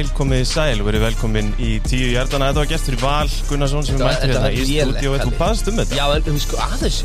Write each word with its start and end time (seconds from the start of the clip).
heil, 0.00 0.10
komið 0.16 0.42
sæl 0.48 0.80
og 0.80 0.86
verið 0.88 1.02
velkomin 1.04 1.50
í 1.60 1.70
tíu 1.84 2.10
hjartana. 2.14 2.50
Þetta 2.50 2.62
var 2.62 2.68
gestur 2.70 2.96
í 2.96 3.00
Val 3.00 3.32
Gunnarsson 3.50 3.84
sem 3.84 3.98
við 3.98 4.04
mættum 4.06 4.32
hérna 4.32 4.50
í 4.52 4.62
stúdíu 4.64 5.10
og 5.12 5.24
þú 5.26 5.32
baðst 5.40 5.68
um 5.70 5.80
þetta. 5.80 5.98
Já, 5.98 6.04
en 6.14 6.24
þú 6.26 6.40
sko 6.44 6.60
aðeins 6.64 7.00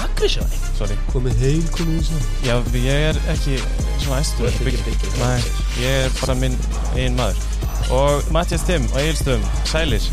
Aggression 0.00 0.54
Sorry. 0.78 0.96
Komið 1.12 1.42
heil, 1.42 1.66
komið 1.74 1.98
í 1.98 2.06
svo 2.08 2.20
Já, 2.46 2.54
ég 2.80 3.06
er 3.10 3.20
ekki 3.34 3.58
svona 4.04 4.22
æstur. 4.22 4.40
Þú 4.40 4.48
ert 4.48 4.70
ekki 4.70 4.82
byggir. 4.88 5.14
Nei, 5.20 5.38
ég 5.82 6.00
er 6.06 6.16
bara 6.22 6.38
minn 6.40 6.58
einn 6.94 7.18
maður. 7.20 7.44
Og 7.98 8.32
Mattias 8.32 8.64
Timm 8.68 8.88
og 8.92 9.00
Egilstöðum, 9.02 9.48
sælir. 9.68 10.08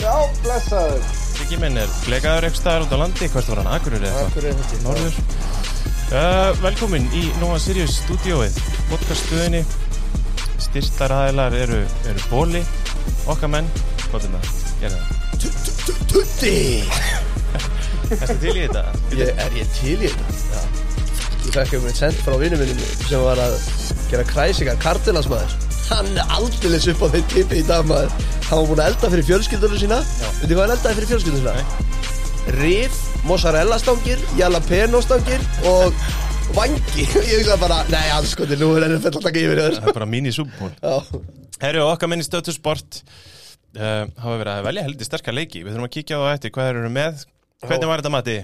Já, 0.00 0.14
blessaður. 0.44 1.12
Siggi 1.30 1.60
minn 1.60 1.80
er 1.80 1.92
blegaður 2.04 2.50
eitthvað 2.50 2.60
staðar 2.60 2.88
út 2.88 2.96
á 2.96 2.98
landi. 3.06 3.30
Hvert 3.32 3.52
var 3.54 3.62
hann? 3.62 3.72
Akurur 3.78 4.04
eða 4.10 4.26
eitthvað? 4.26 4.82
Norður. 4.84 5.20
Uh, 6.10 6.50
velkomin 6.60 7.06
í 7.14 7.28
Nova 7.38 7.60
Sirius 7.62 8.02
stúdíóið, 8.02 8.58
podcaststöðinni. 8.90 9.62
Styrtar 10.60 11.14
aðeinar 11.16 11.56
eru, 11.56 11.80
eru 12.10 12.28
bóli, 12.28 12.62
okkar 13.30 13.50
menn. 13.56 13.70
Hvað 14.10 14.28
er 14.28 14.36
það? 14.36 14.52
Gerðu 14.82 15.00
það. 15.00 15.20
Tutti 16.10 16.82
Erstu 18.10 18.34
til 18.42 18.52
í 18.58 18.64
þetta? 18.66 18.82
Ég 19.16 19.38
er 19.40 19.54
ég 19.56 19.68
til 19.78 19.94
í 19.96 20.10
þetta 20.10 20.34
Já 20.52 20.80
Ég 21.40 21.54
fekk 21.54 21.76
um 21.78 21.86
einn 21.88 21.96
send 21.96 22.18
frá 22.20 22.34
vinnum 22.40 22.60
minnum 22.60 22.90
sem 23.06 23.22
var 23.24 23.40
að 23.40 23.54
gera 24.10 24.26
kræsingar 24.28 24.80
kardilansmaður 24.82 25.54
Hann 25.88 26.10
er 26.12 26.34
aldeilis 26.36 26.88
upp 26.92 27.06
á 27.06 27.12
þeim 27.14 27.30
tipi 27.32 27.62
í 27.62 27.64
dag 27.66 27.88
maður 27.88 28.12
Hann 28.50 28.60
var 28.60 28.68
búinn 28.68 28.82
að 28.84 28.90
elda 28.90 29.12
fyrir 29.14 29.28
fjölskyldunum 29.30 29.80
sína 29.80 30.00
Veitir 30.42 30.52
hvað 30.58 30.64
hann 30.66 30.74
eldaði 30.76 30.98
fyrir 30.98 31.10
fjölskyldunum 31.14 31.46
sína? 31.46 31.88
Rif, 32.58 33.00
mozzarella 33.28 33.78
stangir, 33.80 34.20
jalapeno 34.36 35.00
stangir 35.04 35.42
og 35.70 35.96
vangi 36.56 37.04
Ég 37.30 37.40
hugsa 37.40 37.56
bara, 37.60 37.80
nei 37.92 38.08
alls 38.14 38.32
sko, 38.34 38.46
nú 38.58 38.70
er 38.78 38.86
NFL 38.88 39.18
að 39.20 39.26
taka 39.26 39.42
yfir 39.42 39.60
þér 39.60 39.76
Það 39.78 39.90
er 39.92 39.96
bara 39.98 40.08
mini-súbból. 40.10 40.72
Já, 40.80 40.94
Herru, 41.60 41.82
okkar 41.90 42.10
menn 42.10 42.22
í 42.22 42.26
stötu 42.26 42.54
sport 42.56 43.00
uh, 43.76 44.04
hafa 44.20 44.36
verið 44.40 44.52
að 44.54 44.66
velja 44.70 44.84
heldur 44.86 45.08
sterkar 45.08 45.36
leiki. 45.36 45.62
Við 45.64 45.74
þurfum 45.74 45.88
að 45.88 45.94
kíkja 45.98 46.18
á 46.18 46.22
það 46.24 46.34
eftir 46.36 46.54
hvað 46.56 46.68
þeir 46.70 46.80
eru 46.82 46.92
með. 46.94 47.24
Hvernig 47.66 47.90
var 47.90 48.02
þetta, 48.02 48.12
Matti? 48.16 48.36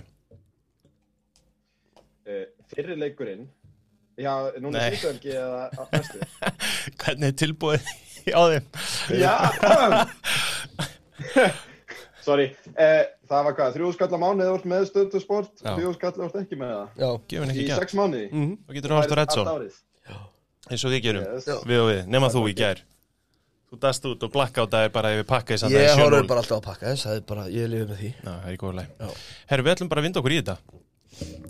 Uh, 2.27 2.43
fyrri 2.75 2.99
leikurinn. 3.01 3.47
Já, 4.17 4.33
núna 4.65 4.87
síðan 4.97 5.19
eða 5.29 5.63
á- 5.77 5.89
næstu. 5.93 6.19
Hvernig 7.03 7.33
er 7.33 7.39
tilbúið 7.43 7.91
á 8.33 8.43
þeim? 8.53 8.65
Já. 9.21 9.35
Sorry. 12.27 12.47
Uh, 12.75 13.05
það 13.31 13.45
var 13.47 13.55
hvað, 13.61 13.77
þrjú 13.77 13.91
skall 13.95 14.11
á 14.11 14.19
mánuði 14.19 14.49
úr 14.57 14.65
með 14.73 14.87
stöðu 14.91 15.21
sport, 15.23 15.53
Já. 15.63 15.73
þrjú 15.77 15.93
skall 15.95 16.13
úr 16.27 16.37
ekki 16.43 16.59
með 16.59 16.73
það. 16.75 16.89
já, 17.05 17.09
Gefum 17.33 17.53
ekki 17.55 17.63
Í 17.63 17.69
gæt. 17.71 17.79
sex 17.85 17.95
mánuði. 18.01 18.27
mhm 18.33 18.53
Þú 18.67 18.77
getur 18.81 18.95
hort 18.97 19.15
á 19.15 19.43
árið. 19.55 19.79
eins 20.67 20.85
og 20.85 20.91
við 20.91 21.03
gerum. 21.07 21.25
Yes. 21.37 21.47
Við 21.71 21.81
og 21.85 21.89
við, 21.93 22.01
nema 22.11 22.31
þú 22.35 22.43
í 22.51 22.55
gær. 22.59 22.83
Þú 23.67 23.79
dast 23.83 24.05
út 24.07 24.23
og 24.23 24.31
blackoutaði 24.35 24.91
bara 24.95 25.11
yfir 25.15 25.25
pakkaði 25.27 25.59
samt 25.59 25.73
Ég 25.75 25.89
horfður 25.99 26.27
bara 26.31 26.43
alltaf 26.43 26.59
að 26.61 26.67
pakka 26.69 26.87
þess, 26.93 27.07
það 27.07 27.17
er 27.17 27.23
bara, 27.27 27.47
ég 27.51 27.71
lifið 27.71 27.89
með 27.91 27.99
því 28.03 28.11
Já, 28.15 28.27
það 28.27 28.45
er 28.47 28.53
í 28.55 28.61
góða 28.63 28.75
Já. 28.75 28.79
læg. 29.07 29.17
Herru, 29.51 29.65
við 29.67 29.73
ætlum 29.75 29.89
bara 29.91 30.01
að 30.03 30.07
vinda 30.07 30.21
okkur 30.23 30.35
í 30.35 30.39
þetta. 30.43 30.57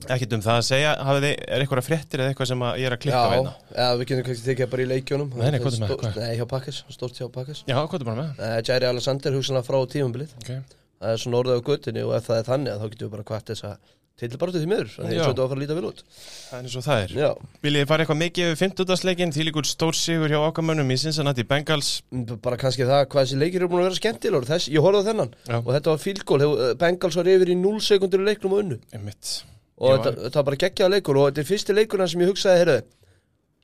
Ekkert 0.07 0.35
um 0.37 0.43
það 0.45 0.59
að 0.61 0.65
segja, 0.69 0.91
þið, 1.03 1.25
er 1.51 1.63
eitthvað 1.65 1.83
fréttir 1.87 2.23
eða 2.23 2.31
eitthvað 2.35 2.51
sem 2.53 2.61
ég 2.79 2.87
er 2.87 2.95
að 2.95 3.01
klikka 3.03 3.19
á 3.19 3.27
Já, 3.27 3.33
hérna? 3.35 3.55
ja, 3.75 3.87
við 3.99 4.05
getum 4.13 4.27
kannski 4.29 4.47
tekið 4.53 4.71
bara 4.75 4.85
í 4.85 4.89
leikjónum 4.93 5.33
Nei, 5.35 5.49
nei, 5.51 5.59
hvað 5.65 5.75
er 5.75 5.83
með? 5.83 5.95
Hvað? 6.05 6.21
Nei, 6.23 6.37
hjá 6.39 6.47
Pakkes, 6.53 6.79
stórt 6.95 7.19
hjá 7.19 7.27
Pakkes 7.35 7.65
Já, 7.67 7.77
hvað 7.83 7.99
er 7.99 8.07
bara 8.13 8.23
með? 8.23 8.39
uh, 8.39 8.61
Jairi 8.69 8.91
Alexander 8.93 9.35
hugsanlega 9.41 9.67
frá 9.67 9.81
tímumbilið 9.97 10.37
Okay. 10.45 10.63
Það 10.97 11.13
er 11.13 11.21
svona 11.27 11.43
orðið 11.43 11.59
á 11.59 11.67
göttinni 11.67 12.07
og 12.07 12.15
ef 12.17 12.31
það 12.31 12.39
er 12.41 12.47
þannig 12.53 12.79
þá 12.81 12.87
getum 12.95 13.07
við 13.09 13.15
bara 13.17 13.27
kvart 13.33 13.51
þess 13.51 13.67
að 13.69 13.75
tilbartu 14.17 14.61
því 14.63 14.69
miður 14.71 14.93
Þannig 14.95 15.13
Já. 15.13 15.21
að 15.21 15.27
þetta 15.27 15.37
á 15.37 15.45
að 15.45 15.51
fara 15.51 15.57
að 15.59 15.61
líta 15.61 15.75
vel 15.77 15.89
út 15.91 15.99
Það 16.17 16.55
er 16.57 16.63
eins 16.65 16.77
og 16.81 16.85
það 16.87 17.03
er. 17.03 17.11
Já, 17.21 17.29
Viljið 17.67 17.89
fara 17.91 18.07
eitthvað 18.07 18.21
mikið 18.23 18.47
yfir 18.55 18.61
50. 18.63 19.35
því 19.37 19.45
líkur 19.51 19.69
stór 19.69 19.99
sigur 19.99 20.33
hjá 20.33 20.39
okkamönnum 20.47 20.95
í 20.95 20.97
Cincinnati 21.03 21.45
Bengals 21.51 21.91
b- 22.09 22.39
bara 22.41 22.57
kannski 22.57 22.87
það 22.89 23.03
hvað 23.13 23.27
þessi 23.27 23.41
leikir 23.43 23.61
eru 23.61 23.69
búin 23.75 23.83
að 23.85 23.91
vera 23.91 23.99
skemmtilegur 24.01 24.49
Ég 24.73 24.87
horfði 24.87 25.03
á 25.05 25.09
þennan 25.11 25.35
Já. 25.45 25.59
og 25.61 25.69
þetta 25.77 25.93
var 25.93 26.01
fílgól 26.07 26.49
Bengals 26.81 27.21
var 27.21 27.29
yfir 27.35 27.53
í 27.53 27.59
0 27.61 27.77
sekundur 27.91 28.25
í 28.25 28.29
leiknum 28.31 28.57
og 28.57 28.65
unnu 28.65 28.81
Einmitt. 28.97 29.35
Og 29.79 29.93
þetta, 29.99 30.11
var- 30.17 30.45
bara 30.49 30.57
geggjaða 30.57 30.91
leikur 30.97 31.17
og 31.21 31.27
þetta 31.31 31.43
er 31.43 31.49
fyrsti 31.51 31.75
leikurinn 31.77 32.09
sem 32.09 32.21
ég 32.25 32.31
hugsaði 32.33 32.61
heyrðu, 32.65 32.83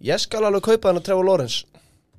Ég 0.03 0.19
skal 0.19 0.43
alveg 0.45 0.63
kaupa 0.67 0.89
hann 0.91 0.99
að 0.99 1.05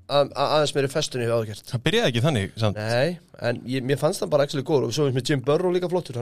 að- 0.09 0.29
að- 0.33 0.51
aðeins 0.55 0.73
meiri 0.75 0.87
festunni 0.91 1.25
við 1.27 1.33
áðurkert 1.35 1.69
Það 1.73 1.81
byrjaði 1.83 2.07
ekki 2.11 2.21
þannig, 2.23 2.51
samt. 2.57 2.75
Nei, 2.77 3.19
en 3.41 3.59
ég, 3.67 3.83
mér 3.83 3.97
fannst 3.99 4.21
það 4.23 4.29
bara 4.29 4.43
actually 4.47 4.63
góður 4.67 4.87
og 4.87 4.93
svo 4.95 5.09
með 5.11 5.29
Jim 5.29 5.41
Burrow 5.41 5.71
líka 5.71 5.89
flottur 5.91 6.15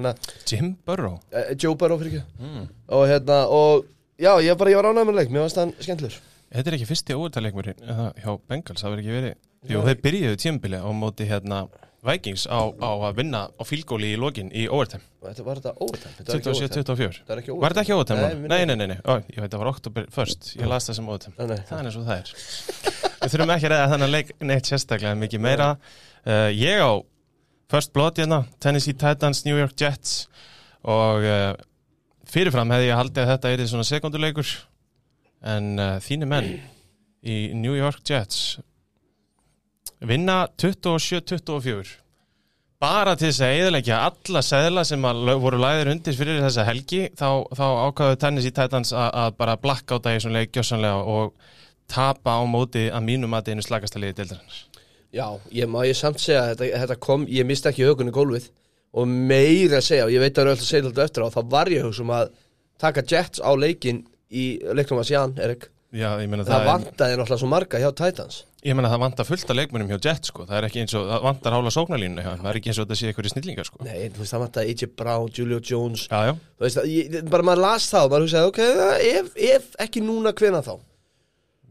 Jim 0.50 0.76
Burrow. 0.86 1.20
eh, 1.32 1.54
Joe 1.58 1.76
Burrow 1.76 1.98
fyrir 2.00 2.12
ekki 2.12 2.24
Mm. 2.42 2.68
og 2.90 3.08
hérna 3.08 3.46
og 3.50 3.86
já, 4.20 4.34
ég 4.42 4.58
bara, 4.58 4.70
ég 4.72 4.76
var 4.82 4.90
ánægð 4.94 5.08
með 5.10 5.16
leik, 5.16 5.30
mér 5.30 5.42
fannst 5.46 5.56
hann 5.56 5.74
skemmtlur 5.80 6.18
Þetta 6.52 6.68
er 6.68 6.74
ekki 6.78 6.88
fyrsti 6.90 7.14
óvertalegmurinn 7.16 7.80
hjá 8.20 8.40
Bengals, 8.50 8.82
það 8.84 8.92
verður 8.92 9.04
ekki 9.06 9.16
verið. 9.22 9.36
Jú, 9.70 9.82
þeir 9.86 10.02
byrjuðu 10.02 10.38
tímbili 10.42 10.78
á 10.82 10.90
móti 10.92 11.28
hérna 11.30 11.70
Vikings 12.02 12.48
á, 12.50 12.60
á 12.82 12.90
að 13.06 13.20
vinna 13.20 13.42
á 13.54 13.62
fílgóli 13.68 14.16
í 14.16 14.18
lokin 14.18 14.48
í 14.58 14.64
overtime. 14.66 15.04
Þetta 15.22 15.44
var 15.46 15.60
þetta 15.60 15.74
overtime 15.86 16.14
Þetta 16.18 16.32
var 16.32 16.40
ekki 16.40 16.50
overtime 16.50 16.86
27-24. 16.86 17.20
Þetta 17.28 17.58
var 17.62 17.76
þetta 17.76 17.84
ekki 17.84 17.94
overtime? 17.96 18.30
Nei, 18.50 18.66
Nei, 18.66 18.76
nei, 18.80 18.88
nei. 18.90 18.98
Ó, 19.06 19.20
ég 19.30 19.38
veit 19.44 19.52
það 19.54 19.62
var 19.62 19.70
oktober 19.70 20.08
first, 20.16 20.50
ég 20.58 20.72
las 20.72 20.90
það 20.90 20.98
sem 20.98 21.12
overtime. 21.14 21.36
Það 21.38 21.84
er 21.84 22.00
og 22.00 22.08
það 22.08 22.16
er. 22.16 22.32
Við 23.22 23.36
þurfum 23.36 23.54
ekki 23.54 23.70
að 23.70 23.74
reyða 23.76 23.92
þennan 23.94 24.14
leik 24.16 24.32
neitt 24.50 24.72
sérstaklega 24.72 25.20
mikið 25.22 25.44
meira. 25.46 25.68
Uh, 26.26 26.50
ég 26.58 26.82
á 26.82 26.92
First 27.72 27.94
Blood 27.94 28.18
hérna, 28.18 28.42
Tennessee 28.60 28.98
Titans, 28.98 29.46
New 29.46 29.62
York 29.62 29.78
Jets 29.78 30.26
og 30.82 31.22
uh, 31.22 31.54
fyrirfram 32.28 32.74
hefði 32.74 32.90
ég 32.90 32.98
haldið 32.98 33.24
að 33.24 33.32
þetta 33.36 33.54
er 33.54 33.64
svona 33.70 33.86
sekunduleikur 33.88 34.50
en 35.54 35.72
uh, 35.78 35.94
þínu 36.02 36.28
menn 36.34 36.50
í 37.22 37.38
New 37.54 37.78
York 37.78 38.02
Jets 38.10 38.58
vinna 40.08 40.46
27-24 40.62 42.02
bara 42.82 43.14
til 43.14 43.30
þess 43.30 43.44
að 43.46 43.60
eðalegja 43.60 43.98
alla 44.08 44.42
seðla 44.46 44.84
sem 44.88 45.04
voru 45.44 45.60
læðir 45.62 45.92
undir 45.92 46.16
fyrir 46.18 46.42
þessa 46.42 46.66
helgi 46.66 47.04
þá, 47.14 47.28
þá 47.54 47.66
ákvaðu 47.88 48.18
Tennessee 48.24 48.56
Titans 48.58 48.94
að, 48.96 49.10
að 49.24 49.36
bara 49.38 49.58
blackouta 49.62 50.14
í 50.14 50.18
þessum 50.18 50.34
leik 50.34 50.54
gjössanlega 50.56 51.04
og 51.14 51.36
tapa 51.92 52.40
á 52.40 52.44
móti 52.50 52.88
að 52.90 53.06
mínum 53.06 53.36
að 53.38 53.52
einu 53.54 53.66
slagasta 53.66 54.02
liði 54.02 54.18
deildarinnar. 54.22 54.60
Já, 55.12 55.28
ég 55.54 55.70
má 55.70 55.82
ég 55.86 55.98
samt 56.00 56.22
segja 56.24 56.46
að 56.46 56.54
þetta, 56.56 56.82
þetta 56.86 57.00
kom, 57.04 57.28
ég 57.30 57.46
misti 57.46 57.70
ekki 57.70 57.86
hökunni 57.86 58.16
gólfið 58.16 58.48
og 58.98 59.12
meira 59.12 59.82
að 59.82 59.88
segja, 59.88 60.08
og 60.08 60.14
ég 60.16 60.24
veit 60.24 60.32
að 60.32 60.40
það 60.40 60.48
er 60.48 60.54
alltaf 60.56 60.70
segja 60.70 60.86
þetta 60.88 61.06
eftir 61.06 61.26
á, 61.28 61.36
þá 61.36 61.42
var 61.52 61.72
ég 61.72 61.86
hugsa 61.86 62.06
um 62.06 62.14
að 62.16 62.32
taka 62.82 63.04
Jets 63.12 63.44
á 63.44 63.52
leikin 63.60 64.06
í 64.32 64.46
leiknum 64.72 65.04
að 65.04 65.12
Sján, 65.12 65.36
Erik. 65.44 65.68
Já, 65.92 66.16
ég 66.24 66.32
meina 66.32 66.48
Það, 66.48 66.56
það, 66.56 66.70
vantaði 66.72 67.20
náttúrulega 67.20 67.42
svo 67.44 67.52
marga 67.52 67.82
hjá 67.84 67.90
Titans 68.00 68.46
ég 68.62 68.76
meina 68.78 68.92
það 68.92 69.02
vantar 69.02 69.26
fullt 69.26 69.50
af 69.50 69.58
leikmennum 69.58 69.90
hjá 69.90 69.98
Jets 70.06 70.30
sko, 70.30 70.46
það 70.50 70.58
er 70.60 70.68
ekki 70.68 70.82
eins 70.84 70.94
og, 71.00 71.08
það 71.10 71.24
vantar 71.26 71.56
hála 71.58 71.72
sóknarlínu 71.74 72.22
hjá 72.22 72.30
þeim, 72.34 72.44
það 72.44 72.52
er 72.52 72.60
ekki 72.60 72.72
eins 72.72 72.80
og 72.82 72.86
þetta 72.88 73.00
sé 73.00 73.10
einhverju 73.10 73.32
snillingar 73.34 73.70
sko. 73.70 73.82
Nei, 73.88 73.98
þú 74.14 74.22
veist, 74.22 74.36
það 74.36 74.44
vantaði 74.46 74.76
AJ 74.76 74.92
Brown, 75.02 75.32
Julio 75.38 75.60
Jones. 75.72 76.04
Já, 76.12 76.20
já, 76.30 76.34
Þú 76.60 76.68
veist, 76.68 76.82
ég, 76.92 77.18
bara 77.34 77.48
maður 77.50 77.64
las 77.66 77.88
það 77.90 78.06
og 78.06 78.14
maður 78.14 78.28
hugsaði, 78.28 78.52
ok, 78.52 78.62
ef, 79.22 79.32
ef 79.56 79.72
ekki 79.88 80.04
núna, 80.06 80.36
hvena 80.38 80.62
þá? 80.66 80.76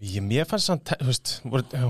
ég, 0.01 0.25
mér 0.25 0.49
fannst 0.49 0.71
samt, 0.71 0.93
þú 0.99 1.11
veist, 1.13 1.35
voru, 1.45 1.67
já, 1.71 1.87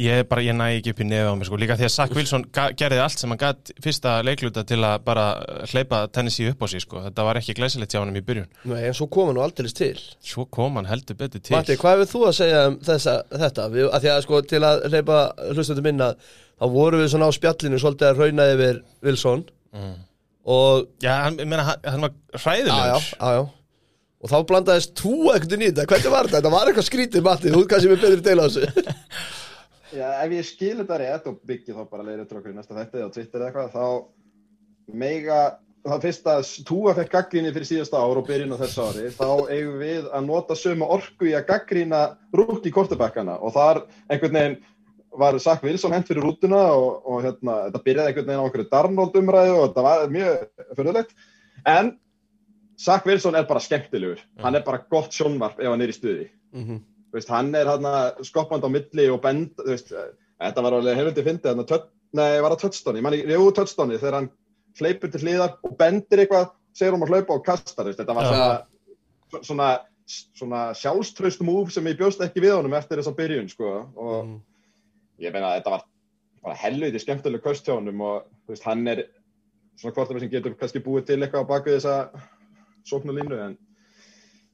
ég 0.00 0.24
bara, 0.28 0.42
ég 0.42 0.56
næ 0.56 0.66
ekki 0.78 0.92
upp 0.94 1.00
í 1.02 1.06
nefið 1.06 1.28
á 1.30 1.34
mig 1.38 1.48
sko, 1.48 1.58
líka 1.60 1.76
því 1.78 1.86
að 1.86 1.92
Zach 1.94 2.14
Wilson 2.16 2.44
gerði 2.52 3.00
allt 3.02 3.20
sem 3.20 3.30
hann 3.30 3.40
gætt 3.40 3.72
fyrsta 3.84 4.14
leikluta 4.26 4.64
til 4.66 4.80
að 4.82 5.04
bara 5.06 5.26
hleypa 5.70 6.00
Tennessee 6.14 6.50
upp 6.50 6.64
á 6.64 6.66
sig 6.70 6.82
sko, 6.82 7.02
þetta 7.04 7.26
var 7.26 7.38
ekki 7.40 7.56
glæsilegt 7.58 7.94
hjá 7.94 8.00
hann 8.00 8.14
í 8.18 8.24
byrjun, 8.26 8.48
Nei, 8.70 8.80
en 8.88 8.96
svo 8.96 9.06
kom 9.12 9.30
hann 9.30 9.38
nú 9.38 9.44
aldeilis 9.44 9.76
til. 9.78 9.94
Svo 10.24 10.46
kom 10.50 10.80
hann 10.80 10.90
heldur 10.90 11.18
betur 11.20 11.42
til. 11.42 11.54
Matti, 11.54 11.78
hvað 11.80 12.02
hefur 12.02 12.10
þú 12.10 12.24
að 12.30 12.38
segja 12.40 12.64
um 12.70 12.78
þessa, 12.88 13.16
þetta? 13.34 13.68
Við, 13.74 13.90
að 13.90 14.06
því 14.06 14.12
að 14.14 14.24
sko 14.26 14.42
til 14.54 14.62
að 14.66 14.86
hleypa 14.90 15.20
hlustöndum 15.52 15.88
minna 15.88 16.10
þá 16.58 16.66
vorum 16.74 17.04
við 17.04 17.12
svona 17.14 17.30
á 17.30 17.32
spjallinu 17.38 17.82
svolítið 17.82 18.10
að 18.10 18.24
rauna 18.24 18.48
yfir 18.54 18.82
Wilson. 19.06 19.46
Mm. 19.74 19.94
og 20.46 20.88
Já, 21.02 21.12
hann, 21.24 21.38
ég 21.42 21.50
meina, 21.50 21.64
hann, 21.70 21.86
hann 21.86 22.08
var 22.08 22.12
já, 22.14 22.34
já, 22.34 22.42
hræðilegur 22.44 23.06
já, 23.14 23.30
já. 23.38 23.44
Og 24.24 24.30
þá 24.30 24.36
blandaðist 24.48 24.92
þú 24.96 25.16
ekkert 25.34 25.54
í 25.58 25.66
þetta. 25.66 25.84
Hvernig 25.90 26.12
var 26.14 26.28
þetta? 26.28 26.38
Þetta 26.38 26.52
var 26.54 26.70
eitthvað 26.70 26.86
skrítið 26.86 27.24
Matti, 27.26 27.50
þú 27.52 27.64
kannski 27.68 27.90
með 27.90 28.04
betri 28.06 28.22
deila 28.24 28.46
á 28.46 28.48
þessu 28.48 28.62
Já, 29.94 30.08
ef 30.24 30.32
ég 30.34 30.46
skil 30.46 30.78
þetta 30.80 30.96
rétt 31.00 31.26
og 31.30 31.42
byggi 31.46 31.74
þá 31.74 31.84
bara 31.90 32.04
leiðir 32.06 32.26
til 32.26 32.38
okkur 32.40 32.52
í 32.52 32.56
næsta 32.56 32.74
þætti 32.74 33.04
á 33.06 33.14
Twitter 33.14 33.42
eða 33.42 33.50
eitthvað, 33.50 33.74
þá 33.74 34.94
mega, 35.02 35.38
það 35.86 36.06
fyrst 36.06 36.30
að 36.32 36.52
Túa 36.68 36.94
fekk 36.98 37.12
gaggrinni 37.12 37.52
fyrir 37.54 37.68
síðasta 37.68 38.00
ár 38.02 38.20
og 38.20 38.26
byrjun 38.28 38.54
á 38.56 38.62
þessu 38.62 38.86
ári, 38.88 39.10
þá 39.14 39.28
eigum 39.54 39.76
við 39.82 40.08
að 40.10 40.26
nota 40.26 40.56
sömu 40.58 40.88
orku 40.96 41.28
í 41.30 41.34
að 41.38 41.46
gaggrina 41.52 42.00
rútt 42.34 42.66
í 42.66 42.72
kortebakkana 42.74 43.36
og 43.38 43.54
þar 43.54 43.84
einhvern 44.08 44.38
veginn 44.38 44.56
var 45.14 45.38
Zach 45.38 45.62
Wilson 45.62 45.94
hent 45.94 46.10
fyrir 46.10 46.26
rútuna 46.26 46.62
og, 46.74 47.04
og 47.06 47.20
hérna, 47.22 47.58
þetta 47.68 47.82
byrjaði 47.84 48.10
einhvern 48.10 48.30
veginn 48.30 48.42
á 48.42 48.46
einhverju 48.48 48.70
Darnold 48.72 49.20
umræðu 49.20 49.52
og 49.60 49.68
þetta 49.68 49.84
var 49.86 50.08
mjög 50.16 50.48
fyrirlegt, 50.80 51.14
en 51.70 51.92
Zach 52.82 53.06
Wilson 53.06 53.38
er 53.38 53.46
bara 53.46 53.62
skemmtilegur, 53.62 54.24
hann 54.42 54.58
er 54.58 54.66
bara 54.66 54.82
gott 54.90 55.14
sjónvarp 55.14 55.62
ef 55.62 55.70
hann 55.70 55.86
er 55.86 55.94
í 55.94 55.96
stuði. 55.96 56.26
mm 56.50 56.66
-hmm. 56.66 56.82
Veist, 57.14 57.30
hann 57.30 57.54
er 57.54 57.70
hann 57.70 57.86
skoppand 58.26 58.66
á 58.66 58.70
milli 58.74 59.06
og 59.12 59.20
bend, 59.22 59.60
veist, 59.62 59.92
þetta 60.42 60.64
var 60.66 60.74
alveg 60.80 60.98
hefði 60.98 61.24
fyndið, 61.28 61.62
að, 61.62 61.88
nei, 62.18 62.40
var 62.42 62.56
það 62.58 63.00
manni, 63.04 63.22
jú, 63.30 63.44
touchdowni, 63.54 63.98
þegar 64.02 64.18
hann 64.18 64.30
hleypur 64.80 65.12
til 65.12 65.22
hliðar 65.22 65.56
og 65.62 65.76
bendir 65.78 66.24
eitthvað, 66.24 66.52
segir 66.74 66.96
hann 66.96 67.06
að 67.06 67.14
hlaupa 67.14 67.36
og 67.36 67.44
kastar, 67.46 67.86
veist, 67.86 68.00
þetta 68.02 68.16
var 68.18 68.30
svona, 68.32 68.48
svona, 69.46 69.68
svona 70.34 70.64
sjálfströst 70.74 71.44
múf 71.46 71.70
sem 71.70 71.86
ég 71.86 72.00
bjóst 72.00 72.22
ekki 72.26 72.42
við 72.42 72.56
honum 72.56 72.74
eftir 72.74 72.98
þessa 72.98 73.14
byrjun, 73.14 73.50
sko, 73.52 73.74
og 73.94 74.16
Mm. 74.24 74.40
ég 75.22 75.32
meina 75.32 75.52
að 75.52 75.60
þetta 75.60 75.70
var 75.70 75.84
bara 76.42 76.54
helviti 76.60 76.98
skemmtileg 77.00 77.42
köst 77.42 77.66
hjá 77.66 77.76
honum 77.76 78.00
og 78.04 78.24
veist, 78.48 78.64
hann 78.66 78.86
er 78.88 79.06
svona 79.78 79.94
hvort 79.94 80.18
sem 80.18 80.30
getur 80.30 80.56
kannski 80.58 80.82
búið 80.82 81.06
til 81.06 81.20
eitthvað 81.22 81.46
á 81.46 81.50
baku 81.50 81.70
þessa 81.70 81.94
sóknulínu 82.84 83.38
en 83.46 83.56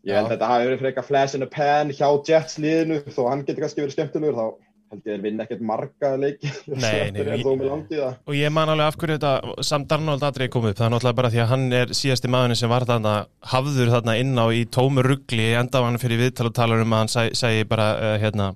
ég 0.08 0.16
held 0.16 0.26
að 0.30 0.32
þetta 0.36 0.48
hafi 0.54 0.66
verið 0.70 0.82
frekar 0.86 1.04
flash 1.10 1.36
in 1.36 1.44
a 1.44 1.50
pan 1.50 1.90
hjá 1.92 2.08
Jets 2.28 2.58
liðinu 2.62 3.00
þó 3.12 3.22
hann 3.28 3.44
getur 3.44 3.64
kannski 3.66 3.82
verið 3.84 3.96
skemmtilegur 3.98 4.38
þá 4.38 4.44
held 4.90 5.04
ég 5.06 5.12
að 5.12 5.14
þeir 5.14 5.22
vinna 5.22 5.44
ekkert 5.46 5.60
marga 5.62 6.08
leiki. 6.18 6.48
Nei, 6.82 7.10
nei, 7.14 7.42
það. 7.44 8.16
Og 8.26 8.34
ég 8.34 8.50
man 8.50 8.72
alveg 8.72 8.88
af 8.90 8.96
hverju 8.98 9.18
þetta 9.20 9.62
Sam 9.68 9.84
Darnold 9.86 10.24
aðrið 10.26 10.50
kom 10.50 10.66
upp, 10.66 10.78
það 10.80 10.86
er 10.88 10.94
náttúrulega 10.96 11.18
bara 11.20 11.30
því 11.30 11.42
að 11.44 11.50
hann 11.52 11.66
er 11.78 11.92
síðasti 11.94 12.30
maðurinn 12.34 12.58
sem 12.58 12.72
var 12.72 12.86
þarna 12.88 13.12
hafður 13.52 13.92
þarna 13.94 14.16
inn 14.24 14.34
á 14.34 14.46
í 14.50 14.64
tómu 14.66 15.04
ruggli 15.06 15.52
enda 15.60 15.78
var 15.84 15.92
hann 15.92 16.02
fyrir 16.02 16.24
viðtal 16.24 16.48
og 16.50 16.56
talar 16.58 16.82
um 16.82 16.96
að 16.96 17.04
hann 17.04 17.12
seg- 17.14 17.38
segi 17.38 17.68
bara 17.70 17.86
uh, 18.00 18.16
hérna 18.24 18.50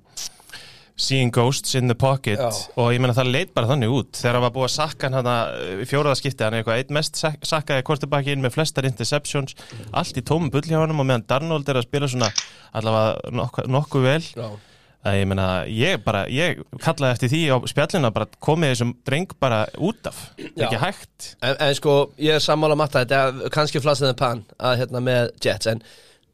seeing 0.95 1.31
ghosts 1.35 1.75
in 1.75 1.89
the 1.91 1.95
pocket 1.99 2.39
Já. 2.39 2.49
og 2.79 2.93
ég 2.95 3.01
meina 3.03 3.13
það 3.17 3.31
leit 3.33 3.49
bara 3.53 3.67
þannig 3.67 3.91
út 3.91 4.15
þegar 4.15 4.37
hann 4.37 4.45
var 4.45 4.53
búið 4.55 4.67
að 4.69 4.75
sakka 4.77 5.09
hann 5.09 5.17
hann 5.27 5.81
í 5.83 5.87
fjóraða 5.89 6.15
skipti 6.21 6.45
hann 6.45 6.53
er 6.55 6.61
eitthvað 6.63 6.77
eitt 6.83 6.93
mest 6.95 7.19
sak- 7.19 7.41
sakkaði 7.43 7.83
quarterbacki 7.89 8.31
inn 8.31 8.43
með 8.45 8.53
flestar 8.55 8.87
interceptions 8.87 9.57
allt 9.91 10.15
í 10.15 10.23
tómu 10.23 10.47
bull 10.53 10.63
hjá 10.63 10.77
hann 10.79 10.93
og 10.95 11.01
meðan 11.03 11.25
Darnold 11.27 11.67
er 11.73 11.81
að 11.81 11.89
spila 11.89 12.07
svona 12.07 12.29
allavega 12.71 13.33
nokkuð 13.35 13.67
nokku 13.75 14.01
vel 14.05 14.21
Já. 14.23 14.47
að 15.05 15.17
ég 15.19 15.27
meina, 15.29 15.47
ég 15.69 15.99
bara, 16.05 16.21
ég 16.31 16.61
kallaði 16.81 17.11
eftir 17.17 17.31
því 17.33 17.41
á 17.51 17.57
spjallinu 17.69 18.07
að 18.09 18.15
bara 18.15 18.29
komið 18.47 18.71
þessum 18.73 18.93
dreng 19.05 19.35
bara 19.43 19.59
út 19.77 20.07
af, 20.09 20.21
Já. 20.39 20.63
ekki 20.69 20.79
hægt 20.81 21.27
En, 21.43 21.57
en 21.59 21.75
sko, 21.77 21.97
ég 22.23 22.39
er 22.39 22.45
sammála 22.45 22.77
matta 22.79 23.03
Þetta 23.03 23.51
kannski 23.53 23.83
flassið 23.83 24.13
en 24.13 24.21
pan 24.23 24.45
að, 24.57 24.79
hérna, 24.85 25.03
með 25.03 25.33
Jets 25.43 25.67
En 25.75 25.83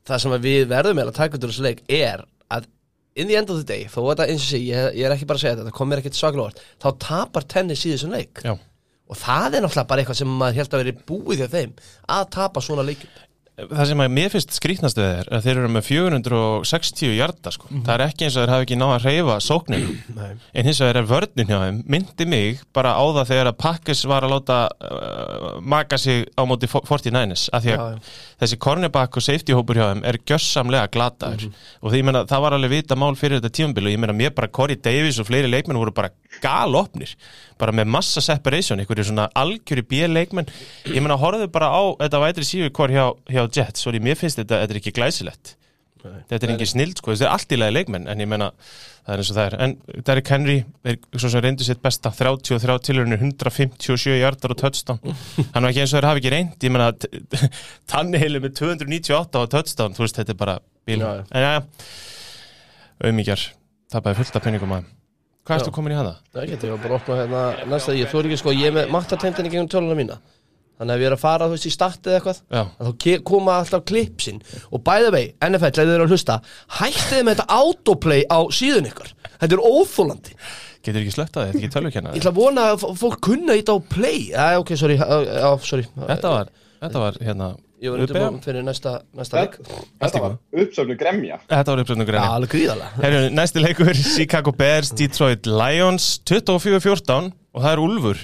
það 0.07 0.21
sem 0.23 0.37
að 0.37 0.45
við 0.45 0.69
verðum 0.69 1.01
með 1.01 1.09
að 1.11 1.17
taka 1.17 1.37
út 1.41 1.49
úr 1.49 1.51
þessu 1.55 1.65
leik 1.65 1.81
er 1.89 2.23
að 2.53 2.69
in 3.15 3.27
the 3.27 3.35
end 3.35 3.49
of 3.51 3.59
the 3.59 3.67
day, 3.67 3.87
þó 3.91 3.99
að 4.03 4.11
þetta 4.13 4.27
eins 4.31 4.43
og 4.45 4.51
sé 4.51 4.59
ég, 4.63 4.85
ég 4.99 5.07
er 5.07 5.15
ekki 5.15 5.27
bara 5.29 5.39
að 5.39 5.43
segja 5.45 5.55
þetta, 5.55 5.67
það 5.69 5.77
kom 5.79 5.91
mér 5.91 6.01
ekkert 6.03 6.19
svaklega 6.19 6.45
orð 6.49 6.61
þá 6.83 6.87
tapar 7.05 7.47
tennis 7.55 7.83
í 7.85 7.91
þessum 7.93 8.15
leik 8.15 8.43
Já. 8.45 8.53
og 8.55 9.19
það 9.19 9.57
er 9.57 9.65
náttúrulega 9.65 9.89
bara 9.91 10.05
eitthvað 10.05 10.21
sem 10.21 10.37
maður 10.41 10.61
held 10.61 10.77
að 10.77 10.83
veri 10.83 10.95
búið 11.11 11.43
hjá 11.43 11.49
þeim 11.57 11.73
að 12.17 12.29
tapa 12.37 12.63
svona 12.63 12.87
leikum 12.87 13.19
það 13.59 13.83
sem 13.89 14.01
að 14.01 14.13
mér 14.15 14.31
finnst 14.31 14.53
skrýtnast 14.56 14.98
við 14.98 15.09
þeir 15.12 15.27
að 15.36 15.45
þeir 15.45 15.59
eru 15.59 15.69
með 15.75 15.83
460 15.89 17.15
hjarta 17.18 17.51
sko. 17.53 17.68
það 17.71 17.92
er 17.94 18.03
ekki 18.06 18.25
eins 18.25 18.38
og 18.38 18.45
þeir 18.45 18.53
hafi 18.56 18.65
ekki 18.65 18.77
náð 18.80 18.94
að 18.95 19.07
reyfa 19.09 19.36
sókninu 19.44 19.95
Nei. 20.18 20.30
en 20.56 20.69
hins 20.69 20.81
vegar 20.81 21.00
er 21.01 21.09
vörnin 21.09 21.51
hjá 21.51 21.57
þeim 21.65 21.81
myndi 21.92 22.27
mig 22.31 22.62
bara 22.74 22.94
á 22.95 23.03
það 23.19 23.31
þegar 23.33 23.51
að 23.51 23.59
Pakkis 23.65 24.03
var 24.09 24.25
að 24.25 24.33
láta 24.38 24.59
uh, 24.71 25.59
maka 25.62 26.00
sig 26.01 26.24
á 26.33 26.42
móti 26.48 26.69
49ers 26.71 27.50
af 27.51 27.65
því 27.65 27.75
að 27.75 27.83
Já, 27.92 28.13
þessi 28.42 28.59
cornerback 28.65 29.19
og 29.19 29.25
safety 29.27 29.57
hópur 29.57 29.77
hjá 29.77 29.86
þeim 29.92 30.06
er 30.09 30.18
gjössamlega 30.25 30.89
glataður. 30.95 31.51
Og 31.83 31.94
því 31.94 32.01
meina 32.07 32.24
það 32.30 32.44
var 32.45 32.56
alveg 32.57 32.74
vita 32.74 32.97
mál 32.97 33.13
fyrir 33.19 33.38
þetta 33.38 33.54
tímabil 33.59 33.86
og 33.86 33.94
ég 33.94 34.01
meina 34.01 34.15
mér 34.18 34.33
bara 34.38 34.50
Corey 34.50 34.80
Davis 34.81 35.19
og 35.21 35.27
fleiri 35.30 35.51
leikmenn 35.51 35.77
voru 35.77 35.94
bara 35.94 36.09
galopnir 36.42 37.13
bara 37.61 37.75
með 37.75 37.89
massa 37.93 38.23
separation, 38.25 38.81
einhverju 38.81 39.07
svona 39.11 39.29
algjöri 39.37 39.85
B-leikmenn, 39.87 40.51
ég 40.89 41.01
meina 41.01 41.19
horfðu 41.21 41.47
bara 41.53 41.71
á 41.71 41.81
þetta 42.03 42.21
vætri 42.25 42.47
síðu 42.47 42.75
hvort 42.75 42.93
hjá, 42.95 43.07
hjá 43.29 43.43
Jets. 43.47 43.87
Og 43.87 43.97
mér 44.01 44.19
finnst 44.19 44.41
þetta, 44.41 44.63
þetta 44.63 44.75
er 44.75 44.81
ekki 44.81 44.95
glæsilegt. 44.97 45.57
Þetta 46.01 46.47
er 46.47 46.53
ekki 46.55 46.65
snild 46.69 46.97
sko, 46.97 47.13
þetta 47.13 47.27
er 47.27 47.35
allt 47.35 47.53
í 47.53 47.57
lagi 47.59 47.75
leikmenn 47.75 48.07
en 48.09 48.21
ég 48.23 48.29
meina, 48.29 48.47
það 49.05 49.13
er 49.13 49.21
eins 49.21 49.31
og 49.31 49.37
það 49.37 49.43
er. 49.43 49.55
En 49.65 50.03
Derrick 50.07 50.31
Henry, 50.33 50.55
er 50.87 50.97
svo 51.13 51.29
sem 51.29 51.43
reyndu 51.45 51.67
sitt 51.67 51.81
besta 51.83 52.09
33 52.15 52.77
tilhörinu, 52.87 53.19
157 53.19 54.15
hjartar 54.17 54.55
og 54.55 54.61
touchdown, 54.63 55.01
hann 55.53 55.61
var 55.61 55.69
ekki 55.69 55.83
eins 55.83 55.93
og 55.93 55.99
þeir 55.99 56.09
hafi 56.09 56.23
ekki 56.23 56.31
reynd, 56.33 56.55
ég 56.65 56.73
meina 56.73 56.89
Tannehill 57.91 58.39
er 58.39 58.45
með 58.47 58.55
298 58.63 59.43
á 59.45 59.51
touchdown 59.53 59.97
þú 59.97 60.07
veist, 60.07 60.17
þetta 60.17 60.33
er 60.33 60.39
bara 60.41 60.57
bíl, 60.89 61.03
já. 61.03 61.21
en 61.29 61.45
já 61.45 61.53
auðmíkjar, 63.01 63.45
það 63.93 64.07
bæði 64.07 64.19
fullt 64.21 64.41
af 64.41 64.47
penningum 64.47 64.75
að 64.79 64.89
hvað 65.45 65.57
ertu 65.57 65.71
Já. 65.71 65.75
komin 65.77 65.95
í 65.95 65.97
hana? 65.99 66.13
Það 66.35 66.51
getur 66.51 66.71
ég 66.71 66.75
að 66.75 66.85
bara 66.85 66.99
opna 66.99 67.17
hérna 67.21 67.41
næsta 67.71 67.97
ég, 67.97 68.11
þú 68.11 68.21
er 68.21 68.29
ekki 68.29 68.39
sko, 68.41 68.53
ég 68.55 68.69
er 68.69 68.77
með 68.77 68.93
mattatemtinni 68.95 69.51
gegnum 69.53 69.69
töluna 69.71 69.97
mína. 69.97 70.17
Þannig 70.81 70.95
að 70.95 70.97
ef 70.97 71.03
ég 71.03 71.09
er 71.11 71.13
að 71.13 71.21
fara, 71.21 71.45
þú 71.45 71.53
veist, 71.53 71.67
í 71.69 71.73
startið 71.75 72.15
eitthvað 72.17 72.38
þá 72.97 73.23
koma 73.29 73.59
alltaf 73.61 73.83
klipsin 73.85 74.39
og 74.71 74.81
by 74.81 75.03
the 75.05 75.11
way, 75.13 75.27
NFL, 75.45 75.75
þið 75.77 75.93
eru 75.93 76.07
að 76.07 76.15
hlusta 76.15 76.38
hættið 76.79 77.25
með 77.27 77.35
þetta 77.35 77.57
autoplay 77.61 78.23
á 78.25 78.39
síðun 78.49 78.89
ykkur 78.89 79.11
þetta 79.43 79.57
er 79.57 79.61
óþólandi 79.61 80.33
getur 80.81 81.03
ekki 81.03 81.13
slögt 81.13 81.38
að 81.38 81.51
þetta, 81.51 81.59
ekki 81.59 81.71
tölvukenna 81.75 82.15
ég 82.15 82.23
ætla 82.23 82.33
að 82.33 82.39
vona 82.39 82.65
að 82.71 82.85
fólk 82.97 83.19
kunna 83.27 83.57
þetta 83.59 83.75
á 83.77 83.79
play. 83.94 84.23
Já, 84.31 84.47
ok, 84.61 84.73
sorry, 84.79 84.97
já, 84.97 85.05
já, 85.27 85.49
sorry. 85.69 85.85
Þetta 85.99 86.33
var, 86.33 86.51
þetta 86.81 87.03
var 87.03 87.19
hérna 87.27 87.51
ég 87.81 87.89
var 87.94 88.04
undirbúin 88.04 88.42
fyrir 88.44 88.66
næsta, 88.66 88.92
næsta 89.18 89.42
leik. 89.42 89.56
Þetta 90.01 90.22
var 90.22 90.36
uppsöfnu 90.63 90.98
gremja. 91.00 91.39
Þetta 91.50 91.74
var 91.74 91.81
uppsöndum 91.83 92.06
já, 92.06 92.12
greina 92.12 92.36
alveg 92.36 92.54
gríðalega 92.54 93.24
næsti 93.39 93.63
leikur, 93.63 93.94
Chicago 93.98 94.54
Bears, 94.57 94.92
Detroit 94.98 95.50
Lions 95.50 96.12
24-14 96.30 97.31
og 97.54 97.66
það 97.66 97.72
er 97.74 97.83
Úlfur. 97.88 98.22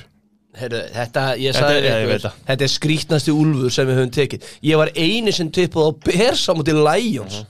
Heyrðu, 0.57 0.79
þetta, 0.93 1.23
ég 1.37 1.53
Þetta 1.53 1.67
sagði 1.67 1.77
er- 1.77 1.85
já, 1.85 2.05
ykkur, 2.07 2.37
þetta 2.47 2.65
er 2.65 2.71
skrítnasti 2.73 3.33
úlfur 3.33 3.73
sem 3.75 3.87
við 3.89 3.99
höfum 3.99 4.13
tekið. 4.15 4.47
Ég 4.65 4.79
var 4.79 4.89
eini 4.95 5.33
sem 5.35 5.51
tippuð 5.53 5.85
á 5.85 5.91
Bears 6.07 6.47
á 6.49 6.53
móti 6.57 6.73
Lions. 6.73 7.43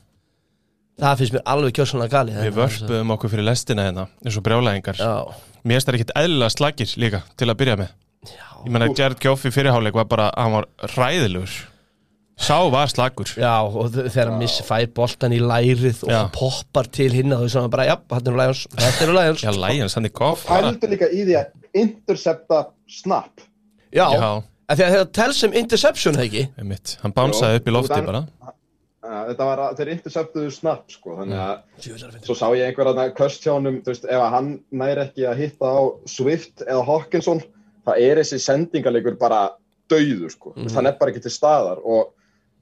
Það 0.97 1.19
finnst 1.21 1.33
mér 1.37 1.43
alveg 1.45 1.75
kjörsanlega 1.77 2.09
gali. 2.09 2.33
Við 2.33 2.55
vörpuðum 2.57 3.13
okkur 3.13 3.29
fyrir 3.31 3.45
lestina 3.45 3.85
hérna 3.85 4.07
eins 4.25 4.37
og 4.39 4.43
brjálæðingar. 4.47 4.97
Já, 4.97 5.13
Mér 5.63 5.77
finnst 5.77 5.87
það 5.87 5.97
ekkit 5.99 6.13
eðlilega 6.17 6.53
slagir 6.55 6.93
líka 6.97 7.21
til 7.37 7.47
að 7.51 7.57
byrja 7.61 7.75
með. 7.77 7.89
Já, 8.27 8.47
Ég 8.65 8.71
menna 8.73 8.87
Jared 8.97 9.19
Goff 9.23 9.45
í 9.45 9.51
fyrirháleik 9.53 9.93
var 9.93 10.07
bara, 10.09 10.31
hann 10.35 10.55
var 10.57 10.67
hræðilegur 10.89 11.53
Sá 12.37 12.57
var 12.69 12.89
slagur 12.91 13.29
Já, 13.33 13.53
og 13.65 13.89
þegar 13.95 14.29
hann 14.29 14.41
missi 14.41 14.63
fær 14.65 14.85
boltan 14.95 15.33
í 15.33 15.39
lærið 15.41 16.03
og 16.05 16.11
hann 16.13 16.29
poppar 16.35 16.89
til 16.93 17.09
hinn 17.15 17.33
og 17.33 17.41
þau 17.43 17.53
svona 17.55 17.71
bara, 17.73 17.87
já, 17.89 17.95
hann 18.13 18.29
eru 18.29 18.37
Lions, 18.37 18.61
þetta 18.77 19.05
eru 19.07 19.15
Lions. 19.17 19.45
Já, 19.45 19.51
Lions, 19.57 19.95
hann 19.97 20.05
er 20.05 20.13
Goff 20.19 20.45
bara. 20.47 20.69
Pældu 20.69 20.91
líka 20.93 21.09
í 21.09 21.23
því 21.25 21.39
að 21.41 21.81
intercepta 21.81 22.61
snap. 22.99 23.41
Já, 23.89 24.05
Já, 24.13 24.29
af 24.69 24.77
því 24.77 24.85
að 24.85 24.93
þetta 24.97 25.09
tel 25.17 25.33
sem 25.33 25.57
interception, 25.63 26.17
það 26.19 26.29
ekki? 26.29 26.45
einmitt. 26.61 26.97
Hann 27.01 27.15
bánsaði 27.17 27.61
upp 27.61 27.67
í 27.71 27.75
lofti 27.75 28.01
bara. 28.05 28.23
Þetta 29.07 29.45
var 29.47 29.61
að 29.63 29.77
þeir 29.79 29.89
interceptuðu 29.93 30.49
snap 30.51 30.91
sko, 30.91 31.13
þannig 31.21 31.39
að 31.39 31.85
Svo 31.85 32.09
svo 32.27 32.35
sá 32.35 32.47
ég 32.59 32.67
einhver 32.67 32.89
að 32.91 33.13
köst 33.15 33.45
hjá 33.45 33.53
honum, 33.55 33.79
þú 33.85 33.93
veist, 33.93 34.07
ef 34.07 34.19
að 34.19 34.33
hann 34.33 34.49
næri 34.81 35.05
ekki 35.05 35.25
að 35.29 35.41
hitta 35.45 35.69
á 35.71 35.79
Swift 36.11 36.63
eða 36.65 36.83
Hawkinson, 36.89 37.39
það 37.87 38.01
er 38.03 38.21
þessi 38.21 38.39
sendingarleikur 38.43 39.15
bara 39.19 39.41
dauður 39.87 40.33
sko, 40.33 40.51
mm. 40.53 40.65
Mhm. 40.65 40.73
hann 40.75 40.89
er 40.91 40.97
bara 40.99 41.13
ekki 41.13 41.23
til 41.23 41.31
staðar 41.31 41.79
og 41.83 42.11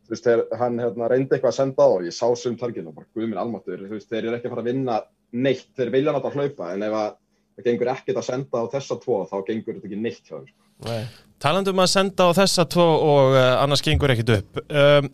þú 0.06 0.13
veist, 0.13 0.25
þegar 0.28 0.60
hann 0.62 0.80
hérna, 0.81 1.10
reyndi 1.12 1.36
eitthvað 1.36 1.51
að 1.51 1.60
senda 1.60 1.86
á 1.86 1.89
og 1.89 2.06
ég 2.06 2.15
sá 2.15 2.25
sum 2.38 2.58
targinu 2.60 2.91
og 2.91 2.98
bara 3.00 3.12
guðminn 3.18 3.41
almáttur, 3.41 3.84
þú 3.84 3.98
veist, 3.98 4.10
þeir 4.12 4.24
eru 4.27 4.38
ekki 4.38 4.50
að 4.50 4.56
fara 4.56 4.63
að 4.65 4.72
vinna 4.72 4.98
neitt, 5.46 5.70
þeir 5.77 5.94
vilja 5.96 6.13
náttúrulega 6.15 6.50
hlaupa, 6.50 6.72
en 6.74 6.86
ef 6.86 6.98
að 7.00 7.13
það 7.56 7.70
gengur 7.70 7.91
ekkert 7.96 8.22
að 8.22 8.27
senda 8.30 8.62
á 8.62 8.65
þessa 8.75 8.98
tvo, 9.01 9.20
þá 9.32 9.36
gengur 9.50 9.77
þetta 9.77 9.89
ekki 9.89 10.01
neitt 10.01 10.25
hjá 10.30 10.36
þeim. 10.38 10.50
Sko. 10.50 10.98
Talandi 11.46 11.72
um 11.72 11.84
að 11.84 11.91
senda 11.91 12.27
á 12.27 12.32
þessa 12.36 12.65
tvo 12.72 12.86
og 12.86 13.36
uh, 13.36 13.46
annars 13.63 13.84
gengur 13.86 14.12
ekkit 14.13 14.34
upp 14.38 14.60
um, 14.65 15.08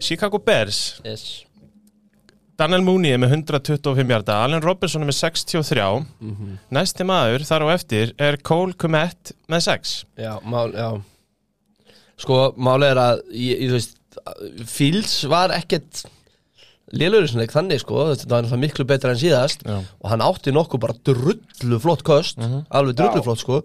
Chicago 0.00 0.40
Bears 0.44 0.80
yes. 1.04 1.26
Daniel 2.58 2.82
Mooney 2.86 3.12
er 3.14 3.20
með 3.22 3.36
125 3.36 4.12
hjarta 4.12 4.40
Allen 4.44 4.64
Robinson 4.64 5.04
er 5.04 5.10
með 5.10 5.18
63 5.20 5.86
Næsti 6.74 7.06
maður 7.08 7.44
þar 7.48 7.64
á 7.64 7.68
eftir 7.76 8.14
er 8.16 8.40
Cole 8.44 8.76
Komet 8.80 9.32
með 9.48 9.64
6 9.68 9.94
Já, 10.20 10.32
mál, 10.44 10.72
já 10.72 10.90
Sko, 12.18 12.38
málið 12.58 12.92
er 12.92 12.98
að 12.98 13.20
ég, 13.30 13.60
ég, 13.62 13.68
þú 13.68 13.76
veist, 13.76 13.97
Fields 14.66 15.20
var 15.30 15.52
ekkert 15.56 16.04
lélur 16.96 17.26
sem 17.28 17.40
leik 17.42 17.52
þannig, 17.52 17.82
sko. 17.82 18.06
Þetta 18.14 18.30
var 18.32 18.44
náttúrulega 18.44 18.62
miklu 18.64 18.86
betra 18.88 19.12
en 19.12 19.20
síðast. 19.20 19.64
Já. 19.66 19.78
og 20.00 20.10
hann 20.12 20.24
átti 20.24 20.54
nokkuð 20.56 20.80
bara 20.84 20.96
drullu 21.04 21.80
flott 21.82 22.04
kost 22.06 22.40
alveg 22.40 22.96
drullu 22.96 23.20
Já. 23.20 23.24
flott, 23.26 23.42
sko. 23.42 23.62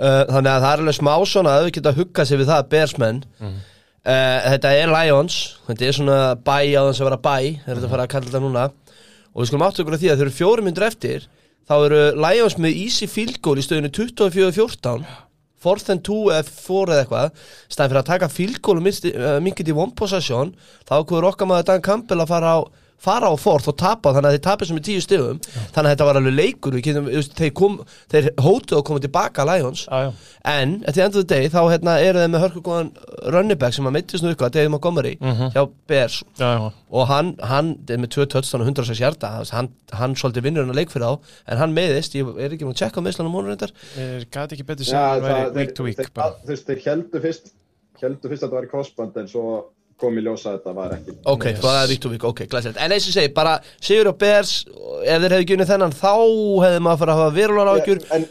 Uh, 0.00 0.24
þannig 0.30 0.50
að 0.50 0.62
það 0.64 0.70
er 0.72 0.82
alveg 0.84 0.96
smá 0.96 1.12
svona 1.28 1.56
að 1.58 1.66
við 1.66 1.74
geta 1.76 1.92
huggað 1.98 2.28
sér 2.30 2.40
við 2.40 2.48
það, 2.48 2.68
bersmenn 2.72 3.18
uh, 3.44 4.38
þetta 4.48 4.70
er 4.80 4.92
Lions. 4.94 5.36
Þetta 5.68 5.86
er 5.86 5.98
svona 5.98 6.20
bæ 6.40 6.58
á 6.72 6.82
þess 6.88 7.02
að 7.02 7.08
vera 7.10 7.20
bæ 7.26 7.36
er 7.38 7.74
þetta 7.74 7.86
að 7.86 7.92
fara 7.94 8.06
að 8.06 8.12
kalla 8.14 8.30
þetta 8.30 8.44
núna. 8.46 8.68
Og 9.30 9.42
við 9.42 9.50
skulum 9.50 9.66
áttu 9.68 9.84
okkur 9.84 9.94
að 9.98 10.02
því 10.02 10.10
að 10.10 10.16
þeir 10.16 10.26
eru 10.26 10.38
fjórum 10.40 10.66
myndur 10.66 10.86
eftir. 10.88 11.26
Þá 11.70 11.74
eru 11.84 11.98
Lions 12.18 12.56
með 12.58 12.78
easy 12.82 13.06
field 13.06 13.36
goal 13.44 13.60
í 13.60 13.62
stöðinu 13.62 13.92
24-14 13.94 15.04
fourth 15.60 15.90
and 15.92 16.04
two 16.06 16.30
eða 16.32 16.44
four 16.48 16.88
eða 16.88 17.04
eitthvað 17.04 17.32
stæðan 17.68 17.92
fyrir 17.92 18.02
að 18.02 18.10
taka 18.10 18.30
goal 18.64 18.78
og 18.80 18.86
mingið 19.44 19.72
í 19.72 19.76
one 19.76 19.96
possession 19.96 20.54
þá 20.88 20.94
okkur 21.02 21.28
okkar 21.30 21.50
maður 21.50 21.68
Dan 21.70 21.84
Campbell 21.84 22.22
að 22.24 22.32
fara 22.32 22.54
á 22.56 22.58
fara 23.00 23.30
á 23.32 23.34
fourth 23.40 23.70
og 23.70 23.76
tapa 23.80 24.12
þannig 24.14 24.30
að 24.30 24.36
þeir 24.36 24.44
tapir 24.46 24.68
sem 24.68 24.78
er 24.80 24.84
tíu 24.86 25.02
stigum. 25.04 25.38
Þannig 25.74 25.86
að 25.86 25.92
þetta 25.94 26.08
var 26.08 26.18
alveg 26.20 26.36
leikur 26.36 26.76
við 26.76 26.84
getum, 26.88 27.08
þeir, 27.38 27.52
kom, 27.56 27.78
þeir 28.12 28.28
hótuðu 28.44 28.78
að 28.80 28.84
koma 28.90 29.02
tilbaka 29.04 29.46
Lions. 29.48 29.86
Ah, 29.90 30.10
en 30.50 30.76
at 30.86 30.96
the 30.96 31.04
end 31.04 31.16
of 31.16 31.24
the 31.24 31.28
day 31.34 31.48
þá 31.52 31.60
hérna, 31.70 31.96
eru 32.04 32.22
þeir 32.22 32.32
með 32.34 32.44
hörkugóðan 32.46 32.90
running-back 33.34 33.76
sem 33.76 33.88
að 33.88 33.96
meittist 33.96 34.24
nú 34.24 34.34
ykkur 34.34 34.48
að 34.50 34.56
David 34.58 34.74
Montgomery 34.74 35.14
hjá 35.20 35.62
Bears. 35.90 36.20
Já, 36.40 36.48
já. 36.56 36.68
og 36.90 37.06
hann, 37.10 37.34
hann 37.52 37.72
með 37.88 38.12
2 38.16 38.28
touchdown 38.34 38.64
og 38.64 38.70
106 38.72 39.00
hjarta 39.00 39.32
hann, 39.52 39.70
hann 39.96 40.16
svolítið 40.18 40.48
vinnur 40.48 40.66
hann 40.66 40.74
að 40.74 40.82
leik 40.82 40.92
fyrir 40.92 41.06
þá 41.06 41.32
en 41.52 41.62
hann 41.62 41.76
meðist, 41.76 42.16
ég 42.18 42.30
er 42.36 42.54
ekki 42.56 42.68
nú 42.68 42.74
að 42.74 42.80
á 43.00 43.04
meðslanum 43.06 43.34
múnur 43.34 43.52
reyndar. 43.54 43.72
Er 43.96 44.26
gæti 44.28 44.56
ekki 44.58 44.66
betur 44.68 44.84
Já, 44.84 44.90
sem 44.90 45.24
það- 45.24 45.24
væri 45.30 45.54
week 45.60 45.74
to 45.76 45.86
week 45.86 46.00
þeir, 46.00 46.82
heldu 46.90 47.22
fyrst 47.22 47.52
heldu 48.00 48.30
fyrst 48.30 48.42
að 48.44 48.48
þetta 48.48 48.56
var 48.56 48.66
í 48.66 48.70
crossband 48.70 49.16
en 49.20 49.28
svo 49.30 49.44
kom 50.00 50.18
í 50.18 50.24
ljósa 50.24 50.50
að 50.50 50.58
þetta 50.58 50.74
var 50.80 50.94
ekki 50.96 51.14
Ok, 51.34 51.44
yes. 51.50 51.60
það 51.62 51.78
er 51.82 51.88
víkt 51.92 52.06
og 52.08 52.12
vík, 52.16 52.24
ok, 52.30 52.42
glæsilegt 52.52 52.80
En 52.84 52.92
eins 52.96 53.06
og 53.10 53.14
segi, 53.16 53.30
bara 53.36 53.54
Sigur 53.80 54.10
og 54.12 54.18
Bers 54.20 54.52
Ef 55.04 55.22
þeir 55.22 55.34
hefði 55.36 55.48
gjunni 55.52 55.66
þennan 55.70 55.94
Þá 55.96 56.12
hefði 56.64 56.82
maður 56.86 57.00
farið 57.04 57.14
að 57.14 57.20
hafa 57.22 57.34
verulega 57.38 57.74
ágjur 57.78 58.02
en, 58.18 58.28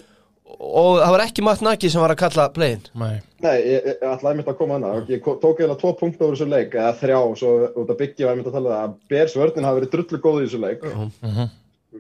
Og 0.60 0.98
það 1.00 1.12
var 1.14 1.22
ekki 1.24 1.44
Matt 1.46 1.62
Nagy 1.64 1.90
sem 1.94 2.02
var 2.04 2.12
að 2.16 2.20
kalla 2.24 2.48
playin 2.56 2.82
Nei. 3.00 3.20
Nei, 3.40 3.56
ég, 3.64 3.86
ég 3.94 4.02
ætlaði 4.10 4.40
mitt 4.42 4.50
að 4.52 4.58
koma 4.60 4.76
hana 4.80 4.94
Ég 5.08 5.22
tók 5.24 5.46
eiginlega 5.62 5.78
tvo 5.80 5.94
punkta 6.02 6.26
úr 6.28 6.36
þessu 6.36 6.50
leik 6.52 6.74
eða 6.76 6.90
þrjá, 7.00 7.20
svo 7.40 7.52
út 7.80 7.94
að 7.94 8.00
byggja 8.02 8.28
var 8.28 8.40
mitt 8.42 8.50
að 8.50 8.58
tala 8.58 8.68
um 8.68 8.74
það 8.74 8.82
að 8.90 8.98
Bears 9.14 9.36
vörðin 9.40 9.68
hafi 9.70 9.80
verið 9.80 9.94
drullu 9.94 10.20
góð 10.26 10.40
í 10.42 10.48
þessu 10.50 10.60
leik 10.66 10.84
Mhm. 10.90 11.46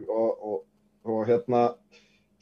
og, 0.09 0.31
og, 0.49 0.57
og 1.09 1.21
hérna 1.29 1.61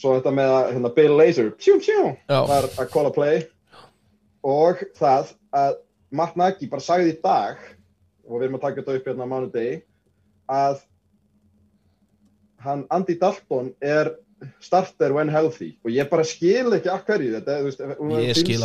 svo 0.02 0.16
þetta 0.18 0.34
með 0.40 0.52
að 0.56 0.72
hérna, 0.74 0.92
Bill 0.98 1.14
Lazor 1.20 1.52
pjú, 1.58 1.78
Já. 1.86 2.40
var 2.50 2.68
að 2.78 2.90
call 2.94 3.06
a 3.08 3.14
play 3.16 3.46
og 4.48 4.82
það 5.00 5.32
að 5.58 5.78
Matt 6.12 6.38
Nagy 6.40 6.70
bara 6.72 6.84
sagði 6.84 7.16
í 7.16 7.18
dag 7.24 7.58
og 8.28 8.38
við 8.40 8.48
erum 8.48 8.60
að 8.60 8.66
taka 8.68 8.82
þetta 8.84 9.00
upp 9.00 9.10
hérna 9.10 9.28
á 9.28 9.32
mánudegi 9.32 9.74
að 10.52 10.80
hann 12.64 12.86
Andy 12.94 13.18
Dalton 13.20 13.74
er 13.84 14.14
starter 14.60 15.14
when 15.14 15.30
healthy. 15.30 15.76
Og 15.86 15.92
ég 15.94 16.10
bara 16.12 16.26
skil 16.28 16.72
ekki 16.78 16.92
af 16.92 17.06
hverju 17.08 17.34
þetta, 17.38 17.60
veist, 17.66 17.84
Ég 18.24 18.38
skil 18.38 18.62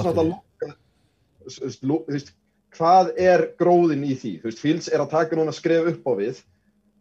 veist, 2.07 2.33
hvað 2.77 3.13
er 3.21 3.49
gróðin 3.61 4.05
í 4.07 4.15
því, 4.19 4.33
veist, 4.47 4.63
Fields 4.63 4.91
er 4.93 5.03
að 5.05 5.13
taka 5.17 5.39
núna 5.39 5.55
skref 5.55 5.91
upp 5.95 6.09
á 6.09 6.13
við 6.21 6.43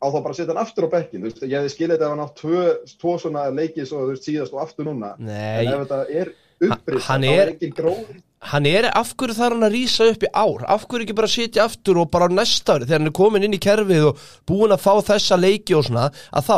á 0.02 0.06
þá 0.10 0.18
bara 0.18 0.32
að 0.34 0.40
setja 0.40 0.54
hann 0.54 0.64
aftur 0.64 0.88
á 0.90 0.94
bekkin, 0.96 1.26
veist, 1.28 1.44
ég 1.46 1.60
hefði 1.60 1.74
skilið 1.76 1.96
þetta 1.96 2.08
ef 2.08 2.14
hann 2.16 2.24
átt 2.26 2.40
tvö, 2.42 2.64
tvo 3.04 3.14
svona 3.22 3.46
leikið 3.54 3.88
svo, 3.92 4.02
síðast 4.18 4.56
og 4.56 4.64
aftur 4.64 4.90
núna. 4.90 5.14
Nei, 5.22 5.68
en 5.68 5.74
ef 5.76 5.86
þetta 5.86 6.02
er 6.10 6.36
Hann 6.62 7.24
þá 7.26 7.32
er 7.34 7.50
ekki 7.56 7.72
gróðin 7.74 8.20
hann 8.50 8.66
er, 8.66 8.88
af 8.98 9.14
hverju 9.14 9.38
þarf 9.38 9.56
hann 9.56 9.68
að 9.68 9.76
rísa 9.76 10.08
upp 10.12 10.26
í 10.26 10.32
ár? 10.34 10.64
Af 10.74 10.88
hverju 10.90 11.06
ekki 11.06 11.18
bara 11.18 11.30
sitja 11.30 11.68
aftur 11.68 12.02
og 12.02 12.10
bara 12.14 12.30
á 12.30 12.34
næsta 12.34 12.78
ári 12.78 12.88
þegar 12.88 13.02
hann 13.02 13.12
er 13.12 13.18
komin 13.20 13.46
inn 13.46 13.58
í 13.58 13.62
kerfið 13.62 14.08
og 14.10 14.26
búin 14.50 14.74
að 14.74 14.82
fá 14.82 14.94
þessa 15.12 15.38
leiki 15.38 15.78
og 15.78 15.86
svona 15.88 16.10
að 16.34 16.50
þá, 16.50 16.56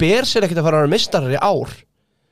Bers 0.00 0.34
er 0.34 0.46
ekkert 0.48 0.62
að 0.62 0.68
fara 0.70 0.80
að 0.80 0.86
vera 0.86 0.94
mistarar 0.96 1.36
í 1.36 1.40
ár? 1.42 1.76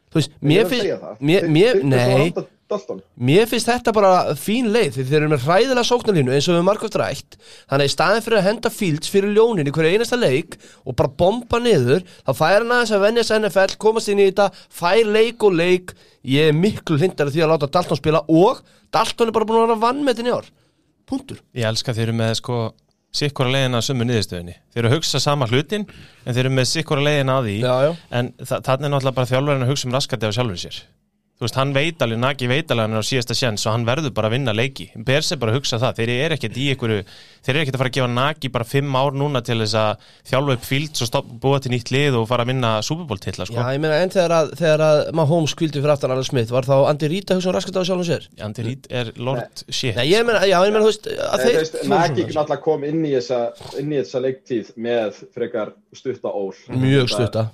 Þú 0.07 0.21
veist, 0.21 0.37
mér 0.41 0.69
finnst 0.71 1.25
mér, 1.29 1.49
mér, 1.53 1.83
nei 1.85 2.47
Dalton. 2.66 2.99
Mér 3.14 3.46
finnst 3.46 3.68
þetta 3.70 3.92
bara 3.94 4.35
fín 4.35 4.73
leið 4.75 4.96
því 4.96 5.04
þeir 5.06 5.18
eru 5.20 5.28
með 5.30 5.44
hræðilega 5.46 5.85
sóknarlínu 5.87 6.32
eins 6.35 6.49
og 6.50 6.56
við 6.56 6.64
margóft 6.66 6.96
rætt 6.99 7.37
þannig 7.38 7.85
að 7.85 7.87
í 7.87 7.92
staðin 7.94 8.25
fyrir 8.25 8.38
að 8.40 8.46
henda 8.49 8.73
Fields 8.75 9.12
fyrir 9.12 9.35
ljónin 9.37 9.70
í 9.70 9.75
hverju 9.76 9.92
einasta 9.94 10.18
leik 10.18 10.56
og 10.82 10.96
bara 10.99 11.12
bomba 11.23 11.61
niður 11.62 12.02
þá 12.26 12.32
fær 12.40 12.56
hann 12.64 12.75
aðeins 12.75 12.94
að 12.96 13.04
venjast 13.06 13.35
NFL 13.38 13.76
komast 13.87 14.11
inn 14.11 14.23
í 14.25 14.26
þetta, 14.32 14.49
fær 14.66 15.12
leik 15.14 15.46
og 15.46 15.54
leik 15.61 15.94
ég 16.26 16.50
er 16.50 16.58
miklu 16.58 16.99
hlindar 16.99 17.30
því 17.30 17.46
að 17.46 17.52
láta 17.54 17.70
Dalton 17.78 18.00
spila 18.02 18.25
og 18.26 18.64
Dalton 18.90 19.30
er 19.30 19.37
bara 19.38 19.46
búin 19.46 19.62
að 19.62 19.68
vera 19.68 19.85
vannmetin 19.87 20.26
í 20.26 20.35
ár 20.35 20.50
punktur 21.06 21.38
Ég 21.54 21.70
elska 21.70 21.94
þeir 21.94 22.08
eru 22.11 22.18
með 22.18 22.35
sko 22.42 22.58
sikkora 23.16 23.49
leiðina 23.54 23.78
að 23.80 23.87
sömu 23.87 24.04
niðurstöðinni. 24.11 24.54
Þeir 24.75 24.82
eru 24.82 24.90
að 24.90 24.96
hugsa 24.99 25.20
sama 25.23 25.46
hlutin 25.49 25.87
en 25.88 26.35
þeir 26.35 26.42
eru 26.42 26.54
með 26.58 26.66
sikkora 26.68 27.04
leiðina 27.06 27.38
að 27.38 27.46
því 27.49 27.54
Já, 27.62 27.75
já. 27.87 27.92
en 28.18 28.28
þa 28.42 28.58
Þú 31.37 31.45
veist, 31.45 31.57
hann 31.61 31.73
veit 31.76 32.00
alveg, 32.00 32.16
Nagi 32.23 32.47
veit 32.49 32.71
alveg 32.73 32.87
hann 32.87 32.97
er 32.97 33.02
á 33.05 33.09
síðasta 33.11 33.35
sjens 33.37 33.66
og 33.69 33.75
hann 33.75 33.83
verður 33.85 34.14
bara 34.16 34.31
að 34.31 34.38
vinna 34.38 34.55
leiki. 34.57 34.87
Bers 34.97 35.35
er 35.35 35.40
bara 35.43 35.52
hugsa 35.52 35.76
það, 35.83 35.99
þeir 35.99 36.12
eru 36.14 36.37
ekkert 36.38 36.57
í 36.57 36.69
einhverju, 36.73 37.02
þeir 37.47 37.55
eru 37.55 37.62
ekkert 37.62 37.76
að 37.79 37.83
fara 37.83 37.91
að 37.93 37.97
gefa 37.97 38.11
Nagi 38.17 38.50
bara 38.53 38.67
fimm 38.67 38.97
ár 38.99 39.15
núna 39.17 39.43
til 39.47 39.59
þess 39.62 39.76
að 39.79 40.07
þjálfa 40.31 40.57
upp 40.57 40.65
Fields 40.67 41.05
og 41.05 41.11
stopp, 41.11 41.29
búa 41.43 41.61
til 41.62 41.73
nýtt 41.73 41.93
lið 41.95 42.19
og 42.19 42.26
fara 42.31 42.43
að 42.47 42.50
vinna 42.53 42.73
Super 42.83 43.07
Bowl 43.07 43.21
titla, 43.23 43.47
sko. 43.47 43.57
Já, 43.61 43.71
ég 43.76 43.83
meina 43.85 44.00
en 44.03 44.12
þegar 44.12 44.35
að, 44.41 44.53
þegar 44.59 44.85
að 44.87 45.00
Mahomes 45.21 45.55
kvildi 45.59 45.81
fyrir 45.83 45.95
aftan 45.95 46.15
Arnold 46.15 46.29
Smith 46.29 46.50
var 46.55 46.67
þá 46.67 46.75
Andy 46.91 47.11
Reid 47.12 47.31
að 47.31 47.38
hugsa 47.41 47.50
um 47.53 47.57
raskat 47.57 47.79
á 47.79 47.83
sjálfum 47.87 48.09
sér? 48.09 48.26
Andy 48.47 48.67
Reid 48.67 48.88
er 48.91 49.12
Lord 49.17 49.65
Shit. 49.71 49.95
Nei, 49.97 50.07
ég 50.11 50.26
meina, 50.26 50.43
já, 50.49 50.59
ég 50.67 50.75
meina, 50.75 50.85
þú 50.85 50.91
veist 50.91 51.07
að 51.07 51.45
Nei, 51.45 51.47
þeir 51.47 51.91
Nagy 51.93 52.26
náttúrulega 52.26 52.61
kom 52.67 52.87
inn 52.91 53.05
í 53.07 53.15
þessa, 53.15 53.41
inn 53.81 53.95
í 53.95 54.00
þessa 54.03 54.23
leiktíð 54.26 54.73
með 54.88 55.23
frekar 55.37 55.73
stutta 55.97 56.29
ól. 56.35 56.50
Mjög 56.76 57.09
stutta. 57.09 57.47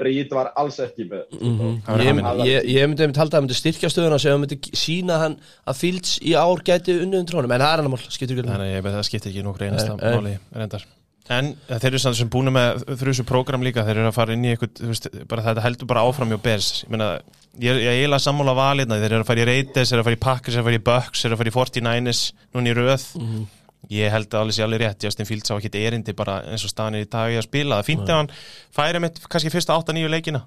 Rít 0.00 0.30
var 0.32 0.52
alls 0.56 0.78
ekki 0.80 1.04
með 1.10 1.26
Mhm. 1.34 1.82
Það 1.84 1.98
var 1.98 2.00
Ég, 2.46 2.46
ég, 2.48 2.68
ég 2.78 2.88
myndi 2.88 3.04
að 3.04 3.30
það 3.34 3.42
myndi 3.44 3.56
styrkja 3.58 3.90
stöðuna 3.92 4.18
sem 4.20 4.40
myndi 4.40 4.58
sína 4.76 5.18
hann 5.20 5.36
að 5.68 5.76
Fields 5.82 6.14
í 6.22 6.32
ár 6.38 6.62
gæti 6.64 6.94
er 9.26 9.30
skiptir 9.32 9.32
ekki 9.32 9.40
Þannig 9.40 9.40
að 9.40 9.42
að 9.42 9.48
nokkur 9.48 9.66
einasta 9.66 9.96
nei. 9.96 10.14
máli 10.14 10.34
reyndar. 10.60 10.84
En 11.32 11.46
þeir 11.80 11.86
eru 11.88 11.98
samt 12.02 12.16
sem 12.18 12.28
búin 12.28 12.50
með 12.52 12.82
þrjusu 13.00 13.24
prógram 13.24 13.62
líka, 13.64 13.80
þeir 13.86 13.96
eru 14.02 14.10
að 14.10 14.16
fara 14.18 14.34
inn 14.36 14.44
í 14.44 14.50
eitthvað, 14.52 14.72
þú 14.76 14.88
veist, 14.90 15.06
bara 15.30 15.40
þetta 15.46 15.62
heldur 15.64 15.88
bara 15.88 16.02
áfram 16.04 16.28
hjá 16.34 16.40
Bears. 16.44 16.66
Ég 16.84 16.90
meina, 16.92 17.06
ég, 17.64 17.72
ég 17.80 17.88
eiginlega 18.02 18.20
sammála 18.20 18.52
valirna, 18.58 18.98
þeir 19.00 19.12
eru 19.16 19.24
að 19.24 19.30
fara 19.30 19.40
í 19.40 19.46
Raiders, 19.48 19.88
þeir 19.88 19.96
eru 19.96 20.02
að 20.04 20.08
fara 20.10 20.18
í 20.18 20.24
Packers, 20.26 20.52
þeir 20.54 20.60
eru 20.60 20.64
að 20.64 20.68
fara 20.68 20.76
í 20.76 20.84
Bucks, 20.90 21.18
þeir 21.22 21.28
eru 21.30 21.34
að 21.34 21.40
fara 21.40 21.50
í 21.52 21.56
49ers, 21.56 22.20
núna 22.54 22.68
í 22.68 22.74
röð. 22.76 23.04
Mhm. 23.16 23.46
Ég 23.90 24.08
held 24.12 24.28
að 24.32 24.40
alveg 24.40 24.54
sé 24.56 24.62
alveg 24.64 24.80
rétt, 24.80 25.02
Justin 25.04 25.26
Fields 25.28 25.50
á 25.52 25.56
ekki 25.56 25.68
erindi 25.88 26.12
bara 26.16 26.38
eins 26.48 26.64
og 26.64 26.70
staðan 26.72 26.94
er 26.96 27.04
í 27.04 27.08
dag 27.08 27.28
í 27.32 27.36
að 27.36 27.42
spila. 27.48 27.80
Það 27.82 27.88
fínt 27.88 28.08
ef 28.08 28.16
hann 28.16 28.30
færi 28.72 29.00
mitt 29.00 29.20
kannski 29.28 29.50
fyrsta 29.52 29.76
8-9 29.76 30.08
leikina. 30.08 30.40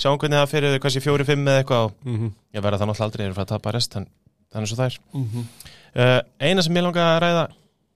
Sjáum 0.00 0.18
hvernig 0.20 0.36
það 0.40 0.48
fyrir 0.52 0.78
kannski 0.80 1.00
4-5 1.00 1.48
eða 1.48 1.60
eitthvað 1.62 1.84
og 1.86 1.92
Mhm. 2.04 2.28
ég 2.56 2.60
verða 2.64 2.78
það 2.80 2.88
náttúrulega 2.88 3.08
aldrei 3.08 3.24
eru 3.26 3.32
að 3.32 3.36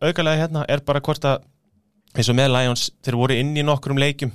aukalega 0.03 0.45
hérna 0.45 0.65
er 0.69 0.83
bara 0.87 1.03
hvort 1.05 1.25
að 1.29 1.45
eins 2.17 2.33
og 2.33 2.37
með 2.39 2.53
Lions, 2.55 2.91
þeir 3.05 3.21
voru 3.21 3.39
inn 3.39 3.57
í 3.57 3.65
nokkrum 3.67 4.01
leikjum. 4.01 4.33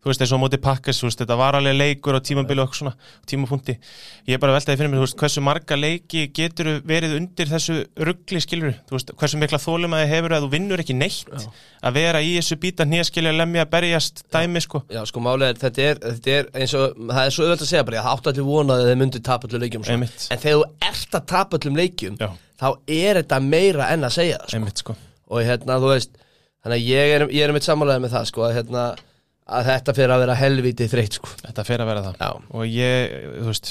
Þú 0.00 0.08
veist, 0.08 0.22
eins 0.24 0.30
og 0.32 0.38
á 0.40 0.42
móti 0.46 0.56
Packers 0.64 0.96
þú 1.02 1.10
veist, 1.10 1.18
þetta 1.20 1.36
var 1.36 1.56
alveg 1.58 1.74
leikur 1.76 2.16
og 2.16 2.22
tímabili 2.24 2.62
og 2.62 2.72
svona 2.72 2.94
tímapunkti, 3.28 3.74
ég 4.30 4.38
er 4.38 4.40
bara 4.40 4.54
veltaði 4.54 4.80
fyrir 4.80 4.94
mér 4.94 5.02
veist, 5.02 5.16
hversu 5.20 5.42
marga 5.44 5.76
leiki 5.76 6.22
getur 6.32 6.70
verið 6.88 7.18
undir 7.18 7.50
þessu 7.50 7.76
ruggli 8.08 8.40
skilur 8.40 8.78
veist, 8.88 9.12
hversu 9.20 9.36
mikla 9.42 9.60
þólum 9.60 9.98
að 9.98 10.06
þið 10.06 10.14
hefur 10.14 10.36
að 10.38 10.46
þú 10.46 10.50
vinnur 10.56 10.80
ekki 10.80 10.96
neitt 10.96 11.28
að 11.84 11.98
vera 11.98 12.24
í 12.24 12.32
þessu 12.38 12.56
býta 12.64 12.88
hnjaskilja 12.88 13.36
lemja, 13.36 13.68
berjast, 13.68 14.24
dæmi 14.32 14.64
sko. 14.64 14.80
Já, 14.88 15.02
sko, 15.04 15.20
málega, 15.20 15.60
þetta 15.66 15.84
er, 15.90 16.00
þetta 16.06 16.36
er 16.38 16.52
eins 16.62 16.76
og, 16.80 16.96
það 16.96 17.24
er 17.26 17.36
svo 17.36 17.44
auðvitað 17.44 17.66
að 17.68 17.72
segja 17.74 17.88
bara, 17.90 18.00
ég 18.00 18.12
átti 18.14 18.32
allir 18.32 18.48
vonað 18.48 18.80
að 18.80 18.88
þeir 18.88 19.00
myndi 19.04 19.26
tapa 19.28 19.50
öllum 19.50 19.66
leikjum. 19.66 19.84
En 19.92 20.06
þegar 20.08 20.62
þú 20.62 20.64
ert 20.88 21.20
að 21.20 21.28
tapa 21.36 21.60
öllum 21.60 21.76
leikjum, 21.76 22.16
Já. 22.16 22.30
Þá 22.60 22.68
er 22.86 23.20
þetta 23.22 23.40
meira 23.44 23.90
en 23.94 24.08
að 24.08 24.16
segja 24.18 24.40
það, 24.40 24.48
sko. 24.48 24.58
einmitt 24.60 24.84
sko, 24.84 24.96
Og 25.30 25.44
hérna, 25.46 25.76
þú 25.78 25.92
veist, 25.92 26.16
þannig 26.64 26.80
að 26.80 26.88
ég 26.90 27.12
er, 27.14 27.24
ég 27.36 27.46
er 27.46 27.54
mitt 27.54 27.66
sammálaðið 27.66 28.02
með 28.04 28.16
það, 28.16 28.24
sko, 28.32 28.46
að 28.46 28.56
hérna, 28.58 28.86
að 29.50 29.68
þetta 29.70 29.94
fyrir 29.98 30.14
að 30.14 30.24
vera 30.24 30.40
helviti 30.40 30.88
þreytt, 30.90 31.20
sko. 31.20 31.30
þetta 31.44 31.66
fer 31.68 31.84
að 31.84 31.92
vera 31.92 32.02
það. 32.08 32.18
Já. 32.24 32.50
og 32.58 32.66
ég, 32.66 33.14
þú 33.36 33.46
veist 33.52 33.70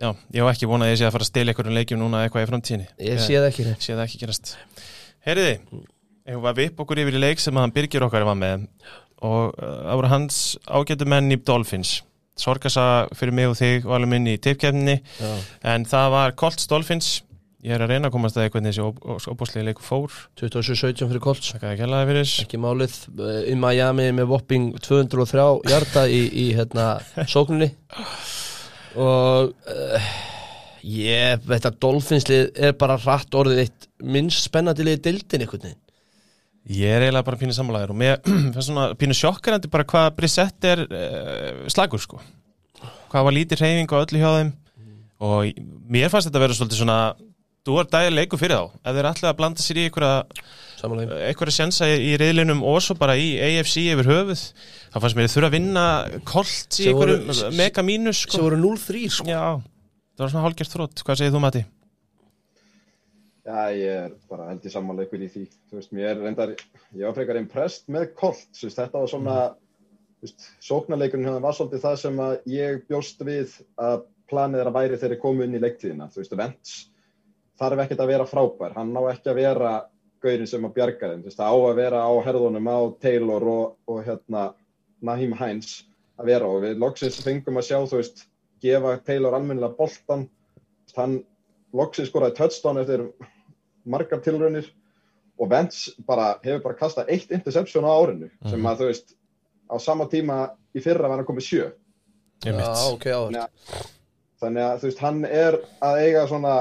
já, 0.00 0.10
ég 0.32 0.42
hef 0.42 0.50
ekki 0.54 0.68
vonað 0.70 0.88
að 0.88 0.92
ég 0.94 1.00
sé 1.00 1.08
að 1.08 1.14
fara 1.16 1.26
að 1.26 1.30
stela 1.30 1.52
einhverjum 1.52 1.78
leikjum 1.78 2.00
núna 2.00 2.24
eitthvað 2.24 2.44
í 2.44 2.50
framtíðinni. 2.50 2.90
Ég 3.04 3.20
sé 3.20 3.36
það 3.36 3.48
ekki 3.50 3.66
sé 3.70 3.96
það 3.96 4.04
ekki 4.06 4.20
gerast. 4.22 4.52
Heyriði, 5.26 5.56
ef 6.30 6.44
við 6.46 6.60
vipp 6.62 6.84
okkur 6.84 7.02
yfir 7.02 7.18
í 7.18 7.24
leik 7.24 7.42
sem 7.42 7.56
að 7.56 7.66
hann 7.66 7.74
Birgir 7.76 8.06
okkar 8.06 8.28
var 8.28 8.38
með. 8.40 8.68
Og 9.20 9.50
uh, 9.52 9.74
það 9.84 9.98
voru 10.00 10.12
hans 10.14 10.38
ágætu 10.64 11.08
menn 11.12 11.34
í 11.34 11.40
Dolphins. 11.44 11.98
Sorgasa 12.40 12.84
fyrir 13.12 13.36
mig 13.36 13.50
og 13.50 13.58
þig 13.58 13.84
og 13.84 13.98
alveg 13.98 14.12
minn 14.14 14.30
í 14.32 14.38
tippkefninni 14.40 14.94
Já. 15.02 15.32
en 15.74 15.84
það 15.88 16.06
var 16.14 16.32
Colts 16.40 16.70
Dolphins 16.70 17.18
ég 17.66 17.74
er 17.76 17.82
að 17.84 17.90
reyna 17.92 18.08
að 18.08 18.14
komast 18.14 18.38
að 18.38 18.46
hvernig 18.54 18.72
þessi 18.72 19.30
óbúslega 19.32 19.66
leiku 19.66 19.84
fór. 19.84 20.14
27-17 20.40 21.10
fyrir 21.10 21.22
fyrir. 22.10 22.30
Ekki 22.44 22.60
málið, 22.62 22.94
í 23.52 23.56
Miami 23.60 24.06
með 24.16 24.30
Wopping 24.32 24.70
203 24.80 25.44
hjarta 25.68 26.06
í, 26.08 26.22
í 26.30 26.46
hérna, 26.56 26.86
sókninni. 27.28 27.70
Og 29.00 29.52
uh, 29.52 30.08
ég 30.86 31.44
veit 31.46 31.68
að 31.68 31.76
Dolphinslið 31.84 32.50
er 32.68 32.74
bara 32.80 32.96
rætt 33.00 33.36
orðið 33.38 33.62
eitt 33.66 33.86
minnst 34.02 34.48
spennandi 34.48 34.86
liðið 34.86 35.04
dildin 35.06 35.44
einhvern 35.44 35.66
veginn. 35.68 35.80
Ég 36.70 36.92
er 36.92 37.04
eiginlega 37.06 37.24
bara 37.26 37.38
pínu 37.40 37.54
sammálaður 37.56 37.92
og 37.94 38.00
mér 38.00 38.18
finnst 38.54 38.66
svona 38.68 38.90
pínu 39.00 39.14
sjokkarandi 39.16 39.70
bara 39.72 39.86
hvað 39.88 40.10
Brissett 40.18 40.66
er 40.68 40.82
uh, 40.88 41.64
slagur 41.72 42.02
sko. 42.02 42.20
Hvað 43.10 43.26
var 43.26 43.34
lítið 43.36 43.62
reyfing 43.64 43.92
og 43.94 44.04
öllu 44.06 44.20
hjá 44.22 44.30
þeim. 44.38 44.50
Og 45.20 45.38
ég- 45.50 45.58
mér 45.92 46.08
fannst 46.12 46.28
þetta 46.30 46.40
að 46.40 46.44
vera 46.46 46.56
svolítið 46.56 46.80
svona 46.82 46.98
þú 47.66 47.80
er 47.80 47.88
dagið 47.92 48.14
leiku 48.16 48.38
fyrir 48.40 48.56
þá 48.56 48.78
ef 48.80 48.96
þeir 48.96 49.08
ætlaði 49.10 49.30
að 49.30 49.38
blanda 49.40 49.64
sér 49.64 49.80
í 49.80 49.86
einhverja 49.88 51.54
sensa 51.54 51.88
í, 51.90 51.96
í 52.08 52.14
reyðlinum 52.20 52.62
og 52.64 52.78
svo 52.84 52.96
bara 53.00 53.18
í 53.20 53.34
AFC 53.36 53.82
yfir 53.82 54.08
höfuð 54.08 54.44
þá 54.94 54.96
fannst 54.96 55.18
mér 55.18 55.28
þurfa 55.32 55.50
að 55.50 55.56
vinna 55.58 55.84
kolt 56.28 56.78
í 56.80 56.88
einhverjum 56.88 57.58
mega 57.58 57.84
mínus 57.84 58.22
Sem 58.24 58.32
sko. 58.32 58.46
voru 58.46 58.60
0-3 58.62 59.04
sko. 59.12 59.28
Já, 59.28 59.44
það 60.16 60.24
var 60.24 60.32
svona 60.32 60.46
hálgert 60.46 60.72
þrótt 60.72 61.04
hvað 61.04 61.20
segir 61.20 61.36
þú 61.36 61.44
Mati? 61.44 61.64
Já, 63.50 63.72
ég 63.74 63.96
er 64.06 64.12
bara 64.30 64.50
held 64.50 64.66
sammála 64.74 65.04
ykkur 65.06 65.24
í 65.24 65.28
því. 65.32 65.42
Þú 65.70 65.78
veist, 65.78 65.92
mér 65.96 66.20
reyndar, 66.20 66.52
ég 66.94 67.06
var 67.08 67.16
frekar 67.16 67.38
impressed 67.40 67.88
með 67.90 68.10
veist, 68.68 68.78
þetta 68.78 69.00
var 69.00 69.10
svona, 69.10 69.36
þú 70.20 70.28
veist, 70.28 70.48
sóknarleikurinn 70.64 71.26
hérna 71.26 71.42
var 71.42 71.56
svolítið 71.56 71.84
það 71.86 71.96
sem 72.04 72.20
að 72.26 72.34
ég 72.52 72.82
bjóst 72.90 73.24
við 73.26 73.56
að 73.80 74.04
planið 74.30 74.62
er 74.62 74.70
að 74.70 74.76
væri 74.76 75.00
ég 75.16 75.22
komu 75.24 75.46
inn 75.46 75.56
í 75.56 75.62
leiktíðina. 75.64 76.10
Þú 76.12 76.22
veist, 76.22 76.36
Vents 76.38 76.76
þarf 77.60 77.82
ekkert 77.84 78.02
að 78.04 78.10
vera 78.14 78.26
frábær. 78.28 78.74
Hann 78.76 78.92
ná 78.94 79.00
ekki 79.12 79.30
að 79.32 79.40
vera 79.42 79.72
gaurin 80.24 80.48
sem 80.48 80.64
að 80.68 80.74
bjarga 80.76 81.10
þeim. 81.12 81.22
Þú 81.22 81.30
veist, 81.30 81.40
það 81.40 81.52
á 81.52 81.56
að 81.70 81.78
vera 81.80 82.00
á 82.04 82.12
herðunum 82.26 82.68
á 82.72 82.78
Taylor 83.04 83.46
og, 83.54 83.76
og 83.88 84.02
hérna 84.06 84.46
Naheem 85.04 85.36
Hines 85.38 85.70
að 86.20 86.32
vera 86.34 86.48
og 86.50 86.64
við 86.64 86.80
loksins 86.82 87.20
fengum 87.24 87.60
að 87.60 87.68
sjá, 87.70 87.78
þú 87.88 88.00
veist, 88.02 88.26
gefa 88.60 88.96
Taylor 89.06 89.36
almennilega 89.38 89.76
boltan. 89.78 90.26
Hann 90.96 91.20
loksins 91.76 92.10
skoraði 92.10 92.36
touchdown 92.40 92.80
eftir 92.82 93.06
margar 93.88 94.20
tilraunir 94.24 94.66
og 95.40 95.48
Vents 95.48 95.86
bara 96.04 96.34
hefur 96.44 96.64
bara 96.66 96.76
kastað 96.76 97.08
eitt 97.14 97.30
interception 97.32 97.86
á 97.88 97.92
árinu 97.96 98.28
sem 98.50 98.66
að 98.68 98.82
þú 98.82 98.88
veist 98.90 99.14
á 99.72 99.76
sama 99.80 100.04
tíma 100.10 100.40
í 100.76 100.82
fyrra 100.84 101.08
var 101.08 101.20
hann 101.22 101.28
komið 101.28 101.46
sjö 101.46 101.68
Já, 102.44 102.50
Einmitt. 102.50 102.82
ok, 102.92 103.06
áhört 103.08 103.38
Já. 103.38 103.46
þannig 104.42 104.66
að 104.66 104.74
þú 104.82 104.88
veist 104.90 105.02
hann 105.04 105.22
er 105.24 105.56
að 105.80 106.02
eiga 106.04 106.26
svona 106.28 106.54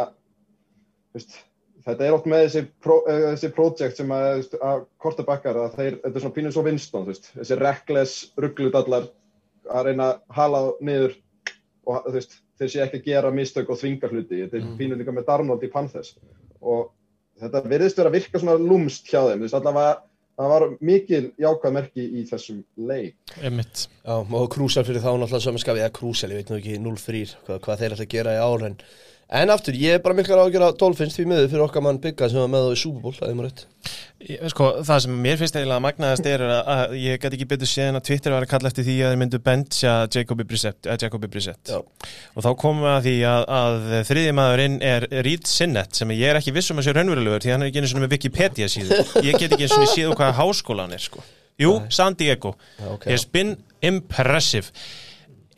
veist, 1.15 1.37
þetta 1.85 2.05
er 2.05 2.17
oft 2.17 2.27
með 2.29 2.43
þessi, 2.45 2.65
pro, 2.83 2.99
uh, 3.05 3.23
þessi 3.33 3.51
project 3.55 3.97
sem 3.97 4.11
að, 4.15 4.27
veist, 4.41 4.57
að 4.61 4.83
kortabakkar 5.01 5.61
að 5.63 5.77
þeir, 5.79 5.97
þetta 6.03 6.19
er 6.19 6.25
svona 6.25 6.65
Winston 6.67 7.07
þú 7.07 7.13
veist, 7.13 7.31
þessi 7.37 7.59
reckless 7.59 8.19
ruggludallar 8.37 9.09
að 9.69 9.89
reyna 9.89 10.11
að 10.13 10.21
hala 10.39 10.61
niður 10.81 11.17
og 11.89 12.11
veist, 12.13 12.39
þeir 12.59 12.69
sé 12.73 12.83
ekki 12.83 13.01
að 13.01 13.09
gera 13.09 13.31
mistök 13.33 13.69
og 13.71 13.79
þvinga 13.79 14.11
hluti, 14.11 14.43
þetta 14.43 14.57
er 14.57 14.63
Mhm. 14.65 14.77
pínum 14.77 14.99
líka 14.99 15.15
með 15.15 15.25
Darnold 15.25 15.63
í 15.63 15.71
Panthers 15.71 16.15
og 16.61 16.91
þetta 17.39 17.63
virðist 17.65 17.97
vera 17.97 18.09
að 18.09 18.17
virka 18.19 18.39
svona 18.39 18.59
lúmst 18.59 19.07
hjá 19.07 19.21
þeim, 19.29 19.47
allavega 19.47 20.01
það 20.39 20.51
var 20.53 20.65
mikil 20.79 21.31
jákvæð 21.39 21.73
merki 21.75 22.05
í 22.15 22.23
þessum 22.29 22.63
leik. 22.77 23.15
Einmitt. 23.43 23.87
Já, 24.05 24.15
og 24.23 24.49
krúsal 24.53 24.85
fyrir 24.87 25.03
þá 25.03 25.11
náttúrulega 25.19 25.43
samanskafi 25.43 25.83
eða 25.83 25.95
krúsal, 25.97 26.31
ég 26.31 26.39
veit 26.39 26.51
nú 26.51 26.59
ekki 26.59 26.77
0-3 26.79 27.35
hvað, 27.45 27.59
hvað 27.65 27.81
þeir 27.81 27.95
ætla 27.95 28.05
að 28.05 28.13
gera 28.13 28.35
í 28.37 28.43
ár 28.43 28.65
en, 29.29 29.49
aftur, 29.53 29.75
ég 29.77 29.93
er 29.97 30.01
bara 30.01 30.15
ágjör 30.17 30.63
að 30.65 30.77
Dolphins 30.81 31.13
því 31.17 31.25
miður 31.29 31.49
fyrir 31.51 31.63
okkar 31.67 31.83
mann 31.85 31.99
Bigga 32.01 32.29
sem 32.31 32.39
var 32.41 32.47
með 32.49 32.65
á 32.65 32.69
í 32.73 32.79
Super 32.81 33.01
Bowl, 33.03 33.13
það 33.13 33.29
er 33.29 33.35
maður 33.37 33.49
rétt 33.51 33.65
Ég- 34.29 34.41
Sko, 34.51 34.69
það 34.83 35.01
sem 35.05 35.13
mér 35.23 35.37
finnst 35.39 35.55
eiginlega 35.55 35.83
magnaðast 35.85 36.25
er 36.27 36.41
að, 36.43 36.71
að 36.73 36.95
ég 36.99 37.21
gæti 37.23 37.37
ekki 37.37 37.47
betur 37.53 37.69
séð 37.69 37.91
en 37.91 37.99
að 37.99 38.05
Twitter 38.09 38.33
var 38.35 38.43
að 38.45 38.51
kalla 38.51 38.71
eftir 38.71 38.87
því 38.87 38.95
að 38.99 39.13
þeir 39.13 39.19
myndu 39.21 39.39
bencha 39.45 39.93
Jacobi 40.15 40.45
Brissett, 40.49 40.89
uh, 40.89 40.97
Jacobi 40.99 41.29
Brissett. 41.31 41.71
Og 41.71 42.43
þá 42.43 42.49
komum 42.59 42.83
við 42.83 42.91
að 42.95 43.05
því 43.07 43.13
að, 43.29 43.45
að 43.59 43.87
þriði 44.09 44.33
maðurinn 44.41 44.79
er 44.89 45.05
Reed 45.29 45.47
Sinnett 45.47 45.95
sem 46.01 46.11
ég 46.17 46.25
er 46.33 46.39
ekki 46.41 46.55
viss 46.57 46.73
um 46.73 46.81
að 46.81 46.89
sé 46.89 46.95
raunverulegur 46.97 47.45
því 47.45 47.53
hann 47.53 47.63
er 47.63 47.71
ekki 47.71 47.79
einu 47.83 47.91
svona 47.93 48.03
með 48.07 48.15
Wikipedia 48.17 48.67
síðu 48.73 48.99
ég 49.29 49.37
get 49.39 49.53
ekki 49.55 49.69
einu 49.69 49.71
svona 49.77 49.93
síðu 49.93 50.17
hvaða 50.19 50.35
háskóla 50.41 50.87
hann 50.89 50.97
er 50.97 51.05
sko. 51.05 51.23
Jú, 51.59 51.71
San 51.91 52.15
Diego 52.19 52.53
Já, 52.79 52.89
ok. 52.97 53.07
It's 53.13 53.25
been 53.29 53.55
impressive 53.83 54.71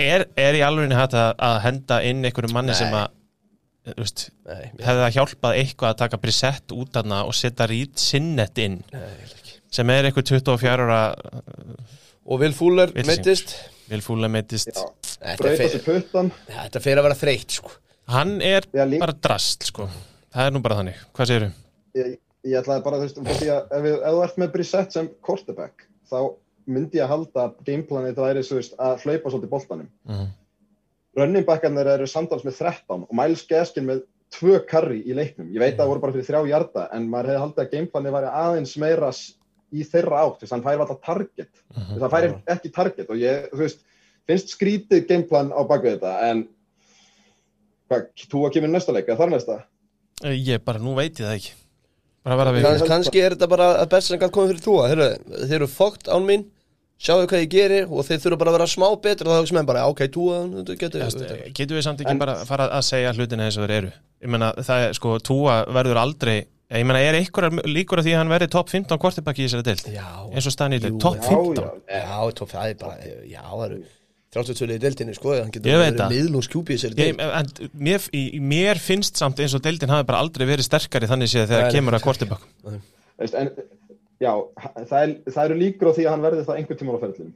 Er, 0.02 0.24
er 0.40 0.56
í 0.58 0.62
alveg 0.66 0.94
hægt 0.98 1.14
að, 1.18 1.34
að 1.46 1.58
henda 1.66 1.98
inn 2.10 2.24
einhverju 2.26 2.54
manni 2.56 2.74
Nei. 2.74 2.78
sem 2.80 2.94
að 2.98 3.10
veist, 3.98 4.28
Nei, 4.46 4.68
hefði 4.78 5.02
það 5.02 5.16
hjálpað 5.18 5.58
eitthvað 5.62 5.90
að 5.94 6.00
taka 6.04 6.20
Brissett 6.22 6.74
út 6.76 6.98
aðna 7.02 7.24
og 7.26 7.34
setja 7.38 7.68
Reed 7.72 7.96
Sinnett 8.02 8.58
inn 8.62 8.80
nei, 8.94 9.10
sem 9.74 9.90
er 9.94 10.10
eitthvað 10.10 10.28
24 10.36 10.86
ára 10.86 11.02
Og 12.32 12.44
Fuller 12.54 12.92
Vitleysing. 12.94 13.08
meittist 13.10 13.56
vilfúlega 13.90 14.30
meitist 14.32 14.70
Já, 14.70 14.86
Þetta 15.22 16.82
fer 16.82 17.00
að 17.00 17.06
vera 17.08 17.18
þreytt 17.18 17.56
sko. 17.58 17.72
hann 18.12 18.38
er 18.42 18.66
Já, 18.74 18.86
bara 19.00 19.14
drast 19.14 19.64
sko. 19.70 19.88
það 20.34 20.46
er 20.48 20.52
nú 20.56 20.62
bara 20.64 20.78
þannig, 20.80 21.00
hvað 21.16 21.30
segir 21.32 21.46
þú? 21.48 21.52
ég, 22.00 22.14
ég 22.52 22.60
ætlaði 22.62 22.84
bara, 22.86 22.98
þú 23.02 23.08
veist, 23.08 23.18
ef, 23.18 23.42
við, 23.84 23.96
ef 23.98 24.14
þú 24.16 24.22
ert 24.26 24.38
með 24.42 24.52
Brissett 24.56 24.94
sem 24.96 25.10
quarterback, 25.22 25.86
þá 26.10 26.18
myndi 26.72 27.00
ég 27.02 27.06
að 27.08 27.12
halda 27.16 27.48
gameplanið 27.68 28.16
það 28.20 28.40
veist, 28.56 28.78
að 28.78 29.06
hlaupa 29.06 29.34
svolítið 29.34 29.52
boltanum. 29.52 29.90
Mhm. 30.08 30.30
Running 31.20 31.46
backarnir 31.48 31.90
eru 31.92 32.08
samtals 32.08 32.46
með 32.48 32.62
13 32.62 33.06
og 33.08 33.14
Miles 33.18 33.44
Gaskin 33.50 33.88
með 33.90 34.06
tvö 34.32 34.62
karri 34.68 35.02
í 35.04 35.16
leiknum. 35.16 35.50
Ég 35.52 35.60
veit 35.60 35.74
að 35.74 35.82
það 35.82 35.92
voru 35.92 36.04
bara 36.06 36.16
fyrir 36.16 36.28
þrjá 36.30 36.42
hjarta, 36.48 36.86
en 36.96 37.10
maður 37.12 37.34
hefði 37.34 37.42
haldið 37.44 37.64
að 37.64 37.72
gameplanið 37.74 38.16
væri 38.16 38.30
aðeins 38.42 38.76
meira 38.80 39.10
í 39.72 39.84
þeirra 39.88 40.22
átt, 40.22 40.38
þú 40.38 40.46
veist, 40.46 40.54
hann 40.56 40.64
færi 40.64 40.86
alltaf 40.86 41.02
target. 41.04 41.52
Þú 41.76 41.90
veist, 41.90 42.06
hann 42.06 42.14
færi 42.16 42.32
ekki 42.56 42.72
target 42.78 43.12
og 43.12 43.20
ég, 43.20 43.50
þú 43.52 43.60
veist, 43.66 43.84
finnst 44.30 44.56
skrítið 44.56 45.04
gameplan 45.10 45.52
á 45.52 45.62
bakvið 45.68 45.98
þetta, 45.98 46.14
en 46.30 46.46
hvað, 47.92 48.08
þú 48.32 48.46
að 48.48 48.56
kemur 48.56 48.72
næsta 48.72 48.96
leik, 48.96 49.12
eða 49.12 49.20
þar 49.26 49.36
næsta? 49.36 49.60
ég 50.30 50.64
bara, 50.64 50.82
nú 50.82 50.94
veit 50.98 51.18
ég 51.18 51.26
það 51.26 51.36
ekki 51.36 51.54
bara 52.22 52.38
vera 52.38 52.54
við 52.54 52.66
Kans, 52.68 52.84
Kannski 52.90 53.22
er 53.22 53.36
þetta 53.36 53.50
bara 53.50 53.70
að 53.82 53.92
best 53.96 54.12
sem 54.12 54.20
gætt 54.22 54.34
komið 54.36 54.52
fyrir 54.54 54.66
túa 54.66 54.90
Heyrðu, 54.92 55.08
Þeir 55.50 55.58
eru 55.58 55.70
fókt 55.72 56.12
án 56.12 56.28
mín 56.28 56.46
Sjáðu 57.02 57.28
hvað 57.32 57.42
ég 57.42 57.50
geri 57.50 57.78
og 57.88 58.06
þeir 58.06 58.20
þurfa 58.22 58.38
bara 58.38 58.52
að 58.52 58.56
vera 58.60 58.70
smá 58.70 58.88
betur 59.02 59.28
og 59.30 59.34
það 59.34 59.40
hugsa 59.42 59.56
með 59.58 59.70
bara, 59.72 59.86
ok, 59.90 60.02
túa 60.14 60.40
þetta 60.54 60.76
getur 60.84 61.02
Eðast, 61.02 61.22
getum 61.58 61.78
við 61.80 61.86
samt 61.88 62.02
ekki 62.04 62.14
En- 62.14 62.20
bara 62.22 62.36
að 62.38 62.50
fara 62.52 62.68
að 62.78 62.84
segja 62.86 63.14
hlutina 63.18 63.48
eins 63.48 63.58
og 63.58 63.66
þeir 63.66 63.78
eru? 63.80 63.90
Ég 64.22 64.30
meina, 64.36 64.52
það 64.62 64.86
er 64.86 64.94
sko, 65.00 65.16
Túa 65.26 65.56
verður 65.74 65.98
aldrei 66.04 66.36
ég 66.78 66.86
meina, 66.86 67.02
er 67.02 67.18
einhverjar 67.18 67.66
líkur 67.66 68.02
að 68.04 68.06
því 68.06 68.14
að 68.14 68.22
hann 68.22 68.34
verði 68.36 68.50
top 68.54 68.70
15 68.70 69.02
kvartibakki 69.02 69.42
í 69.42 69.48
þessari 69.50 69.66
deild? 69.72 69.90
Já, 69.96 70.06
eins 70.30 70.46
og 70.52 70.54
stann 70.54 70.78
í 70.78 70.78
Jú, 70.78 70.84
deild, 70.86 71.02
top 71.02 71.18
já, 71.18 71.26
15 71.26 71.66
já, 71.90 72.04
já, 72.06 72.70
er 72.70 72.78
bara, 72.86 73.10
já, 73.34 73.42
það 73.50 73.66
eru 73.66 73.82
32 74.32 74.78
í 74.78 74.80
deildinni, 74.86 75.18
sko, 75.18 75.34
hann 75.42 75.50
getur 75.52 75.74
Ég 75.74 75.82
veit 75.82 75.90
verið 75.90 76.04
það. 76.06 76.14
miðlungskjúpi 76.16 76.78
í 76.78 76.78
þessari 76.78 77.02
Ég, 77.02 77.18
deild 77.18 77.66
en 77.66 77.74
mér, 77.90 78.06
í, 78.14 78.24
mér 78.54 78.80
finnst 78.80 79.18
samt 79.20 79.42
eins 79.42 79.58
og 79.58 79.66
deildin 79.66 79.92
hafi 79.92 80.06
bara 80.08 80.22
aldrei 80.22 80.46
verið 80.48 80.70
sterkari 80.70 81.10
þannig 81.10 81.34
séð 81.34 81.50
þegar 81.50 81.74
kemur 81.74 81.98
að 81.98 82.06
en, 83.22 83.50
já, 84.22 84.32
það, 84.90 84.98
er, 85.02 85.14
það 85.34 85.46
eru 85.48 85.58
líkur 85.62 85.90
á 85.90 85.94
því 85.98 86.06
að 86.06 86.14
hann 86.16 86.26
verði 86.28 86.46
það 86.50 86.60
einhvern 86.62 86.80
tíma 86.82 86.94
á 86.94 87.02
ferðlunum. 87.02 87.34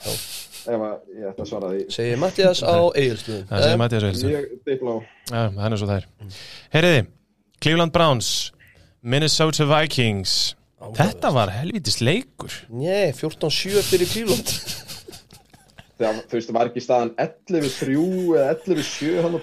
Já. 0.00 0.12
Ef 0.60 0.82
að 0.84 1.16
ég 1.16 1.24
ætla 1.30 1.44
að 1.44 1.48
svara 1.48 1.68
því. 1.72 1.82
Segir 1.96 2.18
Mattias 2.20 2.60
á 2.60 2.76
Egilstöðum 3.00 3.44
það 3.48 3.62
segir 3.64 3.78
Mattias 3.80 4.04
Veilsson 4.06 4.30
Mjög 4.30 4.48
dipló. 4.68 4.94
Já, 5.30 5.42
það 5.56 5.66
er 5.70 5.76
svo 5.80 5.88
það 5.90 5.96
er 5.96 6.38
Heyriði, 6.74 7.02
Cleveland 7.64 7.94
Browns 7.96 8.30
Minnesota 9.00 9.66
Vikings 9.70 10.34
Þetta 10.96 11.30
var 11.36 11.52
helvitis 11.52 11.98
leikur 12.04 12.54
Nei, 12.72 13.10
14-7 13.16 13.80
fyrir 13.88 14.12
Cleveland 14.12 14.52
Þegar, 16.00 16.20
þú 16.30 16.36
veist, 16.38 16.48
það 16.48 16.56
var 16.56 16.68
ekki 16.70 16.82
staðan 16.84 17.10
11-3 17.20 17.96
eða 18.40 18.44
11-7 18.54 19.10
hann 19.20 19.34
á 19.36 19.40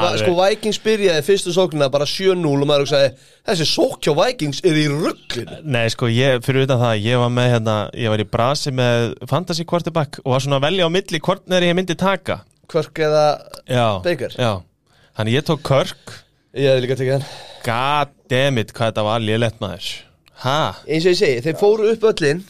var, 0.00 0.16
Sko, 0.22 0.32
Vikings 0.38 0.80
byrjaði 0.80 1.24
fyrstu 1.26 1.52
sóknina 1.52 1.90
bara 1.92 2.06
7-0 2.08 2.48
og 2.54 2.64
maður 2.70 2.86
hugsaði 2.86 3.12
Þessi 3.50 3.68
sók 3.68 4.00
hjá 4.06 4.14
Vikings 4.16 4.62
er 4.64 4.80
í 4.80 4.86
rugglinu 4.88 5.60
Nei, 5.68 5.84
sko, 5.92 6.08
ég, 6.08 6.40
fyrir 6.46 6.64
utan 6.64 6.80
það, 6.80 6.96
ég 7.04 7.20
var 7.20 7.32
með 7.36 7.52
hérna, 7.56 7.76
ég 8.00 8.14
var 8.14 8.24
í 8.24 8.28
brasi 8.32 8.72
með 8.80 9.12
fantasy 9.28 9.68
quarterback 9.68 10.22
og 10.24 10.34
var 10.38 10.46
svona 10.46 10.60
að 10.62 10.66
velja 10.70 10.88
á 10.88 10.94
milli 10.96 11.22
hvort 11.28 11.44
neður 11.52 11.68
ég 11.68 11.78
myndi 11.78 11.98
taka. 12.00 12.40
Körk 12.72 13.04
eða 13.04 13.24
Já. 13.68 13.86
Baker? 14.04 14.34
Já. 14.40 14.52
Þannig 15.18 15.36
ég 15.36 15.48
tók 15.50 15.66
Kirk, 15.68 16.20
Ég 16.56 16.68
hefði 16.68 16.84
líka 16.86 17.00
tekið 17.00 17.18
hann 17.18 17.50
god 17.62 18.10
damn 18.30 18.58
it, 18.60 18.72
hvað 18.74 18.92
þetta 18.92 19.04
var 19.06 19.22
lélegt 19.22 19.60
maður. 19.62 19.92
Ha? 20.42 20.58
eins 20.88 21.04
og 21.06 21.12
ég 21.12 21.20
segi, 21.20 21.42
þeir 21.44 21.58
fóru 21.60 21.92
upp 21.92 22.06
öllin 22.10 22.40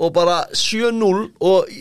og 0.00 0.12
bara 0.16 0.42
7-0 0.56 1.10
og 1.44 1.72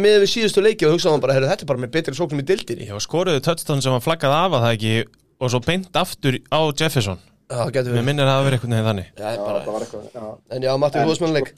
með 0.00 0.22
við 0.24 0.30
síðustu 0.32 0.64
leiki 0.64 0.86
og 0.88 0.94
hugsaðum 0.96 1.22
bara, 1.22 1.36
heyrðu, 1.36 1.50
þetta 1.52 1.66
er 1.66 1.70
bara 1.72 1.82
með 1.84 1.94
betri 1.98 2.16
sóknum 2.16 2.40
í 2.40 2.46
dildinni 2.48 2.88
var 2.90 3.04
skoruðu 3.04 3.42
touchdown 3.44 3.82
sem 3.84 3.92
var 3.94 4.04
flaggað 4.04 4.36
af 4.36 4.54
að 4.56 4.64
það 4.64 4.76
ekki 4.78 4.94
og 5.38 5.52
svo 5.52 5.60
beint 5.62 5.98
aftur 5.98 6.38
á 6.48 6.60
Jefferson. 6.72 7.18
Já, 7.48 7.60
getur 7.72 7.94
Mér 7.94 8.00
við 8.02 8.06
minnir 8.08 8.28
að 8.28 8.34
það 8.34 8.46
verið 8.46 8.56
einhvern 8.58 8.74
veginn 8.74 8.88
þannig. 8.88 9.10
Já, 9.16 9.28
Já, 9.28 9.40
bara, 9.40 9.60
það 9.64 9.74
var 9.76 9.84
eitthvað, 9.84 10.08
já. 10.12 10.24
En 10.56 10.66
já, 10.66 10.72
Matti, 10.82 11.02
þú 11.04 11.12
veist 11.12 11.24
með 11.24 11.36
leik 11.38 11.52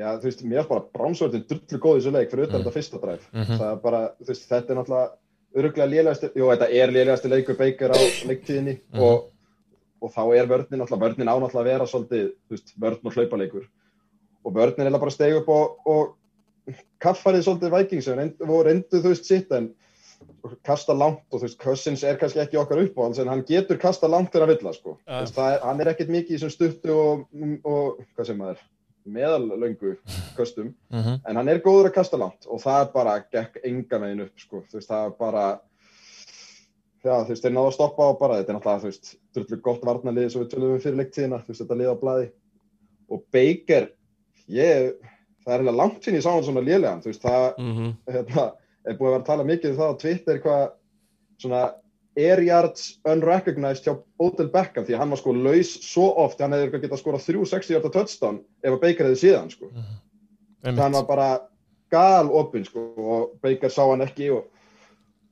Já, 0.00 0.06
þú 0.16 0.28
veist, 0.28 0.42
mér 0.46 0.60
er 0.62 0.68
bara 0.68 0.84
brámsvöldin 0.96 1.44
drullu 1.50 1.80
góð 1.82 1.96
í 1.96 2.00
þessu 2.00 2.12
leik 2.14 2.30
fyrir 2.30 2.46
utan 2.46 2.60
þetta 2.60 2.72
fyrsta 2.76 3.00
dræf. 3.02 3.24
Það 3.34 3.64
er 3.66 3.80
bara, 3.82 4.00
þú 4.20 4.28
veist, 4.30 4.44
þetta 4.48 4.72
er 4.72 4.78
náttúrulega 4.78 5.08
öruglega 5.60 5.88
lélegasti, 5.90 6.30
jú, 6.38 6.46
þetta 6.52 6.68
er 6.78 6.92
lélegasti 6.94 7.30
leikur 7.32 7.58
á 7.90 7.98
leiktíðinni 8.30 8.76
og, 9.02 9.26
og 10.00 10.12
þá 10.14 10.22
er 10.38 10.50
vörnin 10.52 10.80
náttúrulega, 10.80 11.02
vörnin 11.04 11.32
á 11.32 11.34
náttúrulega 11.34 11.64
að 11.64 11.70
vera 11.72 11.88
svolítið, 11.90 12.28
þú 12.46 12.56
veist, 12.56 12.72
vörn 12.84 13.10
og 13.10 13.18
hlaupaleikur. 13.18 13.66
Og 14.44 14.56
vörnin 14.56 14.88
er 14.88 14.96
bara 14.96 15.12
að 15.12 15.18
stegu 15.18 15.42
upp 15.42 15.52
og, 15.52 15.76
og 15.90 16.74
kaffarið 17.02 17.46
svolítið 17.46 17.76
Vikings 17.76 18.08
og 18.10 18.18
reyndu, 18.20 18.48
og 18.48 18.66
reyndu, 18.66 19.00
þú 19.00 19.12
veist, 19.12 19.28
sitt 19.28 19.52
en 19.56 19.70
kasta 20.66 20.94
langt 20.96 21.22
og 21.30 21.40
þú 21.40 21.46
veist, 21.46 21.60
Cousins 21.60 22.02
er 22.06 22.18
kannski 22.20 22.42
ekki 22.42 22.58
okkar 22.60 22.82
uppáhalds 22.84 23.20
en 23.22 23.30
hann 23.32 23.44
getur 23.48 23.80
kasta 23.80 24.08
langt 24.10 24.32
þegar 24.32 24.46
hann 24.46 24.52
vill 24.52 24.66
það, 24.66 24.76
sko. 24.78 24.96
Veist, 25.08 25.36
það 25.36 25.54
er, 25.54 25.62
hann 25.64 25.80
er 25.80 25.92
ekkert 25.92 26.12
mikið 26.12 26.34
í 26.34 26.38
þessum 26.38 26.54
stuttu 26.54 26.96
og, 26.96 27.24
og 27.64 28.04
hvað 28.14 28.28
sem 28.28 28.40
maður, 28.40 28.62
meðallöngu 29.10 29.94
köstum 30.36 30.74
Mm 30.92 31.20
en 31.28 31.36
hann 31.36 31.48
er 31.48 31.62
góður 31.64 31.88
að 31.88 31.96
kasta 31.96 32.18
langt 32.20 32.46
og 32.46 32.60
það 32.60 32.92
bara 32.92 33.18
gekk 33.32 33.60
enga 33.64 33.98
megin 33.98 34.24
upp 34.26 34.40
sko. 34.40 34.62
þú 34.68 34.78
veist, 34.78 34.88
það 34.90 35.06
er 35.06 35.14
bara 35.18 35.44
já, 37.04 37.14
þú 37.24 37.28
veist, 37.32 37.42
þeir 37.42 37.54
náðu 37.54 37.70
að 37.70 37.76
stoppa 37.78 38.08
og 38.10 38.18
bara 38.20 38.36
þetta 38.40 38.52
er 38.52 38.58
náttúrulega, 38.58 38.82
þú 38.82 38.90
veist, 38.90 39.14
drullu 39.34 39.60
gott 39.64 39.86
varnalið 39.88 40.28
svo 40.30 40.44
við 40.44 40.50
tölum 40.52 40.74
við 40.74 40.84
fyrir 40.84 41.00
leiktíðina, 41.00 41.40
þú 41.40 41.52
veist, 41.52 41.62
þetta 41.62 41.78
lið 41.80 41.92
á 41.92 41.96
blaði 42.02 42.28
og 43.10 43.24
Baker 43.32 43.88
ég, 44.50 44.92
það 45.44 45.54
er 45.54 45.60
hérna 45.62 45.76
langt 45.76 46.02
sinni 46.04 46.18
ég 46.20 46.24
sá 46.26 46.32
hann 46.34 46.44
svona 46.46 46.64
lélegan, 46.66 47.02
þú 47.04 47.10
veist, 47.12 47.22
það 47.24 47.46
Mhm. 47.58 47.92
hérna, 48.10 48.46
er 48.86 48.96
búið 48.96 49.06
að 49.08 49.12
vera 49.14 49.22
að 49.22 49.26
tala 49.30 49.44
mikið 49.44 49.70
um 49.70 49.76
það 49.80 49.90
á 49.94 50.00
Twitter 50.00 50.38
hvað 50.44 50.70
svona 51.40 51.62
air 52.20 52.40
yards 52.42 52.98
unrecognized 53.06 53.84
hjá 53.86 53.94
Odell 54.20 54.48
Beckham 54.52 54.84
því 54.84 54.94
að 54.96 54.98
hann 54.98 55.10
var 55.14 55.20
sko 55.20 55.32
laus 55.32 55.70
svo 55.86 56.08
oft 56.18 56.40
hann 56.42 56.52
hefði 56.52 56.66
örugglega 56.68 56.88
getað 56.88 57.00
skorað 57.02 57.26
þrjú 57.28 57.44
60 57.48 57.74
yarda 57.76 57.92
touchdown 57.94 58.40
ef 58.64 58.72
að 58.74 58.80
Baker 58.82 59.06
hefði 59.06 59.20
síðan 59.22 59.50
sko. 59.54 59.70
Hann 60.64 60.92
var 60.92 61.06
bara 61.08 61.28
gal 61.90 62.28
opinn 62.30 62.64
sko 62.66 62.82
og 62.96 63.40
Baker 63.40 63.68
sá 63.72 63.84
hann 63.88 64.02
ekki 64.04 64.30
og, 64.34 64.44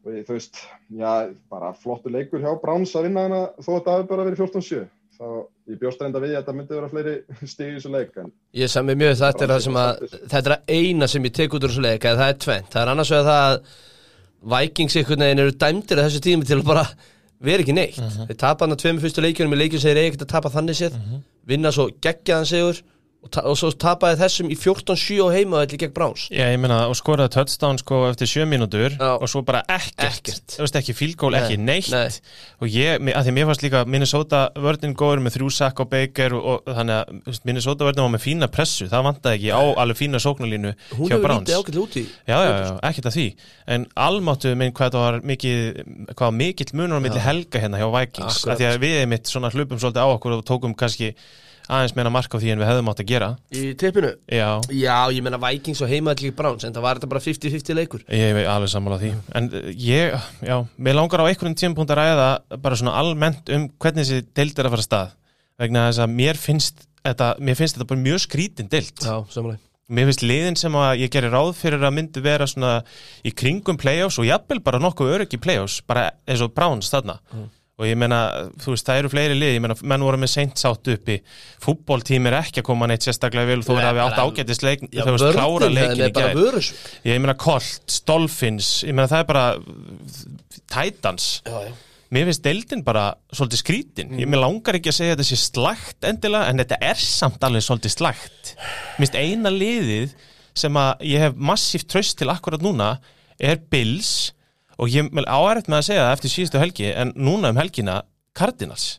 og 0.07 0.12
ég, 0.14 0.24
þú 0.28 0.38
veist, 0.38 0.62
já, 0.94 1.35
bara 1.50 1.72
flottu 1.74 2.11
leikur 2.14 2.40
hjá 2.40 2.54
Browns 2.62 2.94
að 2.96 3.09
vinna 3.09 3.26
hana 3.26 3.42
þó 3.59 3.70
að 3.76 3.85
það 3.85 3.96
hefur 3.98 4.09
bara 4.14 4.24
verið 4.31 4.40
14-7 4.46 4.88
þá 5.18 5.26
ég 5.68 5.81
bjóst 5.81 6.00
reynda 6.02 6.22
við 6.22 6.33
að 6.35 6.40
þetta 6.40 6.57
myndi 6.57 6.78
vera 6.78 6.88
fleiri 6.92 7.14
stig 7.52 7.68
í 7.68 7.76
þessu 7.76 7.92
leik 7.92 8.16
en 8.22 8.33
Ég 8.57 8.72
sem 8.72 8.88
er 8.88 8.98
mjög 9.02 9.20
þetta 9.20 9.44
er 9.46 9.52
það 9.54 9.62
sem 9.66 9.78
að 9.83 10.02
Þetta 10.14 10.42
er 10.44 10.57
að 10.57 10.74
eina 10.78 11.11
sem 11.12 11.28
ég 11.28 11.37
tek 11.38 11.54
út 11.54 11.68
úr 11.68 11.74
þessu 11.74 11.85
leik 11.85 12.09
að 12.09 12.22
það 12.22 12.33
er 12.33 12.42
tvennt, 12.46 12.72
það 12.72 12.83
er 12.83 12.92
annars 12.94 13.14
vegar 13.14 13.28
það 13.28 13.44
að 13.52 13.62
Vikings 14.54 14.98
einhvern 15.00 15.24
veginn 15.26 15.44
eru 15.44 15.54
dæmdir 15.64 15.98
að 16.00 16.09
þessu 16.09 16.24
tími 16.24 16.46
til 16.46 16.61
að 16.61 16.68
bara 16.68 16.85
vera 17.42 17.62
ekki 17.64 17.74
neitt. 17.74 17.98
Þeir 17.98 18.38
tapa 18.38 18.64
hann 18.64 18.74
að 18.74 18.83
tveimur 18.83 19.04
fyrstu 19.04 19.24
leikjunum 19.24 19.57
í 19.59 19.68
þeir 19.74 19.98
eiga 19.98 20.07
ekkert 20.12 20.24
að 20.26 20.33
tapa 20.33 20.52
þannig 20.54 20.78
séð. 20.78 20.98
Vinna 21.48 21.72
svo 21.74 21.88
geggjaðan 22.04 22.48
sigur 22.50 22.81
og, 23.29 23.45
og 23.53 23.57
svo 23.61 23.71
tapaði 23.77 24.19
þessum 24.23 24.49
í 24.53 24.57
14-7 24.59 25.19
á 25.21 25.29
heima 25.35 25.62
gegn 25.69 25.93
Browns. 25.95 26.29
Já, 26.33 26.47
ég 26.53 26.59
meina, 26.62 26.87
og 26.88 26.97
skoraði 26.99 27.33
touchdown 27.37 27.79
sko 27.81 28.01
eftir 28.09 28.27
sjö 28.31 28.47
mínútur 28.49 28.95
Já. 28.97 29.14
og 29.21 29.29
svo 29.31 29.43
bara 29.47 29.62
ekkert, 29.69 30.09
Ekkert. 30.09 30.57
þú 30.57 30.64
veist 30.64 30.79
ekki 30.81 30.95
fílgól, 30.97 31.35
ekki 31.38 31.57
Nei, 31.59 31.79
neitt. 31.79 31.91
nei. 31.93 32.09
og 32.61 32.69
ég, 32.73 32.99
að 33.12 33.29
því 33.29 33.35
mér 33.37 33.49
fannst 33.51 33.62
líka 33.67 33.85
Minnesota 33.87 34.41
vörðin 34.57 34.97
góður 34.99 35.23
með 35.27 35.37
þrjú 35.38 35.51
sakk 35.59 35.81
og 35.85 35.91
Baker 35.93 36.35
og, 36.38 36.49
og 36.69 36.75
þannig 36.79 36.95
að 36.99 37.23
veist, 37.29 37.45
Minnesota 37.49 37.85
vörðin 37.88 38.05
var 38.07 38.14
með 38.17 38.25
fína 38.25 38.49
pressu, 38.53 38.88
það 38.88 39.07
vantaði 39.09 39.38
ekki 39.38 39.53
á 39.55 39.62
alveg 39.85 40.01
fína 40.01 40.23
sóknarlínu 40.23 40.75
hún 40.97 41.09
hjá 41.12 41.19
Browns. 41.23 41.49
Já, 42.29 42.37
já, 42.45 42.53
já, 42.64 42.73
ekkert 42.88 43.11
að 43.11 43.17
því. 43.19 43.27
En 43.69 43.87
almáttu 43.95 44.55
minn 44.59 44.73
hvað 44.73 44.95
það 44.97 45.05
var 45.07 45.21
mikið 45.29 45.59
hvað 46.17 46.37
mikill 46.38 46.73
munur 46.79 46.99
á 46.99 47.05
milli 47.05 47.21
helga 47.23 47.61
hérna 47.62 47.81
hjá 47.81 47.88
Vikings 47.93 48.45
Að 51.68 51.83
aðeins 51.83 51.94
meina 51.98 52.12
mark 52.12 52.33
á 52.33 52.40
því 52.40 52.52
en 52.54 52.62
við 52.62 52.70
hefðum 52.70 52.90
átt 52.90 53.02
að 53.02 53.09
gera. 53.11 53.28
Í 53.52 53.62
tippinu? 53.76 54.11
Já, 54.33 54.48
já, 54.72 54.94
ég 55.12 55.24
meina 55.26 55.40
Vikings 55.42 55.83
og 55.85 55.92
heima 55.92 56.14
gegn 56.16 56.37
Browns 56.38 56.64
en 56.64 56.72
það 56.72 56.87
var 56.87 57.00
þetta 57.00 57.11
bara 57.12 57.24
50-50 57.26 57.76
leikur. 57.76 58.04
Ég 58.09 58.40
er 58.40 58.48
alveg 58.48 58.72
sammála 58.72 59.00
því. 59.02 59.12
En 59.37 59.50
uh, 59.52 59.68
ég, 59.76 60.16
já, 60.48 60.57
mér 60.81 60.96
langar 60.96 61.20
á 61.20 61.28
einhverjum 61.28 61.59
tímpúnt 61.61 61.92
að 61.92 62.00
ræða 62.00 62.28
bara 62.64 62.81
svona 62.81 62.96
almennt 62.96 63.52
um 63.52 63.68
hvernig 63.76 64.09
þessi 64.09 64.24
deild 64.33 64.57
er 64.57 64.70
að 64.70 64.78
fara 64.78 64.88
stað 64.88 65.14
vegna 65.61 65.87
þess 65.90 66.04
að 66.07 66.18
mér 66.22 66.40
finnst 66.40 66.85
þetta, 67.04 67.33
mér 67.44 67.61
finnst 67.61 67.76
þetta 67.76 67.90
bara 67.92 68.07
mjög 68.09 68.24
skrítin 68.24 68.72
deild. 68.72 68.96
Já, 69.04 69.16
samanlega 69.35 69.64
Mér 69.88 70.11
finnst 70.11 70.20
liðin 70.20 70.57
sem 70.61 70.74
að 70.76 70.98
ég 71.00 71.12
gerir 71.12 71.33
ráð 71.33 71.54
fyrir 71.57 71.81
að 71.81 71.94
myndi 71.96 72.20
vera 72.20 72.44
svona 72.48 72.74
í 73.24 73.31
kringum 73.33 73.78
playoffs 73.81 74.18
og 74.20 74.26
jafnvel 74.28 74.61
bara 74.64 74.81
nokkuð 74.85 75.14
öryggi 75.14 75.40
playoffs 75.40 75.78
bara 75.88 76.11
eins 76.28 76.42
og 76.44 76.52
Browns 76.52 76.90
þarna 76.92 77.16
og 77.79 77.87
ég 77.87 77.95
meina, 78.01 78.19
þú 78.59 78.73
veist, 78.75 78.87
það 78.88 79.01
eru 79.01 79.11
fleiri 79.12 79.37
lið 79.38 79.53
ég 79.55 79.62
meina, 79.62 79.77
menn 79.93 80.03
voru 80.03 80.19
með 80.19 80.33
seint 80.33 80.59
sátt 80.59 80.88
uppi. 80.91 81.21
Fútbóltím 81.62 82.27
er 82.27 82.38
ekki 82.41 82.62
að 82.62 82.67
koma 82.67 82.88
neitt 82.91 83.07
sérstaklega 83.07 83.59
þó 83.62 83.75
er 83.77 83.79
Nei, 83.79 83.88
að 83.88 83.99
við 83.99 84.05
átt 84.05 84.17
bara- 84.17 84.29
ágætist 84.33 84.64
leik 84.67 84.81
já, 84.91 85.03
þú 85.05 85.14
veist, 85.14 85.29
klára 85.37 85.69
leikin 85.71 86.03
í 86.09 86.35
vörus 86.35 86.73
Ég 87.07 87.21
meina 87.23 87.35
Colts, 87.38 88.01
Dolphins, 88.09 88.73
ég 88.83 88.95
meina 88.99 89.07
það 89.09 89.21
er 89.23 89.29
bara 89.31 89.45
Titans. 90.69 91.29
Já, 91.47 91.61
já. 91.69 91.73
Mér 92.09 92.25
finnst 92.25 92.43
deildin 92.47 92.83
bara 92.87 93.03
svolítið 93.37 93.61
skrítin. 93.61 94.14
Ég 94.17 94.29
mér 94.33 94.41
langar 94.41 94.79
ekki 94.79 94.88
að 94.88 94.97
segja 94.97 95.14
þetta 95.17 95.27
sé 95.29 95.37
slægt 95.43 96.07
endilega 96.09 96.49
en 96.49 96.62
þetta 96.62 96.79
er 96.88 97.03
samt 97.03 97.43
alveg 97.45 97.64
svolítið 97.67 97.93
slægt 97.99 98.55
Mér 98.97 99.03
finnst 99.05 99.19
eina 99.21 99.53
liðið 99.53 100.14
sem 100.57 100.79
að 100.81 101.05
ég 101.05 101.21
hef 101.27 101.37
massíft 101.37 101.88
tröst 101.93 102.17
til 102.19 102.31
akkurat 102.33 102.64
núna 102.64 102.95
er 103.38 103.61
Bills 103.71 104.33
og 104.79 104.88
ég 104.95 105.11
áært 105.27 105.69
með 105.69 105.81
að 105.81 105.87
segja 105.91 106.07
það 106.07 106.14
eftir 106.17 106.35
síðustu 106.37 106.62
helgi 106.62 106.88
en 106.95 107.12
núna 107.19 107.51
um 107.53 107.59
helgina 107.61 108.01
Cardinals. 108.38 108.99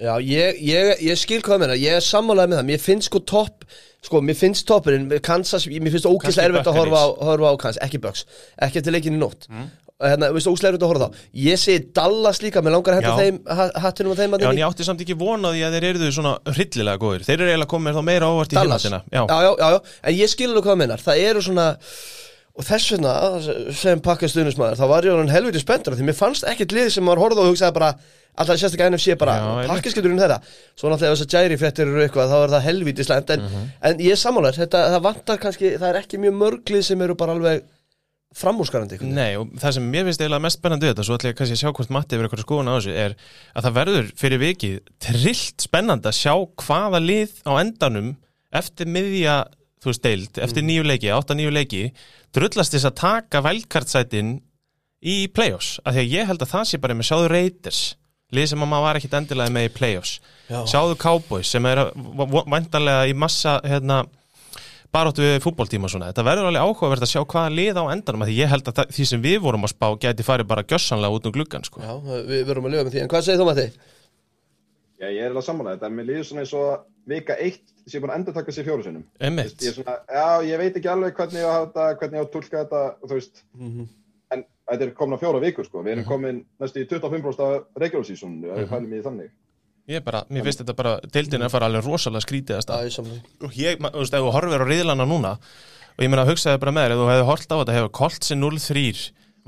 Já, 0.00 0.14
ég, 0.24 0.56
ég, 0.64 0.94
ég 1.04 1.18
skil 1.20 1.42
hvað 1.44 1.58
meina, 1.60 1.74
ég 1.76 1.98
er 1.98 2.04
sammálaðið 2.04 2.48
með 2.54 2.58
það, 2.62 2.68
mér 2.70 2.80
finnst 2.80 3.10
sko 3.10 3.20
topp, 3.28 3.66
sko, 4.06 4.22
mér 4.24 4.36
finnst 4.38 4.64
toppurinn, 4.70 5.10
Kansas, 5.26 5.66
mér 5.68 5.92
finnst 5.92 6.06
ógeðslega 6.08 6.48
erfitt 6.48 6.70
að 6.70 6.78
horfa 6.78 7.02
á, 7.04 7.08
horfa 7.28 7.50
á 7.52 7.54
Kansas, 7.60 7.80
ekki 7.84 8.00
Bucks, 8.00 8.22
ekki 8.64 8.80
eftir 8.80 8.94
leikin 8.96 9.18
í 9.18 9.20
nótt, 9.20 9.44
hérna, 9.50 10.30
mér 10.30 10.38
finnst 10.38 10.48
ógeðslega 10.48 10.70
erfitt 10.72 10.86
að 10.86 10.92
horfa 10.94 11.08
þá, 11.10 11.26
ég 11.42 11.60
segi 11.60 11.82
Dallas 11.98 12.40
líka, 12.40 12.62
mér 12.64 12.76
langar 12.78 12.96
að 12.96 13.02
henda 13.02 13.18
þeim, 13.20 13.42
ha- 13.58 13.68
hattinum 13.84 14.16
á 14.16 14.20
þeim 14.22 14.38
að 14.38 14.46
Já, 14.46 14.48
en 14.54 14.62
ég 14.62 14.70
átti 14.70 14.88
samt 14.88 15.04
ekki 15.04 15.18
vonaði 15.20 15.66
að 15.68 15.76
þeir 15.76 15.88
eru 15.90 16.10
svona 16.16 16.32
hryllilega 16.48 17.02
góðir. 17.04 17.26
Þeir 17.28 17.36
eru 17.44 17.50
eiginlega 17.52 17.72
komið 17.74 17.98
þá 18.00 18.02
meira 18.08 18.32
ávart 18.32 18.56
í 18.56 18.60
Dallas, 18.62 18.88
hináttina 18.88 19.04
já, 19.12 19.22
já, 19.28 19.52
já, 19.60 19.68
já, 19.76 19.80
en 20.08 20.16
ég 20.22 20.32
skil 20.32 20.48
alveg 20.54 20.70
hvað 20.70 20.80
meinar, 20.80 21.04
það 21.10 21.22
eru 21.28 21.44
svona, 21.44 21.68
og 22.60 22.66
þess 22.68 22.92
vegna, 22.94 23.12
sem 23.80 24.00
pakkað 24.04 24.32
stuðnismæður, 24.34 24.78
þá 24.80 24.86
var 24.92 25.08
ég 25.08 25.16
hann 25.18 25.32
helviti 25.32 25.62
spenntur, 25.64 25.96
því 25.98 26.06
mér 26.10 26.18
fannst 26.20 26.44
ekkert 26.50 26.74
lið 26.76 26.90
sem 26.94 27.06
maður 27.08 27.24
horfði 27.24 27.40
á 27.40 27.44
og 27.46 27.50
hugsaði 27.54 27.76
bara, 27.80 27.90
alltaf 28.40 28.60
sérstaklega 28.60 28.92
NFC 28.94 29.16
bara, 29.20 29.34
einmitt. 29.40 29.72
pakkaskildurinn 29.72 30.20
þeirra, 30.20 30.38
svo 30.78 30.92
náttúrulega 30.92 31.16
þess 31.16 31.26
að 31.26 31.34
Jairi 31.38 31.58
fréttir 31.60 31.88
eru 31.88 32.04
eitthvað, 32.04 32.30
þá 32.30 32.38
er 32.44 32.54
það 32.54 32.66
helviti 32.68 33.06
slæmt, 33.08 33.30
en, 33.34 33.40
Mhm. 33.48 33.66
en 33.90 33.98
ég 34.06 34.12
er 34.14 34.20
sammálar, 34.22 34.54
þetta, 34.60 34.84
það 34.94 35.02
vantar 35.08 35.38
kannski, 35.42 35.72
það 35.80 35.88
er 35.94 36.00
ekki 36.04 36.20
mjög 36.22 36.36
mörglið 36.44 36.84
sem 36.84 37.02
eru 37.02 37.14
bara 37.16 37.32
alveg 37.34 37.62
framúrskarandi. 38.30 39.00
Nei, 39.02 39.34
og 39.40 39.48
það 39.58 39.72
sem 39.74 39.86
mér 39.90 40.04
finnst 40.06 40.20
eiginlega 40.22 40.44
mest 40.44 40.60
spennandi 40.60 40.86
þetta, 40.86 41.02
svo 41.06 41.16
ætla 41.18 41.32
ég 41.32 41.38
kannski 41.40 41.56
að 41.56 41.62
sjá 41.64 41.72
hvort 41.74 41.90
Matti 41.96 42.14
hefur 42.16 42.28
eitthvað 42.28 42.44
skoðun 42.44 42.70
á 42.70 42.74
þessu, 42.78 42.92
er 42.94 43.14
að 43.56 43.64
það 43.66 43.74
verður 43.80 44.10
fyrir 44.20 44.38
vikið 44.44 44.76
trillt 45.02 45.64
spennandi 45.66 46.10
að 46.12 46.18
sjá 46.20 46.34
hvaða 46.62 47.00
lið 47.02 47.32
á 47.42 47.52
endanum 47.58 48.12
eftir 48.54 48.86
miðja, 48.86 49.34
þú 49.80 49.90
veist, 49.90 50.04
deild, 50.04 50.40
eftir 50.44 50.66
nýju 50.66 50.84
leiki, 50.84 51.08
átta 51.14 51.36
nýju 51.38 51.54
leiki, 51.56 51.82
drullast 52.36 52.74
þess 52.76 52.88
að 52.90 52.98
taka 53.00 53.40
vældkartsætin 53.46 54.36
í 55.00 55.16
play-offs, 55.32 55.78
af 55.84 55.96
því 55.96 56.04
að 56.04 56.14
ég 56.18 56.28
held 56.28 56.44
að 56.44 56.52
það 56.52 56.68
sé 56.68 56.80
bara 56.82 56.96
með 56.98 57.08
sjáðu 57.08 57.32
Raiders, 57.32 57.82
lið 58.36 58.48
sem 58.52 58.62
að 58.62 58.70
maður 58.70 58.86
var 58.86 59.00
ekkit 59.00 59.18
endilega 59.18 59.54
með 59.56 59.68
í 59.70 59.74
play-offs, 59.78 60.14
Já. 60.50 60.58
sjáðu 60.74 60.98
Cowboys 61.00 61.50
sem 61.50 61.68
er 61.70 61.80
vantarlega 62.52 63.08
í 63.08 63.14
massa, 63.16 63.56
hérna, 63.64 64.02
baróttu 64.92 65.24
við 65.24 65.40
fútboltíma 65.46 65.88
og 65.88 65.94
svona, 65.94 66.10
þetta 66.10 66.26
verður 66.26 66.50
alveg 66.50 66.66
áhugavert 66.66 67.06
að 67.06 67.12
sjá 67.14 67.22
hvaða 67.22 67.54
lið 67.56 67.80
á 67.80 67.84
endanum, 67.94 68.24
af 68.26 68.28
því 68.28 68.36
ég 68.36 68.52
held 68.52 68.68
að 68.68 68.78
það, 68.80 68.94
því 68.98 69.08
sem 69.10 69.24
við 69.24 69.38
vorum 69.46 69.64
að 69.64 69.72
spá 69.72 69.86
gæti 70.02 70.26
farið 70.26 70.48
bara 70.50 70.66
gjössanlega 70.66 71.16
út 71.16 71.28
um 71.30 71.34
gluggan 71.36 71.66
sko. 71.66 71.82
Já, 71.86 71.92
við 72.28 72.44
verum 72.50 72.66
að 72.66 72.74
lifa 72.74 72.86
með 72.88 72.96
því, 72.96 73.02
en 73.04 73.12
hvað 73.14 73.26
segir 73.26 73.40
þú 73.40 73.46
Matti? 73.48 73.66
Já, 75.00 75.06
ég 75.08 75.22
er 75.22 75.30
alveg 75.30 75.46
sammála 75.46 75.76
þetta, 75.76 75.88
en 75.88 75.96
mér 75.96 76.08
líður 76.10 76.26
svona 76.28 76.42
eins 76.44 76.54
og 76.58 76.82
vika 77.08 77.38
eitt 77.40 77.69
sé 77.86 78.00
búin 78.02 78.12
að 78.12 78.20
endur 78.20 78.36
taka 78.36 78.52
sér 78.54 78.66
fjóru 78.68 78.86
sinnum. 78.86 79.04
Ég 79.20 79.40
er 79.70 79.76
svona, 79.76 79.96
já, 80.08 80.28
ég 80.50 80.62
veit 80.62 80.76
ekki 80.80 80.92
alveg 80.92 81.16
hvernig 81.16 81.40
ég 81.40 81.48
á 81.48 81.56
að 81.64 81.96
hvernig 82.00 82.18
ég 82.18 82.22
á 82.22 82.26
að 82.26 82.32
tólka 82.34 82.62
þetta, 82.64 82.82
þú 83.06 83.18
veist, 83.18 83.44
en 84.30 84.44
þetta 84.70 84.86
er 84.86 84.96
komin 84.98 85.16
á 85.16 85.22
fjóra 85.22 85.42
vikur, 85.42 85.68
sko. 85.68 85.84
Við 85.86 85.96
erum 85.96 86.08
komin 86.08 86.42
næstu 86.60 86.84
í 86.84 86.88
25% 86.90 87.46
af 87.46 87.82
regular 87.82 88.10
í 88.10 88.18
því 88.20 89.04
þannig. 89.06 89.30
Ég 89.90 90.04
bara, 90.06 90.22
mér 90.30 90.44
finnst 90.46 90.60
þetta 90.62 90.76
bara, 90.78 90.98
deildin 91.10 91.40
er 91.40 91.48
að 91.48 91.54
fara 91.56 91.68
alveg 91.70 91.86
rosalega 91.86 92.22
skrítið 92.22 92.60
og 92.60 93.56
ég, 93.58 93.80
þú 93.80 94.02
veist, 94.02 94.14
ef 94.14 94.22
þú 94.22 94.34
horfir 94.36 94.62
á 94.62 94.66
riðlana 94.68 95.06
núna 95.08 95.32
og 95.40 96.04
ég 96.04 96.10
meina 96.12 96.22
að 96.22 96.30
hugsaði 96.34 96.60
bara 96.62 96.74
með 96.76 96.84
þér, 96.84 96.94
ef 96.94 97.00
þú 97.00 97.08
hefði 97.10 97.26
hort 97.30 97.50
á 97.50 97.56
þetta 97.60 97.76
hefur 97.76 97.90
Coltsi 97.98 98.36
0-3, 98.38 99.00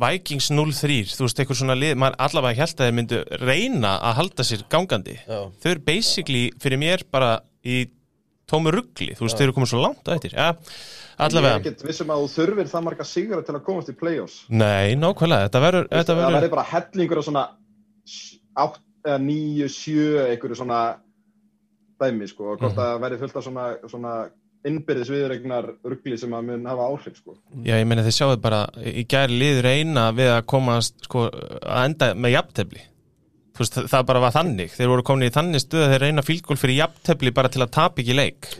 Vikings 0.02 0.48
0-3 0.50 0.98
þú 1.12 1.26
veist, 1.26 1.42
eitthvað 1.42 1.60
svona 1.60 1.76
lið, 1.78 1.94
maður 2.00 2.18
allavega 2.26 2.62
held 2.64 2.74
að 2.74 2.88
þeir 2.88 2.96
myndu 2.98 3.20
reyna 3.44 3.92
að 4.00 4.16
halda 4.18 4.46
sér 4.48 4.64
gangandi 4.72 5.16
Já. 5.20 5.38
þau 5.62 5.68
eru 5.74 5.84
basically 5.86 6.44
fyrir 6.64 6.80
mér 6.82 7.04
bara 7.12 7.32
í 7.62 7.84
tómu 8.52 8.72
ruggli, 8.74 9.14
þú 9.16 9.24
veist, 9.26 9.38
þau 9.40 9.46
eru 9.48 9.56
komið 9.58 9.72
svo 9.72 9.80
langt 9.86 10.04
á 10.08 10.10
eftir, 10.16 10.36
ja, 10.36 10.50
Ég 10.52 11.18
er 11.18 11.26
allavega 11.28 11.58
ekkert 11.60 11.82
vissum 11.86 12.10
að 12.10 12.22
þú 12.22 12.28
þurfir 12.36 12.70
það 12.72 12.84
marga 12.86 13.04
sigra 13.06 13.42
til 13.46 13.54
að 13.54 13.64
komast 13.66 13.90
í 13.92 13.94
play-offs. 14.00 14.38
Nei, 14.48 14.94
nákvæmlega, 14.98 15.48
þetta 15.48 15.60
verður 15.66 15.88
þetta 15.92 16.12
Það 16.12 16.20
verður, 16.22 16.36
verður 16.40 16.54
bara 16.56 16.68
hellingur 16.72 17.18
af 17.20 17.26
svona 17.28 17.44
8 18.56 18.80
eða 19.06 19.18
9, 19.22 19.68
7 19.68 20.28
einhverju 20.30 20.56
svona 20.62 20.80
dæmi 22.02 22.28
sko 22.30 22.52
og 22.52 22.58
hvort 22.60 22.72
Mhm. 22.72 22.78
það 22.80 23.00
verði 23.04 23.18
fullt 23.20 23.36
af 23.36 23.44
svona, 23.44 23.66
svona 23.88 24.14
innbyrðis 24.66 25.10
viðregnar 25.10 25.66
ruggli 25.84 26.16
sem 26.18 26.30
að 26.30 26.44
mun 26.46 26.66
hafa 26.66 26.82
áhrif 26.90 27.16
sko. 27.18 27.34
Já, 27.64 27.74
ég 27.80 27.86
meina 27.86 28.02
þið 28.02 28.14
sjáðu 28.18 28.40
bara 28.40 28.66
í 28.78 29.04
gæri 29.06 29.38
liður 29.38 29.66
eina 29.66 30.12
við 30.12 30.30
að 30.38 30.46
komast 30.46 30.94
sko, 31.04 31.28
að 31.62 31.84
enda 31.88 32.14
með 32.14 32.30
jafntefli 32.36 32.80
þú 32.80 32.91
veist, 33.58 33.78
það, 33.92 34.06
bara 34.08 34.22
var 34.24 34.34
þannig. 34.34 34.72
Þeir 34.76 34.90
voru 34.92 35.04
komin 35.06 35.28
í 35.28 35.34
þannig 35.34 35.62
stuð 35.64 35.84
að 35.84 35.94
þeir 35.94 36.04
reyna 36.06 36.24
fílgól 36.26 36.58
fyrir 36.60 36.78
jafntefli 36.80 37.32
bara 37.36 37.52
til 37.52 37.62
að 37.64 37.72
tapa 37.76 38.02
ekki 38.02 38.16
leik. 38.16 38.50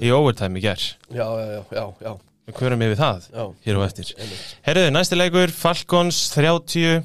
Í 0.00 0.12
overtime 0.14 0.60
í 0.60 0.64
ger 0.64 0.82
Já, 1.12 1.26
já, 1.26 1.58
já, 1.74 1.84
já, 2.00 2.12
við 2.46 2.60
hverjum 2.60 2.84
yfir 2.86 3.00
það 3.00 3.26
já. 3.32 3.42
hér 3.66 3.80
og 3.80 3.84
eftir. 3.88 4.12
Herruðu, 4.68 4.92
næsti 4.94 5.18
leikur, 5.18 5.52
Falcons 5.52 6.20
30 6.36 7.02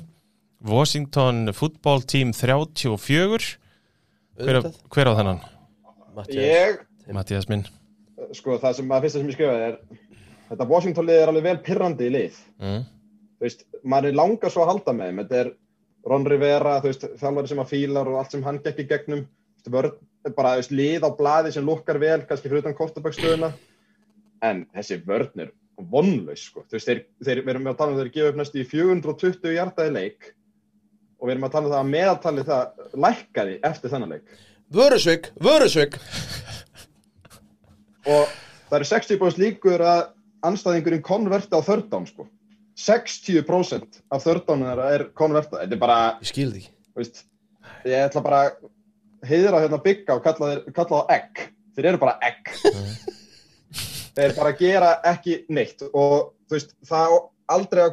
Washington 0.61 1.49
Football 1.57 2.05
Team 2.05 2.31
34 2.37 3.57
hver, 4.37 4.61
hver 4.93 5.09
á? 5.09 5.35
Mattias. 6.15 6.37
Ég, 6.37 6.79
Mattias 7.15 7.47
minn. 7.49 7.65
Sko 8.35 8.57
það 8.61 8.77
sem 8.77 8.93
að 8.93 9.05
fyrsta 9.05 9.21
sem 9.21 9.29
ég 9.31 9.37
skrifaði 9.37 9.67
er 9.71 9.77
þetta 10.51 10.67
Washington 10.69 11.07
lið 11.07 11.21
er 11.21 11.31
alveg 11.31 11.47
vel 11.47 11.57
pirrandi 11.65 12.07
í 12.07 12.13
lið. 12.13 12.39
Mm. 12.61 12.83
þú 13.39 13.47
veist, 13.47 13.65
maður 13.83 14.11
er 14.11 14.17
langar 14.19 14.53
svo 14.53 14.65
að 14.65 14.71
halda 14.73 14.95
með 14.97 15.09
þeim. 15.09 15.21
Þetta 15.21 15.39
er 15.41 15.51
Ron 16.07 16.25
Rivera, 16.25 16.79
þú 16.81 16.89
veist, 16.89 17.03
þjálfari 17.21 17.51
sem 17.51 17.61
að 17.61 17.71
fílar 17.71 18.09
og 18.09 18.19
allt 18.19 18.33
sem 18.33 18.43
hann 18.45 18.61
gekk 18.63 18.81
í 18.81 18.87
gegnum. 18.89 19.25
Þú 19.61 19.73
veist, 19.75 19.99
bara 20.35 20.55
þú 20.55 20.61
veist, 20.61 20.75
lið 20.79 21.05
á 21.05 21.09
blaði 21.17 21.53
sem 21.55 21.65
lukkar 21.65 21.99
vel, 22.01 22.21
kannski 22.29 22.49
fyrir 22.49 22.63
utan 22.63 22.77
kortabækstöðuna 22.77 23.51
en 24.41 24.63
þessi 24.73 24.97
vörn 25.05 25.43
er 25.45 25.51
vonlaus, 25.91 26.45
sko, 26.49 26.63
þú 26.69 26.77
veist, 26.77 26.89
þeir, 26.89 27.01
þeir 27.25 27.41
við 27.41 27.51
erum 27.53 27.69
að 27.71 27.79
tala 27.79 27.93
um 27.93 27.99
þeir 27.99 28.13
gefa 28.15 28.31
upp 28.31 28.39
næstu 28.39 28.61
í 28.61 28.67
420 28.69 29.55
hjartaði 29.55 29.93
leik. 29.95 30.31
Og 31.21 31.27
við 31.27 31.35
erum 31.35 31.45
að 31.45 31.53
tala 31.55 31.67
um 31.67 31.73
það 31.73 31.81
að 31.81 31.91
meðaltali 31.91 32.45
það 32.47 33.01
lækkaði 33.05 33.57
eftir 33.69 33.93
þennan 33.93 34.15
leik. 34.15 34.37
Vörusvik, 34.71 35.29
vörusvik. 35.43 35.97
Og 38.09 38.33
það 38.69 38.77
eru 38.79 38.89
60% 38.89 39.41
líkur 39.41 39.83
að 39.85 40.03
anstæðingurinn 40.49 41.05
konverta 41.05 41.61
á 41.61 41.65
þörddán 41.65 42.07
sko. 42.09 42.25
60% 42.77 44.01
af 44.11 44.23
þörddánum 44.23 44.69
þeirra 44.69 44.91
er 44.95 45.07
konverta. 45.17 45.61
Þetta 45.61 45.75
er 45.77 45.81
bara, 45.81 45.99
Ég 46.21 46.31
skil 46.31 46.51
því 46.53 46.63
veist 46.97 47.23
ég 47.85 48.05
ætla 48.05 48.23
bara 48.25 48.41
heiðra 49.27 49.61
hérna 49.63 49.79
bygga 49.81 50.17
og 50.17 50.23
kalla, 50.25 50.55
það 50.65 51.13
egg. 51.13 51.43
Þeir 51.75 51.91
eru 51.91 52.01
bara 52.01 52.17
egg. 52.25 52.51
Þeir 54.17 54.35
bara 54.35 54.55
gera 54.59 54.91
ekki 55.07 55.37
neitt. 55.53 55.85
Og 55.93 56.33
þú 56.49 56.57
veist 56.57 56.75
það 56.87 57.15
á 57.15 57.17
aldrei 57.55 57.85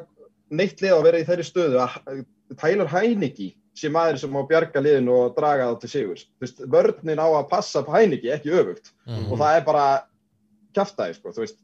neitt 0.49 0.83
lið 0.83 0.97
að 0.97 1.07
vera 1.07 1.21
í 1.21 1.29
þeirri 1.29 1.47
stöðu 1.47 1.81
að 1.85 2.23
Tyler 2.59 2.89
Heineke 2.91 3.53
sé 3.79 3.91
maður 3.93 4.19
sem 4.23 4.33
má 4.35 4.41
bjarga 4.49 4.81
liðinu 4.83 5.15
og 5.15 5.35
draga 5.37 5.69
það 5.69 5.81
til 5.83 5.91
sigur 5.93 6.21
þú 6.23 6.45
veist, 6.45 6.63
vörninn 6.73 7.21
á 7.23 7.29
að 7.29 7.49
passa 7.53 7.83
på 7.87 7.95
Heiniki, 7.95 8.33
ekki 8.35 8.55
öfugt. 8.57 8.93
Mhm. 9.07 9.29
og 9.31 9.39
það 9.39 9.59
er 9.59 9.67
bara 9.69 9.87
kjaftaði, 10.75 11.19
sko, 11.19 11.35
þú 11.37 11.45
veist 11.45 11.59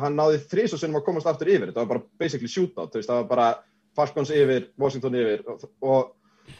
hann 0.00 0.16
náði 0.18 0.40
þrís 0.50 0.74
og 0.76 0.80
sinnum 0.82 1.00
að 1.00 1.06
komast 1.08 1.28
aftur 1.30 1.50
yfir. 1.50 1.70
Þetta 1.70 1.82
var 1.82 1.90
bara 1.92 2.06
basically 2.20 2.50
shootout, 2.50 2.94
veist, 2.94 3.10
það 3.10 3.22
var 3.22 3.28
bara 3.30 3.48
Falcons 3.96 4.32
yfir, 4.34 4.70
Washington 4.80 5.18
yfir 5.18 5.44
og, 5.50 5.66
og, 5.82 6.54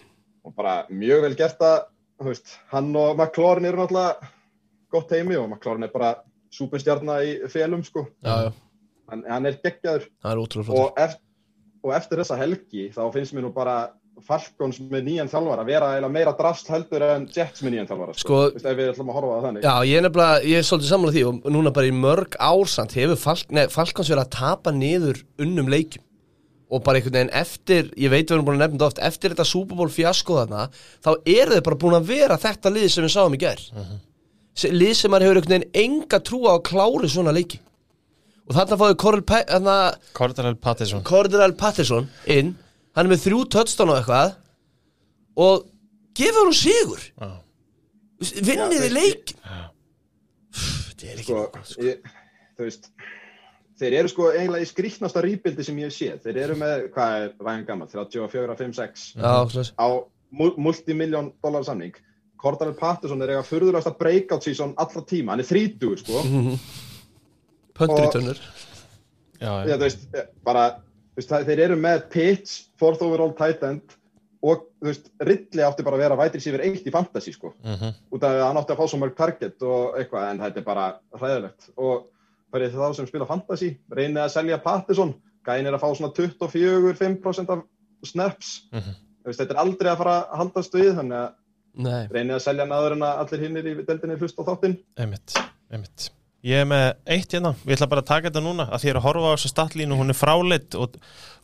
og 0.47 0.57
bara 0.57 0.81
mjög 0.91 1.25
vel 1.27 1.37
gert 1.39 1.63
að, 1.65 1.85
hann 2.73 2.91
og 2.99 3.15
McLaurin 3.15 3.69
eru 3.69 3.81
náttúrulega 3.81 4.31
gott 4.91 5.15
heimi 5.15 5.39
og 5.39 5.49
McLaurin 5.49 5.87
er 5.87 5.95
bara 5.95 6.15
súpinstjarnar 6.51 7.23
í 7.23 7.37
félum, 7.53 7.85
sko, 7.87 8.09
Já, 8.27 8.49
já, 8.49 8.51
hann, 9.13 9.25
hann 9.31 9.47
er 9.47 9.61
geggjaður. 9.63 10.09
Er 10.27 10.41
og, 10.43 10.99
eft, 10.99 11.23
og 11.87 11.95
eftir 11.97 12.21
þessa 12.23 12.39
helgi 12.41 12.89
þá 12.97 13.05
finnst 13.15 13.37
mér 13.37 13.47
nú 13.47 13.53
bara 13.55 13.77
Falcons 14.27 14.79
með 14.81 15.05
nýjan 15.09 15.29
þjálfara 15.33 15.65
vera 15.67 16.09
meira 16.09 16.33
drast 16.39 16.69
heldur 16.73 17.03
en 17.07 17.27
Jets 17.35 17.63
með 17.65 17.75
nýjan 17.75 17.89
þjálfara 17.91 18.15
Sko- 18.21 18.41
Þú 18.51 18.55
veist, 18.59 18.67
ef 18.71 18.77
við 18.79 18.91
ætlum 18.93 19.11
að 19.13 19.17
horfa 19.19 19.31
á 19.31 19.37
það 19.41 19.47
þannig. 19.49 19.63
Já, 19.65 19.75
ég 19.91 19.97
er 19.99 20.05
nefnilega, 20.07 20.45
ég 20.51 20.59
er 20.63 20.69
svolítið 20.69 20.91
sammála 20.93 21.15
því 21.17 21.25
og 21.31 21.51
núna 21.57 21.73
bara 21.73 21.87
í 21.91 21.95
mörg 21.97 22.37
ársand 22.51 22.93
hefur 22.99 23.17
Falk, 23.25 23.51
nei, 23.51 23.67
Falkons 23.69 24.11
verið 24.13 24.25
að 24.27 24.31
tapa 24.37 24.71
niður 24.73 25.23
unnum 25.39 25.69
leikjum. 25.73 26.05
Og 26.71 26.85
bara 26.87 27.01
einhvern 27.01 27.17
veginn 27.19 27.33
eftir, 27.35 27.89
ég 27.99 28.11
veit 28.13 28.29
við 28.31 28.37
erum 28.37 28.45
búin 28.47 28.61
að 28.61 28.69
nefna 28.69 28.79
þetta 28.79 28.87
oft 28.93 29.01
eftir 29.03 29.33
þetta 29.35 29.47
Super 29.51 29.75
Bowl 29.81 29.89
fjasko 29.91 30.37
þarna 30.39 30.69
þá 31.03 31.11
eru 31.27 31.57
þau 31.57 31.65
bara 31.67 31.79
búin 31.83 31.97
að 31.99 32.07
vera 32.13 32.37
þetta 32.39 32.71
lið 32.71 32.87
sem 32.95 33.05
við 33.09 33.11
sáum 33.17 33.35
í 33.35 33.41
gær. 33.43 33.65
Se- 34.55 34.71
lið 34.71 34.95
sem 34.95 35.11
maður 35.11 35.27
hefur 35.27 35.41
einhvern 35.41 35.57
veginn 35.57 35.83
enga 35.83 36.21
trúa 36.23 36.55
á 36.55 36.59
að 36.61 36.63
klári 36.71 37.11
svona 37.11 37.35
leiki. 37.35 37.59
Og 38.51 38.55
þarna 38.55 38.79
fáðu 38.79 38.97
Cordell 40.15 40.57
Patterson. 40.63 41.03
Cordell 41.07 41.53
Patterson 41.59 42.09
inn, 42.27 42.55
hann 42.97 43.07
er 43.07 43.13
með 43.15 43.23
þrjú 43.27 43.41
touchdown 43.55 43.93
og 43.95 44.01
eitthvað 44.01 44.35
og 45.41 45.67
gefur 46.19 46.49
hún 46.51 46.57
sigur. 46.59 47.03
Já. 47.21 47.31
vinnið 48.45 48.87
í 48.89 48.93
leik? 48.93 49.35
þetta 50.51 51.07
er 51.09 51.21
ekki 51.23 51.25
sko, 51.31 51.45
ég, 51.87 52.03
þú 52.59 52.67
veist 52.67 52.91
þeir 53.81 53.95
eru 54.03 54.11
sko 54.13 54.27
eiginlega 54.35 54.67
í 54.67 54.69
skrýtnasta 54.69 55.23
rýbildi 55.25 55.65
sem 55.65 55.79
ég 55.81 55.89
hef 55.89 55.97
séð, 55.97 56.19
þeir 56.27 56.41
eru 56.45 56.57
með 56.61 56.83
hvað 56.93 57.15
er 57.23 57.31
Ryan 57.41 57.63
gammal, 57.69 57.89
34, 57.89 58.57
5, 58.59 58.75
6 58.77 59.07
Já, 59.15 59.33
svoleiðis. 59.49 59.71
á 59.81 59.87
mul- 60.37 60.57
multimiljón 60.61 61.31
dólar 61.43 61.65
samning. 61.65 61.95
Cordell 62.41 62.73
Patterson 62.77 63.21
er 63.25 63.33
eiga 63.35 63.45
furðulegasta 63.45 63.95
breakout 63.99 64.45
season 64.45 64.75
alla 64.81 65.03
tíma, 65.09 65.33
hann 65.33 65.41
er 65.41 65.49
30 65.49 65.97
sko. 66.03 66.21
Pöntri 67.81 68.05
Og- 68.07 68.13
tönnur 68.13 68.39
Já, 69.41 69.53
Já, 69.65 69.77
þú 69.79 69.85
veist, 69.87 70.03
bara, 70.45 70.67
veist, 71.21 71.31
það- 71.33 71.47
þeir 71.51 71.63
eru 71.69 71.77
með 71.81 72.05
pitch, 72.11 72.59
fourth 72.81 73.03
overall 73.07 73.33
tight 73.39 73.63
end 73.69 73.97
og, 74.43 74.67
veist, 74.83 75.11
Ridley 75.21 75.65
átti 75.67 75.85
bara 75.85 75.97
að 75.99 76.05
vera 76.07 76.17
vætri 76.17 76.41
sífur 76.41 76.63
eitt 76.65 76.87
í 76.89 76.93
fantasy, 76.95 77.33
sko 77.37 77.53
Mhm. 77.63 77.95
út 78.13 78.23
af 78.25 78.31
að 78.31 78.47
hann 78.47 78.57
átti 78.63 78.73
að 78.75 78.81
fá 78.81 78.87
svo 78.89 78.99
mörg 79.03 79.17
target 79.17 79.63
og 79.63 79.97
eitthvað, 80.01 80.31
en 80.31 80.39
þetta 80.39 80.57
er 80.57 80.63
bara 80.65 80.87
hræðilegt 81.15 81.69
og 81.77 82.07
fyrir 82.53 82.71
þá 82.73 82.95
sem 82.97 83.07
spila 83.07 83.27
fantasy 83.27 83.77
reynið 83.91 84.25
að 84.25 84.31
selja 84.35 84.59
Patterson 84.63 85.15
gæin 85.47 85.67
er 85.67 85.73
að 85.77 85.81
fá 85.81 85.95
svona 85.97 86.13
24-5% 86.15 87.51
af 87.51 87.63
snaps 88.05 88.63
Mhm. 88.73 88.95
Þú 89.21 89.27
veist, 89.29 89.41
þetta 89.41 89.51
er 89.51 89.61
aldrei 89.61 89.91
að 89.93 89.99
fara 89.99 90.15
að 90.33 90.37
haldast 90.39 90.73
við 90.73 90.95
þannig 90.97 91.13
að 91.77 92.09
reynið 92.11 92.35
að 92.35 92.41
selja 92.47 92.61
hann 92.65 92.73
aður 92.73 92.93
en 92.93 93.03
að 93.05 93.19
allir 93.21 93.41
hinnir 93.45 93.65
í 93.69 93.85
deildinni 93.87 94.17
hlust 94.19 94.39
á 94.41 94.43
þáttinn 94.49 94.79
Einmitt, 94.97 95.35
einmitt. 95.71 96.11
Ég 96.41 96.63
er 96.63 96.69
með 96.71 96.87
eitt 97.13 97.35
hérna, 97.37 97.51
við 97.67 97.75
ætla 97.77 97.87
bara 97.91 98.01
að 98.01 98.09
taka 98.09 98.31
þetta 98.31 98.41
núna 98.45 98.65
að 98.73 98.81
því 98.81 98.89
ég 98.89 98.97
að 98.97 99.05
horfa 99.05 99.29
á 99.29 99.35
þessu 99.37 99.51
statlínu, 99.53 99.97
hún 99.99 100.09
er 100.13 100.17
fráleitt 100.17 100.77
og, 100.81 100.95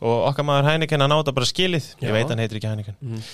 og 0.01 0.23
okkar 0.31 0.47
maður 0.47 0.71
Heineken 0.71 1.03
að 1.05 1.11
ná 1.11 1.15
þetta 1.19 1.33
bara 1.37 1.49
skilið, 1.51 1.89
ég 2.01 2.09
Já. 2.09 2.13
veit 2.15 2.31
hann 2.33 2.41
heitir 2.41 2.57
ekki 2.57 2.71
Heineken. 2.71 2.97
Mhm. 3.05 3.27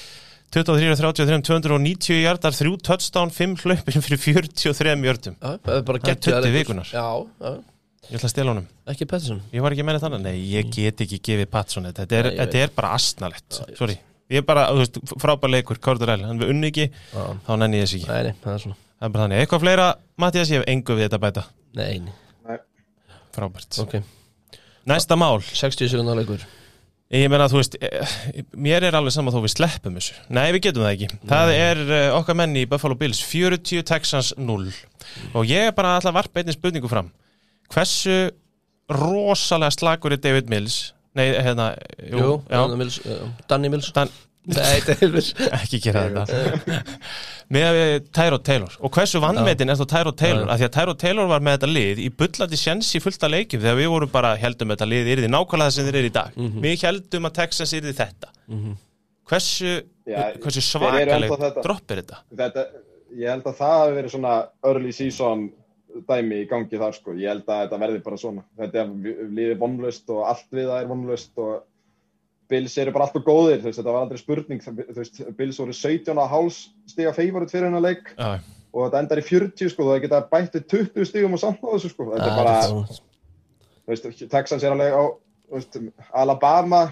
23, 0.53 0.89
33, 0.99 1.41
290 1.47 2.19
hjartar, 2.21 2.53
3 2.53 2.75
touchdown, 2.85 3.31
5 3.33 3.55
hlaupin 3.63 4.03
fyrir 4.05 4.19
43 4.21 4.99
hjörtum 5.07 5.37
það 5.41 5.77
er 5.79 5.85
bara 5.87 6.01
geggjaður 6.03 6.43
20 6.43 6.43
leikur. 6.43 6.57
vikunar. 6.59 6.91
Já, 6.93 7.07
já, 7.41 7.55
Ég 8.03 8.19
ætla 8.19 8.27
að 8.27 8.33
stela 8.35 8.51
honum, 8.51 8.65
ekki 8.91 9.05
Pettersson. 9.07 9.39
Ég 9.55 9.63
var 9.63 9.71
ekki 9.71 9.81
að 9.81 9.87
menna 9.87 10.01
þannig 10.03 10.21
Nei, 10.27 10.35
ég 10.51 10.67
get 10.75 10.99
ekki 11.05 11.21
gefið 11.23 11.47
Patson 11.49 11.85
þetta. 11.87 12.03
Er, 12.11 12.27
Nei, 12.27 12.33
ég 12.35 12.39
þetta 12.43 12.63
er 12.67 12.73
bara 12.75 12.89
astnalett, 12.99 13.47
Já, 13.55 13.63
ég 13.71 13.77
sorry. 13.79 13.95
Ég 14.29 14.41
er 14.43 14.45
bara, 14.47 14.67
þú 14.75 14.81
veist, 14.83 14.99
frábær 15.23 15.49
leikur, 15.55 15.79
Cordell, 15.79 16.19
hann 16.27 16.37
við 16.43 16.51
unni 16.51 16.69
ekki 16.73 16.89
þá 17.15 17.51
nenni 17.63 17.79
ég 17.79 17.87
þess 17.87 17.95
ekki, 18.01 18.11
nei, 18.11 18.23
nei, 18.27 18.35
það 18.43 18.53
er 18.57 18.63
svona 18.67 18.81
það 19.03 19.09
er 19.09 19.13
bara 19.13 19.27
þannig. 19.27 19.43
Eitthvað 19.43 19.63
fleira, 19.65 19.87
Mattias, 20.23 20.51
ég 20.53 20.61
hef 20.61 20.69
engu 20.71 20.95
við 20.95 21.07
þetta 21.09 21.19
bæta. 21.19 21.43
Nei, 21.75 21.99
nei, 21.99 22.59
Frábært. 23.33 23.79
Ok. 23.81 23.95
Næsta 24.87 25.17
mál. 25.17 25.41
60 25.41 25.89
sekundar 25.89 26.19
leikur. 26.19 26.43
Ég 27.13 27.29
meina, 27.29 27.45
þú 27.49 27.59
veist, 27.59 27.75
eh, 27.81 28.13
mér 28.57 28.87
er 28.87 28.95
alveg 28.97 29.13
saman 29.13 29.33
þó 29.33 29.41
við 29.43 29.53
sleppum 29.53 29.97
þessu. 29.99 30.15
Nei, 30.33 30.47
við 30.55 30.63
getum 30.67 30.85
það 30.85 30.93
ekki. 30.93 31.09
Það 31.29 31.51
er 31.53 31.81
uh, 31.83 32.17
okkar 32.17 32.37
menn 32.39 32.55
í 32.57 32.63
Buffalo 32.69 32.95
Bills, 32.97 33.19
40 33.25 33.83
Texans 33.85 34.31
0. 34.37 34.71
Og 35.33 35.45
ég 35.49 35.69
er 35.69 35.75
bara 35.77 35.97
alltaf 35.97 36.15
varpa 36.15 36.41
einnig 36.41 36.57
spurningu 36.57 36.89
fram. 36.89 37.11
Hversu 37.73 38.31
rosalega 38.89 39.73
slagur 39.75 40.15
er 40.15 40.21
David 40.21 40.49
Mills? 40.49 40.93
Nei, 41.13 41.27
hérna, 41.37 41.75
jú, 42.01 42.17
Jú, 42.17 42.31
já, 42.49 42.57
Danny 42.63 42.77
Mills, 42.81 42.99
uh, 43.05 43.27
Danny 43.49 43.69
Mills 43.69 43.91
Dan, 43.93 44.09
Nei, 44.09 44.09
Danny 44.09 44.09
Mills 44.09 44.32
ekki 45.61 45.79
gera 45.83 46.03
þetta. 46.09 46.77
Með 47.53 47.77
uh, 47.79 47.93
Tyrod 48.15 48.43
Taylor. 48.47 48.73
Og 48.83 48.91
hversu 48.95 49.21
vannmetin 49.23 49.71
er 49.71 49.79
þá 49.79 49.85
Tyrod 49.93 50.17
Taylor? 50.19 50.47
Af 50.51 50.59
því 50.59 50.67
að 50.67 50.73
Tyrod 50.77 50.99
Taylor 51.03 51.29
var 51.31 51.43
með 51.45 51.57
þetta 51.57 51.69
lið 51.71 52.01
í 52.03 52.09
bullandi 52.19 52.59
sjens 52.59 52.89
í 52.97 53.01
fullta 53.03 53.29
leikjum 53.31 53.63
þegar 53.63 53.79
við 53.79 53.91
vorum 53.93 54.11
bara 54.13 54.33
heldum 54.41 54.73
þetta 54.73 54.89
lið 54.89 55.11
yrði 55.15 55.31
nákvæmlega 55.31 55.69
það 55.69 55.75
sem 55.77 55.87
þeir 55.89 55.99
eru 56.01 56.11
í 56.11 56.15
dag. 56.19 56.37
Mhm. 56.39 56.61
Við 56.65 56.85
heldum 56.89 57.29
að 57.29 57.35
Texas 57.39 57.75
yrði 57.79 57.95
þetta. 58.01 58.31
Mhm. 58.51 58.77
Hversu, 59.31 59.73
Já, 60.03 60.19
hversu 60.43 60.59
ennþá 60.59 60.69
svakaleg 60.69 61.35
þetta. 61.39 61.61
dropp 61.63 61.91
er 61.93 62.01
þetta? 62.03 62.17
þetta, 62.35 62.63
ég 63.15 63.29
held 63.31 63.45
að 63.47 63.59
það 63.61 63.77
hafi 63.79 63.93
verið 64.01 64.11
svona 64.17 64.33
early 64.67 64.91
season 64.91 65.45
dæmi 66.09 66.41
í 66.43 66.47
gangi 66.49 66.79
þar 66.81 66.95
sko, 66.97 67.13
ég 67.15 67.29
held 67.31 67.45
að 67.47 67.61
þetta 67.63 67.79
verði 67.79 68.01
bara 68.03 68.17
svona, 68.19 68.43
þetta 68.59 68.81
er 68.81 68.87
liðið 69.37 69.59
vonlust 69.61 70.09
og 70.09 70.25
allt 70.27 70.49
við 70.51 70.67
það 70.67 70.81
er 70.81 70.89
vonlust 70.89 71.39
og 71.43 71.53
Bills 72.51 72.73
eru 72.77 72.91
bara 72.93 73.05
alltaf 73.07 73.23
góðir, 73.25 73.61
þú 73.61 73.69
veist, 73.69 73.79
þetta 73.79 73.93
var 73.95 74.01
aldrei 74.03 74.19
spurning, 74.19 74.61
þú 74.65 74.97
veist, 74.97 75.21
Bills 75.37 75.59
voru 75.61 75.73
17 75.73 76.17
og 76.19 76.29
háls 76.33 76.57
stiga 76.91 77.13
favorit 77.15 77.51
fyrir 77.53 77.69
hennar 77.69 77.83
leik 77.85 78.11
Já, 78.17 78.39
og 78.73 78.87
þetta 78.87 78.99
endar 79.03 79.21
í 79.21 79.25
40 79.27 79.69
sko, 79.71 79.85
það 79.91 80.01
geta 80.07 80.19
bætti 80.31 80.61
20 80.73 81.07
stigum 81.09 81.37
og 81.37 81.41
samt 81.41 81.63
á 81.63 81.67
þessu 81.75 81.93
sko, 81.93 82.09
þetta 82.11 82.25
er 82.25 82.33
Já, 82.33 82.39
bara, 82.41 82.57
er- 82.63 82.97
þú 83.83 83.93
veist, 83.93 84.25
Texans 84.33 84.63
er 84.67 84.75
alveg 84.75 84.91
á, 84.97 85.03
þú 85.47 85.59
veist, 85.59 85.79
Alabama 86.23 86.83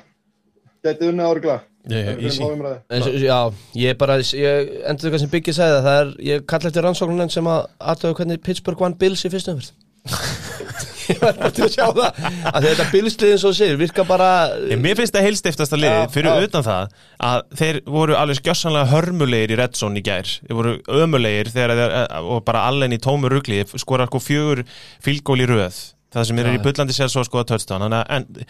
gæti 0.85 1.11
unnið 1.11 1.27
árugla, 1.29 1.57
ég, 1.91 2.23
easy. 2.25 2.41
En 2.89 3.05
Já, 3.21 3.37
ég 3.83 3.97
bara, 4.01 4.17
ég 4.21 4.71
endur 4.89 5.11
það 5.13 5.23
sem 5.25 5.33
Biggi 5.35 5.53
sagði 5.57 5.75
það, 5.77 5.85
það 5.89 5.99
er, 6.05 6.13
ég 6.31 6.47
kalla 6.49 6.71
eftir 6.71 6.87
rannsóknunin 6.87 7.33
sem 7.33 7.51
að 7.51 7.67
aðtöðu 7.93 8.17
hvernig 8.21 8.41
Pittsburgh 8.45 8.81
vann 8.87 8.97
Bills 9.01 9.25
í 9.27 9.33
fyrstu 9.33 9.53
umfyrst 9.53 9.77
Ég 11.09 11.21
var 11.21 11.33
bara 11.39 11.51
til 11.55 11.63
að 11.65 11.71
sjá 11.73 11.85
það. 11.97 12.19
Að 12.51 12.67
þetta 12.67 12.85
Bills-liðin 12.91 13.39
svo 13.41 13.51
segir, 13.57 13.77
virka 13.79 14.03
bara 14.07 14.27
Ég, 14.69 14.77
mér 14.83 14.97
finnst 14.99 15.15
það 15.15 15.25
heilstiftasta 15.27 15.79
liðið 15.79 15.97
Já, 16.03 16.11
fyrir 16.13 16.29
já. 16.41 16.45
utan 16.49 16.65
það 16.67 16.93
að 17.29 17.41
þeir 17.61 17.79
voru 17.95 18.17
alveg 18.19 18.39
skjössanlega 18.41 18.91
hörmulegir 18.91 19.55
í 19.55 19.57
Red 19.61 19.79
Zone 19.79 20.01
í 20.01 20.05
gær. 20.05 20.29
Þeir 20.45 20.59
voru 20.59 20.75
ömulegir 21.01 21.51
þegar 21.55 21.75
þeir 21.79 22.21
og 22.35 22.45
bara 22.47 22.65
allen 22.69 22.93
í 22.95 23.01
tómu 23.01 23.31
rugli 23.31 23.63
skora 23.81 24.07
sko 24.11 24.21
fjögur 24.21 24.63
fílgól 25.03 25.41
í 25.41 25.49
röð. 25.49 25.81
Það 26.11 26.27
sem 26.27 26.39
er 26.43 26.51
Já, 26.51 26.55
í 26.59 26.63
bullandi 26.67 26.95
sér 26.97 27.11
svo 27.13 27.23
skoða 27.23 27.47
touchdown. 27.53 27.85
Þannig, 27.87 28.01
að- 28.01 28.15
en, 28.17 28.47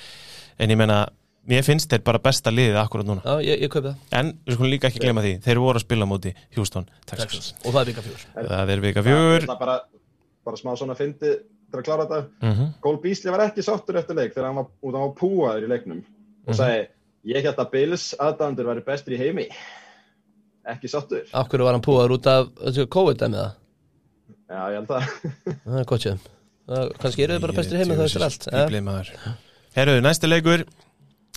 en 0.65 0.73
ég 0.73 0.79
meina 0.81 1.01
mér 1.49 1.63
finnst 1.65 1.89
þeir 1.89 2.03
bara 2.05 2.19
besta 2.21 2.51
liðið 2.53 2.75
akkurat 2.81 3.07
núna. 3.07 3.21
Já, 3.25 3.39
ég, 3.51 3.61
ég 3.65 3.69
kaupi 3.73 3.87
það. 3.91 4.01
En 4.19 4.27
við 4.45 4.57
skulum 4.57 4.71
líka 4.75 4.89
ekki 4.91 5.01
glema 5.01 5.23
því 5.25 5.31
þeir 5.45 5.61
voru 5.61 5.79
að 5.81 5.85
spila 5.87 6.05
á 6.05 6.11
móti 6.11 6.33
Houston, 6.57 6.85
Texas. 7.09 7.31
Texas. 7.31 7.47
Og 7.65 7.73
það 7.73 7.81
er 7.81 7.89
vika 7.91 8.03
fjör 8.05 8.25
það 8.51 8.73
er 8.75 8.83
vika 8.85 9.03
fjögur. 9.07 9.47
Bara, 9.61 9.77
bara 10.45 10.59
smá 10.61 10.73
svona 10.77 10.97
fyndi 10.97 11.31
til 11.71 11.79
að 11.79 11.85
klára 11.87 12.05
þetta, 12.05 12.21
mm 12.41 12.53
-hmm. 12.53 12.71
Cole 12.81 13.01
Beasley 13.03 13.31
var 13.31 13.45
ekki 13.47 13.63
sáttur 13.63 13.97
eftir 13.99 14.15
leik 14.15 14.33
þegar 14.33 14.45
hann 14.49 14.55
var, 14.59 14.67
út 14.83 14.93
var 14.93 15.13
púaður 15.21 15.63
í 15.65 15.71
leiknum 15.71 16.01
og 16.01 16.53
Mhm. 16.53 16.57
sagði, 16.57 16.87
ég 17.25 17.43
held 17.43 17.55
að 17.57 17.71
Bills 17.71 18.15
aðdæðandur 18.19 18.65
væri 18.65 18.83
bestur 18.85 19.13
í 19.13 19.17
heimi. 19.17 19.47
Ekki 20.67 20.87
sáttur. 20.89 21.23
Af 21.33 21.47
hverju 21.49 21.63
var 21.65 21.73
hann 21.73 21.81
púaður 21.81 22.11
út 22.17 22.27
af 22.27 22.47
þessu 22.55 22.85
COVID-dæmið 22.87 23.39
það? 23.41 23.51
já, 24.49 24.61
ég 24.69 24.75
held 24.75 24.91
að 24.91 25.03
Það 25.65 25.79
er 25.79 25.85
gott 25.85 26.01
sér 26.01 26.17
Kannski 27.01 27.23
eru 27.23 27.33
þið 27.35 27.41
bara 27.41 27.53
bestir 27.53 27.77
heima 27.77 27.95
það 27.95 28.05
eftir 28.05 28.23
allt 28.23 28.45
Herruðu, 29.75 30.01
næsti 30.01 30.27
leikur. 30.27 30.65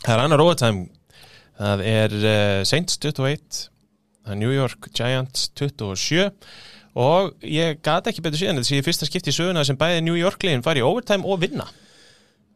Það 0.05 0.15
er 0.15 0.23
annar 0.25 0.41
overtime. 0.43 0.89
Það 1.59 1.81
er 1.87 2.11
uh, 2.59 2.65
Saints 2.65 2.99
21 2.99 3.71
Það 4.25 4.33
er 4.33 4.39
New 4.41 4.51
York 4.53 4.89
Giants 4.95 5.51
27 5.55 6.31
og 6.95 7.33
ég 7.47 7.81
gata 7.85 8.11
ekki 8.13 8.23
betur 8.25 8.41
síðan 8.41 8.61
þetta 8.61 8.71
sé 8.71 8.79
í 8.79 8.85
fyrsta 8.87 9.09
skipti 9.09 9.33
í 9.33 9.37
söguna 9.37 9.65
sem 9.67 9.79
bæði 9.79 10.05
New 10.07 10.19
York 10.19 10.47
liðin 10.47 10.63
fari 10.67 10.83
í 10.83 10.87
overtime 10.87 11.27
og 11.27 11.41
vinna. 11.43 11.67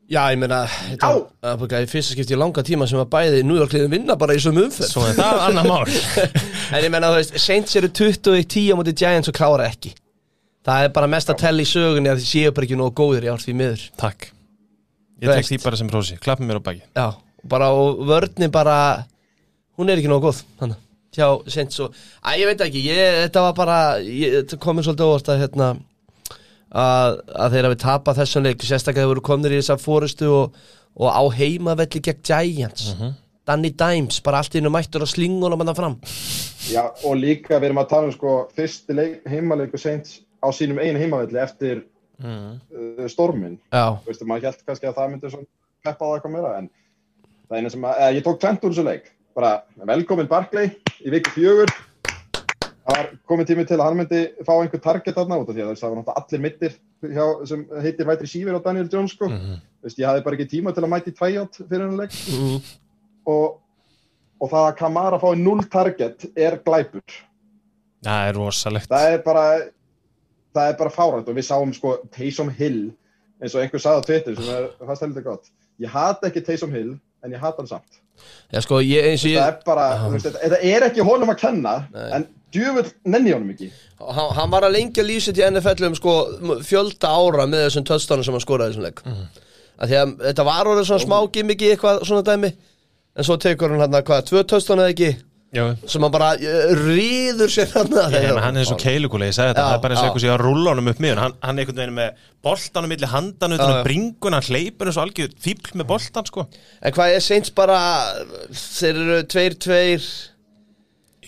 Já, 0.08 0.22
ég 0.32 0.38
meina 0.40 0.62
það 1.02 1.74
er 1.82 1.90
fyrsta 1.90 2.14
skipti 2.14 2.36
í 2.36 2.40
langa 2.40 2.64
tíma 2.64 2.86
sem 2.88 3.00
að 3.02 3.10
bæði 3.12 3.42
New 3.44 3.58
York 3.58 3.74
liðin 3.76 3.92
vinna 3.98 4.16
bara 4.20 4.36
í 4.38 4.40
sömu 4.40 4.64
umferð. 4.68 4.88
Svo 4.94 5.04
er 5.08 5.18
það 5.18 5.42
annar 5.48 5.68
mál. 5.68 5.84
En 5.84 6.80
ég 6.84 6.90
meina, 6.94 7.10
þú 7.12 7.20
veist, 7.20 7.36
Saints 7.42 7.76
eru 7.80 7.90
20 7.92 8.38
í 8.40 8.46
10 8.46 8.72
á 8.72 8.74
móti 8.80 8.96
Giants 8.96 9.28
og 9.28 9.36
klára 9.36 9.68
ekki. 9.68 9.92
Það 10.68 10.86
er 10.86 10.96
bara 10.96 11.10
mest 11.10 11.30
að 11.32 11.42
tella 11.44 11.64
í 11.64 11.68
sögunni 11.68 12.10
að 12.12 12.22
þið 12.22 12.30
séu 12.32 12.56
bara 12.56 12.68
ekki 12.68 12.78
nógu 12.80 12.96
góðir 12.98 13.28
í 13.28 13.30
ár 13.32 13.44
því 13.44 13.54
miður. 13.60 13.84
Takk. 14.00 14.30
Ég 15.18 15.30
tek 15.34 15.48
því 15.48 15.56
bara 15.64 15.78
sem 15.78 15.88
prósi, 15.90 16.16
klappum 16.22 16.46
mér 16.46 16.60
á 16.60 16.62
baki 16.62 16.84
Já, 16.94 17.06
bara 17.50 17.72
og 17.74 18.04
vörni 18.06 18.46
bara 18.54 18.74
hún 19.78 19.90
er 19.90 19.98
ekki 19.98 20.10
nógu 20.10 20.28
góð 20.28 20.42
hann, 20.60 20.76
hjá 21.18 21.28
Saints 21.50 21.82
og, 21.84 21.94
að 22.22 22.42
ég 22.42 22.50
veit 22.50 22.64
ekki 22.66 22.84
ég, 22.86 23.20
þetta 23.26 23.44
var 23.48 23.56
bara, 23.58 23.78
ég, 24.02 24.40
þetta 24.40 24.60
komið 24.64 24.88
svolítið 24.88 25.12
óvart 25.12 25.30
að 25.32 25.40
hérna 25.44 25.70
að, 26.68 27.20
að 27.34 27.56
þeir 27.56 27.68
hafi 27.68 27.80
tapað 27.84 28.20
þessum 28.22 28.46
leik 28.46 28.66
sérstaklega 28.66 29.06
þeir 29.06 29.14
voru 29.14 29.24
komnir 29.30 29.56
í 29.56 29.60
þessa 29.60 29.78
fórustu 29.82 30.30
og, 30.32 30.60
og 30.98 31.10
á 31.10 31.22
heimavelli 31.38 32.04
gegn 32.04 32.22
Giants 32.24 32.92
Danny 33.48 33.70
Dimes, 33.72 34.18
bara 34.20 34.42
allt 34.42 34.56
í 34.56 34.60
einu 34.60 34.72
mættur 34.72 35.06
og 35.06 35.10
slingunum 35.10 35.64
hann 35.64 35.76
fram 35.76 36.00
Já, 36.68 36.82
og 36.84 37.14
líka 37.16 37.56
við 37.56 37.70
erum 37.70 37.80
að 37.80 37.92
tala 37.92 38.10
um 38.10 38.12
sko 38.12 38.32
fyrsti 38.56 38.96
leik, 38.96 39.20
heimaleiku 39.28 39.80
Saints 39.80 40.18
á 40.44 40.48
sínum 40.54 40.80
einu 40.82 41.00
heimavelli 41.00 41.40
eftir 41.40 41.84
mm. 42.20 42.50
uh, 42.74 43.06
stormin. 43.10 43.56
Já, 43.72 43.98
Þú 44.02 44.10
veist, 44.12 44.26
maður 44.28 44.50
held 44.50 44.66
kannski 44.66 44.90
að 44.90 44.98
það 44.98 45.12
myndi 45.12 45.32
svona 45.32 45.48
peppa 45.86 46.04
á 46.04 46.08
það 46.08 46.16
eitthvað 46.16 46.34
meira, 46.34 46.52
en 46.58 46.68
það 47.48 47.56
er 47.56 47.62
eina 47.62 47.72
sem 47.74 47.86
að, 47.88 48.02
eða, 48.02 48.16
ég 48.18 48.26
tók 48.26 48.42
tvent 48.42 48.66
úr 48.66 48.74
þessu 48.74 48.86
leik. 48.88 49.10
Bara, 49.38 49.60
velkomin 49.86 50.26
Barkley 50.26 50.72
í 51.06 51.12
viku 51.14 51.30
fjögur. 51.30 51.70
Það 52.58 52.88
var 52.96 53.08
komið 53.30 53.50
tími 53.52 53.64
til 53.68 53.76
að 53.76 53.84
hann 53.84 53.98
myndi 54.00 54.22
fá 54.42 54.50
einhver 54.56 54.80
target 54.82 55.14
þarna 55.14 55.36
út 55.38 55.50
af 55.52 55.54
því 55.54 55.62
að 55.62 55.68
það 55.78 55.92
var 55.92 55.98
náttúrulega 56.00 56.22
allir 56.22 56.42
mittir 56.42 56.72
hjá, 57.04 57.26
sem 57.46 57.62
heitir 57.84 58.08
Vætri 58.08 58.30
Sýver 58.32 58.56
og 58.58 58.64
Daniel 58.64 58.88
Jones 58.90 59.14
sko. 59.14 59.28
Mhm. 59.30 59.60
Þú 59.78 59.86
veist, 59.86 60.00
ég 60.00 60.08
hafði 60.08 60.24
bara 60.24 60.38
ekki 60.38 60.48
tíma 60.50 60.72
til 60.74 60.82
að 60.82 60.90
mæti 60.90 61.12
tvæjátt 61.14 61.60
fyrir 61.60 61.84
hennar 61.84 62.00
leik 62.00 62.16
mm, 62.32 62.64
og, 63.30 63.60
og 64.40 64.50
það 64.56 64.66
að 64.72 64.76
Kamara 64.80 65.20
fái 65.22 65.38
0 65.44 65.62
target 65.70 66.26
er 66.34 66.58
glæpur. 66.66 67.20
Það 68.08 68.32
er 68.32 68.38
rosalegt 68.40 68.90
það 68.90 69.12
er 69.12 69.22
bara 69.22 69.46
það 70.54 70.72
er 70.72 70.76
bara 70.82 70.94
fárænt 70.98 71.30
og 71.30 71.38
við 71.38 71.46
sáum 71.46 71.76
sko 71.76 71.94
Taysom 72.14 72.50
Hill 72.58 72.90
eins 73.38 73.54
og 73.54 73.62
einhver 73.62 73.82
sagði 73.82 74.02
á 74.02 74.06
Twitter 74.10 74.38
sem 74.38 74.50
er 74.54 74.68
fast 74.90 75.06
heldur 75.06 75.26
gott 75.26 75.50
ég 75.78 75.90
hata 75.94 76.30
ekki 76.30 76.42
Taysom 76.46 76.74
Hill 76.74 76.96
en 77.22 77.34
ég 77.34 77.42
hata 77.42 77.62
hann 77.62 77.70
samt 77.70 78.00
já 78.54 78.62
sko, 78.64 78.80
ég, 78.84 79.10
eins 79.12 79.24
og 79.24 79.30
það 79.30 79.36
ég 79.36 79.44
er 79.44 79.58
bara, 79.66 79.86
þú 80.02 80.10
veist, 80.14 80.28
þetta, 80.28 80.42
þetta 80.44 80.60
er 80.72 80.86
ekki 80.88 81.06
honum 81.08 81.32
að 81.34 81.40
kenna 81.42 81.74
Nei. 81.94 82.08
en 82.18 82.26
djúvill 82.54 82.86
nenni 83.04 83.34
honum 83.34 83.52
ekki. 83.52 83.68
Hann, 83.98 84.32
hann 84.38 84.52
var 84.54 84.66
að 84.68 84.74
lengja 84.78 85.04
lýsit 85.04 85.38
í 85.40 85.44
NFL 85.50 85.90
um 85.90 85.98
sko 85.98 86.14
fjölda 86.66 87.12
ára 87.12 87.46
með 87.50 87.66
þessum 87.66 87.86
töðstónum 87.90 88.26
sem 88.26 88.38
hann 88.38 88.44
skoraði 88.44 88.74
þessum 88.74 88.88
leik. 88.88 89.04
Mm. 89.04 89.46
að 89.78 89.92
því 89.92 90.00
að 90.02 90.14
þetta 90.26 90.48
var 90.48 90.70
orðið 90.72 90.90
svona 90.90 91.04
smá 91.04 91.18
gimmiki 91.34 91.72
eitthvað 91.72 92.04
svona 92.08 92.26
dæmi 92.26 92.52
en 93.18 93.26
svo 93.26 93.36
tekur 93.42 93.74
hann 93.74 93.84
hann 93.84 93.98
hvað, 94.02 94.24
tvö 94.30 94.44
töðstónu 94.46 94.84
eða 94.84 94.94
ekki 94.94 95.10
sem 95.48 96.04
hann 96.04 96.12
bara 96.12 96.34
uh, 96.36 96.72
rýður 96.76 97.48
sér 97.48 97.70
hann 97.72 97.94
hann 98.44 98.58
er 98.60 98.66
svo 98.68 98.76
keilugúli, 98.80 99.30
ég 99.30 99.36
segi 99.36 99.48
þetta, 99.54 99.62
það 99.64 99.76
er 99.78 99.82
bara 99.84 99.94
eins 99.94 100.02
og 100.02 100.08
eitthvað 100.08 100.24
sem 100.24 100.28
ég 100.28 100.34
að 100.34 100.42
rúlla 100.44 100.72
honum 100.74 100.90
upp 100.92 100.98
miðun, 101.00 101.20
hann, 101.22 101.36
hann 101.40 101.56
er 101.56 101.64
einhvern 101.64 101.80
veginn 101.80 101.94
með 101.96 102.26
boltanum 102.44 102.92
milli 102.92 103.08
handan 103.08 103.56
utan 103.56 103.64
Já, 103.64 103.70
um 103.72 103.78
já. 103.78 103.84
bringun, 103.86 104.36
hann 104.36 104.48
hleypur 104.48 104.90
eins 104.90 104.98
og 104.98 105.06
algjör 105.06 105.30
fíbl 105.46 105.78
með 105.80 105.88
boltan, 105.94 106.28
sko. 106.28 106.44
en 106.84 106.96
hvað 106.98 107.14
er 107.14 107.24
seint 107.24 107.48
bara 107.56 107.78
þeir 108.52 109.00
eru 109.06 109.22
tveir, 109.32 109.56
tveir? 109.64 110.10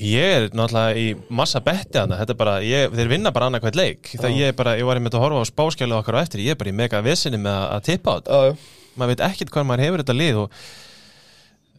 Ég 0.00 0.36
er 0.36 0.46
náttúrulega 0.56 1.00
í 1.00 1.08
massa 1.40 1.64
betti 1.64 2.04
þetta 2.04 2.36
er 2.36 2.40
bara, 2.44 2.60
ég, 2.64 2.92
þeir 2.92 3.12
vinna 3.16 3.32
bara 3.32 3.48
annað 3.48 3.66
hvert 3.66 3.80
leik, 3.80 4.14
það 4.20 4.36
ég 4.36 4.52
er 4.52 4.60
bara, 4.60 4.76
ég 4.76 4.88
var 4.88 5.00
einmitt 5.00 5.16
að 5.16 5.24
horfa 5.24 5.42
á 5.44 5.48
spáskjálu 5.48 5.96
okkar 5.96 6.20
á 6.20 6.24
eftir, 6.26 6.44
ég 6.44 6.56
er 6.56 6.60
bara 6.60 6.72
í 6.72 6.76
mega 6.76 7.00
vesinni 7.04 7.40
með 7.40 7.56
að, 7.56 7.66
að 7.72 7.84
tippa 7.88 8.12
á 8.12 8.16
þetta, 8.20 8.70
maður 9.00 9.14
veit 9.14 9.26
ekkert 9.32 9.52
hvað 9.56 9.68
maður 9.68 9.88
hefur 9.88 10.04
þetta 10.04 10.16
lið 10.20 10.40
og, 10.44 10.62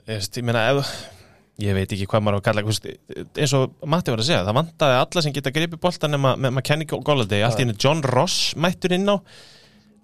ég 0.06 0.14
veist, 0.16 0.38
ég 0.38 0.46
meina, 0.50 0.68
ef, 0.74 0.94
ég 1.62 1.76
veit 1.78 1.92
ekki 1.96 2.08
hvað 2.10 2.24
maður 2.26 2.38
á 2.38 2.40
að 2.42 2.46
kalla, 2.48 2.64
eins 3.42 3.54
og 3.58 3.74
Matti 3.92 4.14
var 4.14 4.22
að 4.24 4.30
segja, 4.30 4.44
það 4.48 4.58
vantaði 4.60 5.00
alla 5.02 5.24
sem 5.26 5.36
geta 5.36 5.54
gripið 5.56 5.82
boltan 5.84 6.14
nema 6.16 6.36
með 6.38 6.56
maður 6.58 6.68
kenni 6.72 6.88
Golladay, 6.92 7.44
allt 7.48 7.60
í 7.62 7.66
henni 7.66 7.78
John 7.82 8.02
Ross 8.08 8.54
mættur 8.56 8.96
inn 8.98 9.10
á, 9.12 9.16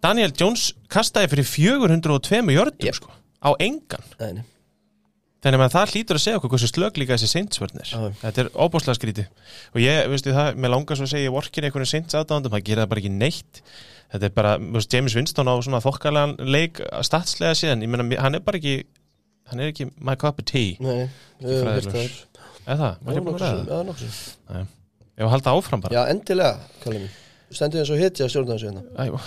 Daniel 0.04 0.32
Jones 0.38 0.70
kastaði 0.94 1.32
fyrir 1.34 1.50
402 1.50 2.54
jördum, 2.54 2.86
Yep. 2.86 3.00
sko, 3.02 3.10
á 3.42 3.50
engan. 3.60 4.06
Nei. 4.22 4.44
Þannig 5.46 5.62
að 5.68 5.74
það 5.76 5.92
hlýtur 5.94 6.18
að 6.18 6.22
segja 6.24 6.38
okkur 6.40 6.50
hversu 6.52 6.68
slög 6.72 6.96
líka 6.98 7.14
þessi 7.16 7.28
seintsvörnir. 7.30 7.92
Þetta 8.24 8.42
er 8.42 8.48
óbúslega 8.58 8.98
skríti. 8.98 9.26
Og 9.76 9.80
ég, 9.84 10.08
veistu 10.10 10.34
það, 10.34 10.58
með 10.58 10.72
langar 10.74 10.98
svo 10.98 11.06
að 11.06 11.12
segja, 11.14 11.28
ég 11.30 11.36
vorkin 11.36 11.68
einhvern 11.68 11.88
seints 11.88 12.18
aðdáðandum, 12.18 12.56
það 12.56 12.64
gera 12.68 12.84
það 12.84 12.90
bara 12.94 13.04
ekki 13.04 13.12
neitt. 13.14 13.62
Þetta 14.12 14.26
er 14.30 14.34
bara, 14.34 14.56
veist, 14.74 14.94
James 14.98 15.16
Winston 15.16 15.52
á 15.52 15.54
svona 15.62 15.82
þokkalega 15.86 16.48
leik 16.48 16.82
statslega 17.06 17.54
síðan. 17.60 17.86
Ég 17.86 17.92
meina, 17.94 18.08
hann 18.24 18.40
er 18.40 18.44
bara 18.48 18.58
ekki, 18.60 18.76
hann 19.52 19.62
er 19.64 19.72
ekki 19.72 19.88
my 19.98 20.16
cup 20.20 20.40
of 20.42 20.46
tea. 20.50 20.76
Nei, 20.84 21.08
fræðilegur. 21.42 21.94
það. 21.94 22.68
Eða 22.68 22.90
maður 23.06 23.18
er 23.22 23.26
búin 23.28 23.38
að 23.38 23.44
ræða. 23.46 24.66
Ég 25.18 25.24
var 25.24 25.30
að 25.30 25.34
halda 25.38 25.54
áfram 25.58 25.82
bara. 25.86 25.96
Já, 25.98 26.02
endilega, 26.14 26.58
kallið 26.84 27.06
mér 27.08 27.24
stendur 27.58 27.80
eins 27.80 27.90
og 27.96 28.02
hitja 28.02 28.26
að 28.26 28.32
stjórna 28.34 28.58
þessu 28.58 28.68
hérna 28.68 28.84
Æ, 29.00 29.04
ó, 29.16 29.20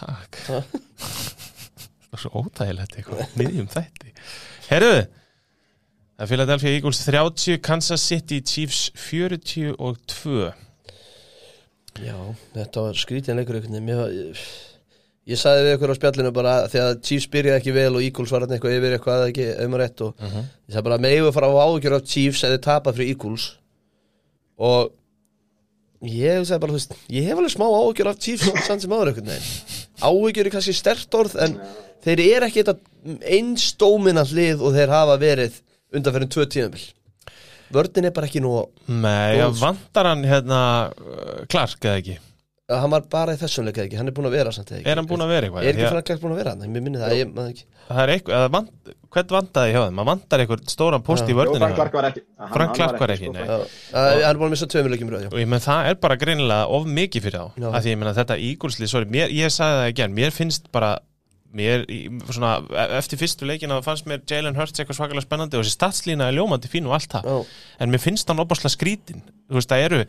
takk. 0.00 0.38
það 0.48 2.14
er 2.16 2.22
svo 2.22 2.30
óþægilegt 2.40 2.96
eitthvað, 2.96 3.34
miðjum 3.36 3.68
þætti. 3.70 4.14
Herruðu, 4.70 5.02
það 6.16 6.24
er 6.24 6.30
Philadelphia 6.32 6.72
Eagles 6.78 7.02
30, 7.04 7.60
Kansas 7.68 8.06
City 8.08 8.40
Chiefs 8.40 8.80
42. 8.96 10.48
Já, 12.00 12.16
þetta 12.56 12.86
var 12.88 12.98
skrítin 13.04 13.36
leikur 13.36 13.58
einhvern 13.60 13.76
veginn 13.76 13.88
Mér 13.90 14.00
var- 14.00 14.50
Ég, 15.30 15.38
sagði 15.38 15.66
við 15.66 15.74
ykkur 15.76 15.92
á 15.94 15.98
spjallinu 15.98 16.32
bara 16.34 16.54
þegar 16.72 16.96
Chiefs 17.06 17.28
byrjaði 17.30 17.60
ekki 17.60 17.74
vel 17.76 17.90
og 17.94 18.02
Eagles 18.02 18.32
var 18.34 18.44
hann 18.44 18.54
eitthvað 18.56 18.76
yfir 18.78 18.96
eitthvað 18.96 19.20
eða 19.20 19.28
ekki 19.30 19.46
auðvitað 19.50 19.82
rétt 19.82 20.04
og 20.06 20.24
ég 20.24 20.74
sagði 20.74 20.86
bara 20.88 21.02
megum 21.04 21.28
við 21.28 21.36
fara 21.36 21.50
á 21.50 21.62
áhugjur 21.64 21.96
af 21.98 22.08
Chiefs 22.10 22.44
eða 22.48 22.62
tapað 22.66 22.98
fyrir 22.98 23.12
Eagles? 23.14 23.46
Og 24.60 24.90
ég 26.10 26.42
sagði 26.48 26.62
bara, 26.64 26.74
þú 26.74 26.80
veist, 26.80 26.96
ég 27.14 27.28
hef 27.30 27.38
alveg 27.42 27.54
smá 27.54 27.66
áhugjur 27.68 28.10
af 28.10 28.22
Chiefs 28.26 28.50
samt 28.66 28.82
sem 28.84 28.94
áður 28.96 29.12
einhvern 29.12 29.30
veginn. 29.30 29.82
Áhugjur 30.00 30.48
er 30.48 30.54
kannski 30.56 30.74
stert 30.76 31.18
orð 31.20 31.36
en 31.46 31.58
þeir 32.04 32.24
eru 32.26 32.48
ekki 32.48 32.64
þetta 32.64 33.20
einstómina 33.38 34.24
hlið 34.28 34.64
og 34.64 34.74
þeir 34.74 34.96
hafa 34.96 35.20
verið 35.20 35.60
undan 35.94 36.16
fyrir 36.16 36.32
tvö 36.32 36.48
tíðanbill 36.50 36.88
vördin 37.74 38.08
er 38.08 38.14
bara 38.14 38.28
ekki 38.28 38.42
nú 38.42 38.56
Nei, 38.90 39.38
vantar 39.60 40.10
hann 40.10 40.26
hérna 40.26 40.60
uh, 40.90 41.44
Clark 41.50 41.84
eða 41.84 42.00
ekki? 42.02 42.16
Hann 42.70 42.90
var 42.94 43.02
bara 43.10 43.32
í 43.34 43.38
þessum 43.40 43.64
leika 43.66 43.82
ekki, 43.82 43.96
hann 43.98 44.06
er 44.10 44.14
búin 44.14 44.28
að 44.28 44.34
vera 44.38 44.52
samt 44.54 44.68
eða 44.70 44.78
ekki? 44.80 44.90
Er 44.92 45.00
hann 45.00 45.08
búin 45.10 45.24
að 45.24 45.30
vera 45.32 45.48
eitthvað? 45.48 45.64
Er 45.64 45.70
ekki 45.70 45.80
Því 45.80 45.86
að 45.86 45.92
Frank 45.94 46.06
Clark 46.10 46.20
búin 46.22 46.34
að 46.34 46.40
vera? 46.40 46.52
Mér 46.60 46.84
minni 46.84 47.00
það, 47.00 47.14
ég 47.18 47.32
maður 47.34 47.50
ekki. 47.54 47.64
Það 47.90 48.00
er 48.04 48.12
eitthvað, 48.14 48.36
eða 48.40 48.50
vant, 48.54 48.70
hvern 49.10 49.34
vantaði 49.34 49.72
hjá 49.74 49.80
þeim? 49.82 49.96
Maður 49.98 50.10
vantar 50.12 50.44
eitthvað 50.44 50.64
stóran 50.70 51.02
post 51.10 51.24
í 51.26 51.34
Jó, 51.34 51.38
vörninu 51.40 51.62
Frank 51.64 51.76
Clark 51.80 51.92
var 51.98 52.08
ekki. 52.10 52.22
Hann- 52.38 52.52
Frank 52.54 52.74
Clark 52.78 53.00
var 53.02 53.14
ekki, 53.16 53.26
sko, 53.26 53.32
nei. 53.34 53.44
Að- 53.50 54.22
Hann 54.22 54.30
er 54.30 54.38
búin 54.38 54.46
að 54.50 54.54
missa 54.54 54.66
tveimur 54.70 54.90
leikjum 54.94 55.10
röð, 55.10 55.26
Og 55.32 55.38
ég 55.42 55.48
menn 55.50 55.60
það 55.66 55.90
er 55.90 55.94
bara 56.06 56.16
greinilega 56.16 56.68
of 56.68 56.86
mikið 56.86 57.22
fyrir 57.26 57.40
þá. 57.40 57.46
Já. 57.58 57.68
Af 57.74 57.82
því 57.84 57.90
ég 57.94 57.98
menna 57.98 58.14
þetta 58.14 58.38
ígúlsli, 58.38 58.88
sorry, 58.88 59.06
mér, 59.10 59.28
ég 59.34 59.50
sagði 59.50 59.80
það 59.80 59.88
ekki 59.90 60.12
Mér 60.14 60.30
finnst 60.30 60.70
bara 60.70 60.98
mér, 61.52 61.82
í- 61.90 62.06
svona, 62.30 62.62
e- 62.70 62.98
eftir 63.00 63.18
fyrstu 63.18 63.42
leikina 63.44 63.80
fannst 63.82 64.06
mér 64.06 64.20
Jalen 64.30 64.54
Hurts 64.54 64.78
eitthvað 64.78 64.94
svakalega 65.00 65.26
spennandi 65.26 65.58
og 65.58 65.64
þessi 65.66 65.74
statslína 65.74 66.28
er 66.30 66.36
ljómandi 66.38 66.70
fín 66.70 66.86
og 66.86 66.94
allt 66.94 67.10
það. 67.10 67.24
Já, 67.26 67.46
en 67.80 67.90
mér 67.90 67.98
finnst 67.98 68.28
hann 68.30 68.38
opaslega 68.38 68.70
skrítin 68.70 69.24
þú 69.50 69.58
veist, 69.58 69.68
það 69.68 69.82
eru 69.88 70.04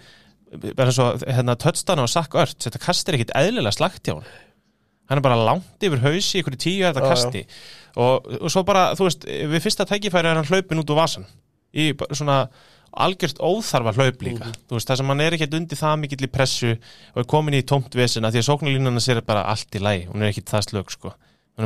bara 0.75 0.91
og 0.91 1.23
hérna, 1.23 1.55
tötstana 1.55 2.03
og 2.03 2.11
sakk 2.11 2.35
ört 2.41 2.59
þetta 2.65 2.81
kastir 2.83 3.17
ekkit 3.17 3.35
eðlilega 3.39 3.75
slagt 3.75 4.03
hjá 4.07 4.17
hann 4.17 4.27
hann 5.11 5.19
er 5.19 5.25
bara 5.25 5.39
langt 5.43 5.83
yfir 5.83 5.99
hausi 6.05 6.39
í 6.39 6.41
ykkur 6.41 6.55
tíu 6.55 6.79
er 6.79 6.85
Já, 6.85 6.93
þetta 6.95 7.07
kasti. 7.11 7.41
Og, 7.99 8.27
og 8.39 8.51
svo 8.53 8.63
bara, 8.63 8.91
þú 8.95 9.07
veist, 9.09 9.25
við 9.27 9.63
fyrsta 9.65 9.85
tækifæri 9.89 10.29
er 10.29 10.39
hann 10.39 10.47
hlaupin 10.47 10.79
út 10.79 10.93
úr 10.93 11.01
vasan 11.01 11.25
í 11.75 11.89
svona 12.15 12.45
algjört 12.91 13.39
óþarfa 13.43 13.93
hlaup 13.97 14.23
líka. 14.23 14.47
Mhm. 14.47 14.63
þú 14.67 14.77
veist, 14.77 14.87
það 14.87 15.01
sem 15.01 15.11
hann 15.11 15.23
er 15.23 15.35
ekkert 15.35 15.57
undir 15.59 15.79
það 15.79 15.99
mikill 15.99 16.27
í 16.27 16.31
pressu 16.31 16.71
og 16.71 17.19
er 17.23 17.27
komin 17.33 17.59
í 17.59 17.63
tómt 17.67 17.95
vesina 17.95 18.31
því 18.31 18.39
að 18.39 18.47
sóknarlínuna 18.47 19.03
sér 19.03 19.21
bara 19.27 19.43
allt 19.51 19.75
í 19.75 19.83
læg 19.83 20.07
hún 20.11 20.23
er 20.23 20.31
ekkit 20.31 20.51
það 20.51 20.65
slög, 20.69 20.95
sko 20.95 21.13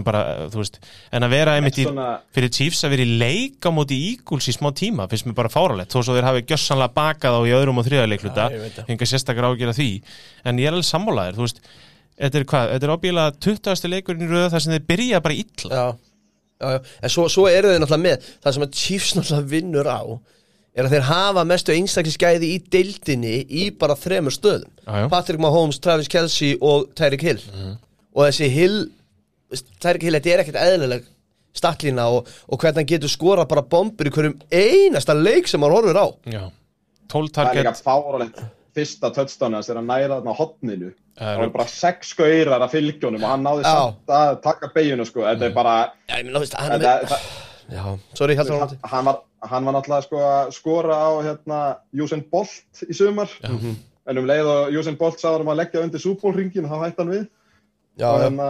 bara, 0.06 0.21
þú 0.52 0.60
veist, 0.60 0.80
en 1.13 1.24
að 1.24 1.34
vera 1.36 1.56
einmitt 1.56 1.78
í 1.80 1.86
Svona, 1.88 2.08
fyrir 2.36 2.52
Chiefs 2.52 2.84
að 2.84 2.95
vera 2.95 3.06
í 3.06 3.17
leik 3.21 3.63
á 3.63 3.71
móti 3.71 4.00
Eagles 4.10 4.50
í 4.50 4.56
smá 4.56 4.71
tíma, 4.76 5.06
finnst 5.12 5.28
mér 5.30 5.38
bara 5.38 5.52
fáralegt 5.54 5.93
þó 5.93 6.02
svo 6.02 6.15
þeir 6.17 6.28
hafi 6.28 6.45
gjössanlega 6.50 6.95
bakað 6.98 7.38
á 7.38 7.41
í 7.48 7.54
öðrum 7.56 7.80
og 7.80 7.88
þriðarleikluta, 7.88 8.48
enga 8.89 9.08
sérstakar 9.08 9.48
ágjör 9.52 9.76
því 9.78 9.89
en 10.43 10.60
ég 10.60 10.67
er 10.67 10.76
alveg 10.76 10.89
sammálaðir, 10.89 11.38
þú 11.38 11.45
veist 11.45 11.62
þetta 12.15 12.41
er 12.41 12.48
hvað, 12.50 12.74
þetta 12.74 12.88
er 12.88 12.93
ábíðlega 12.95 13.38
20. 13.45 13.89
leikurinn 13.93 14.26
í 14.26 14.30
röða 14.32 14.52
þar 14.54 14.65
sem 14.65 14.76
þeir 14.76 14.86
byrja 14.91 15.21
bara 15.26 15.38
illa 15.39 15.80
já, 15.80 15.86
já, 16.60 16.67
já. 16.76 16.80
En 17.02 17.13
svo, 17.15 17.28
svo 17.32 17.48
eru 17.52 17.72
þeir 17.72 17.82
náttúrulega 17.84 18.05
með 18.05 18.30
Það 18.43 18.55
sem 18.55 18.66
að 18.66 18.78
Chiefs 18.82 19.16
náttúrulega 19.18 19.51
vinnur 19.51 19.89
á 19.91 20.01
Er 20.76 20.88
að 20.88 20.93
þeir 20.95 21.05
hafa 21.07 21.43
mestu 21.47 21.72
einstaklisgæði 21.76 22.51
í 22.51 22.59
deildinni 22.72 23.36
Í 23.47 23.66
bara 23.80 23.95
þremur 23.99 24.36
stöðum 24.36 24.72
Já, 24.86 25.03
já. 25.03 25.07
Patrick 25.12 25.43
Mahomes, 25.43 25.80
Travis 25.84 26.12
Kelsey 26.12 26.55
og 26.64 26.89
Tyreek 26.95 27.24
Hill 27.28 27.41
Og 28.16 28.24
þessi 28.30 28.49
Hill 28.51 28.80
veist, 29.52 29.70
Tyreek 29.84 30.04
Hill, 30.08 30.18
þetta 30.20 30.34
er 30.36 30.43
ekkert 30.46 30.62
eðlileg 30.64 31.08
Statlína 31.56 32.10
og, 32.12 32.28
og 32.52 32.60
hvernig 32.60 32.82
hann 32.84 32.89
getur 32.89 33.12
skorað 33.12 33.48
bara 33.54 33.62
bombur 33.72 34.10
í 34.10 34.12
hverjum 34.12 34.34
einasta 34.52 35.14
leik 35.16 35.48
sem 35.48 35.64
hann 35.64 35.72
horfir 35.72 35.96
á. 35.96 36.08
Já. 36.28 36.43
12 37.14 37.32
það 37.32 37.48
er 37.52 37.60
target 37.64 37.82
fáralegt 37.86 38.41
fyrsta 38.76 39.12
touchdownu 39.16 39.56
hans 39.56 39.70
er 39.72 39.78
að 39.80 39.86
næra 39.88 40.18
þarna 40.18 40.34
á 40.36 40.39
hotninu 40.41 40.89
Það 41.16 41.24
það 41.30 41.32
er- 41.32 41.39
var 41.46 41.52
bara 41.54 41.68
sex 41.72 42.10
skaurar 42.12 42.64
að 42.66 42.74
fylgjónum 42.74 43.24
og 43.24 43.30
hann 43.32 43.43
náði 43.46 43.62
Já. 43.64 43.72
samt 43.72 44.12
að 44.18 44.32
taka 44.43 44.70
beiguna 44.76 45.06
sko, 45.08 45.22
þetta 45.24 45.46
er 45.48 45.54
bara 45.56 45.76
Já, 46.10 46.16
ég 46.20 46.26
meina, 46.28 46.41
veist, 46.43 46.58
hann 46.60 46.74
er 46.76 46.84
það, 46.84 47.14
Já, 47.72 47.84
sorry, 48.20 48.36
heldur 48.36 48.60
hann 48.60 48.68
hann, 48.68 48.82
hann, 48.91 49.06
var, 49.08 49.22
hann 49.54 49.66
var 49.70 49.74
náttúrulega 49.78 50.04
sko 50.10 50.20
að 50.28 50.52
skora 50.58 50.98
á 51.00 51.10
hérna 51.24 51.60
Usain 52.04 52.26
Bolt 52.30 52.84
í 52.84 52.93
sumar. 52.93 53.32
En 54.06 54.20
um 54.22 54.28
leið 54.28 54.50
og 54.52 54.76
Usain 54.82 54.98
Bolt 55.00 55.18
sáður 55.24 55.46
um 55.46 55.54
að 55.54 55.62
leggja 55.64 55.82
undir 55.86 56.04
súbólringin 56.04 56.68
þá 56.70 56.76
hætti 56.84 57.02
hann 57.02 57.14
við. 57.16 57.24
Já, 57.98 58.10
og 58.12 58.20
já, 58.20 58.26
hérna 58.28 58.50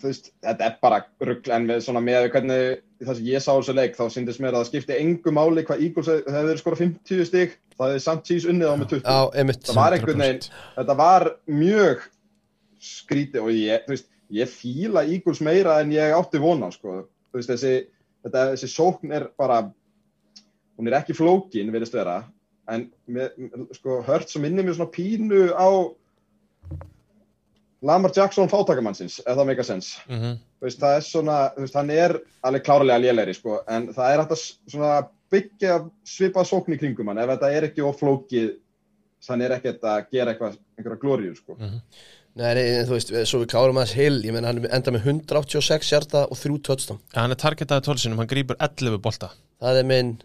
þú 0.00 0.08
veist, 0.10 0.30
þetta 0.44 0.66
er 0.68 0.74
bara 0.82 0.98
rugl 1.28 1.52
en 1.56 1.66
við 1.70 1.80
svona 1.84 2.02
með 2.04 2.28
hvernig 2.34 2.82
það 3.04 3.18
sem 3.18 3.26
ég 3.28 3.42
sá 3.44 3.50
á 3.52 3.58
þessu 3.58 3.74
leik, 3.76 3.96
þá 3.98 4.04
syndist 4.14 4.40
mér 4.40 4.54
að 4.54 4.62
það 4.62 4.68
skipti 4.70 4.96
engu 5.00 5.32
máli 5.36 5.64
hvað 5.68 5.82
Eagles 5.86 6.10
hef- 6.12 6.28
hefði 6.30 6.50
verið 6.50 6.60
skora 6.62 6.78
50 6.80 7.24
stig, 7.28 7.56
það 7.76 7.90
hefði 7.92 8.04
samt 8.06 8.24
Chiefs 8.30 8.46
unnið 8.52 8.70
á 8.72 8.74
með 8.80 8.92
20. 8.94 9.02
Já, 9.06 9.18
einmitt 9.42 9.66
það 9.68 9.80
var 9.80 9.96
einhvern 9.98 10.22
veginn, 10.24 10.40
100%. 10.46 10.62
þetta 10.78 10.96
var 11.02 11.26
mjög 11.60 12.06
skrítið 12.86 13.42
og 13.42 13.50
ég, 13.56 13.84
þú 13.86 13.94
veist, 13.94 14.08
ég 14.36 14.50
fíla 14.52 15.04
Eagles 15.06 15.40
meira 15.44 15.80
en 15.82 15.92
ég 15.94 16.14
átti 16.16 16.40
vona, 16.42 16.70
sko. 16.74 17.02
Þú 17.30 17.40
veist, 17.40 17.52
þessi, 17.52 17.74
þetta, 18.26 18.46
þessi 18.54 18.70
sókn 18.72 19.12
er 19.16 19.28
bara, 19.38 19.60
hún 20.76 20.88
er 20.90 20.98
ekki 21.00 21.14
flókin, 21.16 21.70
verðist 21.74 21.94
vera, 21.96 22.18
en 22.72 22.88
með, 23.06 23.36
sko, 23.78 24.00
hört 24.08 24.32
sem 24.32 24.42
minnir 24.42 24.66
mér 24.66 24.74
svona 24.78 24.90
pínu 24.94 25.44
á 25.54 25.68
Lamar 27.82 28.12
Jackson 28.16 28.48
fátakamannsins, 28.48 29.18
ef 29.20 29.36
það 29.36 29.48
meika 29.50 29.64
sens. 29.66 29.96
Mhm. 30.08 30.38
Þú 30.56 30.68
veist, 30.68 30.80
það 30.80 30.96
er 30.96 31.04
svona, 31.04 31.38
veist, 31.56 31.74
hann 31.76 31.90
er 31.90 32.20
alveg 32.42 32.64
klárlega 32.64 33.02
lélegri, 33.02 33.34
sko, 33.36 33.60
en 33.68 33.88
það 33.94 34.12
er 34.12 34.22
hægt 34.22 34.36
að 34.76 35.08
byggja 35.30 35.90
svipað 36.06 36.46
sókn 36.48 36.74
í 36.76 36.78
kringum 36.80 37.08
hann, 37.10 37.18
ef 37.18 37.28
þetta 37.34 37.52
er 37.52 37.68
ekki 37.68 37.82
oflókið, 37.84 38.52
hann 39.28 39.42
er 39.42 39.56
ekkert 39.56 39.82
að 39.82 40.06
gera 40.12 40.32
eitthvað, 40.32 40.58
einhverja 40.78 41.02
glóriur, 41.02 41.36
sko. 41.36 41.56
Nei, 42.36 42.54
nei, 42.54 42.64
en 42.78 42.86
þú 42.86 42.96
veist, 42.96 43.12
svo 43.26 43.40
við 43.40 43.48
klárum 43.48 43.78
aðeins 43.80 43.94
Hill 43.96 44.18
Ég 44.26 44.34
menn 44.36 44.44
hann 44.44 44.58
enda 44.68 44.92
með 44.92 45.06
186 45.08 45.88
hjarta 45.88 46.26
og 46.28 46.36
þrjú 46.36 46.58
touchdown. 46.62 46.98
Ja, 47.14 47.22
hann 47.22 47.32
er 47.32 47.40
targetaði 47.40 47.86
tólsinum, 47.86 48.18
hann 48.20 48.28
grýpur 48.28 48.58
11 48.60 49.00
bolta. 49.00 49.30
Það 49.60 49.80
er 49.80 49.88
minn 49.88 50.18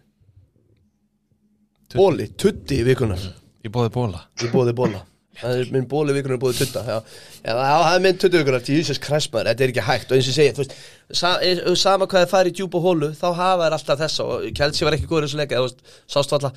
Bóli, 1.92 2.28
tutti 2.40 2.84
vikunar 2.88 3.20
í 3.64 3.72
bóði 3.72 3.92
bóla 3.92 4.22
Í 4.40 4.48
bóði 4.52 4.74
bóla 4.76 5.02
Það 5.40 5.60
er 5.62 5.70
minn 5.72 5.86
bóli 5.90 6.14
vikunar 6.16 6.40
bóði 6.42 6.60
tutta. 6.60 6.82
Já, 6.84 6.98
já 7.46 7.54
það 7.56 7.94
er 7.96 8.02
minn 8.04 8.18
tutti 8.20 8.42
vikunar 8.42 8.66
Jesus 8.68 9.00
Christ 9.02 9.32
maður, 9.32 9.48
þetta 9.52 9.64
er 9.64 9.72
ekki 9.72 9.86
hægt. 9.88 10.12
Og 10.12 10.18
eins 10.18 10.28
og 10.28 10.32
ég 10.34 10.38
segi, 10.38 10.52
þú 10.58 10.62
veist 10.66 10.74
sa, 11.18 11.32
Sama 11.80 12.08
hvað 12.10 12.26
þið 12.26 12.32
farið 12.32 12.52
í 12.52 12.56
djúpa 12.60 12.82
hólu 12.84 13.10
Þá 13.18 13.28
hafa 13.40 13.64
þær 13.66 13.76
alltaf 13.78 14.00
þessa 14.02 14.28
Og 14.28 14.46
Kelsey 14.58 14.88
var 14.88 14.96
ekki 14.98 15.10
góður 15.10 15.26
í 15.26 15.30
þessu 15.30 15.40
leika, 15.42 15.60
þú 15.60 15.66
veist, 15.68 15.82
sást 16.12 16.36
valla 16.36 16.52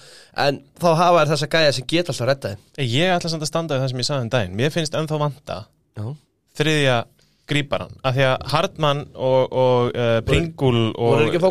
En 0.44 0.60
þá 0.82 0.88
hafa 1.00 1.22
þær 1.22 1.32
þessa 1.32 1.48
gæja 1.54 1.72
sem 1.78 1.88
geta 1.90 2.14
alltaf 2.14 2.30
rettaði 2.30 2.86
Ég 2.90 3.14
ætla 3.14 3.32
samt 3.32 3.46
að 3.46 3.50
standa 3.50 3.74
við 3.74 3.82
það 3.84 3.90
sem 3.92 4.02
ég 4.02 4.08
sagði 4.10 4.26
um 4.26 4.32
daginn. 4.34 4.56
Mér 4.58 4.74
finnst 4.74 4.98
ennþá 4.98 5.16
vanta 5.22 5.58
Já. 5.94 6.06
þriðja 6.58 6.98
gríparan 7.50 7.98
af 8.02 8.14
því 8.16 8.24
að 8.30 8.46
Hartmann 8.54 9.02
og, 9.14 9.42
og 9.52 9.90
uh, 9.92 10.18
Pringul 10.28 10.92
og 10.94 11.10
Voru 11.14 11.26
ekki 11.28 11.42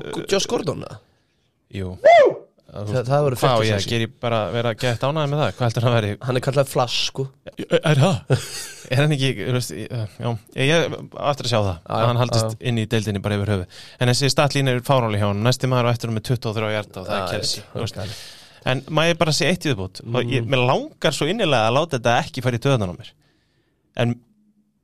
að? 2.73 2.89
Jú 2.89 2.93
Það, 2.97 3.07
það 3.09 3.23
voru 3.25 3.37
Hvað 3.41 3.53
á 3.53 3.59
ég 3.67 3.75
að 3.77 3.87
gera 3.93 4.07
bara 4.25 4.39
vera 4.53 4.71
gett 4.83 5.03
ánæði 5.07 5.29
með 5.33 5.41
það? 5.43 5.51
Hvað 5.57 5.67
heldur 5.67 5.85
hann 5.87 5.93
að 5.93 5.97
veri? 5.99 6.11
Hann 6.27 6.39
er 6.39 6.43
kallað 6.47 6.69
Flash, 6.73 6.99
sko 7.09 7.25
Er 7.79 8.01
það? 8.03 8.37
Er 8.93 9.01
hann 9.03 9.15
ekki, 9.15 9.29
þú 9.39 9.55
veist, 9.57 9.73
ég- 9.77 10.17
já, 10.23 10.29
ég 10.59 10.95
á 11.13 11.25
eftir 11.31 11.47
að 11.47 11.51
sjá 11.53 11.59
það 11.59 11.73
Já, 11.73 11.93
að 11.93 12.05
hann 12.09 12.17
já, 12.17 12.21
haldist 12.23 12.65
inn 12.71 12.81
í 12.81 12.85
deildinni 12.93 13.21
bara 13.23 13.37
yfir 13.39 13.53
höfu 13.53 13.67
en 14.03 14.11
þessi 14.13 14.31
statlín 14.33 14.69
er 14.73 14.81
fáráli 14.85 15.21
hjá 15.21 15.27
hann 15.29 15.43
næsti 15.45 15.69
maður 15.71 15.89
á 15.89 15.93
eftir 15.93 16.09
hann 16.11 16.17
með 16.19 16.27
23 16.33 16.73
hjarta 16.73 17.01
og 17.03 17.07
það 17.07 17.37
er 17.37 17.45
veist. 17.83 18.19
en 18.73 18.83
maður 18.89 19.13
ég 19.13 19.17
bara 19.23 19.31
sé 19.35 19.47
eitt 19.49 19.65
í 19.69 19.73
Mm. 19.73 20.19
ég, 20.33 20.45
mér 20.47 20.61
langar 20.67 21.15
svo 21.15 21.27
innilega 21.29 21.67
að 21.69 21.75
láta 21.77 21.97
þetta 21.99 22.17
ekki 22.23 22.43
fara 22.43 22.59
í 22.59 22.63
töðan 22.63 22.91
á 22.91 22.95
mér 22.95 23.09
en 24.03 24.15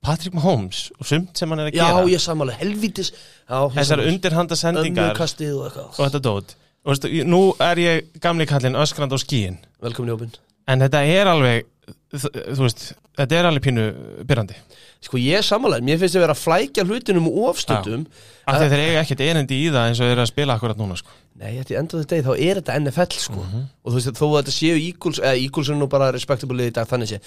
Patrick 0.00 0.32
Mahomes 0.34 0.90
og 0.98 1.04
sumt 1.06 1.36
sem 1.36 1.48
hann 1.52 1.60
er 1.60 1.68
að 1.70 1.76
Já, 1.76 1.84
gera 1.92 2.04
ég 2.08 2.22
sammála, 2.24 2.54
helvítis 2.56 3.10
Já, 3.12 3.68
þessar 3.76 4.00
undirhanda 4.08 4.56
sendingar 4.56 5.12
og 5.12 5.98
þetta 6.00 6.20
dót 6.24 6.54
og 6.84 6.92
veistu, 6.94 7.10
ég- 7.12 7.28
nú 7.28 7.42
er 7.60 7.76
ég 7.82 8.20
gamli 8.20 8.46
kallinn 8.48 8.78
öskrand 8.80 9.12
á 9.12 9.18
skíin 9.20 9.58
Velkomin 9.82 10.12
í 10.12 10.16
opinn. 10.16 10.34
En 10.68 10.80
þetta 10.80 11.00
er 11.06 11.26
alveg 11.26 11.64
þú 12.10 12.62
veist, 12.64 12.92
þetta 13.18 13.36
er 13.38 13.46
alveg 13.48 13.64
pínu 13.64 13.84
byrrandi. 14.26 14.56
Sko 15.00 15.16
ég 15.16 15.38
er 15.40 15.44
sammálaður, 15.46 15.84
mér 15.86 15.98
finnst 16.00 16.16
þið 16.16 16.24
vera 16.26 16.34
að 16.36 16.42
flækja 16.44 16.84
hlutinum 16.84 17.28
ofstundum 17.48 18.02
af 18.46 18.58
því 18.58 18.66
að 18.66 18.72
þeir 18.74 18.82
eiga 18.84 19.00
ekkert 19.04 19.22
erindi 19.24 19.56
í 19.56 19.70
það 19.72 19.86
eins 19.88 20.00
og 20.00 20.04
þeir 20.04 20.12
eru 20.16 20.24
að 20.26 20.28
spila 20.32 20.56
akkurat 20.58 20.76
núna 20.80 20.98
sko. 21.00 21.14
Nei, 21.40 21.54
þetta 21.56 21.72
er 21.72 21.80
endur 21.80 22.02
þetta 22.02 22.16
deg, 22.16 22.26
þá 22.26 22.34
er 22.50 22.60
þetta 22.60 22.76
NFL 22.82 23.16
sko. 23.24 23.46
Og 23.84 23.88
þú 23.94 23.96
veist, 23.96 24.12
þó 24.20 24.26
að 24.28 24.36
þetta 24.42 24.56
séu 24.58 24.76
Eagles 24.76 25.22
Eða 25.24 25.40
Eagles 25.40 25.70
er 25.72 25.80
nú 25.80 25.88
bara 25.88 26.10
respectable 26.12 26.68
í 26.68 26.74
dag 26.76 26.90
þannig 26.90 27.08
sé. 27.14 27.20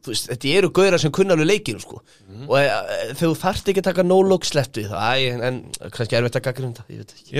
Þú 0.00 0.14
veist, 0.14 0.28
þetta 0.32 0.54
eru 0.56 0.70
gauðra 0.72 0.98
sem 1.02 1.12
kunna 1.12 1.36
alveg 1.36 1.50
leikinu 1.50 1.82
sko. 1.84 2.00
Og 2.48 2.56
e, 2.56 2.66
þegar 3.12 3.20
þú 3.20 3.34
þarft 3.44 3.68
ekki 3.68 3.82
að 3.84 3.88
taka 3.90 4.06
no-look 4.08 4.48
sleppt 4.48 4.80
við 4.80 4.88
það 4.94 5.24
en, 5.28 5.42
en 5.50 5.90
kannski 5.92 6.16
er 6.16 6.24
þetta 6.30 6.44
gaggrinn 6.48 6.76
það, 6.78 6.94
ég 6.96 7.02
veit 7.04 7.12
ekki 7.18 7.36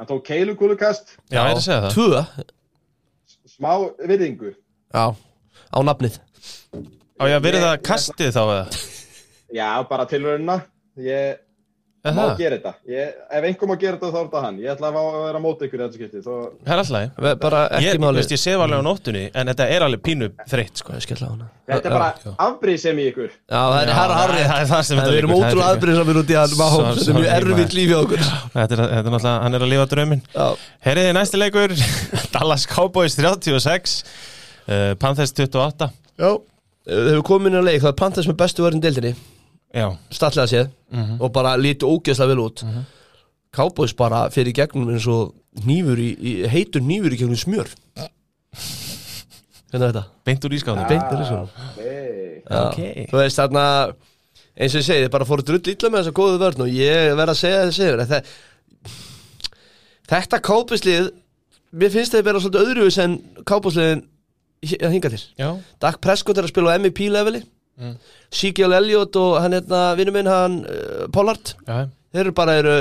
hann, 0.00 0.08
tók 0.08 0.22
keilugúlukast, 0.24 1.14
já, 1.28 1.42
ég 1.44 1.50
er 1.50 1.58
að 1.58 1.64
segja 1.66 1.80
það. 1.84 1.92
Tvö, 1.92 2.48
smá 3.52 3.72
virðingu. 4.08 4.54
já, 4.96 5.04
á 5.12 5.78
nafnið. 5.84 6.16
Á 7.20 7.22
ég 7.28 7.36
að 7.36 7.44
verið 7.44 7.66
það 7.66 7.82
kastið 7.84 8.32
þá 8.32 8.42
eða? 8.46 8.80
Já, 9.52 9.68
bara 9.90 10.06
tilraunina. 10.08 10.56
Ég 11.00 11.40
má 12.00 12.20
það? 12.24 12.36
gera 12.40 12.56
þetta. 12.56 12.72
Ég, 12.88 13.14
ef 13.38 13.46
einhver 13.50 13.68
má 13.70 13.74
gera 13.80 13.96
þetta 13.98 14.10
þá 14.10 14.18
er 14.20 14.26
þetta 14.30 14.42
hann. 14.46 14.58
Ég 14.64 14.72
ætla 14.74 14.88
að 14.90 14.98
að 15.00 15.24
vera 15.26 15.40
mót 15.44 15.64
ykkur 15.66 15.80
í 15.80 15.82
þetta 15.84 15.98
skipti. 16.00 16.22
Þó, 16.24 16.34
það 16.64 16.74
er 16.74 16.82
alltaf 16.84 17.40
Bara 17.44 17.62
ekki 17.76 17.86
ég, 17.90 18.00
máli 18.00 18.20
veist, 18.22 18.34
ég 18.36 18.40
sef 18.40 18.64
alveg 18.64 18.80
á 18.80 18.84
nóttunni 18.88 19.24
en 19.34 19.50
þetta 19.52 19.66
er 19.76 19.84
alveg 19.88 20.02
pínu 20.08 20.30
þreytt 20.48 20.80
sko. 20.80 20.96
Ég 20.96 21.04
skella 21.04 21.28
á 21.28 21.32
hana 21.34 21.48
þetta 21.70 21.86
er 21.86 21.94
bara 21.94 22.34
afbrýð 22.48 22.78
sem 22.82 22.98
í 22.98 23.04
ykkur. 23.12 23.28
Já, 23.30 23.60
það 23.60 23.76
er 23.80 23.90
Já, 23.90 23.94
harra 24.00 24.14
harri 24.20 24.40
það 24.42 24.60
er 24.62 24.68
það 24.70 24.82
sem 24.88 24.98
þetta 25.00 25.10
Við 25.12 25.18
erum 25.20 25.30
liggur, 25.30 25.40
það 25.40 25.50
er 25.50 25.54
ótrúlega 25.54 25.60
líka- 25.60 25.70
aðbyrðis 25.70 26.00
út 26.20 26.30
í 26.30 26.38
hann 26.40 26.50
Þetta 26.50 27.10
er 27.10 27.18
mjög 27.20 27.30
erfitt 27.36 27.60
maður. 27.60 27.76
lífi 27.78 27.94
á 27.94 28.00
okkur 28.00 28.22
þetta, 28.24 28.74
er, 28.74 28.80
þetta 28.80 28.98
er 29.00 29.14
náttúrulega, 29.14 29.34
hann 29.44 29.54
er 29.58 29.64
að 29.66 29.70
lifa 29.70 29.86
drauminn 29.92 30.22
Já, 30.34 30.46
Herriði 30.88 31.12
næsti 31.14 31.40
leikur 31.40 31.74
Dallas 32.34 32.66
Cowboys 32.70 33.14
36 33.20 33.94
uh, 34.66 34.94
Panthers 34.98 35.32
28 35.38 35.90
já 36.18 36.30
Þegar 36.90 37.14
við 37.20 37.22
komum 37.28 37.46
inn 37.52 37.60
á 37.60 37.62
leik, 37.62 37.78
það 37.84 37.92
er 37.92 37.98
Panthers 38.02 38.26
með 38.30 38.40
bestu 38.42 38.64
vörðin 38.66 38.82
deildinni 38.82 39.14
Statlega 40.10 40.46
séð 40.50 40.68
Mhm. 40.90 41.20
Og 41.22 41.30
bara 41.32 41.52
líti 41.56 41.86
ógeðslega 41.86 42.26
vel 42.32 42.40
út 42.42 42.64
Cowboys 43.54 43.92
bara 43.94 44.24
fyrir 44.30 44.50
í 44.50 44.54
gegnum 44.58 44.88
eins 44.90 45.06
og 45.06 45.34
nýfur 45.66 45.98
í, 46.02 46.08
í 46.18 46.32
heitur 46.50 46.82
nýfur 46.82 47.14
í 47.14 47.18
gegnum 47.20 47.38
smjör 47.38 47.68
Hvernig 49.70 49.86
er 49.86 49.92
þetta? 49.92 50.04
beint 50.26 50.44
úr 50.48 50.54
ískáðum 50.56 50.88
Beint 50.90 51.12
úr 51.14 51.22
ískáðum. 51.22 51.50
Hey. 51.76 52.42
Já. 52.42 52.58
Ok. 52.66 52.80
Þú 53.12 53.20
veist 53.20 53.38
þarna 53.38 53.64
eins 54.60 54.74
og 54.74 54.80
ég 54.80 54.86
segi, 54.88 55.04
þið 55.06 55.12
bara 55.14 55.24
fóru 55.28 55.44
drull 55.46 55.62
illa 55.62 55.90
með 55.94 56.00
þessa 56.02 56.16
góðu 56.18 56.40
vörn 56.42 56.64
og 56.66 56.72
ég 56.74 57.14
verð 57.20 57.30
að 57.36 57.38
segja 57.44 57.60
þessi 57.68 57.86
yfir 57.86 58.02
þetta, 58.02 58.22
þetta 60.10 60.40
kápuslið 60.50 61.10
mér 61.78 61.94
finnst 61.94 62.16
þið 62.16 62.24
vera 62.26 62.42
svolítið 62.42 62.66
öðruvis 62.66 62.98
en 63.04 63.14
kápusliðin 63.46 64.02
að 64.82 64.90
hinga 64.96 65.12
til 65.14 65.22
já, 65.38 65.48
Dak 65.80 66.00
Prescott 66.02 66.38
er 66.42 66.48
að 66.48 66.52
spila 66.52 66.74
á 66.74 66.78
MVP 66.82 67.06
leveli 67.14 67.44
Mm. 67.80 67.94
Sigil 68.30 68.72
Elliot 68.76 69.16
og 69.16 69.38
hann 69.40 69.54
hérna 69.56 69.82
vinnu 69.96 70.12
minn 70.12 70.28
hann 70.28 70.58
uh, 70.68 71.06
Pollard 71.14 71.54
já, 71.66 71.86
þeir 72.12 72.26
eru 72.26 72.32
bara 72.36 72.58
eru 72.60 72.74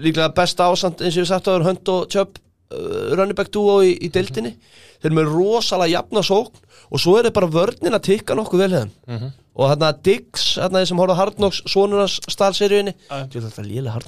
líklega 0.00 0.30
besta 0.34 0.70
ásand 0.72 1.02
eins 1.04 1.18
og 1.18 1.26
ég 1.26 1.28
sagt 1.28 1.50
áður 1.52 1.66
Hunt 1.68 1.88
og 1.92 2.06
Chubb 2.08 2.38
uh, 2.72 3.12
running 3.18 3.36
back 3.36 3.50
duo 3.52 3.82
í, 3.84 3.92
í 4.00 4.08
deildinni. 4.14 4.54
Þeir 5.02 5.10
eru 5.10 5.18
með 5.20 5.30
rosalega 5.34 5.98
jafna 5.98 6.22
sókn 6.24 6.64
og 6.92 7.00
svo 7.00 7.18
er 7.18 7.28
þeir 7.28 7.34
bara 7.36 7.50
vörnin 7.52 7.96
að 7.96 8.06
tikka 8.08 8.34
nokkuð 8.38 8.64
vel 8.64 8.72
hefðum 8.72 8.90
Mhm. 9.12 9.30
og 9.52 9.68
þarna 9.68 9.88
Diggs, 10.06 10.44
þarna 10.56 10.80
sem 10.88 10.96
horfði 11.02 11.12
á 11.12 11.20
Hardnox 11.20 11.58
svonunars 11.68 12.14
stalseríunni 12.32 12.94
Já. 12.96 13.18
Þú 13.28 13.36
veit 13.36 13.46
þetta 13.50 13.64
lélega 13.68 13.92
hann 13.92 14.06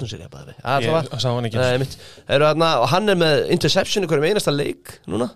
Nei, 1.60 1.78
mitt, 1.84 1.96
eru 2.28 2.48
þarna, 2.48 2.70
og 2.80 2.88
hann 2.94 3.08
er 3.12 3.18
með 3.20 3.50
interception 3.52 4.04
í 4.04 4.08
hverjum 4.08 4.28
einasta 4.30 4.54
leik 4.56 4.94
núna. 5.06 5.28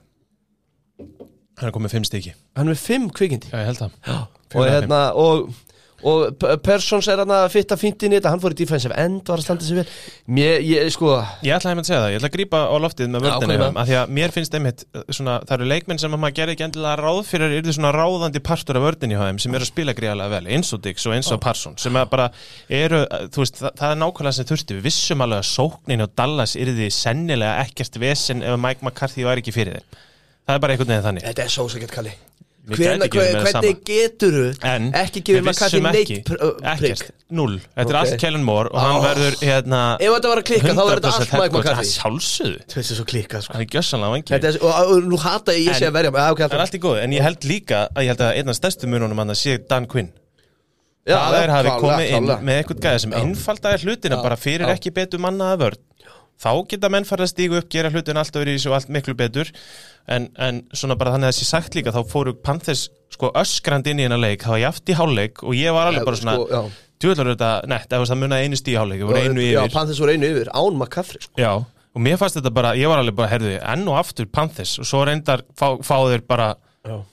Hann 1.59 1.69
er 1.69 1.75
komið 1.75 1.93
fimm 1.97 2.07
stiki. 2.09 2.33
Hann 2.57 2.69
er 2.69 2.73
með 2.77 2.83
fimm 2.87 3.09
kvikindi. 3.11 3.51
Já, 3.53 3.61
ég 3.65 3.69
held 3.73 3.83
það 3.85 4.27
og 4.55 4.69
hérna 4.69 5.01
og, 5.19 5.49
og 6.07 6.45
Persons 6.63 7.09
er 7.11 7.19
hann 7.19 7.33
að 7.35 7.49
fitta 7.51 7.77
fínt 7.79 8.05
inn 8.07 8.13
í 8.15 8.19
þetta. 8.19 8.31
Hann 8.31 8.43
fór 8.43 8.55
í 8.55 8.59
defensive 8.61 8.95
end, 8.99 9.25
var 9.27 9.41
að 9.41 9.47
standa 9.49 9.67
sig 9.67 9.81
vel. 9.81 9.85
Mér, 10.31 10.61
ég, 10.63 10.91
sko, 10.95 11.17
Ég 11.43 11.57
ætla 11.57 11.73
að 11.75 11.83
segja 11.89 11.99
það, 12.05 12.13
ég 12.13 12.21
ætla 12.21 12.31
að 12.31 12.37
grípa 12.37 12.61
á 12.71 12.77
loftið 12.85 13.11
með 13.15 13.27
ja, 13.27 13.35
af 13.69 13.89
því 13.89 13.97
að 13.99 14.15
mér 14.19 14.35
finnst 14.37 14.55
einmitt 14.55 14.85
uh, 14.87 15.03
svona, 15.11 15.39
það 15.49 15.57
eru 15.57 15.69
leikmenn 15.73 16.03
sem 16.03 16.15
að 16.15 16.23
maður 16.23 16.37
gerði 16.39 16.57
ekki 16.57 16.67
endilega 16.69 17.03
ráð 17.03 17.21
fyrir 17.29 17.57
eru 17.59 17.75
svona 17.75 17.93
ráðandi 17.97 18.43
partur 18.47 18.79
af 18.79 18.87
vördinu 18.87 19.19
hjá 19.19 19.25
þeim 19.27 19.43
sem 19.43 19.59
eru 19.59 19.67
að 19.67 19.73
spila 19.73 19.97
gríðarlega 19.99 20.35
vel, 20.37 20.51
eins 20.55 20.73
og 20.77 20.85
Dix 20.87 21.09
og 21.09 21.17
eins 21.17 21.33
og 21.35 21.43
Parsons 21.43 21.83
sem 21.89 21.99
að 21.99 22.09
bara 22.15 22.31
eru, 22.81 23.03
uh, 23.03 23.27
þú 23.35 23.43
veist, 23.43 23.59
það, 23.59 23.75
það 23.83 23.97
er 23.97 24.01
nákvæmlega 24.05 24.39
sem 24.39 24.51
þurfti, 24.53 24.79
við 24.79 24.87
vissum 24.87 25.27
alveg 25.27 25.43
að 25.43 25.51
sóknin 25.51 26.07
og 26.07 26.15
Dallas 26.19 26.55
yrði 26.61 26.93
sennilega 26.95 27.67
ekkert 27.67 27.99
vesen 27.99 28.47
ef 28.47 28.61
Mike 28.63 28.87
McCarthy 28.87 29.27
var 29.27 29.43
ekki 29.43 29.57
fyrir 29.57 29.81
þeim. 29.81 30.03
Það 30.49 30.55
er 30.57 30.65
bara 30.65 30.75
einhvern 30.75 30.95
veginn 30.95 31.09
þannig. 31.11 31.27
Þetta 31.29 31.45
er 31.45 31.53
svo 31.53 31.67
sækert 31.69 31.93
kalli 31.93 32.15
Það 32.69 33.47
hvernig 33.47 33.79
geturu 33.89 34.45
En 34.69 34.89
ekki 34.99 35.23
gefið 35.25 35.47
maður 35.47 35.63
vissum 35.65 35.87
neitt 35.89 35.99
ekki, 36.03 36.19
pr- 36.29 36.41
ö, 36.45 36.51
prik? 36.79 36.93
Ekkert, 36.93 37.15
null. 37.39 37.57
Þetta 37.79 37.95
er 37.95 37.99
allt 38.03 38.17
Kellen 38.23 38.45
Moore 38.45 38.73
og 38.73 38.79
hann 38.83 39.01
verður 39.05 39.39
hérna 39.43 39.81
ef 39.97 40.13
þetta 40.15 40.33
var 40.33 40.43
að 40.43 40.47
klikka 40.51 40.75
þá 40.75 40.83
verður 40.83 41.03
þetta 41.07 41.13
100% 41.13 41.19
allt 41.19 41.33
head 41.33 41.43
Mike 41.43 41.55
coach. 41.55 41.65
McCarthy. 41.65 41.89
Að 41.89 41.95
Sjálfsögðu, 41.97 42.61
þetta 42.69 42.85
er 42.85 42.89
svo 43.01 43.09
klikkað 43.15 43.45
sko. 43.47 43.57
hann 43.57 43.65
er 43.65 43.73
gjössanlega 43.75 44.15
vangi 44.17 44.39
er, 44.39 44.61
og, 44.69 44.95
nú 45.09 45.21
hata 45.25 45.57
ég, 45.57 45.67
ég 45.69 45.81
sé 45.81 45.89
að 45.89 45.99
verja 45.99 46.15
Það 46.39 46.47
er 46.53 46.65
allt 46.67 46.79
í 46.79 46.83
góð, 46.85 47.03
en 47.03 47.17
ég 47.17 47.25
held 47.29 47.49
líka 47.49 47.83
að 47.95 48.05
ég 48.05 48.13
held 48.15 48.25
að 48.29 48.39
einn 48.41 48.53
af 48.53 48.59
stærstu 48.59 48.91
mununum 48.91 49.23
hann 49.23 49.33
að 49.35 49.41
sé 49.41 49.59
Dan 49.69 49.89
Quinn. 49.89 50.13
Það 51.09 51.37
er 51.39 51.53
hafi 51.53 51.69
klárlega, 51.69 51.81
komið 51.81 52.11
inn 52.19 52.31
með 52.45 52.59
eitthvað 52.61 52.81
gæði 52.85 53.03
sem 53.05 53.15
einfaldaði 53.17 53.87
hlutina 53.87 54.19
bara 54.21 54.37
fyrir 54.37 54.69
ekki 54.75 54.93
betur 54.93 55.23
mannaða 55.25 55.61
vörn 55.63 55.88
Þá 56.39 56.51
geta 56.71 56.89
menn 56.93 57.07
farið 57.09 57.27
að 57.27 57.31
stígu 57.33 57.57
upp, 57.59 57.69
gera 57.73 57.91
hlutin 57.91 58.19
allt 58.21 58.37
öðru 58.39 58.53
í 58.53 58.59
þessu 58.59 58.71
og 58.71 58.77
allt 58.79 58.93
miklu 58.95 59.15
betur 59.19 59.49
en, 60.07 60.29
en 60.39 60.61
svona 60.71 60.95
bara 60.99 61.15
þannig 61.17 61.31
að 61.31 61.35
þessi 61.35 61.49
sagt 61.49 61.75
líka 61.75 61.95
þá 61.95 61.99
fóru 62.13 62.35
Panthers 62.47 62.85
sko 63.11 63.33
öskrand 63.41 63.89
inn 63.91 63.99
í 63.99 64.07
hennar 64.07 64.21
leik 64.23 64.45
það 64.45 64.55
var 64.55 64.63
jaft 64.63 64.93
í 64.93 64.97
hálfleik 64.99 65.43
og 65.43 65.57
ég 65.59 65.75
var 65.75 65.91
alveg 65.91 66.07
bara 66.07 66.21
svona 66.21 66.37
Sko, 66.39 66.47
já. 66.53 66.85
djúðlar 67.03 67.33
þetta 67.33 67.51
nett, 67.73 67.91
það 67.97 68.21
munaði 68.23 68.47
einu 68.47 68.61
stíháleik 68.61 69.03
voru 69.09 69.25
einu 69.25 69.43
Já, 69.49 69.65
yfir 69.65 69.75
Panthers 69.75 70.03
voru 70.05 70.15
einu 70.15 70.31
yfir, 70.31 70.53
án 70.55 70.79
McCaffrey 70.79 71.27
sko. 71.27 71.43
Já, 71.43 71.53
og 71.59 72.05
mér 72.07 72.21
fannst 72.21 72.39
þetta 72.39 72.55
bara, 72.55 72.73
ég 72.79 72.93
var 72.93 73.03
alveg 73.03 73.19
bara, 73.19 73.33
herðu, 73.35 73.57
enn 73.59 73.85
og 73.91 73.99
aftur 73.99 74.31
Panthers 74.31 74.77
og 74.79 74.87
svo 74.87 75.03
reyndar 75.09 75.43
fá, 75.59 75.73
fá 75.83 75.97
þeir 76.07 76.23
bara 76.29 76.53
Já. 76.55 76.68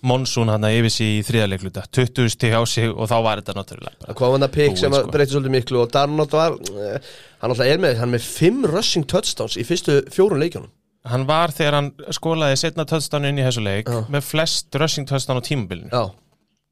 Monsun 0.06 0.48
hann 0.54 0.64
að 0.64 0.78
yfir 0.78 0.94
sig 0.94 1.08
í 1.18 1.24
þriðaleikluta 1.28 1.82
20 1.92 2.30
stík 2.32 2.54
á 2.56 2.62
sig 2.70 2.88
og 2.94 3.10
þá 3.12 3.16
var 3.26 3.42
þetta 3.42 3.56
náttúrulega. 3.58 3.98
Það 4.06 4.18
kom 4.22 4.36
hann 4.36 4.46
að 4.48 4.54
Búið, 4.56 4.78
sem 4.80 4.94
sko. 4.94 5.12
breytti 5.12 5.34
svolítið 5.36 5.56
miklu 5.56 5.82
og 5.82 5.92
Darnold 5.92 6.32
var, 6.32 6.52
eh, 6.54 7.00
hann 7.42 7.52
alltaf 7.52 7.66
er 7.74 7.78
með 7.84 7.98
hann 8.00 8.10
er 8.14 8.18
með 8.20 8.28
fimm 8.30 8.66
rushing 8.72 9.06
touchdowns 9.08 9.58
í 9.58 9.66
fyrstu 9.68 10.02
fjórun 10.14 10.40
leikjónum 10.44 10.70
Hann 11.06 11.26
var 11.28 11.52
þegar 11.54 11.74
hann 11.78 11.92
skólaði 12.10 12.58
setna 12.58 12.86
touchdown 12.90 13.26
inn 13.26 13.38
í 13.38 13.44
þessu 13.46 13.62
leik 13.62 13.86
Já. 13.92 14.00
með 14.10 14.24
flest 14.26 14.74
rushing 14.82 15.06
touchdown 15.06 15.38
á 15.38 15.44
tímabilinu 15.46 15.90
Já, 15.92 16.06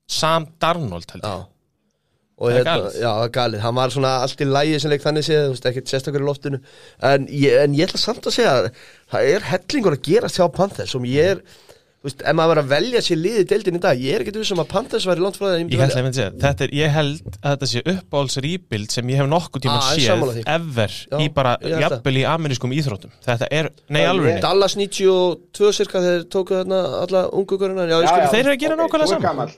Sam 0.10 0.48
Darnold 0.60 1.12
held 1.12 1.24
já 1.24 1.34
ég 1.38 1.50
Og 2.44 2.50
Það 2.50 2.56
er 2.56 2.58
hérna, 2.64 2.72
galið. 2.74 2.96
já, 2.98 3.10
það 3.14 3.24
er 3.28 3.30
galið, 3.36 3.60
hann 3.62 3.76
var 3.78 3.90
svona 3.94 4.12
allt 4.24 4.42
í 4.42 4.46
lægi 4.50 4.80
sem 4.82 4.90
leik 4.92 5.04
þannig 5.04 5.24
séð, 5.28 5.44
þú 5.44 5.52
veist, 5.54 5.68
ekkert 5.70 5.92
sérstakur 5.92 6.24
í 6.24 6.26
loftinu 6.26 6.60
en 7.12 7.28
ég, 7.30 7.60
en 7.62 7.76
ég 7.78 7.86
ætla 7.88 8.00
samt 8.02 8.26
að 8.26 8.34
segja 8.40 8.56
það 9.14 9.28
er 9.36 9.46
hellingur 9.52 9.94
að 9.94 10.02
gerast 10.08 10.40
hjá 10.42 10.48
Panthers 10.56 10.96
og 10.98 11.06
ég 11.06 11.30
er, 11.36 11.44
þú 12.04 12.10
veist, 12.10 12.20
ef 12.28 12.36
maður 12.36 12.52
verið 12.52 12.64
að 12.66 12.72
velja 12.74 13.00
sér 13.06 13.18
liði 13.24 13.44
deildin 13.48 13.78
í 13.78 13.82
dag, 13.84 13.96
ég 14.04 14.12
er 14.18 14.24
ekkert 14.26 14.36
vissum 14.42 14.60
að 14.60 14.68
Panthers 14.74 15.06
væri 15.08 15.22
langt 15.24 15.38
frá 15.40 15.46
það 15.46 15.54
að 15.54 15.56
ég 15.56 15.64
myndi 15.64 15.78
Ég, 15.78 15.80
velja 15.80 16.02
velja. 16.04 16.16
Segja, 16.18 16.32
þetta 16.44 16.62
er, 16.66 16.72
ég 16.76 16.90
held 16.98 17.22
að 17.40 17.54
þetta 17.54 17.68
sé 17.72 17.80
uppáhalds 17.94 18.36
rýbild 18.44 18.90
sem 18.92 19.06
ég 19.14 19.22
hef 19.22 19.30
nokkuð 19.32 19.64
tíma 19.64 19.78
Ah, 19.80 19.88
séð 19.96 20.44
ever 20.58 20.92
Já, 21.00 21.16
í 21.24 21.28
bara 21.38 21.54
held 21.64 21.80
jafnvel 21.86 22.18
í 22.20 22.26
amerískum 22.34 22.76
íþróttum 22.76 23.12
Þetta 23.24 23.48
er, 23.56 23.70
nei 23.96 24.04
Já, 24.04 24.10
alveg 24.12 24.42
Dallas 24.44 24.76
92 24.76 25.72
cirka 25.80 26.04
þegar 26.04 26.28
tóku 26.36 26.52
þarna 26.60 26.80
alla 27.06 27.22
ungu 27.40 27.56
göruna 27.64 27.88
Já, 27.88 27.96
Já, 28.04 28.12
já, 28.20 28.28
þeir 28.36 28.44
eru 28.44 28.52
að 28.52 28.62
gera 28.66 28.76
ok, 28.76 28.80
nákvæmlega 28.84 29.08
þú 29.08 29.16
er 29.16 29.24
sama. 29.24 29.24
gamall. 29.32 29.52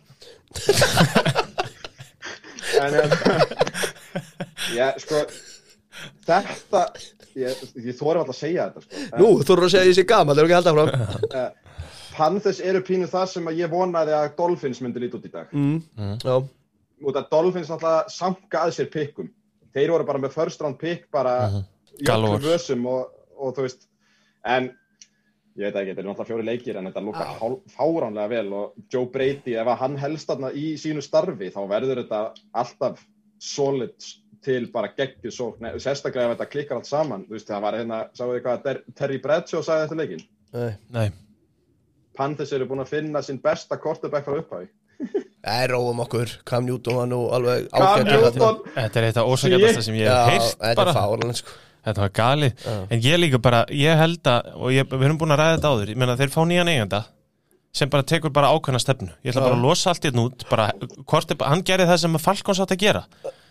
en 2.85 2.93
ég, 4.77 5.01
sko 5.01 5.17
þetta 6.29 6.81
ég, 7.41 7.61
ég 7.85 7.93
þóri 7.97 8.21
alltaf 8.21 8.33
að 8.35 8.39
segja 8.39 8.69
þetta 8.69 8.81
sko. 8.85 8.89
Nú, 9.21 9.29
þú 9.45 9.51
eru 9.57 9.67
að 9.67 9.73
segja 9.75 9.91
er 12.15 12.17
uh, 12.17 12.19
Panthers 12.19 12.59
eru 12.63 12.81
pínu 12.87 13.07
það 13.11 13.25
sem 13.35 13.47
að 13.51 13.59
ég 13.61 13.71
vonaði 13.71 14.15
að 14.15 14.29
Dolphins 14.39 14.81
myndi 14.81 15.03
líti 15.03 15.19
út 15.19 15.27
í 15.27 15.33
dag 15.33 15.51
mm. 15.51 15.81
Já, 16.23 16.35
út 17.05 17.19
að 17.19 17.29
Dolphins 17.35 17.69
alltaf 17.75 18.09
sanka 18.15 18.63
að 18.65 18.73
sér 18.79 18.89
pikkum 18.93 19.29
þeir 19.75 19.91
voru 19.91 20.07
bara 20.07 20.21
með 20.23 20.33
first 20.37 20.61
round 20.63 20.79
pick 20.79 21.09
bara 21.11 21.35
í 21.35 21.51
öllum 21.51 21.63
Mhm. 21.95 22.05
Galore. 22.05 22.41
vössum 22.43 22.85
og, 22.91 23.11
og 23.39 23.53
þú 23.55 23.61
veist 23.67 23.85
en 24.45 24.65
ég 25.55 25.63
veit 25.63 25.75
ekki, 25.79 25.93
þetta 25.93 26.01
er 26.01 26.07
náttúrulega 26.09 26.27
fjóri 26.27 26.43
leikir 26.45 26.77
en 26.77 26.89
þetta 26.89 27.03
lúkar 27.05 27.29
Já. 27.31 27.49
fáránlega 27.77 28.29
vel 28.29 28.53
og 28.53 28.73
Joe 28.91 29.05
Brady, 29.07 29.53
ef 29.55 29.67
að 29.71 29.77
hann 29.79 29.95
helst 29.97 30.27
þarna 30.27 30.49
í 30.51 30.73
sínu 30.75 31.01
starfi, 31.03 31.47
þá 31.55 31.61
verður 31.71 32.01
þetta 32.03 32.33
alltaf 32.53 32.99
solid 33.39 33.95
til 34.45 34.67
bara 34.73 34.89
geggju 34.97 35.31
svo, 35.31 35.47
Nei, 35.63 35.71
sérstaklega 35.79 36.31
ef 36.33 36.35
þetta 36.37 36.49
klikkar 36.51 36.77
allt 36.81 36.85
saman, 36.89 37.23
þú 37.25 37.37
veist, 37.37 37.47
það 37.47 37.61
var 37.63 37.73
hérna 37.79 38.01
sáðu 38.13 38.35
þið 38.35 38.43
hvað 38.45 38.81
Terry 38.99 39.17
Bradshaw 39.23 39.63
sagði 39.63 39.87
þetta 39.87 39.99
leikin 40.01 40.25
nei 40.53 40.75
Nei, 40.91 41.07
Panthers 42.17 42.51
eru 42.55 42.67
búin 42.69 42.83
að 42.83 42.91
finna 42.95 43.21
sinn 43.25 43.39
besta 43.43 43.77
quarterback 43.81 44.27
frá 44.27 44.39
upphæði 44.41 44.71
Nei, 45.45 45.65
róum 45.69 45.99
okkur, 46.01 46.31
Cam 46.47 46.65
Newton 46.65 46.95
var 46.97 47.09
nú 47.11 47.17
alveg. 47.35 47.67
Newton! 48.07 48.61
Þetta 48.73 49.01
er 49.01 49.07
þetta 49.11 49.25
ósækjandasta 49.29 49.83
sem 49.85 49.97
ég 49.99 50.07
hef 50.09 50.29
heyrt 50.31 50.55
þetta 50.55 50.77
bara. 50.79 50.93
er 50.93 50.97
fáranlega 50.97 51.37
sko. 51.41 51.57
Þetta 51.85 52.01
var 52.01 52.13
galið, 52.17 52.63
Já. 52.65 52.77
en 52.95 53.03
ég 53.05 53.19
líka 53.19 53.39
bara, 53.45 53.59
ég 53.69 53.99
held 53.99 54.29
að, 54.31 54.47
og 54.57 54.71
ég, 54.73 54.87
við 54.89 55.05
erum 55.05 55.19
búin 55.21 55.35
að 55.35 55.41
ræða 55.43 55.57
þetta 55.59 55.73
áður, 55.75 55.91
ég 55.93 55.99
meina 56.01 56.15
þeir 56.17 56.31
fá 56.33 56.39
nýjan 56.49 56.71
eiganda 56.71 57.01
sem 57.75 57.89
bara 57.91 58.05
tekur 58.07 58.31
bara 58.33 58.51
ákveðna 58.55 58.79
stefnu. 58.79 59.11
Ég 59.25 59.33
ætla 59.33 59.43
bara 59.43 59.57
að 59.57 59.65
losa 59.65 59.91
allt 59.91 60.05
hérna 60.07 60.23
út, 60.29 60.45
bara, 60.47 60.69
er, 60.71 61.35
hann 61.43 61.63
gerði 61.67 61.87
það 61.89 62.01
sem 62.05 62.17
Falkons 62.23 62.61
átt 62.63 62.73
að 62.75 62.83
gera, 62.85 63.01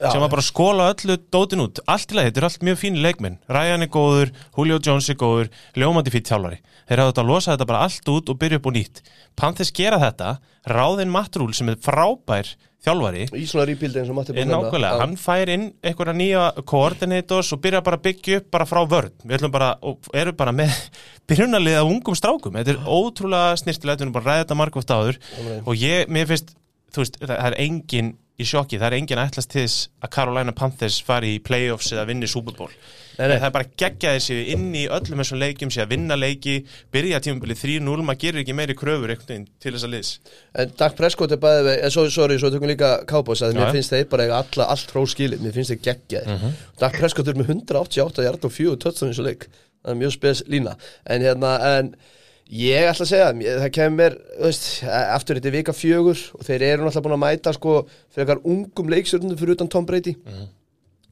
Já. 0.01 0.09
sem 0.09 0.23
var 0.23 0.33
bara 0.33 0.45
að 0.45 0.49
skóla 0.49 0.87
öllu 0.95 1.17
dótin 1.35 1.65
út, 1.67 1.83
allt 1.85 2.15
í 2.15 2.17
lagi, 2.17 2.31
þetta 2.31 2.41
eru 2.41 2.49
allt 2.49 2.65
mjög 2.71 2.81
fíni 2.81 3.05
leikmenn, 3.05 3.37
Ryan 3.53 3.85
er 3.85 3.93
góður, 3.93 4.33
Julio 4.57 4.81
Jones 4.81 5.11
er 5.13 5.19
góður, 5.21 5.51
Ljómandi 5.77 6.15
fýtt 6.15 6.33
þjálfari. 6.33 6.61
Þeir 6.89 7.03
hafði 7.03 7.13
þetta 7.13 7.25
að 7.25 7.33
losa 7.35 7.53
þetta 7.53 7.69
bara 7.69 7.83
allt 7.85 8.13
út 8.15 8.33
og 8.33 8.41
byrja 8.41 8.61
upp 8.61 8.71
og 8.71 8.77
nýtt. 8.79 9.03
Panthers 9.37 9.75
gera 9.77 10.01
þetta, 10.01 10.37
ráðinn 10.73 11.13
Mattrúl 11.13 11.53
sem 11.57 11.69
er 11.73 11.81
frábær 11.85 12.55
þjálfari, 12.85 13.27
Í 13.33 13.45
svona 13.49 13.67
rebuildi 13.71 14.01
eins 14.03 14.11
og 14.13 14.19
Matti 14.19 14.35
Er 14.37 14.49
nákvæmlega, 14.51 14.99
hann 15.01 15.15
fær 15.21 15.53
inn 15.55 15.67
einhverja 15.85 16.17
nýja 16.19 16.43
koordinators 16.69 17.53
og 17.57 17.63
byrja 17.65 17.81
bara 17.87 17.99
að 18.01 18.05
byggja 18.09 18.41
upp 18.43 18.51
bara 18.55 18.69
frá 18.69 18.83
vörn. 18.89 19.15
Við 19.25 19.39
ætlum 19.39 19.55
bara, 19.55 19.71
og 19.83 20.11
eru 20.15 20.35
bara 20.37 20.53
með 20.57 20.75
byrjunarlið 21.31 21.79
af 21.81 21.93
ungum 21.95 22.19
strákum, 22.19 22.59
þetta 22.61 22.75
er 22.77 22.85
ótrúlega 22.85 23.57
snirtilegt, 23.63 24.03
við 24.03 24.09
erum 24.09 24.17
bara 24.19 24.31
ræða 24.31 24.45
þetta 24.45 24.61
margóft 24.61 24.95
áður. 24.95 25.21
Og 25.65 25.75
ég, 25.81 26.11
mér 26.13 26.29
finnst, 26.31 26.55
veist 27.03 27.19
það 27.21 27.39
er 27.47 27.55
engin 27.65 28.13
í 28.35 28.45
sjokki, 28.45 28.79
það 28.81 28.87
er 28.89 28.95
engin 28.99 29.21
ætlast 29.23 29.51
til 29.53 29.63
þess 29.63 29.89
að 30.03 30.11
Carolina 30.11 30.53
Panthers 30.53 30.97
fari 31.07 31.37
í 31.37 31.43
playoffs 31.43 31.93
eða 31.95 32.07
vinni 32.09 32.27
Super 32.27 32.55
Bowl. 32.59 32.71
Það 33.15 33.31
er 33.37 33.51
bara 33.55 33.69
geggja 33.79 34.17
þessi 34.17 34.37
inn 34.51 34.73
í 34.75 34.89
öllum 34.91 35.21
þessum 35.23 35.39
leikjum, 35.39 35.71
sé 35.71 35.85
að 35.85 35.93
vinna 35.93 36.17
leiki 36.19 36.57
byrja 36.91 37.21
tímabilið 37.23 37.61
3-0, 37.63 38.03
maður 38.03 38.19
gerir 38.25 38.41
ekki 38.43 38.57
meiri 38.59 38.75
kröfur 38.75 39.13
veginn 39.13 39.45
til 39.63 39.71
þess 39.77 39.87
að 39.87 39.93
liðs. 39.93 40.11
En 40.59 40.73
Dak 40.81 40.97
Prescott 40.99 41.31
er 41.31 41.39
bæðið 41.45 41.69
við, 41.69 41.79
eh, 41.85 41.95
sorry, 42.11 42.39
svo 42.43 42.51
tökum 42.51 42.67
líka 42.73 42.91
Cowboys 43.07 43.45
að 43.47 43.55
Já, 43.55 43.61
mér 43.61 43.71
finnst 43.77 43.95
þeir 43.95 44.09
bara 44.11 44.27
alla, 44.41 44.67
allt 44.75 44.91
hróskilið, 44.97 45.39
mér 45.47 45.55
finnst 45.55 45.71
þeir 45.71 45.83
geggjaðir 45.87 46.35
Mhm. 46.35 46.59
Dak 46.83 46.99
Prescott 46.99 47.29
er 47.29 47.35
með 47.39 47.55
188 47.55 48.27
hjart 48.27 48.45
og 48.45 48.51
4 48.53 48.77
töttstunni 48.83 49.15
svo 49.15 49.23
leik, 49.31 49.47
það 49.85 49.95
er 49.95 50.01
mjög 50.03 50.13
spes 50.19 50.43
lína. 50.51 50.75
En 51.07 51.23
hérna, 51.23 51.55
en 51.79 51.95
ég 52.51 52.85
ætla 52.91 53.05
að 53.07 53.11
segja, 53.13 53.29
mér- 53.39 53.61
það 53.63 53.71
kemur 53.79 54.19
veist, 54.43 54.67
aftur 54.85 55.39
þetta 55.41 55.53
vika 55.55 55.73
fjögur 55.73 56.19
og 56.37 56.43
þeir 56.45 56.63
eru 56.73 56.85
náttúrulega 56.85 57.07
búin 57.07 57.17
að 57.17 57.23
mæta 57.25 57.55
sko 57.57 57.79
fyrir 58.13 58.27
eitthvað 58.27 58.45
ungum 58.53 58.91
leikstjórnum 58.93 59.39
fyrir 59.41 59.57
utan 59.57 59.69
Tom 59.73 59.87
Brady 59.87 60.15
Mhm. 60.19 60.53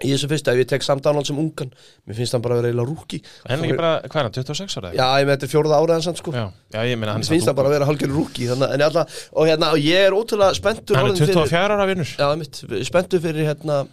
Í 0.02 0.08
þessu 0.10 0.26
fyrsta, 0.26 0.50
ef 0.50 0.58
ég 0.58 0.66
tek 0.66 0.82
Sam 0.82 0.98
Donald 0.98 1.24
sem 1.28 1.36
ungan, 1.38 1.68
mér 2.08 2.16
finnst 2.16 2.32
hann 2.34 2.42
bara 2.42 2.56
að 2.56 2.62
vera 2.62 2.72
eiginlega 2.72 2.90
rúki 2.90 3.20
en 3.46 3.60
ekki 3.62 3.76
bara, 3.76 4.00
hvað 4.02 4.16
er 4.18 4.22
hann, 4.26 4.32
26 4.34 4.76
ára? 4.80 4.90
Já, 4.96 5.04
ég 5.20 5.26
með 5.28 5.36
þetta 5.36 5.46
er 5.46 5.52
fjórða 5.52 5.76
áraðan 5.78 6.02
samt 6.02 6.18
sko 6.18 6.32
Já, 6.34 6.52
já, 6.74 6.80
ég 6.90 6.98
meina 6.98 7.12
hann 7.12 7.22
Mér 7.22 7.28
finnst 7.30 7.46
það 7.46 7.54
bara 7.54 7.68
að 7.68 7.74
vera 7.76 7.86
hálfgerður 7.86 8.18
rúki 8.18 8.48
en 8.50 8.62
og 8.66 9.46
hérna, 9.46 9.68
og 9.70 9.78
ég 9.78 10.06
er 10.08 10.10
ótrúlega 10.16 10.54
spenntur 10.58 10.96
Hann 10.96 11.06
er 11.06 11.12
orðinn 11.12 11.30
24 11.30 11.76
ára 11.76 11.86
vinnur 11.86 12.10
Já, 12.18 12.34
mitt, 12.36 12.64
spenntur 12.88 13.20
fyrir 13.22 13.46
hérna 13.46 13.86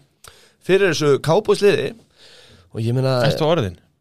fyrir 0.65 0.89
þessu 0.95 1.19
kábúsliði 1.21 1.93
og 2.73 2.81
ég 2.81 2.93
meina? 2.97 3.19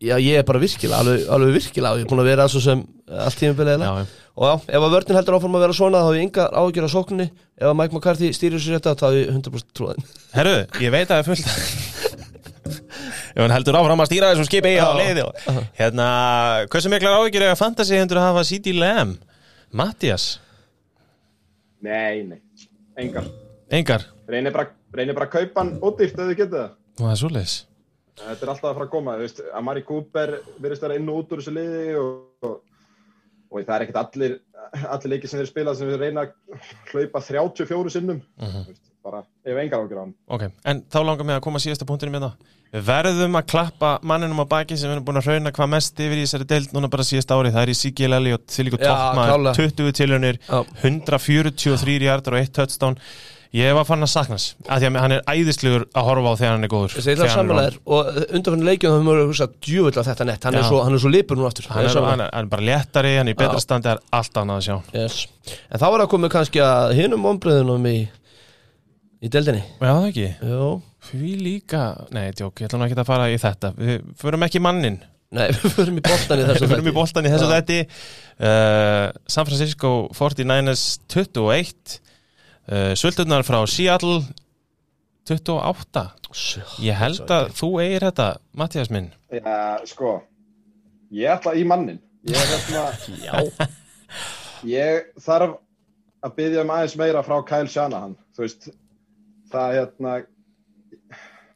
Já, 0.01 0.15
ég 0.23 0.39
er 0.39 0.47
bara 0.47 0.61
virkilega 0.63 1.01
alveg, 1.03 1.27
alveg 1.35 1.55
virkilega, 1.59 1.93
og 1.95 2.01
ég 2.01 2.07
er 2.07 2.11
búin 2.13 2.23
að 2.23 2.31
vera 2.31 2.49
svo 2.53 2.61
sem 2.65 2.83
allt 3.09 3.39
tímabilið 3.41 3.73
Já, 3.73 3.79
hérna. 3.79 3.89
Já. 4.05 4.25
og 4.39 4.45
já, 4.47 4.55
ef 4.79 4.87
að 4.87 4.95
vörnin 4.95 5.19
heldur 5.19 5.37
áfram 5.39 5.57
að 5.59 5.65
vera 5.67 5.77
svona 5.79 6.03
þá 6.05 6.09
hef 6.11 6.19
ég 6.19 6.27
engar 6.29 6.57
ágjör 6.63 6.87
á 6.87 6.91
sókninni. 6.95 7.27
Ef 7.59 7.67
að 7.71 7.77
Mike 7.81 7.97
McCarthy 7.97 8.31
stýrir 8.37 8.63
sér 8.63 8.79
þetta 8.79 8.95
þá 9.01 9.07
hef 9.09 9.19
ég 9.19 9.31
100% 9.35 9.73
trúðin 9.75 10.09
Herru, 10.37 10.57
ég 10.85 10.93
veit 10.95 11.09
að 11.11 11.15
það 11.15 11.23
er 11.23 11.29
fullt 11.29 11.49
Ef 13.39 13.41
hann 13.45 13.55
heldur 13.55 13.79
áfram 13.79 14.03
að 14.03 14.11
stýra 14.11 14.31
þessum 14.33 14.49
skipi 14.49 14.75
á 14.79 14.89
leiði 14.99 15.25
og, 15.25 15.49
Hérna, 15.79 16.07
hversu 16.73 16.91
miklar 16.93 17.17
áhyggjur 17.21 17.47
eða 17.49 17.59
fantasy 17.59 17.97
hendur 17.99 18.21
að 18.21 18.29
hafa 18.29 18.45
CD 18.49 18.75
Lamb? 18.77 19.19
Mattias, 19.79 20.39
nei, 21.85 22.25
nei, 22.25 22.39
engar. 22.99 23.27
Engar? 23.71 24.07
Reynir 24.29 24.55
bara, 24.55 24.71
reynir 24.97 25.17
bara 25.17 25.29
að 25.29 25.35
kaupa 25.37 25.61
hann 25.63 25.75
ódýrt 25.85 26.17
ef 26.17 26.25
þið 26.31 26.37
getið 26.41 26.63
það 26.63 26.71
Þetta 28.19 28.45
er 28.47 28.53
alltaf 28.53 28.71
að 28.71 28.75
fara 28.81 28.87
að 28.89 28.93
koma, 28.97 29.15
þú 29.19 29.27
veist, 29.27 29.41
Amari 29.55 29.83
Cooper 29.89 30.35
virðist 30.61 30.83
vera 30.85 30.99
inn 30.99 31.09
og 31.13 31.23
út 31.23 31.33
úr 31.37 31.43
þessu 31.43 31.55
liði 31.55 31.95
og, 32.01 32.11
og, 32.43 32.59
og 33.53 33.63
það 33.65 33.75
er 33.79 33.87
ekkert 33.87 34.01
allir, 34.03 34.37
allir 34.89 35.13
leikir 35.15 35.31
sem 35.33 35.41
þeir 35.41 35.51
spila 35.53 35.75
sem 35.79 35.89
við 35.89 36.03
reyna 36.03 36.27
að 36.27 36.69
hlaupa 36.93 37.23
34 37.25 37.95
sinnum, 37.97 38.21
Mhm. 38.43 38.67
þú 38.67 38.75
veist, 38.75 38.85
bara 39.09 39.23
ef 39.47 39.57
engar 39.63 39.81
ágjur 39.85 39.99
á 39.99 40.05
hann. 40.05 40.15
Ok, 40.29 40.43
en 40.67 40.83
þá 40.91 40.99
langar 41.07 41.25
mig 41.25 41.37
að 41.39 41.45
koma 41.47 41.59
síðasta 41.63 41.87
punktinum 41.89 42.17
með 42.19 42.27
það 42.29 42.55
Við 42.69 42.83
verðum 42.85 43.37
að 43.39 43.47
klappa 43.49 43.91
manninum 44.05 44.43
á 44.45 44.47
baki 44.51 44.77
sem 44.77 44.91
við 44.91 44.99
erum 44.99 45.05
búin 45.07 45.17
að 45.17 45.25
hrauna 45.31 45.53
hvað 45.57 45.69
mest 45.73 45.97
yfir 46.05 46.19
í 46.21 46.25
þessari 46.27 46.47
deild 46.51 46.75
núna 46.77 46.91
bara 46.93 47.07
síðasta 47.09 47.39
ári, 47.39 47.49
það 47.55 47.63
er 47.63 47.71
í 47.73 47.77
Sigil 47.79 48.13
Elliot 48.13 48.45
til 48.47 48.67
líka 48.69 48.77
klárlega. 48.85 49.55
20 49.57 49.93
tilhörnir 49.97 50.37
Já. 50.45 50.59
143 50.83 51.99
hjartar 52.05 52.37
og 52.37 52.43
1 52.45 52.53
touchdown 52.59 52.99
Ég 53.57 53.73
var 53.73 53.87
fann 53.89 54.05
að 54.05 54.11
saknas, 54.13 54.51
að 54.69 54.83
því 54.83 54.89
að 54.89 54.97
hann 55.01 55.15
er 55.17 55.23
æðislegur 55.25 55.87
að 55.97 56.05
horfa 56.05 56.33
á 56.33 56.35
þegar 56.37 56.51
hann 56.53 56.67
er 56.67 56.73
góður 56.73 56.97
það 56.99 57.23
er 57.25 57.31
samanlegar 57.33 57.79
og 57.89 58.11
undanfæðin 58.27 58.67
leikjum 58.69 58.93
þá 58.93 58.97
höfum 58.99 59.09
við 59.09 59.23
hugsað 59.23 59.55
djúvill 59.65 59.97
á 59.97 60.05
þetta 60.05 60.27
nett. 60.29 60.45
Hann 60.45 60.59
er 60.59 60.67
svo, 60.69 60.83
hann 60.85 60.97
er 60.99 61.01
svo 61.01 61.13
lipur 61.15 61.41
nú 61.41 61.47
aftur. 61.49 61.71
Hann 61.73 61.89
er, 61.89 61.97
hann, 61.97 62.25
er, 62.27 62.33
hann 62.35 62.45
er 62.45 62.53
bara 62.53 62.67
léttari, 62.69 63.15
hann 63.17 63.33
er 63.33 63.37
í 63.37 63.39
betra 63.41 63.63
standi 63.65 63.89
það 63.89 63.97
er 63.97 64.19
allt 64.21 64.41
annað 64.43 64.61
að 64.61 64.67
sjá. 64.67 64.77
Yes. 64.99 65.19
En 65.73 65.81
þá 65.81 65.87
var 65.87 66.05
það 66.05 66.11
komið 66.13 66.33
kannski 66.35 66.63
að 66.67 66.95
hinum 66.99 67.29
ombriðunum 67.33 67.89
í 67.89 67.97
í 69.19 69.31
deildinni. 69.33 69.63
Já, 69.81 69.89
það 69.89 70.09
ekki, 70.11 70.27
Jó, 70.47 70.67
því 71.09 71.31
líka 71.43 71.85
Nei, 72.15 72.27
tjók, 72.37 72.61
ég 72.61 72.69
ætla 72.69 72.81
nú 72.81 72.87
ekki 72.87 72.99
að 73.01 73.09
fara 73.09 73.31
í 73.33 73.39
þetta. 73.41 73.73
Við 73.79 74.11
förum 74.21 74.45
ekki 74.47 74.63
mannin 74.63 75.01
nei, 75.35 75.49
við 75.53 75.75
förum 75.75 75.99
í 75.99 76.05
boltan 76.05 76.43
í 76.43 76.45
þessu 76.49 76.63
Við 76.65 76.75
förum 76.75 76.91
í 76.91 76.95
boltan 76.97 77.29
í 77.29 77.33
þessu 77.33 77.49
þetti 77.51 77.81
uh, 77.85 79.09
San 79.29 79.49
Francisco 79.49 79.91
49ers 80.17 80.85
21 81.11 81.99
uh, 82.69 82.93
Svöldurnar 82.99 83.45
frá 83.47 83.61
Seattle 83.69 84.23
28 85.29 86.05
Ég 86.85 86.97
held 86.97 87.31
að 87.33 87.53
þú 87.57 87.71
eigir 87.83 88.05
þetta, 88.09 88.27
Mattias 88.57 88.91
minn. 88.93 89.09
Já, 89.33 89.81
sko, 89.89 90.19
ég 91.15 91.33
ætla 91.33 91.55
í 91.57 91.65
mannin. 91.69 92.01
Ég, 92.29 92.37
er 92.37 92.51
hérna, 92.53 92.83
Já, 93.25 93.69
ég 94.79 95.09
þarf 95.25 95.57
að 96.27 96.35
byggja 96.37 96.65
um 96.65 96.73
aðeins 96.75 96.97
meira 97.01 97.23
frá 97.25 97.39
Kyle 97.49 97.71
Shanahan, 97.71 98.17
þú 98.37 98.45
veist, 98.45 98.69
það 99.53 99.77
hérna, 99.79 100.15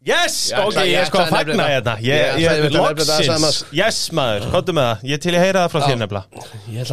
Yes, 0.03 0.51
Ég 0.51 0.59
ok, 0.59 0.77
ég 0.81 0.89
ég 0.91 0.99
er 0.99 1.07
sko 1.07 1.21
að 1.23 1.29
fagna 1.31 1.67
hérna 1.71 1.93
það. 1.93 2.01
Ég, 2.03 2.23
Ég 2.23 2.41
ég, 2.43 2.65
það 2.65 2.73
loksins. 2.75 3.29
sama. 3.29 3.51
Yes 3.79 3.99
maður, 4.19 4.47
komdu 4.51 4.75
með 4.75 4.89
það. 4.89 5.05
Ég 5.13 5.21
til 5.23 5.35
að 5.35 5.45
heyra 5.45 5.63
það 5.63 5.75
frá 5.75 5.85
þér 5.87 6.01
nefnilega. 6.01 6.47
Ég 6.73 6.89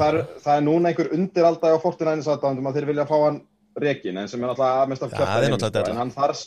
það 0.00 0.08
er, 0.08 0.18
er 0.56 0.64
núna 0.66 0.90
einhver 0.90 1.12
undiraldag 1.14 1.76
á 1.76 1.78
49 1.84 2.32
aðdáðandum 2.34 2.66
að 2.66 2.78
þeir 2.78 2.88
vilja 2.90 3.06
fá 3.06 3.14
hann 3.22 3.38
rekin 3.86 4.18
en 4.18 4.28
sem 4.28 4.42
er 4.42 4.50
náttúrulega 4.50 4.90
mest 4.90 5.06
af 5.06 5.14
er 5.14 5.70
della. 5.76 5.92
en 5.94 6.00
hann 6.02 6.12
þarf 6.16 6.42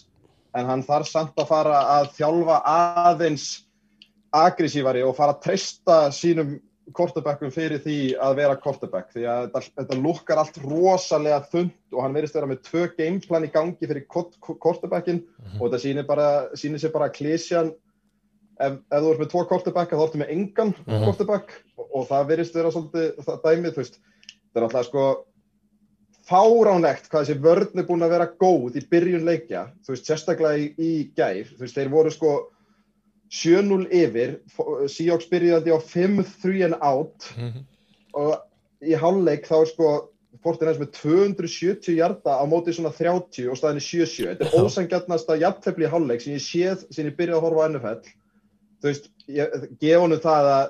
en 0.56 0.70
hann 0.70 0.84
þarf 0.88 1.10
samt 1.10 1.39
að 1.41 1.48
fara 1.50 1.80
að 1.96 2.12
þjálfa 2.20 2.60
aðeins 2.76 3.48
aggressívari 4.36 5.04
og 5.08 5.16
fara 5.18 5.36
að 5.36 5.43
treysta 5.48 6.00
sínum 6.16 6.58
kortabekkum 6.93 7.49
fyrir 7.51 7.79
því 7.81 8.15
að 8.21 8.36
vera 8.38 8.55
kortabekk 8.61 9.13
því 9.15 9.23
að 9.25 9.45
þetta, 9.47 9.61
þetta 9.79 9.97
lukkar 10.03 10.38
allt 10.38 10.57
rosalega 10.61 11.39
þund 11.49 11.71
og 11.95 12.01
hann 12.03 12.13
verðist 12.13 12.36
vera 12.38 12.49
með 12.51 12.61
tvö 12.67 12.83
gameplan 12.97 13.47
í 13.47 13.51
gangi 13.55 13.89
fyrir 13.89 14.05
kortabekkin 14.61 15.23
og 15.59 15.65
þetta 15.65 15.81
sýnir 15.81 16.05
bara 16.05 16.27
sýnir 16.53 16.83
sér 16.83 16.93
bara 16.93 17.09
klísjan 17.09 17.71
ef, 18.59 18.77
ef 18.77 19.01
þú 19.01 19.11
ert 19.15 19.23
með 19.23 19.31
tvo 19.33 19.45
kortabekka 19.49 19.97
þá 19.97 20.05
ertu 20.05 20.21
með 20.21 20.33
engan 20.36 20.75
Mhm. 20.86 21.05
kortabekk 21.09 21.55
og, 21.77 21.88
og 21.89 22.07
það 22.11 22.27
verðist 22.33 22.55
vera 22.55 22.71
svolítið 22.71 23.23
það 23.25 23.41
dæmið, 23.47 23.75
veist. 23.81 23.97
Það 24.53 24.61
er 24.61 24.67
alltaf 24.69 24.86
sko 24.86 25.05
fáránlegt 26.25 27.09
hvað 27.11 27.25
þessi 27.25 27.41
vörn 27.43 27.79
er 27.81 27.86
búin 27.86 28.05
að 28.05 28.13
vera 28.15 28.27
góð 28.41 28.77
í 28.79 28.86
byrjun 28.89 29.25
leikja, 29.27 29.67
þú 29.86 29.93
veist, 29.93 30.07
sérstaklega 30.09 30.57
í, 30.57 30.69
í 30.81 30.91
gær, 31.17 31.43
þú 31.51 31.59
veist, 31.61 31.75
þeir 31.77 31.91
voru 31.93 32.13
sko 32.13 32.31
7-0 33.36 33.88
yfir 33.91 34.36
Seahawks 34.91 35.29
byrjaði 35.31 35.73
á 35.75 35.79
5-3 35.81 36.65
and 36.69 36.77
out. 36.81 37.31
Mhm. 37.36 37.63
og 38.15 38.36
í 38.86 38.95
hálfleik 38.95 39.47
þá 39.47 39.55
er 39.61 39.71
sko 39.73 39.88
Fortin 40.43 40.69
með 40.79 40.91
270 40.95 41.95
hjarta 41.97 42.36
á 42.38 42.43
móti 42.47 42.71
svona 42.75 42.91
30 42.93 43.49
og 43.49 43.57
staðinni 43.57 43.83
77 43.83 44.27
þetta 44.29 44.45
er 44.45 44.67
ósangjarnasta 44.67 45.38
jafntefli 45.41 45.88
í 45.88 45.89
hálfleik 45.91 46.21
sem 46.23 46.36
ég 46.36 46.43
séð 46.43 46.86
sem 46.93 47.09
ég 47.09 47.17
byrjaði 47.17 47.39
að 47.39 47.45
horfa 47.47 47.65
á 47.65 47.69
NFL 47.71 48.13
þú 48.79 48.91
veist, 48.91 49.09
ég 49.31 49.67
gef 49.81 50.01
honum 50.03 50.21
það 50.21 50.49
að 50.53 50.65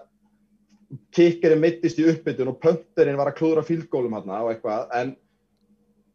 kikkerinn 1.17 1.63
mittist 1.63 1.99
í 1.99 2.07
uppbytun 2.11 2.51
og 2.53 2.59
pönterinn 2.63 3.19
var 3.19 3.31
að 3.31 3.39
klúðra 3.39 3.65
fílgólum 3.67 4.15
hann 4.15 4.31
og 4.37 4.51
eitthvað, 4.53 4.87
en 4.95 5.15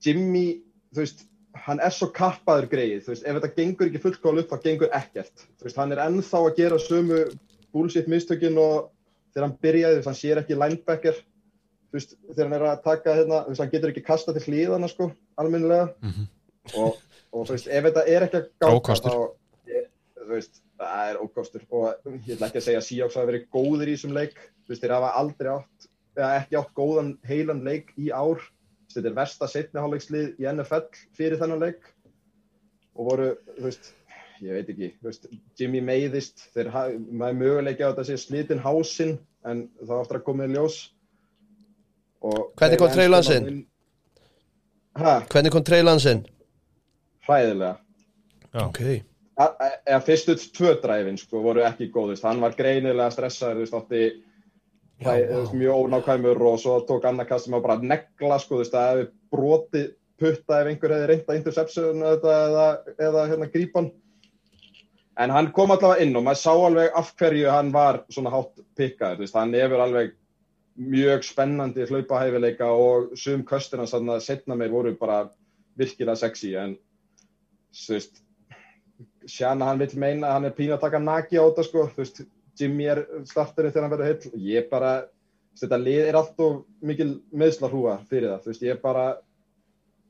Jimmy, 0.04 0.62
þú 0.94 1.02
veist, 1.02 1.26
hann 1.54 1.80
er 1.82 1.92
svo 1.94 2.10
kappaður 2.14 2.68
greið, 2.70 3.00
þú 3.04 3.14
veist, 3.14 3.26
ef 3.26 3.38
þetta 3.38 3.54
gengur 3.56 3.90
ekki 3.90 4.02
fullkól 4.04 4.38
upp, 4.42 4.52
þá 4.52 4.66
gengur 4.66 4.94
ekkert. 4.96 5.46
Þú 5.58 5.66
veist, 5.66 5.80
hann 5.80 5.92
er 5.94 6.02
ennþá 6.04 6.44
að 6.44 6.56
gera 6.60 6.78
sömu 6.82 7.24
bullshit 7.74 8.08
mistökin 8.10 8.58
og 8.60 8.90
þegar 9.34 9.48
hann 9.48 9.58
byrjaði, 9.62 9.96
þú 9.96 10.00
veist, 10.00 10.10
hann 10.10 10.20
sér 10.20 10.42
ekki 10.42 10.58
linebacker 10.58 11.18
þú 11.90 11.98
veist, 11.98 12.16
þegar 12.30 12.46
hann 12.46 12.56
er 12.56 12.64
að 12.70 12.82
taka 12.86 13.14
hérna, 13.18 13.42
þú 13.44 13.52
veist, 13.52 13.62
hann 13.64 13.72
getur 13.72 13.92
ekki 13.92 14.06
kasta 14.06 14.34
til 14.36 14.44
hlýðana, 14.46 14.90
sko, 14.90 15.10
almennilega. 15.42 15.90
Mhm. 16.06 16.28
og, 16.78 16.98
og 17.32 17.46
þú 17.48 17.56
veist, 17.56 17.66
ef 17.66 17.86
þetta 17.88 18.04
er 18.06 18.26
ekki 18.26 18.38
að 18.40 18.48
gáta 18.62 18.96
þá, 19.00 19.14
þú 20.20 20.28
veist, 20.30 20.62
það 20.80 21.10
er 21.10 21.20
ókostur. 21.24 21.66
Og 21.74 22.14
ég 22.28 22.36
ætla 22.36 22.50
ekki 22.50 22.60
að 22.60 22.66
segja 22.68 22.82
að 22.82 22.86
Seahawks 22.86 23.18
hafa 23.18 23.30
verið 23.32 23.48
góðir 23.56 23.90
í 23.90 23.96
þessum 23.96 24.14
leik, 24.14 24.38
þú 24.38 24.74
veist, 24.74 24.84
þeir 24.84 24.96
hafa 24.96 25.10
aldrei 25.18 25.50
átt, 25.56 25.90
eða 26.14 26.30
ekki 26.38 26.60
átt 26.60 26.72
góðan 26.78 27.12
heilan 27.26 27.64
leik 27.66 27.90
í 27.98 28.10
ár, 28.14 28.46
þetta 28.94 29.10
er 29.10 29.16
versta 29.16 29.48
setniháleikslið 29.50 30.42
í 30.42 30.48
NFL 30.50 30.86
fyrir 31.16 31.40
þennan 31.40 31.64
leik 31.64 31.90
og 32.96 33.10
voru, 33.10 33.28
þú 33.56 33.66
veist, 33.68 33.92
ég 34.44 34.56
veit 34.56 34.72
ekki, 34.72 34.92
þú 35.00 35.10
veist, 35.10 35.28
Jimmy 35.58 35.82
meiðist, 35.84 36.46
þeir 36.54 36.72
maður 36.72 37.38
möguleiki 37.42 37.86
á 37.86 37.90
þetta 37.92 38.06
sé 38.08 38.18
slitin 38.20 38.62
hásinn, 38.64 39.18
en 39.46 39.68
það 39.80 40.02
áttur 40.02 40.20
að 40.20 40.26
koma 40.26 40.48
í 40.48 40.54
ljós 40.54 40.80
og 42.20 42.50
Hvernig 42.60 42.82
kom 42.82 42.90
Trey 42.92 43.08
Lance 43.08 43.36
inn? 43.36 43.62
Hæ, 44.98 45.12
Hvernig 45.30 45.54
kom 45.54 45.64
Trey 45.64 45.86
Lance 45.86 46.16
inn? 46.16 46.26
hræðilega 47.28 47.76
Já. 48.50 48.66
Ok 48.66 48.82
eða 49.40 50.00
fyrstu 50.04 50.34
tvö 50.52 50.74
dræfin 50.82 51.16
sko, 51.16 51.40
voru 51.40 51.62
ekki 51.64 51.88
góð, 51.88 52.10
þú 52.10 52.14
veist, 52.14 52.26
hann 52.28 52.42
var 52.42 52.56
greinilega 52.58 53.08
stressaður, 53.14 53.60
þú 53.60 53.64
veist, 53.64 53.76
átti 53.78 54.02
Vá. 55.00 55.14
þú 55.16 55.38
veist, 55.38 55.56
mjög 55.56 55.86
ónákvæmur 55.86 56.42
og 56.50 56.60
svo 56.60 56.76
tók 56.88 57.06
annar 57.08 57.28
kast 57.28 57.46
sem 57.46 57.54
var 57.56 57.64
bara 57.64 57.78
að 57.78 57.88
negla, 57.88 58.38
sko, 58.38 58.58
þú 58.58 58.62
veist, 58.64 58.76
að 58.76 59.02
ef 59.06 59.10
broti 59.32 59.84
putta 60.20 60.60
ef 60.60 60.68
einhver 60.68 60.92
hefði 60.92 61.08
reynt 61.08 61.30
að 61.30 61.38
interception 61.38 62.02
eða, 62.04 62.36
eða, 62.44 62.66
eða 63.08 63.26
hérna 63.30 63.48
grípan 63.54 63.90
en 65.20 65.32
hann 65.34 65.50
kom 65.56 65.72
allavega 65.72 66.04
inn 66.04 66.16
og 66.16 66.24
maður 66.26 66.40
sá 66.42 66.52
alveg 66.52 66.96
af 67.00 67.12
hverju 67.16 67.48
hann 67.52 67.72
var 67.72 68.02
svona 68.12 68.32
hátt 68.34 68.60
pikkaður, 68.76 69.20
þú 69.20 69.24
veist, 69.24 69.38
hann 69.40 69.56
hefur 69.56 69.84
alveg 69.86 70.16
mjög 70.80 71.24
spennandi 71.26 71.86
hlaupahæfileika 71.88 72.68
og 72.72 73.14
sum 73.18 73.44
köstina 73.48 73.86
sann 73.88 74.08
að 74.12 74.24
setna 74.24 74.56
meir 74.56 74.72
voru 74.72 74.92
bara 75.00 75.22
virkilega 75.80 76.16
sexy 76.20 76.54
en 76.60 76.76
þú 77.76 77.96
veist 77.96 78.20
Sjana 79.28 79.68
hann 79.68 79.80
vil 79.80 79.92
meina 80.00 80.28
að 80.28 80.36
hann 80.36 80.48
er 80.48 80.54
pín 80.56 80.72
að 80.74 80.84
taka 80.84 81.00
naki 81.00 81.40
á 81.40 81.44
þetta 81.44 81.64
sko, 81.66 81.86
þú 81.92 82.02
veist, 82.02 82.22
Jimmy 82.60 82.86
er 82.92 83.02
starterinn 83.28 83.72
þegar 83.72 83.86
hann 83.86 83.94
verður 83.94 84.10
heill, 84.10 84.44
ég 84.50 84.68
bara 84.70 84.92
þetta 85.60 85.80
lið 85.80 86.04
er 86.06 86.20
alltof 86.20 86.62
mikil 86.86 87.10
meðslarhúa 87.36 87.98
fyrir 88.10 88.30
það, 88.34 88.46
veist, 88.50 88.64
ég 88.68 88.80
bara 88.82 89.08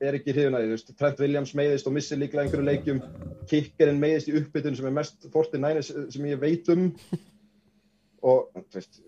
er 0.01 0.17
ekki 0.17 0.33
hrifin 0.33 0.57
að 0.57 0.69
því, 0.71 0.95
Trent 0.97 1.19
Williams 1.21 1.55
meiðist 1.57 1.89
og 1.89 1.93
missir 1.93 2.21
líklega 2.21 2.47
einhverju 2.47 2.65
leikjum. 2.65 3.01
Kikkerinn 3.51 4.01
meiðist 4.01 4.31
í 4.31 4.37
uppbytun 4.39 4.79
sem 4.79 4.87
er 4.89 4.95
mest 4.97 5.27
49 5.27 5.83
sem 5.85 6.29
ég 6.31 6.41
veit 6.41 6.71
um. 6.73 6.87
Og, 8.31 8.49
veist 8.73 9.03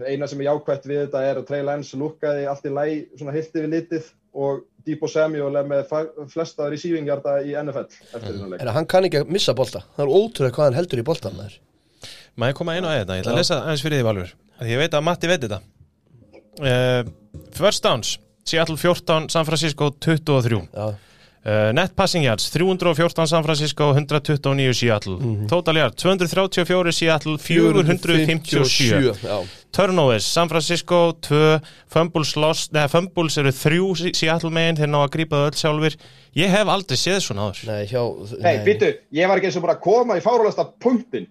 eina 0.00 0.28
sem 0.28 0.40
er 0.40 0.48
jákvætt 0.50 0.86
við 0.88 1.00
þetta 1.04 1.22
er 1.28 1.40
að 1.40 1.48
Trey 1.48 1.64
Lance 1.66 1.98
lukkaði 2.00 2.46
allt 2.48 2.68
í 2.68 2.72
læ 2.72 2.84
svona 3.18 3.34
hilti 3.34 3.64
við 3.64 3.74
litið 3.76 4.10
og 4.42 4.62
Debo 4.86 5.08
Samuel 5.10 5.58
er 5.60 5.68
með 5.68 5.92
flesta 6.32 6.68
receiving 6.72 7.10
yarda 7.10 7.36
í 7.44 7.52
NFL 7.58 7.84
eftir 7.90 8.38
leik. 8.40 8.62
En 8.62 8.72
hann 8.72 8.88
kann 8.90 9.06
ekki 9.06 9.20
að 9.22 9.34
missa 9.36 9.54
bolta. 9.54 9.84
Það 9.96 10.06
er 10.06 10.14
ótrúlega 10.16 10.56
hvað 10.56 10.68
hann 10.70 10.78
heldur 10.80 11.02
í 11.02 11.06
bolta 11.06 11.34
maður 11.34 11.58
Má 12.40 12.48
ég 12.48 12.56
koma 12.56 12.74
einu 12.78 12.88
að 12.88 13.02
þetta? 13.02 13.16
Ég 13.18 13.24
ætla 13.26 13.32
að 13.34 13.40
lesa 13.42 13.60
aðeins 13.60 13.84
fyrir 13.84 14.00
því 14.00 14.06
Valur. 14.08 14.34
Því 14.62 14.72
ég 14.72 14.80
veit 14.82 14.94
að 14.96 15.06
Matti 15.08 15.28
veit 15.30 15.42
þetta. 15.46 15.60
Uh, 16.62 17.00
First 17.56 17.84
downs 17.84 18.18
Seattle 18.44 18.76
14, 18.76 19.30
San 19.32 19.46
Francisco 19.48 19.86
23 20.04 20.58
Já, 20.74 20.86
uh, 20.92 21.70
Net 21.72 21.94
passing 21.96 22.24
yards 22.26 22.48
314 22.52 23.26
San 23.30 23.44
Francisco 23.46 23.86
129 23.94 24.74
Seattle. 24.76 25.16
Total 25.48 25.78
yards 25.80 25.96
234 26.02 26.92
Seattle 26.92 27.38
457 27.40 29.22
Já, 29.22 29.38
Turnovers 29.72 30.24
San 30.28 30.48
Francisco 30.52 31.12
2 31.24 31.60
Fumbles 31.88 32.34
lost 32.36 32.72
Nei, 32.76 32.84
Fumbles 32.92 33.38
eru 33.40 33.52
3 33.56 34.12
Seattle 34.18 34.52
megin 34.52 34.80
Þeir 34.82 34.92
ná 34.92 35.00
að 35.06 35.12
grípa 35.16 35.40
það 35.40 35.50
öll 35.52 35.60
sjálfur 35.62 35.96
Ég 36.42 36.52
hef 36.52 36.68
aldrei 36.72 36.96
séð 37.00 37.18
svona 37.20 37.48
áður. 37.50 37.64
Nei, 38.44 38.52
býttu, 38.64 38.88
ég 39.12 39.28
var 39.28 39.40
ekki 39.40 39.50
eins 39.50 39.58
og 39.60 39.64
bara 39.66 39.74
að 39.76 39.82
koma 39.84 40.16
í 40.20 40.24
fáralasta 40.24 40.64
punktin 40.80 41.26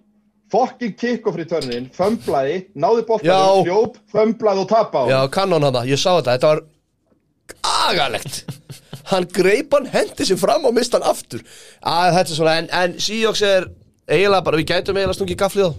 Fucking 0.52 0.96
kick-off 1.00 1.38
returnin, 1.40 1.86
fömblaði, 1.96 2.58
náði 2.76 3.02
Já. 3.02 3.06
boltanum, 3.08 3.68
hljóp, 3.68 3.94
fömblaði 4.12 4.64
og 4.64 4.68
tapa 4.68 5.04
á 5.04 5.04
Já, 5.08 5.20
kannon 5.32 5.64
hann 5.64 5.78
það, 5.78 5.92
ég 5.94 6.00
sá 6.02 6.10
þetta 6.18 6.34
Þetta 6.36 6.50
var 6.50 6.60
agalegt 7.88 8.42
Hann 9.12 9.28
greip 9.34 9.72
hann, 9.74 9.88
hendi 9.92 10.26
sér 10.28 10.38
fram 10.40 10.66
og 10.68 10.74
mist 10.76 10.92
hann 10.94 11.04
aftur. 11.04 11.40
Að 11.82 12.12
þetta 12.18 12.30
er 12.30 12.38
svona, 12.38 12.58
en, 12.60 12.68
en 12.76 12.98
Seahawks 13.02 13.42
er 13.46 13.66
eiginlega 14.06 14.44
bara, 14.46 14.60
við 14.60 14.68
gætum 14.70 15.00
eiginlega 15.00 15.16
stungið 15.18 15.40
gaflið 15.40 15.66
á 15.68 15.72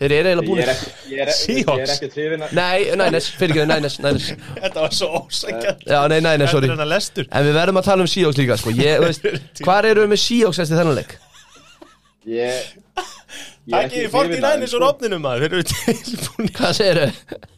Þeir 0.00 0.14
eru 0.16 0.30
eiginlega 0.30 0.62
er 0.64 0.70
er, 0.72 0.84
ég 1.12 1.32
Seahawks. 1.36 2.52
Nei, 2.56 2.90
Nænes, 2.96 3.30
fyrir 3.36 3.56
ekki, 3.56 3.66
Nænes, 3.68 3.98
Nænes 4.00 4.28
Þetta 4.56 4.84
var 4.84 4.94
svo 4.96 5.10
ósækjant 5.22 5.82
Já, 5.86 5.98
nei, 6.12 6.20
Nænes, 6.24 6.52
sorry. 6.54 6.70
Þetta 6.72 6.86
er 6.86 6.92
lestur 6.94 7.28
En 7.28 7.48
við 7.48 7.58
verðum 7.60 7.80
að 7.80 7.90
tala 7.90 8.06
um 8.06 8.12
Seahawks 8.14 8.40
líka, 8.40 8.60
sko. 8.60 8.72
Ég, 8.76 9.02
veist, 9.04 9.26
Hvar 9.66 9.88
eru 9.90 10.06
við 10.06 10.14
með 10.14 10.22
Seahawks 10.24 10.62
eftir 10.64 10.80
þennan 10.80 11.00
leik? 11.02 11.18
Ég, 12.30 12.72
er 13.70 13.86
Takk 13.86 13.88
ekki 13.88 14.02
í 14.02 14.10
49 14.10 14.26
hrifinn 14.26 14.46
af 14.50 14.58
þeim, 14.58 14.76
úr 14.80 14.86
opninum 14.90 15.24
maður 15.24 15.46
Þeir 15.46 15.56
eru 15.56 15.66
tilbúin 15.70 16.52
Hvað 16.58 16.76
segir 16.80 17.02
þau? 17.04 17.48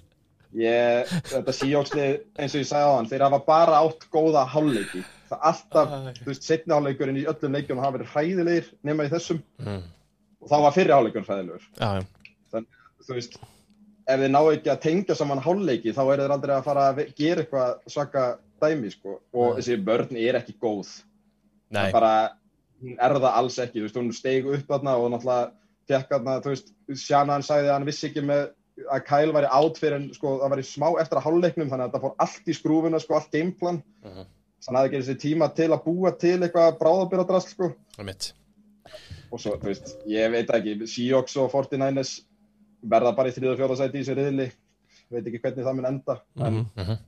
Ég, 0.53 1.13
þetta 1.31 1.53
síjóksni, 1.57 2.07
eins 2.37 2.53
og 2.53 2.61
ég 2.61 2.69
sagði 2.69 2.89
á 2.93 2.97
hann, 2.99 3.07
þeir 3.09 3.23
hafa 3.25 3.39
bara 3.47 3.79
átt 3.81 4.03
góða 4.13 4.43
hálfleiki. 4.53 5.01
Það 5.31 5.39
er 5.39 5.47
alltaf, 5.49 5.95
Æ. 5.95 6.19
þú 6.19 6.29
veist, 6.29 6.45
setni 6.45 6.75
hálfleikurinn 6.77 7.21
í 7.23 7.25
öllum 7.31 7.57
leikjum 7.57 7.81
hafa 7.81 7.97
verið 7.97 8.11
hræðilegir 8.13 8.69
nema 8.85 9.07
í 9.07 9.13
þessum. 9.15 9.41
Mm. 9.65 9.79
Og 10.45 10.51
þá 10.53 10.57
var 10.67 10.75
fyrri 10.77 10.93
hálfleikurinn 10.93 11.29
hræðilegur. 11.31 11.65
Já, 11.81 12.03
já 12.03 12.61
Þú 13.03 13.17
veist, 13.17 13.39
ef 14.13 14.21
þeir 14.21 14.35
ná 14.35 14.41
ekki 14.43 14.71
að 14.75 14.83
tengja 14.85 15.17
saman 15.19 15.41
hálfleiki, 15.43 15.97
þá 15.97 16.03
eru 16.05 16.27
þeir 16.27 16.37
aldrei 16.37 16.55
að 16.59 16.69
fara 16.69 16.85
að 16.91 17.01
gera 17.19 17.47
eitthvað 17.47 17.73
svaka 17.97 18.27
dæmi, 18.63 18.93
sko. 18.93 19.17
Og 19.33 19.57
þessi 19.57 19.81
börn 19.89 20.21
er 20.21 20.39
ekki 20.43 20.59
góð. 20.61 20.93
Nei, 21.73 21.87
Það 21.87 21.97
bara, 21.97 22.13
hún 22.85 23.01
er 23.01 23.17
það 23.17 23.41
alls 23.41 23.59
ekki, 23.65 23.81
þú 23.81 23.89
veist, 23.89 23.99
hún 24.03 24.13
steig 24.21 24.53
upp 24.53 24.69
þarna 24.69 24.99
og 25.01 25.11
náttúrulega 25.15 25.51
fekk 25.93 26.11
þarna, 26.17 26.35
þú 26.45 26.53
veist, 26.55 26.73
Shannon 27.05 27.43
sagði 27.47 27.69
að 27.71 27.77
hann 27.77 27.89
vissi 27.89 28.09
ekki 28.11 28.25
með 28.29 28.43
að 28.93 29.05
Kyle 29.07 29.33
væri 29.37 29.51
átt 29.53 29.79
fyrir 29.79 29.97
en 29.99 30.07
sko 30.17 30.37
það 30.41 30.55
væri 30.55 30.65
smá 30.67 30.87
eftir 31.03 31.19
að 31.21 31.27
hálfleiknum 31.27 31.69
þannig 31.71 31.85
að 31.85 31.91
þetta 31.93 32.03
fór 32.07 32.15
allt 32.25 32.49
í 32.49 32.57
skrúfuna 32.57 33.01
sko, 33.03 33.15
allt 33.19 33.31
gameplan 33.35 33.83
Mhm. 34.03 34.25
þannig 34.63 34.79
að 34.79 34.83
það 34.83 34.89
ekki 34.89 35.03
þessi 35.03 35.19
tíma 35.27 35.49
til 35.55 35.69
að 35.75 35.85
búa 35.85 36.13
til 36.19 36.39
eitthvað 36.41 36.79
bráðabyrðadrast 36.81 37.53
sko 37.55 37.73
það 37.99 38.33
og 39.33 39.41
svo, 39.41 39.57
þú 39.61 39.65
veist, 39.71 39.95
ég 40.07 40.31
veit 40.33 40.47
það 40.49 40.59
ekki 40.61 40.89
Seahawks 40.89 41.37
og 41.37 41.51
49ers 41.53 42.21
verða 42.85 43.15
bara 43.17 43.29
í 43.29 43.33
þriða 43.37 43.53
og 43.55 43.59
fjóra 43.63 43.77
sæti 43.79 43.99
í 44.01 44.03
þessu 44.03 44.17
riðli 44.19 44.51
veit 45.13 45.27
ekki 45.29 45.41
hvernig 45.45 45.65
það 45.67 45.75
mun 45.77 45.91
enda 45.93 46.21
en 46.41 46.67
Mhm. 46.77 46.99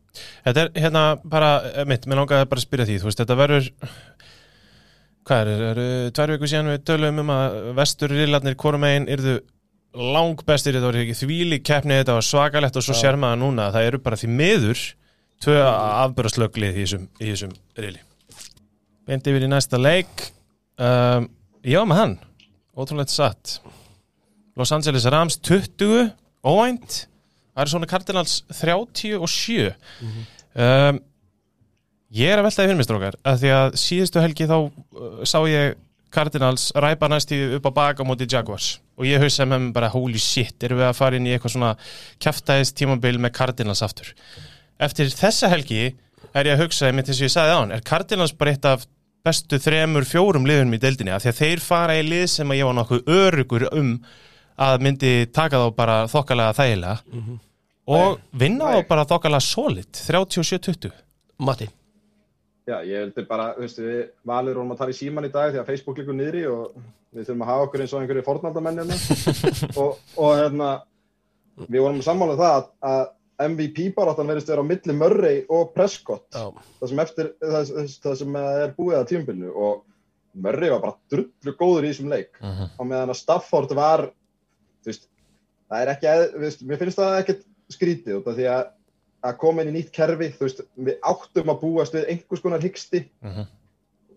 Þetta 0.45 0.61
er 0.61 0.69
hérna 0.79 1.03
bara, 1.25 1.85
mitt, 1.87 2.05
mér 2.07 2.21
langaði 2.21 2.47
bara 2.49 2.61
að 2.61 2.67
spyrja 2.69 2.85
því, 2.87 2.99
þú 3.01 3.09
veist, 3.09 3.19
þetta 3.19 3.37
verður 3.41 3.71
hvað 5.25 5.51
er, 5.55 5.65
eru 5.73 5.87
tvær 6.15 6.35
viku 6.35 6.51
síðan 6.51 6.73
við 6.73 6.85
tölum 6.91 7.23
um 7.25 7.33
að 7.35 7.59
vestur 7.79 8.13
riðlarnir 8.13 8.57
hvorum 8.61 8.87
einn 8.89 9.09
yrðu 9.13 9.39
lang 9.95 10.41
bestir 10.47 10.75
þetta 10.75 10.91
var 10.91 10.99
ekki 11.05 11.17
þvíli 11.21 11.61
keppni, 11.65 12.01
þetta 12.01 12.19
var 12.19 12.27
svakalegt 12.27 12.79
og 12.81 12.85
svo 12.85 12.97
sér 12.99 13.19
maður 13.21 13.43
núna 13.45 13.69
að 13.69 13.79
það 13.79 13.89
eru 13.91 14.03
bara 14.05 14.19
því 14.19 14.31
miður 14.41 14.83
tvö 15.45 15.57
afbörðslöglið 15.69 16.75
í 16.75 16.83
þessum, 16.83 17.09
í 17.21 17.31
þessum 17.31 17.55
riðli. 17.79 18.03
Beint 19.05 19.27
yfir 19.29 19.45
í 19.45 19.51
næsta 19.53 19.79
leik. 19.81 20.29
Um, 20.81 21.29
var 21.63 21.89
með 21.89 22.01
hann. 22.01 22.15
Ótrúlega 22.75 23.13
satt. 23.13 23.59
Los 24.59 24.73
Angeles 24.75 25.07
Rams 25.13 25.37
20 25.45 26.09
óvænt. 26.47 27.05
Arizona 27.55 27.87
Cardinals 27.87 28.41
37 28.51 29.71
um, 30.59 30.99
ég 32.15 32.31
er 32.31 32.41
að 32.41 32.49
veltaði 32.49 32.71
fyrir 32.71 32.79
mig 32.79 32.87
strókar 32.89 33.19
að 33.27 33.41
því 33.43 33.53
að 33.57 33.77
síðustu 33.81 34.23
helgi 34.23 34.47
þá 34.51 34.57
uh, 34.61 35.25
sá 35.27 35.39
ég 35.51 35.75
Cardinals 36.15 36.69
ræpa 36.79 37.09
næst 37.11 37.33
í 37.35 37.41
upp 37.57 37.67
á 37.67 37.73
baka 37.75 38.07
móti 38.07 38.29
Jaguars. 38.31 38.79
Og 38.95 39.09
ég 39.09 39.23
hausa 39.23 39.47
með 39.49 39.65
mér 39.65 39.75
bara 39.75 39.91
holy 39.91 40.21
shit, 40.23 40.55
erum 40.63 40.79
við 40.79 40.87
að 40.87 40.99
fara 41.01 41.19
inn 41.19 41.27
í 41.27 41.33
eitthvað 41.35 41.57
svona 41.57 41.73
kjaftaðist 42.23 42.77
tímabil 42.79 43.19
með 43.19 43.35
Cardinals 43.41 43.83
aftur? 43.83 44.13
Eftir 44.79 45.11
þessa 45.11 45.51
helgi 45.51 45.89
er 46.35 46.51
ég 46.51 46.55
að 46.55 46.65
hugsa, 46.65 46.87
einmitt 46.87 47.11
eins 47.11 47.19
og 47.19 47.27
ég 47.27 47.35
sagði 47.35 47.57
á 47.57 47.59
hann 47.59 47.75
er 47.75 47.83
Cardinals 47.87 48.35
bara 48.39 48.55
eitt 48.55 48.69
af 48.71 48.87
bestu 49.27 49.59
þremur, 49.59 50.07
fjórum 50.07 50.47
liðunum 50.47 50.79
í 50.79 50.83
deildinni? 50.83 51.15
Af 51.15 51.25
því 51.25 51.33
að 51.33 51.41
þeir 51.43 51.65
fara 51.67 51.99
í 51.99 52.07
lið 52.07 52.27
sem 52.31 52.55
að 52.55 52.61
ég 52.61 52.71
var 52.71 52.79
nokkuð 52.79 53.15
örugur 53.19 53.69
um 53.73 53.95
að 54.65 54.85
myndi 54.87 55.15
taka 55.35 55.65
þá 55.65 55.69
bara 55.75 56.03
þokkalega 56.11 56.55
þægilega 56.61 57.23
og 57.91 58.21
vinna 58.39 58.77
þá 58.77 58.89
bara 58.89 59.07
þokkalega 59.11 59.43
solid 59.43 60.05
37-20 60.07 60.93
Matti 61.43 61.67
Já, 62.65 62.79
ég 62.89 63.03
vildi 63.03 63.27
bara, 63.29 63.51
þú 63.57 63.65
veist, 63.67 63.81
við 63.85 63.99
valur 64.25 64.57
vorum 64.57 64.73
að 64.73 64.79
tala 64.81 64.95
í 64.95 64.97
síman 64.97 65.27
í 65.29 65.33
dag 65.33 65.51
því 65.53 65.61
að 65.61 65.67
Facebook 65.69 65.99
liggur 66.01 66.17
niðri 66.17 66.47
og 66.49 66.79
við 67.15 67.27
þurfum 67.27 67.45
að 67.45 67.51
hafa 67.51 67.67
okkur 67.67 67.83
eins 67.85 67.93
og 67.93 68.01
einhverju 68.01 68.25
fornaldamenn 68.25 68.81
hérna 68.81 68.97
og, 69.83 69.99
og 70.17 70.31
hérna, 70.39 70.71
við 71.67 71.85
vorum 71.85 72.01
sammála 72.07 72.37
um 72.37 72.41
það 72.41 72.55
að, 72.55 72.71
að 72.89 73.05
MVP 73.51 73.91
baráttan 73.97 74.31
verðist 74.31 74.49
vera 74.49 74.65
á 74.65 74.71
milli 74.71 74.97
Murray 74.97 75.43
og 75.53 75.75
Prescott. 75.75 76.25
Já, 76.33 76.49
það 76.81 76.93
sem 76.93 77.03
eftir, 77.05 77.31
það, 77.43 77.73
það, 78.07 78.17
sem 78.23 78.39
er 78.41 78.75
búið 78.79 78.99
að 79.01 79.09
tímabilinu 79.11 79.53
og 79.53 79.83
Murray 80.45 80.73
var 80.73 80.83
bara 80.87 80.99
drullu 81.13 81.55
góður 81.59 81.85
í 81.85 81.91
þessum 81.93 82.15
leik. 82.15 82.39
Á 82.41 82.83
meðan 82.83 83.13
að 83.13 83.21
Stafford 83.21 83.75
var 83.77 84.07
þú 84.85 84.93
veist, 84.93 85.05
það 85.69 85.85
er 85.85 85.93
ekki 85.93 86.15
mér 86.71 86.81
finnst 86.81 87.01
það 87.01 87.19
ekkert 87.21 87.45
skrítið 87.75 88.19
út 88.21 88.33
af 88.33 88.39
því 88.39 88.49
að 88.55 88.65
að 89.25 89.37
koma 89.41 89.63
inn 89.65 89.73
í 89.73 89.77
nýtt 89.79 89.93
kerfi, 89.97 90.31
veist, 90.41 90.61
við 90.77 90.99
áttum 91.09 91.53
að 91.53 91.61
búast 91.63 91.95
við 91.97 92.09
einhvers 92.13 92.43
konar 92.45 92.61
hyggsti 92.65 93.05
Mhm. 93.25 93.47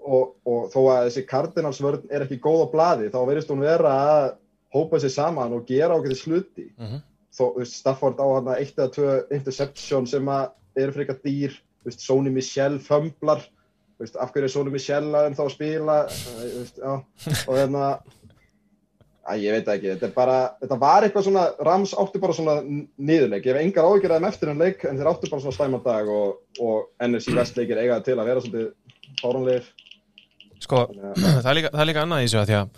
og, 0.08 0.36
og 0.48 0.70
þó 0.74 0.80
að 0.92 1.06
þessi 1.08 1.24
kardinalsvörn 1.28 2.06
er 2.12 2.26
ekki 2.26 2.40
góð 2.44 2.66
á 2.68 2.74
blaði, 2.74 3.10
þá 3.12 3.20
verðist 3.28 3.50
hún 3.52 3.64
vera 3.64 3.94
að 4.08 4.28
hópa 4.76 5.00
sér 5.00 5.14
saman 5.16 5.54
og 5.56 5.66
gera 5.68 5.96
ákveði 5.96 6.20
sluti. 6.20 6.68
Mhm. 6.78 7.02
Þó, 7.38 7.44
þú 7.54 7.58
veist, 7.62 7.78
Stafford 7.82 8.20
á 8.20 8.28
hann 8.34 8.48
eitt 8.56 8.76
eða 8.78 8.94
tvö 8.96 9.12
interception 9.32 10.08
sem 10.08 10.26
að 10.26 10.52
eru 10.78 10.92
frekar 10.96 11.20
dýr, 11.24 11.52
þú 11.84 11.92
veist, 11.92 12.02
Sony 12.02 12.30
Michel 12.34 12.80
fömblar, 12.80 13.44
af 14.00 14.32
hverju 14.34 14.44
er 14.44 14.54
Sony 14.54 14.72
Michel 14.72 15.12
að 15.16 15.36
þá 15.38 15.44
að 15.46 15.52
spila, 15.56 15.98
veist, 16.08 16.80
og 17.48 17.56
hérna, 17.56 17.84
að 17.98 18.27
ég 19.36 19.52
veit 19.52 19.70
ekki, 19.74 19.90
þetta 19.94 20.08
er 20.08 20.14
bara, 20.16 20.36
þetta 20.62 20.78
var 20.80 21.06
eitthvað 21.06 21.26
svona, 21.28 21.46
Rams 21.68 21.94
áttu 22.00 22.22
bara 22.24 22.36
svona 22.36 22.56
niðurleik, 22.64 23.48
ég 23.48 23.58
hef 23.58 23.64
engar 23.66 24.14
þeim 24.14 24.28
eftir 24.30 24.52
en 24.54 24.62
leik, 24.62 24.86
en 24.88 25.00
þeir 25.00 25.10
áttu 25.12 25.32
bara 25.32 25.44
svona 25.44 25.58
stæmandag 25.58 26.12
og, 26.14 26.38
og 26.64 26.86
NFC 27.04 27.36
West 27.36 27.60
leikir 27.60 27.82
eiga 27.82 28.00
til 28.06 28.16
að 28.16 28.30
vera 28.30 28.44
svolítið 28.46 28.70
fáránlegir. 29.22 29.68
Sko, 30.64 30.86
það 31.44 31.50
er 31.52 31.60
líka, 31.60 31.74
það 31.74 31.84
er 31.84 31.90
líka 31.92 32.06
annað 32.06 32.24
í 32.24 32.30
þessu 32.30 32.40
að 32.42 32.48
því 32.52 32.58
að 32.60 32.70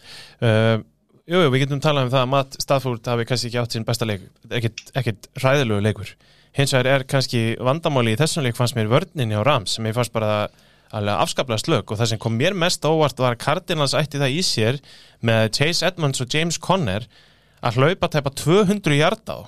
uh, 0.50 0.88
jú, 1.30 1.43
jú, 1.43 1.52
við 1.54 1.64
getum 1.66 1.84
talað 1.84 2.08
um 2.08 2.14
það 2.16 2.26
að 2.26 2.34
Matt 2.34 2.60
Stafford 2.64 3.12
hafi 3.14 3.28
kannski 3.30 3.52
ekki 3.52 3.62
átt 3.62 3.78
sinn 3.78 3.88
besta 3.88 4.10
leik 4.10 4.26
ekkit 4.50 5.30
hræðilegu 5.38 5.86
leikur. 5.86 6.16
Hins 6.58 6.74
vegar 6.74 6.89
er 6.95 7.06
kannski 7.10 7.43
vandamáli 7.62 8.16
í 8.16 8.20
þessum 8.20 8.47
leik 8.47 8.58
fannst 8.58 8.78
mér 8.78 8.89
vörninni 8.89 9.38
á 9.38 9.45
Rams 9.45 9.78
sem 9.78 9.86
ég 9.86 9.95
fannst 9.95 10.16
bara 10.16 10.47
alveg 10.96 11.22
afskaplega 11.24 11.62
slög 11.62 11.92
og 11.94 12.00
það 12.00 12.10
sem 12.14 12.22
kom 12.24 12.38
mér 12.40 12.56
mest 12.58 12.86
óvart 12.88 13.20
var 13.22 13.36
að 13.36 13.44
Cardinals 13.44 13.94
ætti 13.98 14.18
það 14.22 14.36
í 14.38 14.42
sér 14.46 14.80
með 15.26 15.52
Chase 15.60 15.86
Edmonds 15.92 16.22
og 16.24 16.34
James 16.34 16.58
Conner 16.58 17.06
að 17.62 17.78
hlaupa 17.78 18.08
tæpa 18.10 18.32
200 18.40 18.98
hjarta 18.98 19.36
á. 19.36 19.40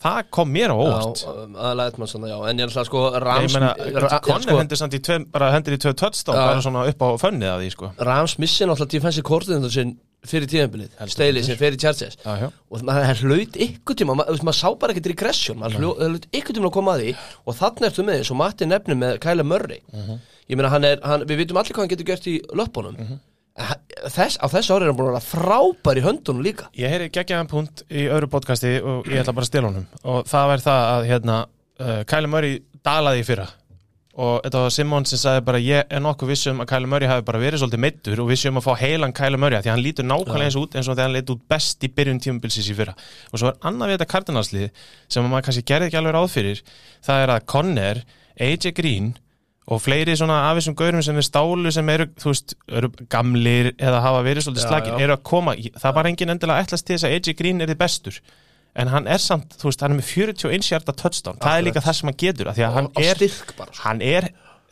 Það 0.00 0.20
kom 0.32 0.48
mér 0.48 0.72
á 0.72 0.76
óvart. 0.80 1.22
aðalega 1.60 2.06
svona, 2.08 2.28
já, 2.30 2.36
en 2.48 2.56
ég 2.56 2.64
er 2.64 2.70
alltaf 2.70 2.86
sko 2.88 3.00
Rams, 3.20 3.52
meina, 3.52 3.74
Ra- 4.00 4.20
Conner 4.24 4.46
sko, 4.46 4.56
hendur 4.62 4.78
samt 4.80 4.94
í 4.96 5.00
tvö, 5.04 5.18
bara 5.34 5.50
hendur 5.52 5.74
í 5.76 5.80
tvö 5.82 5.92
touchdown 5.92 6.38
Já. 6.38 6.44
bara 6.48 6.62
svona 6.64 6.84
upp 6.88 7.02
á 7.04 7.08
fönnið 7.20 7.50
að 7.52 7.64
því 7.66 7.68
sko. 7.74 7.90
Rams 8.08 8.38
missi 8.40 8.64
náttúrulega 8.64 8.94
defensive 8.94 9.26
coordinator 9.28 9.74
sinn 9.74 9.92
fyrir 10.24 10.48
tíðanbilið, 10.52 10.96
Staley 11.12 11.42
sem 11.44 11.56
fyrir 11.60 11.76
Chargers. 11.80 12.16
Og 12.24 12.80
maður 12.88 13.20
hlaut 13.28 13.60
ykkur 13.60 13.96
tíma 14.00 14.16
maður, 14.16 14.40
maður 14.48 14.58
sá 14.62 14.68
bara 14.80 14.92
ekkert 14.96 15.10
regression 15.12 15.60
hljó- 15.76 15.94
hlaut 16.00 16.26
ykkur 16.32 16.56
tíma 16.56 16.68
að 16.72 16.74
koma 16.80 16.96
að 16.96 17.04
því. 17.04 17.14
Og 17.44 17.56
þannig 17.60 17.88
ertu 17.90 18.04
með 18.08 18.18
eins 18.22 18.30
og 18.32 18.36
Matti 18.40 18.68
nefnir 18.72 18.96
með 19.04 19.20
Kyle 19.20 19.44
Murray 19.44 19.80
ég 20.50 20.58
meina 20.58 20.72
hann 20.72 20.86
er, 20.86 21.02
hann, 21.06 21.26
við 21.30 21.44
vitum 21.44 21.60
allir 21.60 21.76
hvað 21.76 21.86
hann 21.86 21.92
getur 21.94 22.10
gert 22.10 22.26
í 22.30 22.40
löpunum 22.58 22.98
En 23.60 24.10
þess, 24.14 24.38
á 24.40 24.46
þessu 24.48 24.74
ári 24.74 24.86
er 24.86 24.92
hann 24.92 24.98
búin 24.98 25.10
að 25.10 25.16
vera 25.16 25.26
frábær 25.26 25.98
í 25.98 26.04
höndunum 26.04 26.44
líka. 26.44 26.68
Ég 26.78 26.92
heyri 26.92 27.10
geggjaðan 27.12 27.50
punkt 27.50 27.82
í 27.90 28.06
öðru 28.08 28.28
podcasti 28.32 28.76
og 28.78 29.08
ég 29.10 29.20
ætla 29.20 29.34
bara 29.36 29.44
að 29.44 29.50
stila 29.50 29.70
honum. 29.70 29.86
Og 30.06 30.28
það 30.30 30.50
var 30.52 30.60
það 30.64 30.82
að 30.90 31.08
hérna 31.10 31.38
uh, 31.44 32.02
Kyle 32.08 32.30
Murray 32.30 32.60
dalaði 32.86 33.24
í 33.24 33.26
fyrra. 33.26 33.48
Og 34.20 34.40
þetta 34.44 34.62
var 34.64 34.72
Simon 34.74 35.06
sem 35.08 35.20
sagði 35.20 35.42
bara 35.46 35.60
ég 35.62 35.92
er 35.96 36.02
nokkuð 36.02 36.30
vissum 36.32 36.62
að 36.62 36.68
Kyle 36.72 36.88
Murray 36.90 37.08
hafi 37.08 37.24
bara 37.26 37.40
verið 37.40 37.62
svolítið 37.62 37.82
meittur 37.84 38.22
og 38.22 38.30
vissum 38.30 38.58
að 38.60 38.66
fá 38.66 38.72
heilan 38.80 39.14
Murray 39.38 39.58
af 39.58 39.64
því 39.64 39.72
hann 39.72 39.84
lítur 39.84 40.06
nákvæmlega 40.06 40.48
eins 40.50 40.58
út 40.60 40.76
eins 40.76 40.88
og 40.88 40.94
þegar 40.96 41.08
hann 41.08 41.16
leit 41.16 41.32
út 41.34 41.42
best 41.48 41.86
í 41.86 41.88
byrjun 41.94 42.20
tímabilsins 42.20 42.70
í 42.70 42.76
fyrra. 42.76 42.94
Og 43.30 43.40
svo 43.40 43.50
er 43.52 43.60
annað 43.70 43.92
við 43.92 43.96
þetta 43.98 44.12
kardinalslið 44.14 44.68
sem 45.08 45.24
maður 45.30 45.46
kannski 45.48 45.66
gerði 45.70 45.88
ekki 45.88 46.00
alveg 46.00 46.16
ráð 46.16 46.28
fyrir 46.34 46.58
og 49.70 49.78
fleiri 49.84 50.16
svona 50.18 50.36
af 50.48 50.58
þessum 50.58 50.74
gaurum 50.78 51.02
sem 51.06 51.18
er 51.20 51.26
stálu 51.26 51.70
sem 51.74 51.90
eru, 51.92 52.08
þú 52.18 52.32
veist, 52.32 52.54
eru 52.80 52.90
gamlir 53.12 53.70
eða 53.78 54.02
hafa 54.02 54.22
verið 54.26 54.46
svolítið 54.46 54.64
Já, 54.64 54.70
slagir 54.72 54.94
já. 54.96 55.02
eru 55.06 55.14
að 55.16 55.24
koma, 55.30 55.54
það 55.78 55.96
var 55.98 56.10
engin 56.10 56.34
endilega 56.34 56.64
ætlast 56.66 56.88
til 56.88 56.96
þess 56.96 57.06
að 57.06 57.16
AJ 57.18 57.36
Green 57.38 57.62
er 57.62 57.70
þið 57.70 57.80
bestur. 57.84 58.20
En 58.80 58.90
hann 58.90 59.06
er 59.10 59.22
samt, 59.22 59.54
þú 59.58 59.70
veist, 59.70 59.82
hann 59.82 59.94
er 59.94 59.98
með 60.00 60.10
41 60.10 60.68
hjarta 60.70 60.94
touchdown, 60.94 61.38
það 61.42 61.56
er 61.58 61.66
líka 61.68 61.84
það 61.86 61.98
sem 62.00 62.10
hann 62.10 62.18
getur 62.22 62.50
því 62.54 62.66
að 62.66 62.76
hann 62.78 62.90
á 62.90 63.00
er, 63.02 63.22
sko. 63.34 63.66
hann 63.84 64.02
er 64.06 64.28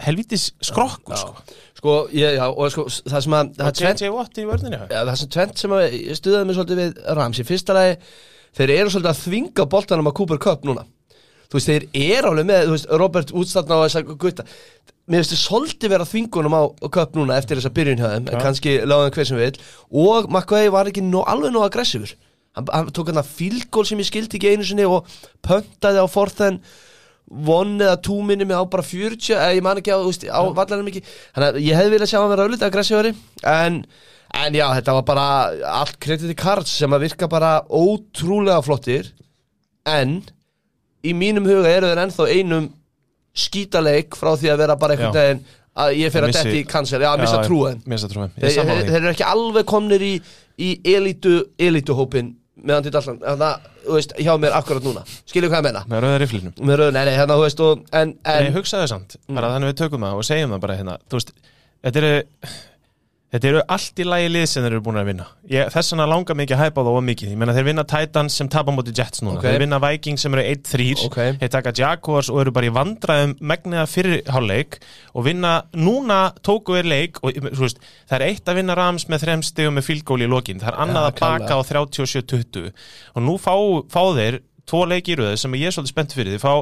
helvitis 0.07 0.49
skrokkur, 0.62 1.14
Já. 1.14 1.22
sko. 1.24 1.57
Sko, 1.78 1.94
ég, 2.14 2.36
já, 2.38 2.44
og 2.51 2.70
sko, 2.74 2.84
það 2.90 3.24
sem 3.24 3.34
að 3.38 3.51
það 3.59 4.05
í 4.42 4.46
vörðinu 4.46 4.78
það 4.90 5.16
sem 5.20 5.32
tvent 5.34 5.62
sem 5.62 5.74
stuðaði 6.18 6.46
mig 6.46 6.59
svolítið 6.59 6.80
við 6.82 7.01
Rams 7.18 7.38
í 7.38 7.46
fyrsta 7.46 7.74
lagi, 7.74 7.99
þeir 8.59 8.72
eru 8.76 8.94
svolítið 8.94 9.11
að 9.12 9.20
þvinga 9.24 9.66
boltanum 9.74 10.11
að 10.11 10.16
Cooper 10.18 10.40
Cup 10.42 10.66
núna 10.66 10.86
þú 11.49 11.59
veist, 11.59 11.70
þeir 11.70 11.86
eru 12.16 12.32
alveg 12.32 12.49
með, 12.49 12.66
þú 12.66 12.74
veist, 12.76 12.88
Robert 13.03 13.32
útstatna 13.32 13.78
á 13.80 13.84
þess 13.86 14.01
að 14.01 14.12
gutta. 14.20 14.46
Mér 15.09 15.22
finnst 15.22 15.32
þið 15.32 15.40
svolítið 15.40 15.92
vera 15.94 16.07
þvingunum 16.09 16.57
á 16.57 16.62
Cup 16.92 17.14
núna 17.16 17.38
eftir 17.40 17.57
þessa 17.57 17.72
byrjun 17.72 18.01
hjá 18.03 18.09
þeim, 18.12 18.26
en 18.28 18.34
Já. 18.36 18.42
kannski 18.44 18.74
láðan 18.84 19.14
hver 19.14 19.28
sem 19.30 19.38
vil 19.40 19.55
og 20.05 20.28
McVay 20.28 20.68
var 20.74 20.90
ekki 20.90 21.05
nó, 21.07 21.22
alveg 21.24 21.55
nóg 21.55 21.64
aggressífur. 21.64 22.12
Hann, 22.59 22.68
hann 22.74 22.90
tók 22.92 23.09
hann 23.09 23.22
að 23.22 23.30
fílgól 23.38 23.86
sem 23.88 24.03
ég 24.03 24.11
skildi 24.11 24.36
ekki 24.36 24.53
einu 24.53 24.66
sinni 24.68 24.84
og 24.84 25.09
pöntaði 25.46 26.05
á 26.05 26.07
forþenn 26.12 26.61
von 27.49 27.74
eða 27.76 27.96
túminni 28.05 28.46
með 28.49 28.61
á 28.61 28.64
bara 28.72 28.84
40 28.84 29.34
eða 29.36 29.57
ég 29.57 29.64
man 29.64 29.80
ekki 29.80 29.92
á, 29.92 30.01
veist, 30.01 30.24
á 30.28 30.40
vallanum 30.57 30.88
ekki. 30.92 31.05
Þannig 31.36 31.49
að 31.49 31.61
ég 31.64 31.78
hefði 31.80 31.94
viljað 31.94 32.12
sjá 32.12 32.18
hann 32.20 32.32
vera 32.32 32.46
auðvitað 32.46 32.70
aggressífari 32.70 33.12
en, 33.53 33.78
en 34.44 34.57
já, 34.61 34.66
þetta 34.78 34.96
var 34.99 35.07
bara 35.09 35.26
allt 35.80 35.99
krediti 36.05 36.36
cards 36.38 36.72
sem 36.80 36.96
að 36.96 37.05
virka 37.09 37.28
bara 37.32 37.53
ótrúlega 37.68 38.61
flottir. 38.64 39.12
En 39.88 40.20
í 41.07 41.14
mínum 41.14 41.46
huga 41.49 41.70
eru 41.70 41.90
þeir 41.90 42.03
ennþá 42.07 42.26
einum 42.32 42.68
skítaleik 43.38 44.16
frá 44.18 44.32
því 44.34 44.53
að 44.53 44.61
vera 44.64 44.76
bara 44.80 44.96
einhvern 44.96 45.14
veginn 45.14 45.44
að 45.78 45.94
ég 46.01 46.12
fer 46.14 46.26
að 46.26 46.34
detti 46.34 46.59
í 46.59 46.66
cancel, 46.66 47.01
já, 47.05 47.12
að 47.12 47.22
missa 47.22 47.42
ég 48.42 48.70
þeir, 48.88 48.99
eru 48.99 49.12
ekki 49.12 49.26
alveg 49.28 49.68
komnir 49.68 50.03
í, 50.03 50.14
í 50.59 50.70
elítu, 50.90 51.36
elítuhópin 51.68 52.32
meðan 52.59 52.88
til 52.88 52.94
allan, 52.99 53.20
þannig 53.22 53.44
að, 53.46 53.68
þú 53.84 53.94
veist, 53.94 54.14
hjá 54.18 54.32
mér 54.42 54.57
akkurat 54.59 54.88
núna, 54.88 55.05
skilju 55.30 55.51
hvað 55.53 55.61
ég 55.61 55.66
meina? 55.68 55.84
Með 55.92 56.03
rauða 56.03 56.16
riflinu 56.24 56.51
með 56.59 56.80
rauð, 56.80 56.90
nei, 56.96 57.03
nei, 57.07 57.12
hérna, 57.14 57.36
þú 57.38 57.44
veist, 57.44 57.62
og, 57.62 57.84
en, 58.01 58.14
En 58.32 58.49
ég 58.49 58.59
hugsaði 58.59 58.88
samt, 58.90 59.14
bara 59.30 59.53
þannig 59.55 59.70
við 59.70 59.78
tökum 59.84 60.07
það 60.09 60.18
og 60.18 60.26
segjum 60.26 60.57
það 60.57 60.64
bara 60.64 60.78
hérna, 60.80 60.96
þú 61.07 61.20
veist, 61.20 61.30
þetta 61.86 62.03
eru 62.03 62.12
þetta 63.28 63.48
eru 63.50 63.60
allt 63.74 64.00
í 64.00 64.04
lagi 64.08 64.28
lið 64.32 64.44
sem 64.48 64.62
þeir 64.64 64.72
eru 64.76 64.82
búin 64.86 64.96
að 65.00 65.08
vinna. 65.10 65.24
Ég, 65.52 65.68
þess 65.74 65.92
vegna 65.92 66.06
langar 66.08 66.36
mikið 66.38 66.56
að 66.56 66.62
hæpa 66.62 66.84
þá 66.86 66.90
of 66.96 67.02
mikið. 67.04 67.30
Ég 67.34 67.40
meina 67.42 67.54
þeir 67.56 67.66
vinna 67.68 67.84
Titans 67.90 68.36
sem 68.40 68.48
tapa 68.48 68.72
móti 68.72 68.94
Jets 68.96 69.20
núna. 69.20 69.36
Ok. 69.36 69.44
þeir 69.44 69.62
vinna 69.64 69.80
Vikings 69.84 70.24
sem 70.24 70.36
eru 70.38 70.44
1-3 70.54 71.04
Ok. 71.08 71.18
þeir 71.42 71.52
taka 71.52 71.72
Jaguars 71.76 72.30
og 72.32 72.40
eru 72.40 72.54
bara 72.56 72.70
í 72.70 72.72
vandræðum 72.72 73.34
megniða 73.52 73.84
fyrir 73.92 74.22
hálfleik 74.32 74.78
og 75.12 75.26
vinna, 75.28 75.52
núna 75.76 76.20
tóku 76.40 76.78
við 76.78 76.88
leik 76.88 77.20
og 77.22 77.36
veist, 77.60 77.78
það 78.08 78.16
er 78.20 78.26
eitt 78.30 78.48
að 78.48 78.60
vinna 78.62 78.78
Rams 78.80 79.08
með 79.12 79.26
þrem 79.26 79.44
stegum 79.44 79.76
með 79.76 79.88
fylgóli 79.90 80.24
í 80.24 80.32
lokin. 80.32 80.60
Það 80.64 80.72
er 80.72 80.80
annað 80.86 81.04
Ja, 81.04 81.12
að 81.12 81.20
baka 81.20 81.60
á 81.60 81.60
37-20 81.68 82.72
og 83.14 83.22
nú 83.28 83.36
fá, 83.36 83.52
fá 83.92 84.02
þeir 84.16 84.40
tvo 84.68 84.82
leiki 84.88 85.14
í 85.14 85.20
röðu 85.20 85.36
sem 85.40 85.54
ég 85.56 85.68
er 85.70 85.72
svolítið 85.76 85.92
spennt 85.94 86.12
fyrir. 86.16 86.34
Þeir 86.36 86.44
fá 86.44 86.54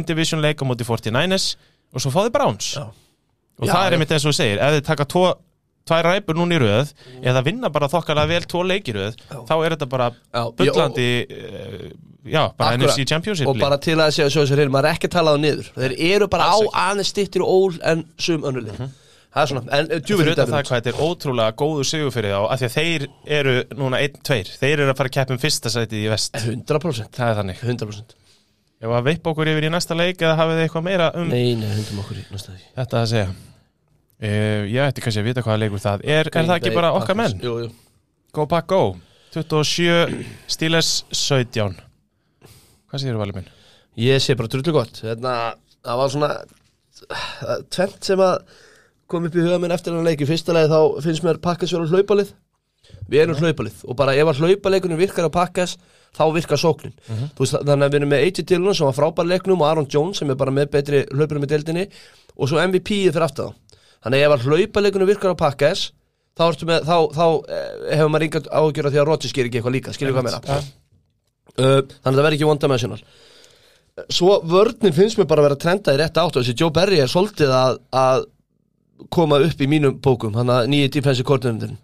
Indivision 0.00 0.40
leik 0.44 0.60
á 0.60 0.64
móti 0.68 0.84
49ers 0.88 1.54
og 1.94 2.00
svo 2.04 2.10
fá 2.12 2.22
þeir 2.26 2.32
Browns. 2.34 2.74
Já. 2.76 2.88
og 2.88 3.68
Já, 3.68 3.72
það 3.76 3.86
er 3.86 3.96
einmitt 3.96 4.12
eins 4.12 4.24
og 4.26 4.32
þú 4.32 4.36
segir 4.40 4.60
ef 4.60 4.74
þið 4.78 4.86
taka 4.88 5.06
tvo 5.08 5.24
tvær 5.88 6.08
ræpur 6.08 6.38
núna 6.38 6.56
í 6.56 6.62
röð 6.62 6.90
eða 7.20 7.44
vinna 7.44 7.70
bara 7.74 7.90
þokkalega 7.92 8.30
vel 8.32 8.48
tvo 8.48 8.64
leik 8.66 8.88
í 8.88 8.96
röð 8.96 9.20
þá 9.30 9.54
er 9.58 9.76
þetta 9.76 9.88
bara 9.92 10.10
Já, 10.14 10.42
bullandi 10.58 11.08
uh, 11.28 11.86
já, 12.24 12.42
bara 12.56 12.74
Akkurat. 12.74 12.80
NFC 12.80 13.08
Championship 13.08 13.50
og 13.50 13.60
bara 13.60 13.78
til 13.82 13.98
að 14.00 14.12
segja 14.16 14.32
svo 14.32 14.44
þessu 14.44 14.58
hrein 14.58 14.72
maður 14.74 14.90
er 14.90 14.98
ekki 14.98 15.10
að 15.10 15.16
tala 15.18 15.34
á 15.34 15.38
niður. 15.40 15.70
Þeir 15.76 15.96
eru 16.10 16.28
bara 16.32 16.50
á 16.50 16.58
aðeins 16.88 17.12
stittir 17.12 17.44
ól 17.44 17.76
en 17.84 18.06
sum 18.16 18.46
önnulið 18.48 18.84
það 19.34 19.42
er 19.42 19.50
svona, 19.50 19.64
en 19.74 20.04
djúvill 20.06 20.30
utan 20.30 20.50
það 20.50 20.68
hvað 20.68 20.88
er 20.90 21.00
ótrúlega 21.02 21.54
góðu 21.58 21.86
sigur 21.88 22.12
fyrir 22.14 22.36
þá 22.36 22.42
af 22.54 22.60
því 22.60 22.68
að 22.68 22.76
þeir 22.76 23.06
eru 23.38 23.54
núna 23.80 24.02
1-2 24.04 24.52
þeir 24.60 24.74
eru 24.76 24.92
að 24.92 25.00
fara 25.00 25.10
að 25.10 25.16
keppum 25.16 25.40
fyrsta 25.42 25.72
sætið 25.74 26.04
í 26.04 26.12
vest. 26.12 26.38
100% 26.38 27.18
það 27.18 27.32
er 27.32 27.40
þannig. 27.40 27.64
100% 27.64 28.20
Ef 28.84 28.92
að 28.92 29.06
veipa 29.08 29.32
okkur 29.32 29.48
yfir 29.48 29.66
í 29.66 29.72
næsta 29.72 29.96
leik 29.96 30.22
eða 30.22 30.36
hafið 30.38 30.58
þið 30.58 30.66
eitthvað 30.66 30.86
meira 30.86 31.10
um 31.16 31.28
nei, 31.30 31.54
nei, 31.56 31.70
hundum 31.72 32.00
okkur 32.02 32.20
í 32.20 32.24
næsta 32.30 32.52
því 32.54 32.64
þetta 32.76 33.00
að 33.00 33.10
segja 33.14 33.28
uh, 34.24 34.64
Ég 34.70 34.80
ætti 34.88 35.04
kannski 35.04 35.22
að 35.22 35.28
vita 35.30 35.44
hvaða 35.44 35.62
leikur 35.62 35.82
það 35.84 36.04
er. 36.04 36.30
Er 36.32 36.48
það 36.48 36.56
ekki 36.58 36.74
bara 36.76 36.92
okkar 36.98 37.18
menn? 37.20 37.36
jú, 37.44 37.56
jú. 37.64 37.72
Go 38.34 38.46
Pack 38.50 38.70
Go. 38.72 38.82
27 39.34 40.24
Steelers 40.50 40.92
17 41.12 41.78
Hvað 42.90 43.02
þú 43.08 43.18
valið 43.18 43.40
minn? 43.40 43.50
ég 43.98 44.22
sé 44.22 44.34
bara 44.38 44.50
drullu 44.50 44.74
gott. 44.74 45.00
Þarna, 45.02 45.34
það 45.84 46.00
var 46.00 46.12
svona 46.12 46.30
uh, 46.34 47.58
tvent 47.70 48.06
sem 48.06 48.22
að 48.22 48.38
kom 49.10 49.26
upp 49.28 49.36
í 49.36 49.44
huga 49.44 49.58
minn 49.62 49.74
eftir 49.74 49.94
hann 49.94 50.06
leik. 50.06 50.22
Í 50.22 50.28
fyrsta 50.28 50.54
leið 50.56 50.72
þá 50.72 50.80
finnst 51.04 51.26
mér 51.26 51.40
pakkas 51.42 51.74
vera 51.74 51.86
hlaupalið. 51.90 52.32
Við 53.10 53.22
erum 53.22 53.38
hlaupalið. 53.40 53.82
Og 53.88 53.96
bara 53.98 54.14
ef 54.18 54.30
að 54.30 54.40
hlaupaleikunum 54.42 55.00
virkar 55.00 55.28
að 55.28 55.34
pakkas 55.34 55.76
þá 56.14 56.24
virkar 56.34 56.60
sóknin. 56.60 56.94
Þú 57.06 57.44
veist, 57.44 57.56
þannig 57.58 57.86
að 57.86 57.94
við 57.94 57.98
erum 58.00 58.12
með 58.12 58.24
AJ 58.26 58.44
Dillon 58.50 58.76
sem 58.78 58.88
var 58.88 58.96
frábær 58.96 59.28
leiknum 59.28 59.62
og 59.62 59.68
Aaron 59.68 59.88
Jones 59.90 60.20
sem 60.20 60.30
er 60.30 60.38
bara 60.40 60.54
með 60.54 60.70
betri 60.74 61.02
hlaupurum 61.12 61.46
í 61.46 61.50
deildinni. 61.50 61.86
Og 62.34 62.50
svo 62.50 62.60
MVP-ið 62.62 63.14
fyrir 63.14 63.26
aftur 63.26 63.50
þá 63.50 63.63
þannig 64.04 64.24
ef 64.28 64.34
að 64.36 64.46
hlaupaleikunum 64.48 65.10
virkar 65.10 65.32
að 65.34 65.40
pakkas 65.40 65.84
þá, 66.36 66.44
með, 66.68 66.88
þá, 66.88 66.96
þá 67.14 67.26
eh, 67.56 67.68
hefur 67.98 68.12
maður 68.14 68.48
áhugjur 68.50 68.88
af 68.88 68.94
því 68.94 69.02
að 69.02 69.08
Rodgers 69.10 69.36
gerir 69.36 69.50
ekki 69.50 69.60
eitthvað 69.60 69.76
líka 69.78 69.94
skilur 69.96 70.16
hvað 70.16 70.28
meira 70.28 70.42
Ja. 70.44 70.58
uh, 71.54 71.80
þannig 71.80 72.10
að 72.10 72.18
það 72.18 72.22
verður 72.24 72.36
ekki 72.38 72.48
one 72.50 72.62
dimensional. 72.64 73.00
Svo 74.10 74.40
vörninn 74.50 74.94
finnst 74.96 75.18
mér 75.20 75.28
bara 75.30 75.44
að 75.44 75.48
vera 75.48 75.56
að 75.58 75.64
trenda 75.64 75.92
í 75.94 75.98
rétt 76.00 76.16
átt 76.18 76.36
og 76.36 76.42
þessi 76.42 76.56
Joe 76.58 76.72
Berry 76.74 76.98
er 76.98 77.10
svolítið 77.12 77.52
að, 77.54 77.76
að 77.94 78.24
koma 79.14 79.38
upp 79.44 79.60
í 79.62 79.68
mínum 79.70 80.00
bókum 80.02 80.34
hann 80.34 80.50
að 80.50 80.70
nýja 80.72 80.90
defensive 80.96 81.26
coordinatorinn. 81.28 81.78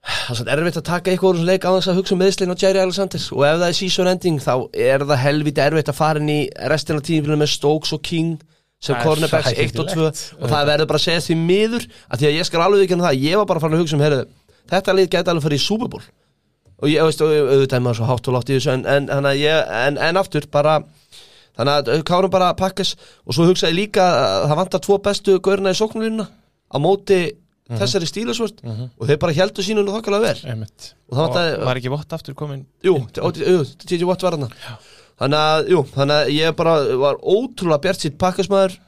Það 0.00 0.48
er 0.48 0.60
erfitt 0.62 0.78
að 0.80 0.86
taka 0.88 1.12
eitthvað 1.12 1.28
úr 1.30 1.36
þessum 1.38 1.48
leik 1.50 1.64
á 1.68 1.70
þess 1.76 1.90
að 1.92 1.98
hugsa 2.00 2.14
um 2.16 2.20
meðslinn 2.22 2.52
á 2.56 2.60
Jerry 2.62 2.80
Alexander. 2.82 3.24
Og 3.36 3.42
ef 3.46 3.58
það 3.60 3.66
er 3.68 3.76
season 3.78 4.10
ending 4.10 4.38
þá 4.42 4.52
er 4.88 5.04
það 5.04 5.22
helviti 5.26 5.62
erfitt 5.64 5.90
að 5.92 5.98
fara 6.00 6.22
inn 6.22 6.30
í 6.32 6.38
restina 6.72 7.02
tímfélum 7.04 7.42
með 7.44 7.52
Stokes 7.52 7.92
og 7.94 8.02
King 8.06 8.38
sem 8.80 8.96
er 8.96 9.02
cornerbacks 9.04 9.52
1 9.52 9.78
og 9.82 9.90
2 9.90 9.94
hræðilegt. 9.94 10.22
og 10.40 10.48
það 10.54 10.68
verður 10.70 10.88
bara 10.90 11.00
að 11.00 11.04
segja 11.06 11.24
því 11.26 11.36
miður 11.40 11.84
að 12.08 12.22
því 12.22 12.28
að 12.30 12.36
ég 12.38 12.48
skal 12.48 12.62
alveg 12.64 12.84
ekki 12.86 13.00
það 13.02 13.18
ég 13.26 13.36
var 13.40 13.48
bara 13.50 13.60
að 13.60 13.64
fara 13.66 13.76
að 13.76 13.82
hugsa 13.84 13.96
um 13.98 14.04
heyrðu, 14.06 14.22
þetta 14.72 14.94
lið 14.96 15.10
gæti 15.12 15.28
alveg 15.30 15.40
að 15.42 15.46
fara 15.48 15.58
í 15.58 15.64
Super 15.66 15.90
Bowl 15.92 16.06
og 16.80 16.88
ég 16.88 17.04
veist, 17.04 17.20
og 17.20 17.28
auðvitað 17.34 17.76
er 17.76 17.84
maður 17.84 17.98
svo 18.00 18.08
hátt 18.08 18.28
og 18.30 18.36
látt 18.38 18.48
í 18.50 18.56
þessu 18.56 18.70
en, 18.72 18.86
en, 18.88 19.10
en, 19.12 19.28
ég, 19.36 19.74
en, 19.84 19.98
en 20.00 20.16
aftur 20.20 20.46
bara 20.48 20.78
þannig 21.58 21.74
að 21.76 21.90
uh, 21.92 22.02
kárum 22.08 22.32
bara 22.32 22.54
pakkas 22.56 22.94
og 23.26 23.36
svo 23.36 23.44
hugsaði 23.50 23.76
líka 23.82 24.06
að 24.06 24.46
það 24.48 24.60
vantar 24.62 24.82
tvo 24.86 24.96
bestu 25.04 25.34
gaurina 25.44 25.74
í 25.74 25.76
sóknulínuna 25.76 26.24
á 26.72 26.76
móti 26.80 27.18
þessari 27.70 28.08
stílusvört 28.08 28.64
og 28.64 29.04
þeir 29.10 29.20
bara 29.20 29.36
heldur 29.36 29.66
sínunum 29.66 29.92
þokkalega 29.94 30.24
vel 30.32 30.54
Einmitt. 30.54 30.94
Og 31.10 31.18
það 31.18 31.26
vantaði- 31.28 31.60
var 31.68 31.78
ekki 31.82 31.92
vott 31.92 32.16
aftur 32.16 32.34
komin 32.38 32.64
Jú, 32.82 32.96
T.J. 33.12 34.00
Watt 34.08 34.24
var 34.24 34.38
hann 34.38 34.48
Þannig 35.20 35.42
að, 35.50 35.66
jú, 35.74 35.82
þannig 35.94 36.16
að 36.16 36.32
ég 36.32 36.56
bara 36.56 36.74
var 37.02 37.18
ótrúlega 37.20 37.84
bjart 37.84 38.06
sitt 38.06 38.16
pakkasmaður 38.20 38.78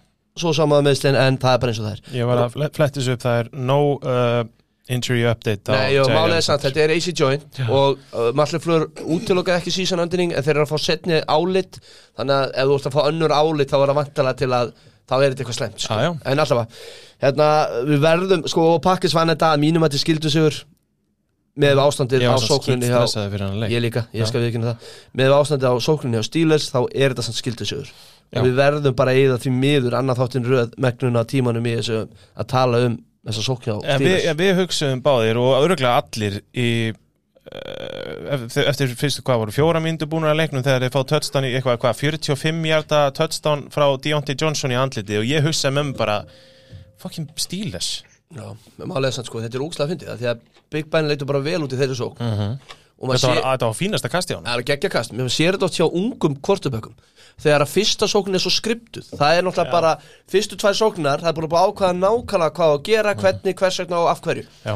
svo 0.41 0.55
samaða 0.57 0.87
meðslinn 0.87 1.19
en 1.21 1.37
það 1.41 1.55
er 1.57 1.63
bara 1.63 1.73
eins 1.75 1.81
og 1.83 1.87
það 1.87 1.97
er. 1.99 2.03
Ég 2.17 2.29
var 2.31 2.41
að 2.41 2.55
fle- 2.55 2.69
fletta 2.79 3.01
þessu 3.01 3.17
upp, 3.17 3.25
það 3.27 3.41
er 3.43 3.51
no 3.69 3.79
uh, 4.01 4.39
injury 4.93 5.27
update 5.29 5.75
Nei, 5.77 5.91
jú, 5.99 6.07
málega 6.09 6.39
er 6.41 6.47
samt, 6.47 6.65
þetta 6.65 6.83
er 6.87 6.95
AC 6.95 7.11
joint 7.13 7.61
og 7.69 8.01
uh, 8.17 8.31
Malliflur 8.39 8.87
útilokaði 9.05 9.61
ekki 9.61 9.75
season 9.77 10.01
ending 10.03 10.33
en 10.33 10.47
þeir 10.47 10.57
eru 10.57 10.65
að 10.65 10.73
fá 10.73 10.81
setni 10.87 11.21
álit. 11.29 11.79
Þannig 12.17 12.39
að 12.39 12.57
ef 12.63 12.71
þú 12.73 12.79
ert 12.79 12.89
að 12.89 12.97
fá 12.97 13.03
önnur 13.11 13.37
álit 13.37 13.73
þá 13.75 13.79
er 13.83 13.93
það 13.93 14.01
vantalega 14.01 14.41
til 14.41 14.51
að 14.57 14.73
þá 15.13 15.17
er 15.19 15.27
þetta 15.27 15.43
eitthvað 15.45 15.59
slemt 15.59 15.83
sko. 15.85 15.99
Já, 16.01 16.07
já. 16.09 16.13
en 16.33 16.43
allavega, 16.47 16.83
hérna, 17.27 17.49
við 17.89 18.05
verðum 18.07 18.45
sko, 18.49 18.67
vann 18.87 19.35
þetta 19.35 19.53
að 19.53 19.63
mínum 19.67 19.85
að 19.85 19.93
þetta 19.93 20.05
skildu 20.07 20.33
sigur 20.33 20.63
með 21.61 21.83
ástandið 21.83 22.25
á 23.45 23.57
leik. 23.61 23.73
Ég 23.73 23.85
líka, 23.85 24.07
ég 24.17 24.29
skal 24.29 24.41
viðkynna 24.45 24.73
það. 24.73 24.91
Með 25.21 25.35
ástandið 25.37 25.69
á 25.69 25.77
sókninni 25.85 26.19
hjá 26.19 26.27
Steelers 26.29 26.71
þá 26.73 26.81
er 26.89 27.13
þetta 27.13 27.27
og 28.33 28.47
við 28.47 28.57
verðum 28.57 28.97
bara 28.97 29.13
að 29.13 29.21
eyða 29.21 29.39
því 29.43 29.55
miður 29.59 29.97
annað 29.99 30.21
þáttinn 30.23 30.49
röð 30.49 30.77
megnuna 30.81 31.25
tímanum 31.29 31.67
í 31.69 31.75
þessu 31.77 31.99
að 32.01 32.49
tala 32.53 32.81
um 32.87 32.99
þessa 33.29 33.45
En 33.85 34.01
við, 34.01 34.15
Steelers. 34.15 34.25
ja, 34.25 34.35
við 34.39 34.53
hugsaðum 34.63 35.03
báðir 35.05 35.41
og 35.43 35.51
örgulega 35.59 35.99
allir 36.01 36.39
í 36.57 36.69
uh, 36.93 38.31
eftir, 38.39 38.71
eftir 38.73 38.95
fyrstu 39.03 39.25
hvað 39.27 39.43
voru 39.45 39.57
fjóra 39.59 39.83
mínútur 39.85 40.11
búin 40.15 40.25
að 40.31 40.41
leiknum 40.41 40.65
þegar 40.65 40.87
þeir 40.87 40.95
fá 40.97 41.03
touchdown 41.13 41.49
í 41.49 41.53
eitthvað, 41.53 41.79
hvað, 41.85 42.01
45 42.01 42.65
hjarta 42.71 43.03
touchdown 43.19 43.67
frá 43.75 43.87
Deontay 44.07 44.39
Johnson 44.41 44.73
í 44.73 44.81
andliti 44.81 45.21
og 45.21 45.29
ég 45.29 45.45
hugsaði 45.45 45.77
með 45.77 45.91
mér 45.91 46.01
bara 46.01 46.19
fucking 47.03 47.29
Steelers. 47.37 47.93
Já, 48.33 48.49
með 48.81 48.89
málega 48.89 49.13
sann 49.19 49.29
sko, 49.29 49.45
þetta 49.45 49.59
er 49.59 49.67
úkslega 49.67 49.93
fyndið 49.93 50.09
það 50.09 50.23
því 50.23 50.33
að 50.33 50.45
Big 50.73 50.89
Ben 50.93 51.09
leitur 51.11 51.29
bara 51.29 51.43
vel 51.45 51.61
út 51.67 51.75
í 51.75 51.81
þeirri 51.81 51.99
sókn. 51.99 52.19
Og 53.03 53.11
maður 53.11 53.19
þetta 53.19 53.33
var, 53.35 53.59
sé, 53.59 53.67
var 53.67 53.75
fínasta 53.75 54.11
kasti 54.13 54.35
á 54.35 54.39
hann 54.39 54.47
það 54.47 54.61
er 54.61 54.67
geggja 54.69 54.91
kast. 54.93 55.15
Maður 55.17 55.33
sér 55.35 55.57
þetta 55.57 55.67
oft 55.69 55.79
hjá 55.81 55.87
ungum 55.89 56.37
kvortubökkum 56.39 56.95
þegar 57.43 57.65
að 57.65 57.73
fyrsta 57.73 58.07
sóknin 58.11 58.39
er 58.39 58.43
svo 58.45 58.53
skriptuð 58.53 59.09
það 59.17 59.39
er 59.39 59.47
náttúrulega 59.47 59.73
bara, 59.73 59.93
fyrstu 60.31 60.59
tvær 60.61 60.77
sóknar 60.79 61.23
það 61.25 61.31
er 61.33 61.37
búin 61.39 61.47
að 61.49 61.53
búin 61.55 61.63
að 61.63 61.71
ákvaða 61.73 61.97
nákvæmlega 61.99 62.57
hvað 62.59 62.75
að 62.77 62.83
gera 62.87 63.15
hvernig, 63.19 63.57
hvers 63.59 63.79
vegna 63.83 64.03
og 64.03 64.11
af 64.13 64.23
hverju. 64.23 64.45
Já, 64.63 64.75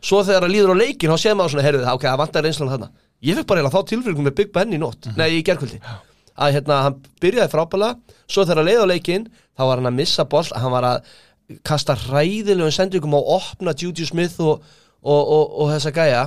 svo 0.00 0.22
þegar 0.24 0.46
það 0.46 0.54
líður 0.54 0.72
á 0.72 0.76
leikin 0.80 1.12
þá 1.12 1.18
séð 1.20 1.36
maður 1.36 1.54
svona, 1.54 1.66
heyrðu 1.66 1.82
það, 1.84 1.98
ok, 1.98 2.06
það 2.08 2.22
vantar 2.22 2.46
reynslan 2.46 2.72
þarna. 2.72 2.88
Ég 3.20 3.36
fekk 3.36 3.50
bara 3.50 3.74
þá 3.74 3.80
tilfyrkning 3.90 4.28
með 4.30 4.38
Big 4.38 4.54
Ben 4.54 4.72
í 4.72 4.80
nótt. 4.80 5.10
Nei, 5.18 5.28
í 5.36 5.42
gerkvöldi 5.44 5.82
að 6.40 6.54
hérna, 6.56 6.76
hann 6.86 6.94
byrjaði 7.20 7.52
frábælega 7.52 8.16
svo 8.30 8.44
þegar 8.48 8.62
að 8.62 8.68
leið 8.70 8.82
kasta 11.66 11.96
hræðilegum 11.98 12.74
sendingum 12.74 13.16
og 13.18 13.32
opna 13.40 13.74
Juju 13.76 14.06
Smith 14.06 14.40
og, 14.42 14.62
og, 15.02 15.20
og, 15.20 15.44
og 15.62 15.72
þessa 15.74 15.92
gæja 15.94 16.22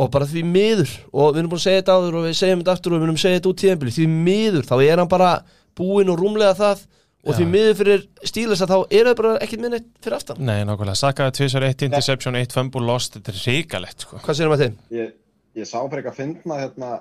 og 0.00 0.10
bara 0.12 0.28
því 0.28 0.44
miður 0.46 0.92
og 1.10 1.34
við 1.34 1.42
erum 1.42 1.52
búin 1.52 1.60
að 1.60 1.66
segja 1.66 1.82
þetta 1.82 1.96
áður 1.98 2.18
og 2.20 2.26
við 2.28 2.38
segjum 2.38 2.62
þetta 2.62 2.76
aftur 2.76 2.94
og 2.94 3.00
við 3.00 3.06
erum 3.08 3.18
að 3.18 3.24
segja 3.24 3.40
þetta 3.40 3.50
út 3.50 3.60
tíðanbili 3.62 3.94
því 3.96 4.06
miður, 4.14 4.66
þá 4.68 4.74
er 4.86 5.02
hann 5.02 5.10
bara 5.10 5.30
búinn 5.78 6.12
og 6.12 6.20
rúmlega 6.20 6.56
það 6.58 6.84
og 7.20 7.36
því 7.36 7.44
Já. 7.44 7.50
miður 7.52 7.74
fyrir 7.76 8.04
stílis 8.30 8.62
að 8.64 8.70
þá 8.72 8.76
er 8.96 9.08
það 9.10 9.16
bara 9.18 9.32
ekkert 9.44 9.64
minn 9.64 9.76
eitt 9.76 9.88
fyrir 10.00 10.16
aftan 10.16 10.40
nei, 10.40 10.60
nákvæmlega, 10.68 11.30
tvisar 11.36 11.66
eitt 11.66 11.84
interception, 11.84 12.38
eitt 12.38 12.54
fumble 12.56 12.84
lost, 12.86 13.18
þetta 13.18 13.34
er 13.34 13.40
ríkalegt 13.42 14.06
sko. 14.06 14.20
hvað 14.24 14.38
sérum 14.38 14.54
að 14.56 14.64
þeim? 14.64 14.78
Ég, 14.96 15.12
ég 15.60 15.68
sá 15.68 15.76
fyrir 15.82 16.00
ekki 16.00 16.12
að 16.14 16.20
finna 16.22 16.60
hérna 16.62 16.92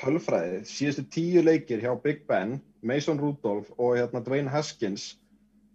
tölfræði, 0.00 0.62
síðustu 0.70 1.04
tíu 1.12 1.44
leikir 1.44 1.84
hjá 1.84 1.92
Big 2.00 2.24
Ben, 2.28 2.56
Mason 2.86 3.20
Rudolph 3.20 3.68
og 3.76 3.98
hérna 3.98 4.24
Dwayne 4.24 4.52
Haskins 4.52 5.14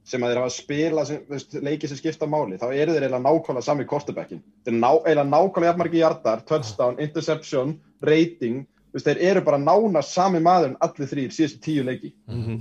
sem 0.03 0.23
að 0.23 0.31
þeir 0.33 0.39
hafa 0.41 0.53
spila 0.55 1.03
sem, 1.05 1.19
þú 1.27 1.35
veist, 1.35 1.53
leiki 1.61 1.87
sem 1.87 1.97
skipta 1.99 2.27
máli, 2.27 2.57
þá 2.57 2.67
eru 2.73 2.93
þeir 2.95 3.03
eiginlega 3.05 3.21
nákvæmlega 3.25 3.63
sami 3.67 3.85
kortebackin. 3.85 4.41
Þeir 4.65 4.77
ná, 4.79 4.89
eiginlega 5.05 5.29
nákvæmlega 5.29 5.69
jafnmargi 5.71 6.01
hjartar, 6.01 6.41
touchdown, 6.49 6.97
interception, 6.99 7.75
rating, 8.01 8.63
veist, 8.95 9.05
þeir 9.07 9.21
eru 9.31 9.43
bara 9.45 9.59
nánast 9.61 10.15
sami 10.15 10.41
maður 10.43 10.71
en 10.71 10.77
allir 10.81 11.07
þrýr 11.11 11.35
síðustu 11.35 11.61
tíu 11.67 11.83
leiki 11.85 12.13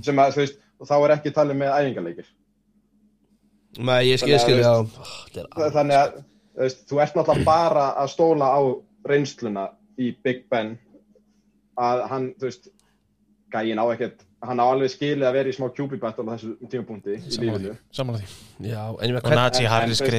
sem 0.05 0.21
að, 0.21 0.35
þú 0.37 0.43
veist, 0.45 0.61
og 0.79 0.87
þá 0.91 0.95
er 0.99 1.15
ekki 1.17 1.33
talið 1.35 1.59
með 1.63 1.73
æfingarleikir. 1.79 2.29
Nei, 3.79 4.01
ég 4.11 4.19
skil, 4.19 4.37
Þannig 4.37 4.65
að, 4.67 4.85
skil, 4.91 5.41
veist, 5.41 5.57
alveg- 5.57 5.75
Þannig 5.75 5.97
að, 5.97 6.15
þú 6.55 6.63
veist, 6.65 6.81
þú 6.91 7.01
ert 7.01 7.15
náttúrulega 7.15 7.45
bara 7.47 7.85
að 8.01 8.09
stóla 8.13 8.49
á 8.51 8.59
reynsluna 9.07 9.65
í 9.97 10.11
Big 10.23 10.45
Ben 10.51 10.73
að 11.79 12.01
hann, 12.11 12.33
þú 12.37 12.49
veist, 12.49 12.67
gægin 13.51 13.79
á 13.81 13.85
ekkert, 13.95 14.25
hann 14.41 14.59
á 14.59 14.65
alveg 14.65 14.89
skilið 14.93 15.27
að 15.27 15.33
vera 15.37 15.49
í 15.51 15.55
smá 15.55 15.67
battle 16.01 16.25
á 16.25 16.33
þessu 16.35 16.51
tímapunkti 16.71 17.15
í 17.15 17.19
Samanlega 17.31 17.57
lífinu. 17.57 17.73
því, 17.75 17.95
samanlega 17.97 18.27
því 18.27 18.71
Já, 18.71 18.83
en 19.01 19.15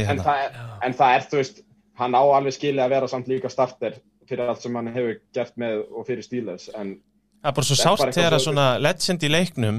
en, 0.03 0.09
hérna 0.09 0.27
það 0.29 0.43
er, 0.47 0.59
en 0.87 0.93
það 1.01 1.15
er, 1.17 1.29
þú 1.33 1.41
veist, 1.43 1.63
hann 2.03 2.15
á 2.15 2.23
alveg 2.23 2.57
skilið 2.59 2.85
að 2.87 2.93
vera 2.97 3.09
samt 3.09 3.29
líka 3.33 3.51
starter 3.51 3.99
fyrir 4.29 4.49
allt 4.49 4.63
sem 4.63 4.75
hann 4.79 4.93
hefur 4.95 5.17
gert 5.35 5.57
með 5.59 5.83
og 5.91 6.07
fyrir 6.07 6.23
Steelers, 6.27 6.69
en 6.75 6.99
Það 7.43 7.51
er 7.51 7.55
bara 7.57 7.67
svo 7.67 7.75
eitthvað 7.75 8.15
þegar 8.15 8.33
að 8.37 8.39
svo- 8.39 8.53
svona 8.53 8.67
legend 8.79 9.23
í 9.27 9.29
leiknum 9.33 9.79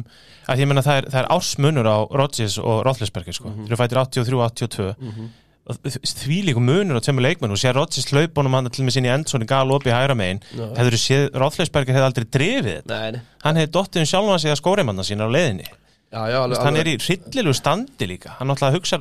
að 0.52 0.60
ég 0.60 0.68
menna 0.68 0.82
það 0.84 0.98
er, 1.00 1.06
það 1.14 1.20
er 1.22 1.30
ársmunur 1.32 1.88
á 1.88 1.98
Rodgers 2.12 2.58
og 2.60 2.82
Roethlisberger 2.84 3.34
sko. 3.38 3.48
Mhm. 3.54 3.64
þeir 3.64 3.72
eru 3.72 3.80
fættir 3.80 4.00
83-82 4.04 4.89
og 4.89 5.30
því 5.64 6.39
líku 6.49 6.59
munur 6.59 6.99
á 6.99 7.01
tveimur 7.03 7.24
leikmenn 7.24 7.53
og 7.55 7.59
sér 7.61 7.78
Rodgers 7.78 8.09
hlaupunum 8.11 8.57
hann 8.57 8.68
til 8.74 8.84
með 8.84 8.97
sinni 8.97 9.11
endsoni 9.14 9.47
gal 9.47 9.72
opið 9.72 9.95
hægra 9.95 10.18
megin. 10.20 10.41
Hefur 10.76 10.97
séð 10.99 11.30
Roethlisberger 11.39 11.95
hefði 11.95 12.09
aldrei 12.09 12.28
drifið 12.36 12.74
þetta? 12.74 12.97
Nei, 12.97 13.14
nei. 13.16 13.22
Hann 13.45 13.59
hefði 13.61 13.72
dottið 13.78 14.03
um 14.03 14.09
sjálfan 14.11 14.43
sig 14.43 14.51
að 14.51 14.59
skóreimanna 14.59 15.05
sína 15.07 15.30
á 15.30 15.32
leiðinni. 15.32 15.70
Já, 16.14 16.20
já, 16.30 16.39
alveg 16.43 16.66
hann 16.68 16.80
er 16.82 16.89
í 16.91 16.97
hryllilu 16.99 17.53
standi 17.57 18.09
líka. 18.11 18.36
Hann 18.41 18.51
náttúrulega 18.51 18.76
hugsa 18.76 18.99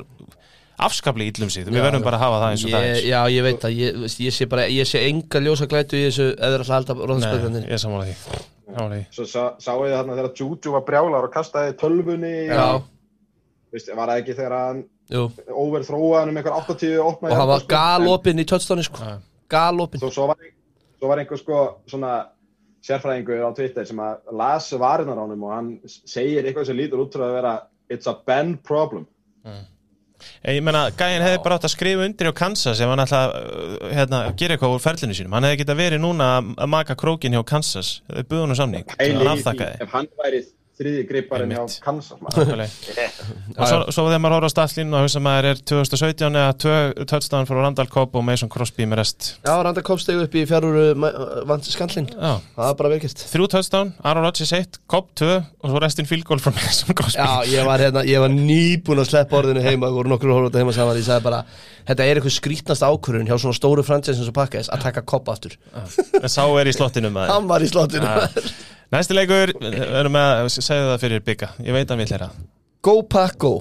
afskaplega 0.87 1.35
illum 1.35 1.51
sig. 1.53 1.67
Við 1.67 1.83
verðum 1.83 2.05
bara 2.05 2.17
að 2.17 2.23
hafa 2.25 2.39
það 2.41 2.55
eins 2.55 2.63
og 2.63 2.73
það 2.73 2.87
ég, 2.87 2.95
er. 2.95 3.09
Já, 3.11 3.19
ég 3.33 3.45
veit 3.45 3.59
það, 3.61 3.75
ég, 3.81 3.99
ég 4.23 4.35
sé 4.37 4.47
bara, 4.49 4.65
ég 4.71 4.89
sé 4.89 5.03
enga 5.09 5.43
ljósa 5.43 5.67
glætu 5.69 5.99
í 5.99 6.07
þessu 6.07 6.29
eða 6.33 6.63
alltaf 6.79 7.03
róðspöðunni 7.11 7.61
ég 7.67 7.83
samanlega 7.83 8.15
því, 8.15 8.41
því. 8.71 9.01
svo 9.13 9.27
sá, 9.29 9.43
sáðu 9.61 9.85
þið 9.85 9.95
þarna 9.99 10.17
þegar 10.17 10.33
Juju 10.39 10.73
var 10.73 10.85
brjálar 10.87 11.27
og 11.27 11.35
kastaði 11.35 11.75
tölvunni 11.83 12.33
Hann 15.13 15.21
Jú. 15.21 15.53
overþróaðan 15.63 16.29
um 16.33 16.37
einhver 16.41 16.55
80 16.57 16.97
opna 17.05 17.29
Og 17.31 17.37
hann 17.37 17.47
var 17.53 17.59
sko. 17.63 17.67
galopinn 17.75 18.39
í 18.41 18.45
touchdowni 18.49 18.83
sko. 18.87 19.11
Galopinn 19.53 20.01
svo, 20.01 20.09
svo, 20.15 20.27
var, 20.31 20.37
svo 20.99 21.07
var 21.11 21.21
einhver 21.21 21.37
sko 21.41 21.59
svona 21.87 22.13
sérfræðingur 22.83 23.45
á 23.45 23.51
Twitter 23.55 23.85
sem 23.87 23.99
að 24.03 24.33
las 24.35 24.71
varinnar 24.73 25.15
á 25.15 25.23
honum 25.23 25.43
og 25.47 25.53
hann 25.53 25.69
segir 25.85 26.43
eitthvað 26.43 26.65
sem 26.71 26.77
lítur 26.81 27.03
út 27.05 27.13
frá 27.15 27.27
að 27.29 27.37
vera 27.37 27.53
it's 27.93 28.07
a 28.09 28.15
Ben 28.25 28.57
problem 28.57 29.05
Ég 30.47 30.61
meina, 30.63 30.85
gæinn 30.95 31.19
hefði 31.23 31.39
bara 31.43 31.57
átt 31.59 31.65
að 31.67 31.73
skrifa 31.73 32.05
undir 32.07 32.29
á 32.31 32.33
Kansas 32.39 32.79
ef 32.79 32.87
hann 32.87 33.01
ætla 33.03 33.19
að 33.27 33.33
uh, 33.35 33.87
hérna, 33.91 34.19
gera 34.39 34.55
eitthvað 34.55 34.75
úr 34.77 34.79
ferlinu 34.83 35.15
sínum. 35.17 35.33
Hann 35.35 35.43
hefði 35.43 35.57
geta 35.59 35.75
verið 35.75 35.99
núna 35.99 36.27
að- 36.39 36.69
maka 36.71 36.95
krókin 36.95 37.35
hjá 37.35 37.41
Kansas. 37.49 37.89
Þau 38.07 38.23
buðu 38.29 38.45
hann 38.47 38.55
samning. 38.55 38.85
Hann 39.01 39.27
afþakkaði. 39.33 39.81
ef 39.83 39.91
hann 39.91 40.07
væri 40.21 40.39
þriði 40.79 41.03
gripparinn 41.09 41.51
hjá. 41.53 41.61
Kansas 41.83 42.17
og 43.53 43.67
svo, 43.69 43.77
svo 43.93 44.05
þegar 44.07 44.21
maður 44.23 44.35
horfður 44.39 44.49
á 44.49 44.53
statslínu 44.53 44.97
og 44.97 45.03
hugsa 45.05 45.21
maður 45.23 45.47
er 45.51 45.59
2017 45.61 46.39
eða 46.41 47.05
touchdown 47.09 47.47
frá 47.49 47.59
Randall 47.59 47.89
Cobb 47.93 48.17
og 48.17 48.25
Mason 48.25 48.49
Crosby 48.51 48.87
með 48.89 49.03
rest? 49.03 49.27
Já, 49.45 49.53
Randa 49.65 49.83
kom 49.85 50.01
stegu 50.01 50.25
upp 50.25 50.37
í 50.37 50.45
fjárúru 50.49 50.85
vant 51.49 51.69
skallin 51.69 52.09
Já. 52.09 52.33
Það 52.57 52.71
er 52.71 52.79
bara 52.81 52.93
velkist 52.95 53.25
þrjú 53.29 53.49
touchdown, 53.53 53.93
Aaron 54.01 54.25
Rodgers 54.25 54.55
1, 54.57 54.81
Cobb 54.89 55.13
2 55.21 55.29
og 55.37 55.69
svo 55.69 55.83
restin 55.83 56.09
field 56.09 56.25
goal 56.27 56.41
frá 56.41 56.51
Mason 56.57 56.97
Crosby. 56.97 57.21
Já, 57.21 57.53
ég 57.53 57.69
var, 57.69 57.85
hérna, 57.85 58.05
ég 58.09 58.23
var 58.23 58.33
nýbúin 58.33 59.03
að 59.03 59.11
sleppa 59.13 59.39
orðinu 59.43 59.63
heima 59.65 59.91
og 59.91 60.01
voru 60.01 60.13
nokkur 60.15 60.33
horfður 60.33 60.63
heima 60.63 60.75
saman 60.75 60.97
Ég 60.97 61.05
sagði 61.05 61.27
bara, 61.29 61.43
þetta 61.89 62.05
er 62.07 62.19
eitthvað 62.19 62.37
skrítnast 62.39 62.85
ákvörðun 62.85 63.29
hjá 63.29 63.37
svona 63.37 63.57
stóru 63.57 63.85
franchise 63.85 64.17
eins 64.17 64.29
og 64.31 64.37
Pakkas 64.37 64.69
að 64.73 64.87
taka 64.87 65.05
kopp 65.05 65.29
aftur. 65.33 65.57
En 66.19 66.31
sá 66.31 66.45
er 66.57 66.69
í 66.69 66.75
slottinu 66.75 67.13
maður 67.13 67.33
Næsti 68.93 69.15
leikur, 69.15 69.49
við 69.57 69.79
erum 69.97 70.13
með 70.13 70.31
að 70.43 70.47
segja 70.53 70.83
það 70.91 70.99
fyrir 71.01 71.21
bygga, 71.25 71.47
ég 71.65 71.73
veit 71.73 71.89
að 71.89 71.97
við 71.97 72.11
ætla 72.13 72.27
Go 72.85 72.93
Pack 73.09 73.39
Go 73.41 73.53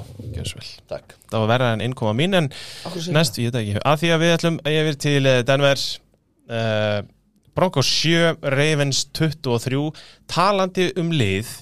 Það 0.90 1.38
var 1.38 1.46
verða 1.48 1.70
en 1.72 1.84
innkoma 1.86 2.12
mín 2.18 2.36
en 2.36 2.50
næst, 3.14 3.38
ég 3.40 3.48
veit 3.48 3.54
það 3.54 3.62
ekki, 3.62 3.82
að 3.88 4.02
því 4.02 4.10
að 4.12 4.20
við 4.24 4.32
ætlum 4.34 4.58
yfir 4.68 4.98
til 5.06 5.30
eh, 5.30 5.38
Denver 5.48 5.84
uh, 6.52 6.98
Broncos 7.56 7.88
7, 8.02 8.34
Ravens 8.56 9.06
23 9.16 9.80
talandi 10.28 10.90
um 11.00 11.14
lið 11.16 11.56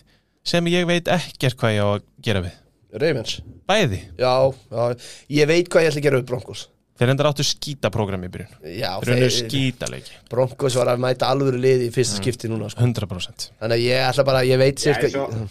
sem 0.50 0.72
ég 0.72 0.90
veit 0.90 1.10
ekkert 1.12 1.58
hvað 1.60 1.76
ég 1.76 1.86
á 1.86 1.88
að 1.92 2.04
gera 2.26 2.42
við. 2.48 2.58
Ravens. 3.04 3.38
Bæði, 3.70 4.02
Já, 4.18 4.34
já, 4.50 5.08
ég 5.36 5.50
veit 5.52 5.70
hvað 5.70 5.86
ég 5.86 5.92
ætla 5.92 6.02
að 6.02 6.08
gera 6.08 6.22
upp 6.24 6.30
Broncos 6.32 6.66
þeir 7.00 7.12
endur 7.14 7.28
áttu 7.30 7.44
skítaprógram 7.48 8.26
í 8.26 8.30
byrjun. 8.34 8.52
Já, 8.76 8.90
Þeir 9.00 9.14
unnu 9.16 9.30
skítaleiki, 9.38 10.18
Broncos 10.30 10.76
var 10.78 10.92
að 10.92 11.00
mæta 11.06 11.30
alvöru 11.32 11.58
liði 11.62 11.88
í 11.88 11.94
fyrsta 11.94 12.20
skipti 12.20 12.50
núna 12.52 12.68
sko. 12.70 12.84
100% 12.84 13.48
Þannig 13.60 13.78
að 13.78 13.84
ég 13.86 14.04
ætla 14.10 14.24
bara, 14.28 14.44
ég 14.44 14.60
veit 14.60 14.78
cirka 14.84 15.08
svo- 15.08 15.48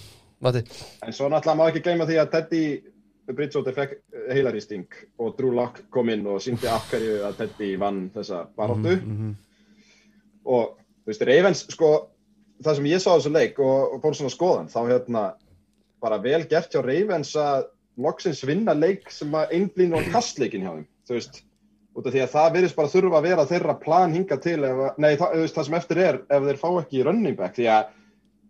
En 1.04 1.12
svo 1.18 1.28
náttúrulega 1.34 1.58
má 1.60 1.66
ekki 1.72 1.82
gleyma 1.84 2.06
því 2.08 2.20
að 2.22 2.32
Teddy 2.38 2.62
Bridgewater 3.30 3.74
fekk 3.76 3.92
heilaristing 4.34 4.86
og 5.22 5.36
Drew 5.38 5.52
Lock 5.54 5.84
kom 5.94 6.10
inn 6.10 6.24
og 6.26 6.40
síndi 6.42 6.66
af 6.72 6.88
hverju 6.90 7.20
að 7.28 7.36
Teddy 7.44 7.76
vann 7.78 8.10
þessa 8.16 8.46
baróttu 8.58 8.96
og 10.46 10.78
þú 11.04 11.12
veist, 11.12 11.26
Ravens 11.28 11.66
sko, 11.70 11.90
það 12.64 12.76
sem 12.80 12.88
ég 12.90 13.02
sá 13.04 13.10
á 13.14 13.18
þessu 13.20 13.32
leik 13.34 13.60
og, 13.60 13.94
og 13.94 14.02
fór 14.02 14.16
svona 14.18 14.34
skoðan, 14.34 14.70
þá 14.72 14.80
hérna 14.90 15.24
bara 16.02 16.18
vel 16.24 16.44
gert 16.50 16.72
hjá 16.74 16.82
Ravens 16.86 17.36
að 17.36 17.68
loksins 18.00 18.42
vinna 18.48 18.74
leik 18.74 19.10
sem 19.12 19.32
að 19.36 19.52
einblín 19.58 19.94
og 19.98 20.08
kastleikin 20.14 20.64
hjá 20.66 20.72
þeim, 20.78 20.88
þú 21.10 21.18
veist 21.18 21.42
út 21.98 22.08
af 22.08 22.14
því 22.14 22.22
að 22.24 22.34
það 22.34 22.52
virðist 22.56 22.78
bara 22.78 22.92
þurfa 22.92 23.20
að 23.20 23.26
vera 23.28 23.48
þeirra 23.50 23.76
plan 23.82 24.14
hinga 24.14 24.38
til, 24.44 24.60
ef, 24.66 24.84
nei, 25.02 25.10
það, 25.20 25.40
veist, 25.42 25.56
það 25.56 25.68
sem 25.68 25.80
eftir 25.80 26.04
er 26.04 26.20
ef 26.22 26.46
þeir 26.46 26.60
fá 26.62 26.68
ekki 26.70 27.06
running 27.08 27.40
back, 27.40 27.56
því 27.58 27.72
að 27.74 27.90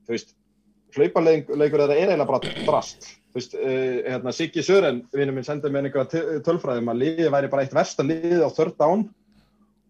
þú 0.06 0.16
veist, 0.16 0.36
hlaupaleikur 0.98 1.56
þeirra 1.62 1.88
er 1.96 2.02
eiginlega 2.02 2.28
bara 2.30 2.58
drast. 2.68 3.08
Þú 3.30 3.40
veist, 3.40 3.56
uh, 3.56 3.96
hérna, 4.10 4.34
Siggi 4.36 4.66
Sören 4.66 5.04
vinnur 5.14 5.38
minn 5.38 5.48
sendið 5.48 5.74
með 5.74 5.88
einhverja 5.88 6.42
tölfræðum 6.46 6.92
að 6.92 7.02
liðið 7.04 7.32
væri 7.36 7.52
bara 7.54 7.66
eitt 7.66 7.78
versta 7.78 8.06
liðið 8.06 8.44
á 8.44 8.50
third 8.58 8.78
down 8.82 9.08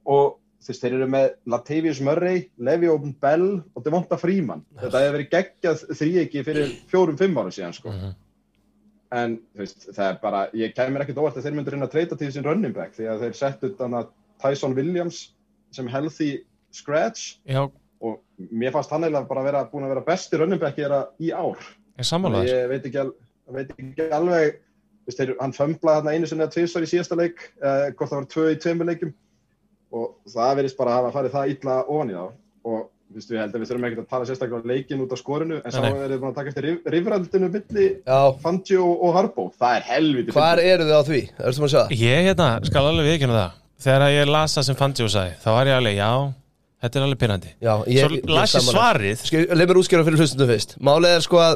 og 0.06 0.38
þú 0.60 0.74
veist, 0.74 0.84
þeir 0.84 0.98
eru 0.98 1.10
með 1.16 1.28
Latavius 1.54 2.02
Murray, 2.04 2.42
Levi 2.60 2.90
Open 2.92 3.14
Bell 3.24 3.48
og 3.74 3.86
Devonta 3.86 4.20
Freeman. 4.20 4.66
Þetta 4.80 5.04
hefur 5.06 5.16
verið 5.18 5.32
geggjað 5.36 5.86
þríegi 6.02 6.44
fyrir 6.48 6.74
fjórum-fimm 6.92 7.40
árum 7.40 7.56
síðan 7.56 7.78
sko. 7.80 7.96
En 9.16 9.36
veist, 9.58 9.88
það 9.90 10.06
er 10.06 10.18
bara 10.22 10.42
ég 10.58 10.74
kemur 10.78 11.04
ekkert 11.04 11.20
óvart 11.22 11.38
að 11.40 11.48
þeir 11.48 11.58
myndur 11.58 11.78
inn 11.78 11.86
að 11.86 11.94
treyta 11.96 12.18
til 12.20 12.30
sín 12.34 12.46
running 12.46 12.76
back 12.76 12.94
því 12.98 13.10
að 13.10 13.26
þeir 13.26 13.38
settu 13.40 13.72
þannig 13.80 14.04
að 14.04 14.12
Tyson 14.44 14.76
Williams 14.78 15.22
sem 15.76 15.90
healthy 15.90 16.30
scratch. 16.76 17.40
Já, 17.50 17.66
og 18.06 18.20
mér 18.38 18.74
fannst 18.76 18.94
hann 18.94 19.04
eiginlega 19.04 19.30
bara 19.30 19.46
vera 19.48 19.66
búin 19.72 19.88
að 19.88 19.96
vera 19.96 20.06
besti 20.08 20.40
running 20.40 20.62
back 20.62 20.78
í 20.80 21.32
ár. 21.34 21.58
Ég 22.00 22.08
ég 22.48 22.70
veit 22.72 22.86
ekki, 22.86 23.02
al, 23.02 23.14
veit 23.56 23.74
ekki 23.74 24.06
alveg 24.16 24.60
veist, 25.10 25.18
þeir, 25.18 25.34
hann 25.42 25.56
fömblaði 25.58 26.00
hann 26.00 26.14
einu 26.14 26.30
sinni 26.30 26.46
að 26.46 26.54
tvisvar 26.56 26.86
í 26.86 26.92
síðasta 26.94 27.18
leik 27.20 27.42
eh, 27.60 27.90
hvort 27.98 28.12
það 28.12 28.22
var 28.22 28.30
tvö 28.36 28.46
í 28.54 28.60
tveimur 28.62 28.90
leikum 28.92 29.12
og 29.90 30.14
það 30.30 30.56
verðist 30.62 30.78
bara 30.78 30.94
að 30.94 31.00
hafa 31.00 31.16
farið 31.18 31.36
það 31.36 31.54
illa 31.56 31.78
ofan 31.90 32.14
í 32.14 32.18
þá. 32.20 32.26
Og 32.70 32.88
veist, 33.16 33.32
við 33.32 33.40
heldum 33.42 33.64
við 33.64 33.70
þurfum 33.70 33.88
ekkert 33.88 34.02
að 34.04 34.10
tala 34.14 34.28
sérstaklega 34.30 34.60
um 34.60 34.72
leikin 34.72 35.04
út 35.04 35.14
á 35.14 35.18
skorinu 35.20 35.60
en 35.60 35.74
sá 35.74 35.80
Nei, 35.80 35.90
nei. 35.90 36.02
er 36.04 36.12
þið 36.14 36.22
búin 36.22 36.30
að 36.32 36.38
taka 36.40 36.52
eftir 36.54 36.68
rif, 36.68 36.90
rifraldinu 36.96 37.50
milli 37.54 37.88
Fangio 38.44 38.90
og 38.94 39.16
Harbo 39.18 39.48
það 39.60 39.78
er 39.80 39.88
helviti 39.90 40.36
hvar 40.36 40.62
eru 40.64 40.90
þið 40.90 40.96
á 40.96 41.04
því? 41.10 41.22
Erstu 41.40 41.64
maður 41.64 41.70
að 41.70 41.76
sjá? 41.76 41.98
Ég 42.04 42.28
hérna, 42.30 42.50
skal 42.70 42.86
alveg 42.90 43.10
viðkynna 43.10 43.40
það. 43.40 43.58
Þegar 43.80 44.06
að 44.06 44.16
ég 44.18 44.34
las 44.34 44.58
það 44.58 44.68
sem 44.70 44.80
Fangio 44.80 45.10
sagði 45.10 45.38
þá 45.40 45.50
var 45.56 45.72
ég 45.72 45.80
alveg, 45.80 46.00
já, 46.00 46.12
þetta 46.84 47.00
er 47.00 47.08
alveg 47.08 47.22
ég, 47.90 48.10
Svo 48.10 48.36
las 48.36 48.56
ég 48.58 48.68
svarið. 48.68 49.24
Skil, 49.30 49.46
leið 49.54 49.72
mér 49.72 49.80
útskjöra 49.82 50.08
fyrir 50.08 50.22
hlustundum 50.24 50.52
fyrst. 50.52 50.76
Málið 50.84 51.16
er 51.16 51.24
sko 51.26 51.40
að 51.44 51.56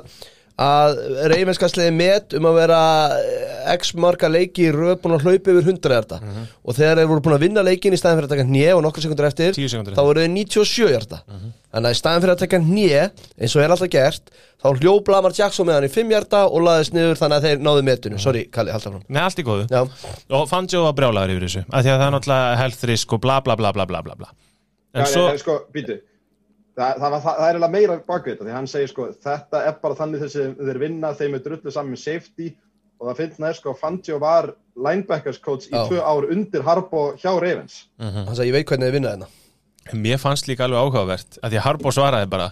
að 0.61 0.99
reyfinskastliði 1.31 1.93
met 1.97 2.33
um 2.37 2.45
að 2.45 2.57
vera 2.59 2.79
eh, 3.17 3.73
x 3.73 3.95
marga 3.97 4.29
leiki 4.29 4.67
í 4.67 4.73
röð 4.75 4.99
búin 5.01 5.15
að 5.17 5.23
hlaupa 5.25 5.49
yfir 5.49 5.65
100 5.65 5.95
hjarta. 5.95 6.19
Mhm. 6.21 6.43
og 6.63 6.75
þegar 6.77 6.99
þeir 7.01 7.09
voru 7.09 7.23
búin 7.25 7.35
að 7.39 7.45
vinna 7.47 7.63
leikin 7.65 7.95
í 7.95 7.97
staðin 7.97 8.19
fyrir 8.21 8.27
að 8.29 8.33
taka 8.35 8.45
hnje 8.45 8.75
og 8.75 8.83
nokkur 8.85 9.01
sekundur 9.07 9.25
eftir 9.31 9.51
10 9.57 9.71
sekúndur 9.73 9.97
þá 9.97 10.03
voru 10.05 10.21
þeir 10.21 10.33
97 10.35 10.91
hjarta. 10.93 11.21
Mhm. 11.25 11.49
þannig 11.73 11.89
að 11.89 11.95
í 11.95 11.99
staðin 12.03 12.21
fyrir 12.21 12.35
að 12.35 12.43
taka 12.43 12.59
hnje 12.61 13.01
eins 13.41 13.55
og 13.57 13.63
er 13.65 13.73
alltaf 13.73 13.89
gert 13.97 14.29
þá 14.63 14.67
hljóp 14.77 15.07
Lamar 15.09 15.33
Jackson 15.33 15.65
með 15.67 15.73
hann 15.79 15.89
í 15.89 15.91
5 15.97 16.13
hjarta 16.13 16.43
og 16.45 16.61
laðist 16.61 16.93
niður 16.93 17.17
þannig 17.17 17.37
að 17.41 17.43
þeir 17.49 17.59
náðu 17.65 17.83
metinu. 17.89 18.19
Sorry, 18.21 18.45
Kalli, 18.53 18.71
halda 18.71 18.93
frá 18.93 19.01
Nei, 19.09 19.21
allt 19.25 19.39
í 19.41 19.43
góðu. 19.43 19.65
Já, 19.73 19.81
Og 20.29 20.47
Fangio 20.47 20.83
var 20.85 20.93
brjálagur 20.93 21.33
yfir 21.33 21.47
þessu 21.49 21.65
af 21.73 21.81
Því 21.83 21.89
að 21.89 21.97
það 21.99 22.07
er 22.07 22.13
náttúrulega 22.19 22.55
health 22.61 22.83
risk 22.93 23.13
og 23.17 23.21
bla 23.25 23.41
bla 23.41 23.55
bla 23.57 23.73
bla 23.73 23.85
bla 23.89 24.01
bla 24.15 24.29
En 24.93 25.01
Já, 25.01 25.09
svo, 25.09 25.27
nei, 25.33 25.37
sko, 25.41 25.57
það, 26.77 26.97
það, 26.99 27.09
var- 27.13 27.21
það, 27.23 27.37
það 27.37 27.43
er 27.47 27.53
eiginlega 27.53 27.75
meira 27.77 27.97
bakvið 28.07 28.33
þetta 28.35 28.47
því 28.49 28.55
hann 28.57 28.67
segir 28.73 28.91
sko, 28.93 29.07
þetta 29.27 29.63
er 29.69 29.77
bara 29.83 29.99
þannig 30.01 30.23
þessi 30.25 30.47
þeir 30.59 30.79
vinna, 30.83 31.13
þeim 31.19 31.37
er 31.39 31.43
drullu 31.47 31.71
saman 31.75 31.93
með 31.95 32.03
safety. 32.03 32.49
Og 33.01 33.09
það 33.09 33.17
finnst 33.19 33.39
næst 33.43 33.59
sko, 33.59 33.73
Fangio 33.75 34.17
var 34.21 34.51
linebackers 34.79 35.39
coach 35.43 35.65
í 35.67 35.73
Já. 35.73 35.81
tvö 35.89 35.99
ár 35.99 36.27
undir 36.31 36.63
Harbo 36.63 37.01
hjá 37.19 37.33
Ravens. 37.41 37.81
Hann 37.99 38.29
sagði 38.31 38.51
ég 38.53 38.55
veit 38.59 38.69
hvernig 38.69 38.87
þið 38.91 38.99
vinna 38.99 39.15
þennan 39.17 39.39
mér 39.99 40.15
fannst 40.21 40.47
líka 40.47 40.63
alveg 40.63 40.79
áhugavert 40.79 41.35
að 41.43 41.51
Því 41.51 41.57
að 41.59 41.65
Harbo 41.65 41.91
svaraði 41.91 42.29
bara 42.31 42.45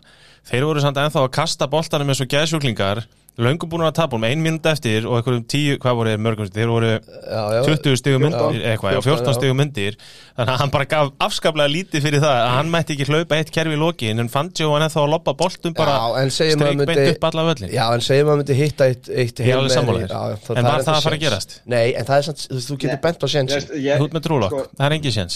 Þeir 0.49 0.65
voru 0.67 0.81
samt 0.83 0.97
ennþá 0.99 1.21
að 1.23 1.29
kasta 1.37 1.67
boltanum 1.71 2.09
eins 2.11 2.19
og 2.19 2.27
geðsjúklingar 2.27 3.05
Löngu 3.41 3.65
búin 3.69 3.81
að 3.87 3.95
tapa 3.97 4.17
um 4.17 4.25
ein 4.27 4.41
mínúti 4.43 4.69
eftir 4.69 5.05
og 5.09 5.15
einhverjum 5.17 5.45
tíu, 5.49 5.77
hvað 5.81 5.95
voru 5.97 6.11
þeir 6.11 6.19
mörgum 6.21 6.49
þeir 6.53 6.69
voru 6.69 6.89
já, 6.91 7.41
já, 7.55 7.61
20 7.65 7.97
stigum 7.97 8.21
myndir 8.25 8.59
eitthvað, 8.69 8.93
já, 8.93 8.99
14, 9.01 9.21
14 9.25 9.37
stigum 9.39 9.57
myndir. 9.61 9.97
Þannig 10.37 10.53
að 10.53 10.59
hann 10.61 10.73
bara 10.75 10.87
gaf 10.91 11.09
afskaplega 11.25 11.71
lítið 11.73 12.05
fyrir 12.05 12.21
það 12.21 12.35
að 12.37 12.51
hann 12.55 12.69
mætti 12.75 12.95
ekki 12.95 13.07
hlaupa 13.09 13.39
eitt 13.39 13.51
kerfi 13.55 13.73
í 13.73 13.79
lokin 13.81 14.21
en 14.21 14.29
Fangio 14.31 14.69
hann 14.75 14.85
eða 14.85 15.01
að 15.01 15.09
loppa 15.15 15.33
boltum 15.39 15.73
bara 15.77 15.95
streik 16.29 16.59
beint 16.61 16.85
myndi- 16.85 17.15
upp 17.15 17.23
alla 17.31 17.47
völlin 17.49 17.73
Já, 17.73 17.85
en 17.95 18.05
segjum 18.05 18.29
að 18.35 18.41
myndi 18.43 18.57
hitta 18.61 18.83
eitt, 18.91 19.09
eitt 19.09 19.41
já, 19.41 19.57
En 19.57 20.69
var 20.69 20.85
það 20.85 20.93
að 20.95 21.01
fara 21.07 21.17
að 21.17 21.25
gerast? 21.25 21.57
Nei, 21.65 21.93
en 21.95 22.05
það 22.05 22.17
er 22.17 22.29
samt, 22.29 22.45
þú 22.69 22.77
getur 22.77 23.01
bent 23.01 23.21
á 23.21 23.27
séns. 23.31 23.51
Ég- 23.57 23.73
ég- 23.87 24.01
út 24.05 24.13
með 24.13 24.25
trúlokk, 24.27 24.53
sko, 24.53 24.67
það 24.77 24.85
er 24.85 24.97
engin 24.99 25.17
séns. 25.17 25.35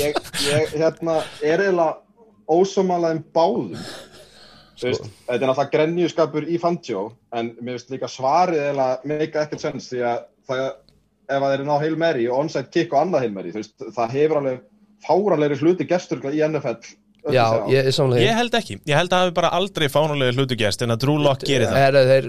Ég, 0.00 0.12
ég 0.48 0.74
hérna, 0.80 1.20
er 1.42 1.64
Þú 4.84 4.90
veist, 4.92 5.06
þetta 5.26 5.38
er 5.40 5.50
náttúrulega 5.50 5.74
grenjuskapur 5.74 6.48
í 6.48 6.58
Fangio 6.62 7.04
en 7.34 7.52
mér 7.60 7.78
finnst 7.78 7.94
líka 7.94 8.10
svarið 8.12 8.64
eiginlega 8.66 9.14
meika 9.14 9.44
ekkert 9.46 9.64
sens 9.64 9.88
því 9.90 10.02
að 10.10 10.18
það, 10.50 10.64
ef 11.24 11.38
að 11.38 11.48
þeir 11.48 11.56
eru 11.58 11.68
ná 11.70 11.74
Hail 11.80 11.96
Mary 12.04 12.28
og 12.28 12.42
onside 12.44 12.70
kick 12.74 12.92
og 12.92 13.00
annað 13.04 13.24
Hail 13.26 13.34
Mary 13.38 13.54
þú 13.54 13.62
veist, 13.62 13.76
það 13.96 14.18
hefur 14.18 14.42
alveg 14.42 14.60
fáranlegri 15.04 15.60
hluti 15.62 15.88
gestur 15.88 16.22
í 16.30 16.44
NFL 16.44 16.94
Já, 17.32 17.64
ég 17.72 17.86
er 17.88 18.16
Ég 18.20 18.36
held 18.36 18.52
ekki, 18.58 18.74
ég 18.84 18.98
held 18.98 19.08
að 19.08 19.14
það 19.14 19.22
hafi 19.22 19.34
bara 19.38 19.50
aldrei 19.56 19.86
fánulegi 19.88 20.36
hlutu 20.36 20.56
gerst 20.60 20.82
en 20.84 20.92
að 20.92 21.04
Drew 21.06 21.14
Lock 21.24 21.46
gerir 21.48 21.70
það. 21.70 21.78
Er, 21.80 21.96
þeir, 22.10 22.26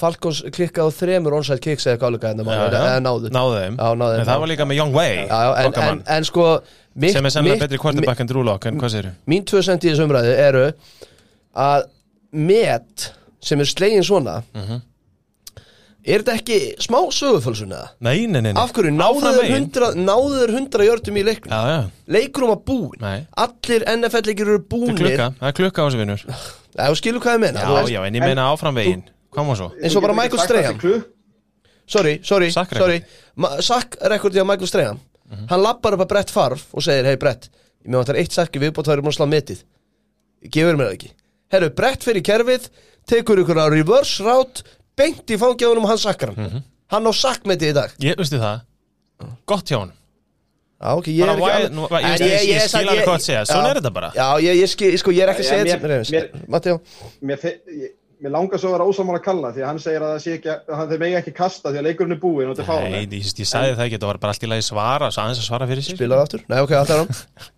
Falcons 0.00 0.40
klikkaði 0.56 0.90
á 0.90 0.96
þremur 0.96 1.36
onside 1.38 1.62
kicks 1.62 1.86
eða 1.86 2.10
hérna 2.10 2.42
Já, 2.48 2.56
já. 2.58 2.80
eða 2.80 3.04
náðu. 3.04 3.30
Náðu 3.36 3.60
þeim, 3.60 3.76
Já, 3.78 3.92
náðu 4.00 4.16
þeim, 4.16 4.24
en 4.24 4.30
það 4.32 4.42
var 4.42 4.50
líka 4.50 4.66
með 4.66 4.80
Young 4.80 4.98
Way 4.98 5.14
Já, 5.20 5.38
já, 5.38 5.52
en, 5.62 5.78
en, 5.86 6.02
en 6.16 6.26
sko 6.26 6.48
mitt, 6.94 7.14
sem 7.14 7.30
er 7.30 7.46
mitt- 7.46 7.62
betri 7.62 7.80
quarterback 7.84 8.24
en 8.24 8.32
Drew 8.32 8.42
Lock 8.48 8.66
en 8.66 8.82
hvað 8.82 8.94
segir 8.96 9.12
Mín 9.30 9.46
tvö 9.46 9.62
þessu 9.62 10.06
umræðu 10.08 10.34
eru 10.48 10.64
að 11.56 11.84
met 12.32 13.12
sem 13.42 13.60
er 13.60 13.64
slegin 13.68 14.02
svona 14.06 14.42
Mhm. 14.54 14.80
er 16.04 16.22
þetta 16.22 16.34
ekki 16.40 16.58
smá 16.82 16.98
sögufölsun 17.14 17.70
eða? 17.74 17.88
Nei, 18.00 18.26
nei, 18.26 18.40
nei, 18.40 18.52
nei. 18.52 18.62
Af 18.62 18.72
hverju 18.74 18.90
náðu 18.90 19.20
þeir 19.22 19.40
veginn. 19.42 19.68
100 19.70 19.94
náðu 20.02 20.38
þeir 20.40 20.52
100 20.56 20.86
jördum 20.88 21.18
í 21.20 21.24
leiknum 21.28 21.52
Já, 21.52 21.60
já, 21.70 21.90
Leikur 22.16 22.42
um 22.48 22.54
að 22.56 22.64
búin 22.64 23.00
nei 23.00 23.26
Allir 23.36 23.84
NFL-leikir 23.86 24.46
eru 24.48 24.58
Það 24.58 24.62
er 24.62 24.68
búnir 24.72 24.98
klukka, 24.98 25.28
það 25.38 25.48
er 25.48 25.56
klukka 25.60 25.78
á 25.78 25.84
þessu 25.86 26.00
vinnur 26.02 26.24
Já, 26.26 26.84
þú 26.88 26.96
skilur 27.02 27.20
hvað 27.22 27.36
ég 27.36 27.40
meina 27.44 27.60
þú 27.68 27.76
Já, 27.76 27.88
já, 27.92 28.00
en 28.08 28.14
ég 28.14 28.24
meina 28.26 28.48
áfram 28.50 28.74
veginn 28.80 29.04
Hvað 29.32 29.46
má 29.48 29.54
svo? 29.56 29.70
Eins 29.82 29.96
og 29.96 30.02
bara 30.02 30.14
Michael 30.14 30.42
Strahan. 30.42 31.04
sorry, 31.86 32.20
sorry, 32.22 32.50
Sack 32.50 32.74
sorry 32.74 33.02
Sakk 33.60 33.96
rekordi 34.10 34.40
á 34.42 34.46
Michael 34.46 34.66
Strahan 34.68 35.00
Mhm. 35.32 35.46
Hann 35.48 35.62
lappar 35.62 35.94
upp 35.94 36.00
að 36.04 36.08
Brett 36.08 36.30
Favre 36.30 36.58
og 36.74 36.82
segir 36.82 37.04
Hei 37.08 37.16
Brett, 37.16 37.48
ég 37.84 37.88
með 37.88 38.02
vantar 38.04 38.16
eitt 38.20 38.32
sakk 38.34 38.52
í 38.52 38.60
viðbót 38.60 38.84
Það 38.84 38.98
er 38.98 39.00
búin 39.00 39.14
að 39.14 39.16
slá 39.16 39.28
metið 39.30 39.62
Gefur 40.52 40.76
mér 40.76 40.90
það 40.90 40.96
ekki 40.98 41.10
Herru, 41.52 41.70
Brett 41.76 42.04
fyrir 42.06 42.24
kerfið 42.26 42.68
Tekur 43.08 43.42
ykkur 43.44 43.60
á 43.60 43.66
reverse 43.72 44.22
route 44.24 44.62
Beint 44.98 45.26
í 45.32 45.38
fangjáðunum 45.40 45.86
og 45.86 45.92
hann 45.94 46.02
sakkar 46.02 46.34
hann 46.34 46.46
Mhm. 46.50 46.62
Hann 46.92 47.06
á 47.08 47.12
sakkmetið 47.16 47.70
í 47.70 47.72
dag. 47.72 47.90
Ég, 48.04 48.16
veistu 48.20 48.36
það, 48.36 48.58
gott 49.48 49.64
hjá 49.70 49.78
hann 49.80 49.92
Já, 50.82 50.90
ok, 50.98 51.06
ég 51.08 51.20
Bara 51.22 51.32
er 51.32 51.38
ekki 51.38 51.46
alveg- 51.46 51.62
ég- 51.62 52.02
En 52.02 52.26
ég- 52.26 52.48
ég 52.50 52.68
skil 52.68 52.88
alveg 52.88 53.04
hvað 53.06 53.16
þú 53.16 53.24
segja, 53.24 53.42
svona 53.46 53.70
er 53.70 53.76
þetta 53.80 53.92
bara. 53.94 54.10
Já, 54.16 54.26
ég, 54.42 54.56
ég 54.60 54.68
skil, 54.68 54.98
sko, 54.98 55.10
ég 55.14 55.22
er 55.22 55.28
ekki 55.32 55.44
að 55.44 55.48
segja 55.48 55.64
mér- 55.64 55.80
þetta 55.80 56.10
mér- 56.10 56.48
Matti, 56.48 56.68
já 56.68 56.78
Mér, 58.22 58.30
langar 58.30 58.58
svo 58.60 58.68
að 58.70 58.74
vera 58.76 58.84
ósamála 58.86 59.22
kalla 59.22 59.48
því 59.52 59.62
að 59.62 59.66
hann 59.66 59.78
segir 59.82 60.02
að 60.02 60.10
það 60.12 60.20
sé 60.22 60.32
ekki 60.38 60.48
að 60.52 60.76
hann 60.76 60.88
þeir 60.92 60.98
megi 61.02 61.16
ekki 61.22 61.32
kasta 61.34 61.70
því 61.72 61.78
að 61.80 61.86
leikurinn 61.88 62.12
er 62.12 62.20
búinn 62.22 62.50
og 62.50 62.56
þetta 62.56 62.62
er 62.62 62.66
Nei, 62.68 62.90
fárlega. 62.90 63.00
ég, 63.02 63.32
ég 63.42 63.48
sagði 63.50 63.72
það 63.78 63.84
ekki, 63.86 63.96
þetta 63.98 64.06
var 64.12 64.18
bara 64.18 64.30
allt 64.36 64.42
í 64.46 64.50
lagi 64.52 64.62
svara 64.68 65.08
svo 65.10 65.22
aðeins 65.22 65.40
að 65.42 65.48
svara 65.48 65.66
fyrir 65.66 65.82
sig 65.82 65.96
Spilaðu 65.98 66.22
aftur? 66.22 66.44
Nei, 66.48 66.58
ok, 66.62 66.70
alltaf 66.70 66.98
hann 66.98 67.08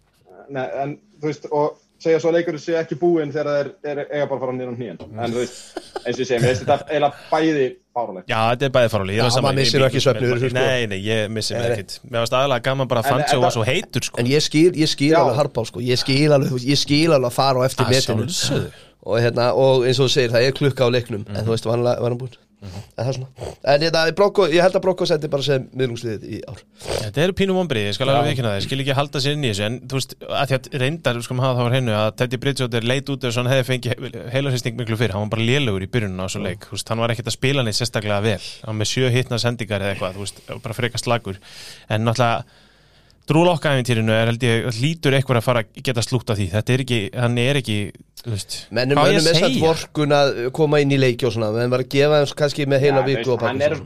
Nei, 0.56 0.68
en 0.84 0.98
þú 1.20 1.26
veist, 1.28 1.46
og 1.52 1.76
segja 2.02 2.18
svo 2.20 2.28
að 2.30 2.36
leikurinn 2.38 2.60
sé 2.60 2.74
ekki 2.80 2.96
búinn 3.00 3.30
þegar 3.32 3.46
það 3.48 3.60
er, 3.60 3.68
er 3.84 3.98
eiga 4.10 4.26
bara 4.28 4.36
að 4.36 4.42
fara 4.44 4.52
nýra 4.58 4.72
á 4.72 4.76
hnýjan. 4.76 4.98
En 5.24 5.32
þú 5.32 5.38
veist, 5.40 5.78
eins 6.04 6.16
og 6.18 6.20
ég 6.20 6.28
segi, 6.28 6.40
mér 6.42 6.50
finnst 6.50 6.64
þetta 6.64 6.88
eiginlega 6.90 7.14
bæði 7.30 7.66
fárlega. 7.94 8.24
Já, 8.28 8.38
þetta 8.50 8.66
er 8.68 8.72
bæði 8.74 8.90
fáráli 8.94 9.14
Já, 9.16 9.24
maður 9.44 9.58
missir 9.60 9.84
ekki 9.86 10.00
þessu, 10.02 10.50
sko. 10.50 10.54
Nei, 10.58 10.86
nei, 10.90 10.98
ég 11.06 11.28
missi 11.30 11.54
mér 11.54 11.60
Nei, 11.60 11.68
nei. 11.70 11.76
ekkit 11.78 11.98
Mér 12.10 12.18
varst 12.24 12.34
aðalega 12.34 12.64
gaman 12.68 12.88
bara 12.90 13.00
að 13.00 13.06
En 13.06 13.10
fann 13.14 13.20
þetta- 13.22 13.34
svo 13.36 13.40
var 13.46 13.54
svo 13.54 13.64
heitur 13.68 14.02
sko 14.08 14.18
En 14.20 14.26
ég 14.26 14.42
skil, 14.42 14.72
ég 14.74 14.88
skil 14.90 15.14
alveg 15.14 15.36
harpa 15.38 15.64
sko. 15.70 15.80
Ég 15.80 15.98
skil 16.02 16.32
alveg, 16.34 16.50
ég 16.66 16.78
skil 16.82 17.12
alveg 17.14 17.30
að 17.30 17.36
fara 17.38 17.62
á 17.62 17.62
eftir 17.70 17.86
metinu 17.86 18.26
og, 19.04 19.18
hérna, 19.20 19.52
og 19.54 19.84
eins 19.86 20.00
og 20.00 20.06
þú 20.08 20.12
segir, 20.16 20.30
það 20.34 20.46
er 20.48 20.52
klukka 20.58 20.84
á 20.84 20.88
leiknum 20.90 21.24
Mhm. 21.28 21.36
En 21.38 21.44
þú 21.46 21.50
veist, 21.54 21.64
vanlega 21.68 22.00
var 22.00 22.10
hann 22.10 22.18
búinn 22.18 22.36
En 22.64 23.04
það 23.04 23.08
er 23.10 23.16
svona. 23.18 23.48
En 23.74 23.82
hérna, 23.84 24.02
Brokko, 24.16 24.46
ég 24.52 24.64
held 24.64 24.76
að 24.78 24.84
Brokko 24.84 25.06
sendi 25.08 25.30
bara 25.32 25.44
sem 25.46 25.66
miðlungsliðið 25.76 26.24
í 26.24 26.40
ár. 26.48 26.62
Þetta 26.84 27.22
eru 27.24 27.36
pínu 27.36 27.56
vombrið, 27.56 27.88
ég 27.90 27.96
skal 27.96 28.08
alveg 28.08 28.30
veikina 28.30 28.52
það. 28.52 28.58
Ég 28.60 28.66
skil 28.66 28.80
ekki 28.84 28.96
halda 28.98 29.22
sér 29.24 29.36
inn 29.36 29.44
í 29.44 29.50
þessu 29.52 29.66
En 29.68 29.78
þú 29.90 29.98
veist, 29.98 30.14
að 30.24 30.50
því 30.50 30.58
að 30.58 30.68
reyndar, 30.84 31.20
sko 31.26 31.36
maður 31.38 31.50
hafa 31.50 31.60
það 31.60 31.68
á 31.68 31.72
hreinu 31.74 31.94
Að 31.98 32.10
Teddy 32.20 32.40
Bridgewater 32.44 32.88
leit 32.88 33.12
út 33.14 33.28
og 33.28 33.38
hann 33.40 33.52
hefði 33.52 33.68
fengið 33.70 34.18
heilarsýsting 34.34 34.78
miklu 34.80 35.00
fyrir 35.00 35.16
Hann 35.16 35.26
var 35.26 35.34
bara 35.36 35.48
lélugur 35.50 35.84
í 35.84 35.90
byrjunum 35.92 36.24
á 36.24 36.26
þessu 36.26 36.44
leik. 36.44 36.68
Þú 36.70 36.78
veist, 36.78 36.92
Hann 36.94 37.04
var 37.04 37.14
ekkert 37.14 37.30
að 37.30 37.36
spila 37.38 37.66
neitt 37.66 37.78
sérstaklega 37.78 38.20
vel. 38.24 38.40
Hann 38.64 38.72
var 38.72 38.80
með 38.80 38.92
sjö 38.94 39.12
hittna 39.14 39.40
sendingar 39.42 39.84
eða 39.84 39.94
eitthvað 39.96 40.18
Þú 40.18 40.24
veist, 40.24 40.44
bara 40.64 40.78
freka 40.78 41.00
slagur 41.02 41.40
En 41.88 42.06
náttúrulega 42.08 42.44
Drúlokka-æfintýrinu 43.30 44.12
er 44.12 44.28
held 44.32 44.42
ég 44.44 44.80
lítur 44.82 45.16
eitthvað 45.16 45.40
að 45.40 45.46
fara 45.46 45.62
að 45.64 45.84
geta 45.86 46.02
slúta 46.04 46.36
því. 46.36 46.50
Þetta 46.52 46.74
er 46.74 46.82
ekki, 46.84 46.98
hann 47.16 47.38
er 47.40 47.60
ekki 47.62 47.78
veist, 48.28 48.56
Mennum 48.74 49.00
ég 49.08 49.20
mönnum 49.24 49.46
að 49.48 49.58
vorkun 49.62 50.14
að 50.16 50.32
koma 50.56 50.80
inn 50.84 50.94
í 50.94 51.00
leiki 51.00 51.28
og 51.28 51.34
svona 51.34 51.50
Menn 51.54 51.72
var 51.72 51.84
að 51.84 51.92
gefa 51.94 52.22
þeim 52.22 52.38
kannski 52.40 52.66
með 52.70 52.86
heila 52.86 53.02
Já, 53.02 53.06
viku 53.10 53.34
og 53.34 53.42
pakka 53.42 53.68
er, 53.68 53.76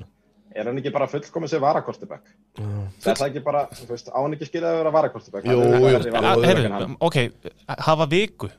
er 0.55 0.71
hann 0.71 0.81
ekki 0.83 0.93
bara 0.95 1.09
fullkomið 1.11 1.53
sér 1.55 1.63
varakortibæk? 1.65 2.31
Það 2.59 3.13
er 3.13 3.21
það 3.21 3.27
ekki 3.29 3.45
bara, 3.47 3.65
þú 3.79 3.91
veist, 3.93 4.11
á 4.11 4.19
hann 4.19 4.37
ekki 4.37 4.49
skiljaði 4.51 4.73
að 4.75 4.81
vera 4.83 4.95
varakortibæk? 4.99 5.47
Ah, 5.47 5.53
jú, 5.55 6.47
heyrðu, 6.49 6.89
Ok, 7.09 7.21
hafa 7.89 8.09
viku 8.11 8.51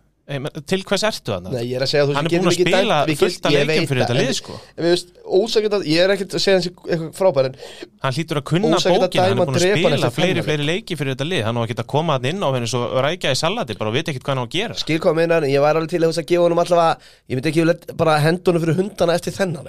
Til 0.70 0.84
hvers 0.86 1.04
ertu 1.08 1.32
þannig? 1.34 1.54
Nei, 1.56 1.62
ég 1.66 1.80
er 1.80 1.84
að 1.86 1.90
segja 1.90 2.04
að 2.06 2.10
þú 2.12 2.16
Hann 2.20 2.28
er 2.28 2.34
getum 2.34 2.50
að 2.50 2.54
ekki 2.54 2.66
spila 2.68 2.98
dæmt- 3.00 3.10
við 3.10 3.18
fullt 3.24 3.46
af 3.46 3.52
get- 3.52 3.60
ég 3.60 3.68
leikjum 3.70 3.80
veit 3.80 3.90
fyrir 3.90 4.02
það, 4.04 4.10
þetta 4.10 4.20
lið, 4.20 4.34
sko. 4.40 4.54
En 4.78 4.84
við 4.86 4.92
veist, 4.94 5.08
ósækjand 5.40 5.76
að, 5.80 5.86
ég 5.90 6.00
er 6.04 6.14
ekkert 6.14 6.34
að 6.38 6.44
segja 6.44 6.58
hans 6.60 6.68
eitthvað 6.70 7.16
frábær 7.20 7.46
en 7.50 7.56
Hann 8.04 8.14
hlýtur 8.14 8.38
að 8.40 8.46
kunna 8.52 8.70
að 8.70 8.86
bókina, 8.94 9.24
hann 9.24 9.32
er 9.32 9.40
búin 9.40 9.58
að 9.58 9.66
spila 9.66 10.12
fleiri, 10.20 10.44
fleiri 10.46 10.66
leiki 10.70 10.98
fyrir 11.00 11.16
þetta 11.16 11.28
lið. 11.32 11.44
Hann 11.50 11.58
á 11.58 11.62
ekki 11.66 11.78
að 11.82 11.88
koma 11.96 12.14
hann 12.20 12.26
inn 12.30 12.44
á 12.46 12.50
henni 12.54 12.70
svo 12.70 12.82
rækja 13.02 13.34
í 13.34 13.40
salati 13.42 13.74
bara 13.82 13.92
veit 13.98 14.06
ekkert 14.14 14.24
hvað 14.24 14.34
hann 14.38 14.44
á 14.44 14.46
að 14.46 14.54
gera. 14.54 14.74
Skil 14.84 15.00
hvað 15.02 15.16
meina 15.18 15.38
en 15.42 15.50
ég 15.50 15.62
var 15.66 15.76
alveg 15.82 15.90
til 15.90 16.04
að, 16.06 16.14
að 16.22 16.30
gefa 16.30 16.46
honum 16.46 16.62
allavega 16.62 16.98
ég 17.30 17.36
myndi 17.40 17.50
ekki 17.50 17.98
bara 17.98 18.20
henda 18.22 18.46
honum 18.52 18.62
fyrir 18.68 18.78
hundana 18.78 19.18
eftir 19.18 19.34
þennan 19.34 19.66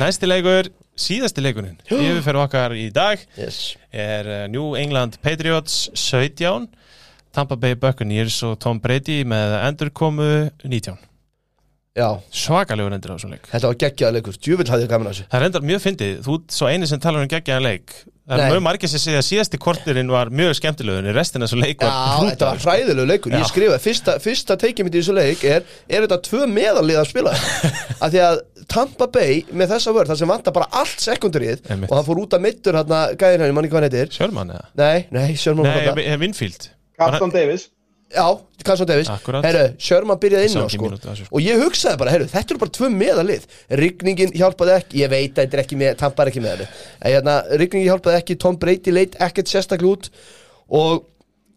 Næsti 0.00 0.28
leikur, 0.28 0.70
síðasti 0.98 1.44
leikurinn 1.44 1.78
Yfirferð 1.90 2.44
okkar 2.46 2.76
í 2.78 2.88
dag 2.94 3.22
yes. 3.38 3.76
er 3.92 4.28
uh, 4.28 4.40
New 4.52 4.74
England 4.78 5.20
Patriots 5.24 5.88
17 5.94 6.68
Tampa 7.34 7.56
Bay 7.60 7.76
Buccaneers 7.78 8.40
og 8.46 8.58
Tom 8.62 8.80
Brady 8.82 9.22
með 9.28 9.54
endurkomu 9.60 10.32
19 10.64 10.90
já, 10.90 10.96
Svakalegur 11.96 12.94
endur 12.94 13.12
á 13.12 13.16
þessum 13.18 13.32
leik. 13.34 13.48
Þetta 13.50 13.66
var 13.72 13.78
geggjaða 13.82 14.14
leikur. 14.18 14.36
Djúvill 14.38 14.70
hafði 14.70 14.84
ég 14.86 14.90
gaman 14.92 15.08
að 15.10 15.14
þessu. 15.16 15.26
Það 15.32 15.40
er 15.40 15.46
endar 15.48 15.64
mjög 15.66 15.80
fyndið, 15.84 16.12
þú 16.26 16.36
ert 16.38 16.54
svo 16.54 16.68
eini 16.70 16.86
sem 16.86 17.00
talar 17.02 17.24
um 17.26 17.30
geggjaðan 17.32 17.66
leik. 17.66 17.94
Það 18.30 18.38
Nei. 18.38 18.44
er 18.46 18.52
mjög 18.54 18.62
margir 18.62 18.90
sem 18.92 19.00
segja 19.02 19.18
að 19.18 19.26
síðasti 19.26 19.58
kortirinn 19.58 20.10
var 20.14 20.28
mjög 20.30 20.52
skemmtilegur 20.60 21.02
en 21.08 21.16
restin 21.16 21.42
af 21.42 21.50
þessu 21.50 21.58
leik 21.64 21.80
var 21.82 21.90
Já, 21.90 22.28
þetta 22.30 22.50
var 22.52 22.60
hræðilegu 22.62 23.06
leikur, 23.10 23.32
Já. 23.34 23.40
ég 23.42 23.48
skrifaði 23.50 23.82
fyrsta, 23.88 24.14
fyrsta 24.22 24.56
teikið 24.62 24.86
mitt 24.86 24.94
í 24.94 25.00
þessu 25.00 25.16
leik 25.16 25.42
er 25.50 25.64
er 25.90 26.06
þetta 26.06 26.18
tvö 26.28 26.46
meðalið 26.46 27.00
að 27.00 27.08
spila? 27.10 27.32
Af 28.06 28.12
því 28.14 28.22
að 28.28 28.38
Tampa 28.70 29.08
Bay 29.10 29.40
með 29.50 29.72
þessa 29.74 29.96
vörð 29.96 30.12
þar 30.12 30.20
sem 30.22 30.30
vantar 30.30 30.54
bara 30.60 30.70
allt 30.78 31.02
sekundarið 31.02 31.66
og 31.74 31.96
hann 31.96 32.06
fór 32.06 32.22
út 32.22 32.38
að 32.38 32.44
mittur 32.46 32.78
hérna 32.78 33.00
gæðin 33.18 33.42
hann, 33.42 33.50
ég 33.50 33.58
manni 33.58 33.72
hvað 33.72 33.80
hann 33.82 33.88
heitir. 33.90 34.14
Sjörmann 34.14 34.54
eða? 34.54 34.70
Nei, 34.78 34.98
nei, 35.10 35.28
Sherman 35.34 35.66
var 35.66 35.74
Nei, 35.74 35.86
þarna. 35.90 35.98
Vi- 35.98 36.20
Winfield. 36.22 36.70
Carlton 37.02 37.34
Davis. 37.34 37.66
Já, 38.10 38.40
Davis. 38.86 39.08
Akkurat. 39.08 39.44
Herru, 39.46 39.66
Sherman 39.78 40.18
byrjaði 40.20 40.48
inn 40.48 40.58
á 40.58 40.66
sko. 40.66 40.88
þessu, 40.90 41.24
sko. 41.24 41.28
Og 41.30 41.44
ég 41.44 41.60
hugsaði 41.62 42.00
bara, 42.00 42.14
herru, 42.14 42.26
þetta 42.30 42.54
eru 42.54 42.62
bara 42.62 42.74
tvö 42.74 42.88
meðalið. 42.94 43.44
Rigningin 43.80 44.34
hjálpaði 44.34 44.74
ekki, 44.74 44.98
ég 45.04 45.12
veit 45.12 45.38
að 45.38 45.44
þetta 45.44 45.56
er 45.56 45.62
ekki 45.62 45.78
með 45.78 45.94
Tampa 46.00 46.24
er 46.24 46.32
ekki 46.32 46.42
með 46.42 46.64
þetta 46.64 46.80
En 46.98 47.14
hérna, 47.14 47.36
rigningin 47.62 47.88
hjálpaði 47.92 48.18
ekki, 48.18 48.38
Tom 48.42 48.58
Brady 48.60 48.94
leit 48.94 49.14
ekkert 49.22 49.52
sérstaklega 49.52 49.94
út 49.94 50.10
Og 50.80 51.06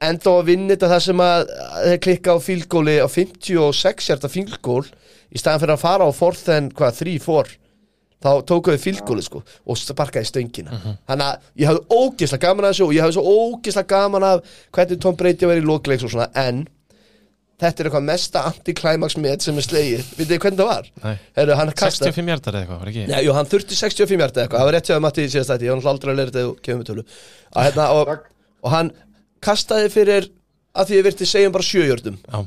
enda 0.03 0.29
á 0.29 0.33
að 0.35 0.47
vinna 0.51 0.75
þetta 0.75 0.91
það 0.93 1.03
sem 1.07 1.25
að 1.25 1.43
þeir 1.87 1.99
klikka 2.05 2.37
á 2.37 2.45
fílgóli 2.47 2.95
á 3.01 3.07
56 3.09 4.11
hjarta 4.11 4.31
fílgól 4.31 4.85
Í 5.33 5.41
staðan 5.41 5.65
fyrir 5.65 5.75
að 5.75 5.83
fara 5.87 6.05
á 6.05 6.11
fourth 6.13 6.53
and, 6.53 6.73
hvað, 6.77 7.01
3-4 7.01 7.57
þá 8.23 8.29
tókuðu 8.49 8.79
fílgóli 8.79 9.25
sko 9.25 9.41
og 9.43 9.79
sparkaði 9.79 10.29
stöngina. 10.29 10.77
Þannig 11.09 11.25
að 11.27 11.49
ég 11.63 11.71
hafði 11.71 11.99
ógislega 11.99 12.47
gaman 12.47 12.69
að 12.69 12.73
þessu 12.73 12.87
og 12.87 12.95
ég 12.95 13.03
hafði 13.03 13.17
svo 13.17 13.35
ógislega 13.43 13.91
gaman 13.91 14.27
af 14.29 14.55
hvernig 14.73 15.03
Tom 15.03 15.19
Brady 15.19 15.49
var 15.49 15.59
í 15.59 15.65
lokleiks 15.67 16.07
og 16.07 16.13
svona 16.15 16.29
en 16.39 16.63
þetta 17.63 17.83
er 17.83 17.89
eitthvað 17.89 18.05
mesta 18.07 18.43
anti-climax 18.49 19.17
með 19.21 19.45
sem 19.45 19.59
er 19.59 19.65
slegið, 19.65 20.07
vitið 20.17 20.31
þið 20.33 20.41
hvernig 20.43 20.59
það 20.59 20.69
var? 20.69 20.87
Nei. 21.03 21.13
Heru, 21.37 21.55
hann 21.59 21.71
kastaði 21.77 22.11
65 22.11 22.31
hjartar 22.31 22.55
eða 22.57 22.63
eitthvað, 22.63 22.79
var 22.81 22.91
ekki? 22.91 23.03
Nei, 23.11 23.19
jú, 23.23 23.35
hann 23.37 23.49
þurfti 23.51 23.77
65 23.79 24.23
hjarta 24.23 24.43
eitthvað, 24.43 24.63
það 24.63 24.69
var 24.69 24.75
rétt 24.77 24.89
hjá 24.89 24.97
Matti 25.03 25.23
í 25.23 25.31
síðast 25.31 25.53
þetta, 25.53 25.67
ég 25.67 25.71
var 25.71 25.79
náttúrulega 25.79 25.93
aldrei 25.93 26.13
að 26.13 26.19
leira 26.19 26.33
þetta 26.33 26.49
og 26.49 26.57
kemur 26.65 26.81
með 26.81 26.89
tölu 26.89 27.05
að, 27.05 27.67
hérna, 27.67 27.85
og, 27.99 28.11
og 28.63 28.73
hann 28.73 28.91
kastaði 29.43 29.93
fyrir 29.93 30.29
að 30.73 30.89
því 30.89 30.99
ég 30.99 31.07
virti 31.07 31.29
segjum 31.29 31.55
bara 31.55 31.69
sjöjörnum 31.69 32.19
Já, 32.25 32.39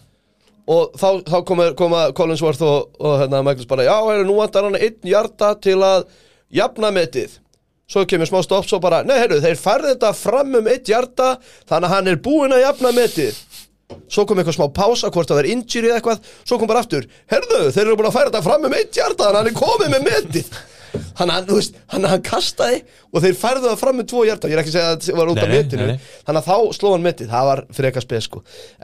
og 0.66 0.94
þá, 0.98 1.08
þá 1.26 1.36
koma, 1.46 1.66
koma 1.78 2.04
Collinsworth 2.16 2.62
og, 2.66 2.92
og 2.98 3.18
hérna, 3.22 3.42
Michaels 3.46 3.68
bara, 3.70 3.86
já, 3.86 3.96
heru, 4.08 4.26
nú 4.26 4.38
vantar 4.40 4.66
hann 4.66 4.78
einn 4.78 4.96
hjarta 5.06 5.52
til 5.62 5.78
að 5.86 6.06
jafna 6.54 6.92
metið. 6.94 7.38
Svo 7.86 8.02
kemur 8.10 8.26
smá 8.26 8.40
stopp, 8.42 8.66
svo 8.66 8.80
bara, 8.82 9.04
nei, 9.06 9.14
heyrðu, 9.20 9.38
þeir 9.44 9.60
færði 9.60 9.92
þetta 9.92 10.14
fram 10.18 10.56
um 10.58 10.70
eitt 10.72 10.88
hjarta 10.90 11.36
þannig 11.68 11.86
að 11.86 11.92
hann 11.94 12.10
er 12.10 12.22
búinn 12.22 12.54
að 12.56 12.64
jafna 12.64 12.94
metið. 12.96 13.42
Svo 14.10 14.24
kom 14.26 14.40
eitthvað 14.42 14.56
smá 14.56 14.66
pása, 14.74 15.12
hvort 15.14 15.30
það 15.30 15.38
var 15.38 15.48
injury 15.52 15.92
eitthvað, 15.94 16.24
svo 16.42 16.58
kom 16.58 16.70
bara 16.70 16.82
aftur 16.82 17.04
herðu, 17.30 17.60
þeir 17.70 17.84
eru 17.84 17.98
búin 18.00 18.08
að 18.08 18.16
færa 18.16 18.32
þetta 18.32 18.42
fram 18.42 18.66
um 18.66 18.74
eitt 18.74 18.98
hjarta 18.98 19.28
þannig 19.28 19.36
að 19.36 19.38
hann 19.38 19.50
er 19.52 19.60
komið 19.60 19.92
með 19.92 20.08
metið 20.08 20.48
hann, 21.20 21.32
hann, 21.34 21.46
þú 21.48 21.60
veist, 21.60 21.78
hann, 21.92 22.08
hann 22.12 22.24
kastaði 22.26 22.82
og 23.12 23.24
þeir 23.24 23.38
færðu 23.40 23.70
það 23.70 23.80
fram 23.82 24.00
með 24.00 24.10
tvo 24.12 24.24
hjarta. 24.26 24.50
Ég 24.50 24.58
er 24.58 24.64
ekki 24.64 24.74
að 24.74 24.76
segja 24.78 24.90
að 24.94 25.06
það 25.06 25.20
var 25.20 25.32
út 25.32 25.42
af 25.44 25.54
metinu 25.54 25.88
þannig 26.26 26.42
að 26.42 26.50
þá 26.50 26.76
sló 26.78 26.92
hann 26.94 27.06
metið, 27.06 27.32
það 27.32 27.48
var 27.50 27.64
frekar 27.80 28.06
spes 28.06 28.28
sko. 28.30 28.42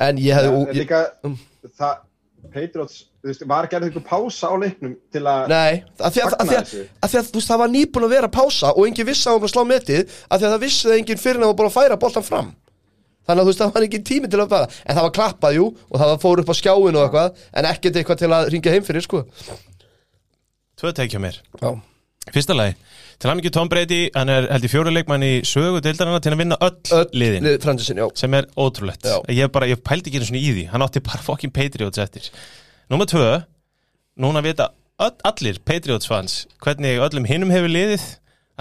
en 0.09 0.23
ég 0.23 0.39
hefði 0.39 0.63
ég, 0.63 0.81
líka, 0.83 1.03
um. 1.27 1.37
það, 1.79 2.01
Patriots, 2.53 3.05
veist, 3.25 3.45
var 3.49 3.69
gerðið 3.71 3.93
ykkur 3.93 4.05
pása 4.07 4.51
á 4.51 4.55
leiknum 4.59 4.97
til 5.15 5.23
að, 5.25 5.53
Nei, 5.53 5.85
að 6.03 6.17
því 6.17 6.25
að, 6.25 6.27
að, 6.27 6.33
Fagna 6.33 6.49
því 6.49 6.57
að, 6.57 6.65
þessu. 6.65 6.83
að, 6.83 7.13
því 7.13 7.21
að 7.21 7.29
þú 7.29 7.39
veist, 7.39 7.51
það 7.53 7.63
var 7.63 7.71
nýbúin 7.73 8.07
að 8.09 8.15
vera 8.17 8.33
pása 8.35 8.73
og 8.73 8.89
enginn 8.89 9.09
vissi 9.09 9.29
að 9.29 9.33
hann 9.33 9.45
var 9.45 9.51
að 9.51 9.55
slá 9.55 9.63
metið 9.71 10.03
að 10.03 10.43
því 10.43 10.49
að 10.49 10.53
það 10.55 10.65
vissi 10.67 10.89
það 10.89 10.99
enginn 10.99 11.23
fyrir 11.23 11.39
en 11.39 11.45
það 11.45 11.53
var 11.53 11.61
bara 11.61 11.71
að 11.73 11.77
færa 11.79 11.99
boltan 12.03 12.27
fram. 12.27 12.51
Þannig 13.23 13.39
að 13.39 13.47
þú 13.47 13.53
veist, 13.53 13.63
það 13.63 13.75
var 13.77 13.87
enginn 13.87 14.07
tími 14.09 14.31
til 14.33 14.41
að 14.43 14.53
fara. 14.53 14.69
En 14.83 14.97
það 14.99 15.07
var 15.07 15.15
klappað, 15.19 15.57
jú, 15.59 15.67
og 15.87 16.01
það 16.03 16.11
var 16.11 16.21
fór 16.25 16.43
upp 16.43 16.51
á 16.51 16.55
skjáin 16.59 16.99
og 16.99 17.05
eitthvað, 17.07 17.45
en 17.61 17.69
ekkert 17.71 17.99
eitthvað 18.01 18.21
til 18.23 18.31
að 18.35 18.49
ringja 18.51 18.75
heim 18.75 18.87
fyrir, 18.89 19.05
sko. 19.07 19.21
Tvö 20.83 20.93
tekja 20.99 21.21
mér. 21.23 21.39
Já, 21.63 21.71
Fyrsta 22.31 22.55
lagi, 22.55 22.77
til 23.19 23.31
hann 23.31 23.41
ekki 23.43 23.51
Tom 23.55 23.71
Brady 23.73 24.03
hann 24.15 24.31
er 24.31 24.47
held 24.53 24.67
í 24.69 24.71
fjóri 24.71 24.93
leikmann 24.95 25.25
í 25.27 25.33
sögu 25.49 25.81
deildarana 25.83 26.21
til 26.23 26.31
að 26.33 26.43
vinna 26.45 26.59
öll, 26.63 27.09
liðin. 27.19 27.49
lið, 27.49 28.13
sem 28.19 28.37
er 28.39 28.47
ótrúlegt. 28.55 29.09
Já. 29.09 29.19
ég, 29.35 29.51
bara, 29.53 29.67
ég 29.71 29.83
pældi 29.83 30.11
ekki 30.11 30.21
einu 30.23 30.29
svona 30.31 30.43
í 30.43 30.53
því. 30.53 30.69
Hann 30.71 30.87
átti 30.87 31.03
bara 31.03 31.25
fokkin 31.25 31.53
Patriots 31.55 31.99
eftir. 32.03 32.31
Númer 32.93 33.11
tvö, 33.11 33.27
núna 34.23 34.45
vita 34.45 34.71
öll, 35.03 35.17
allir 35.27 35.59
Patriots 35.67 36.07
fans 36.07 36.43
hvernig 36.63 37.03
öllum 37.03 37.27
hinnum 37.27 37.51
hefur 37.53 37.73
liðið 37.73 38.07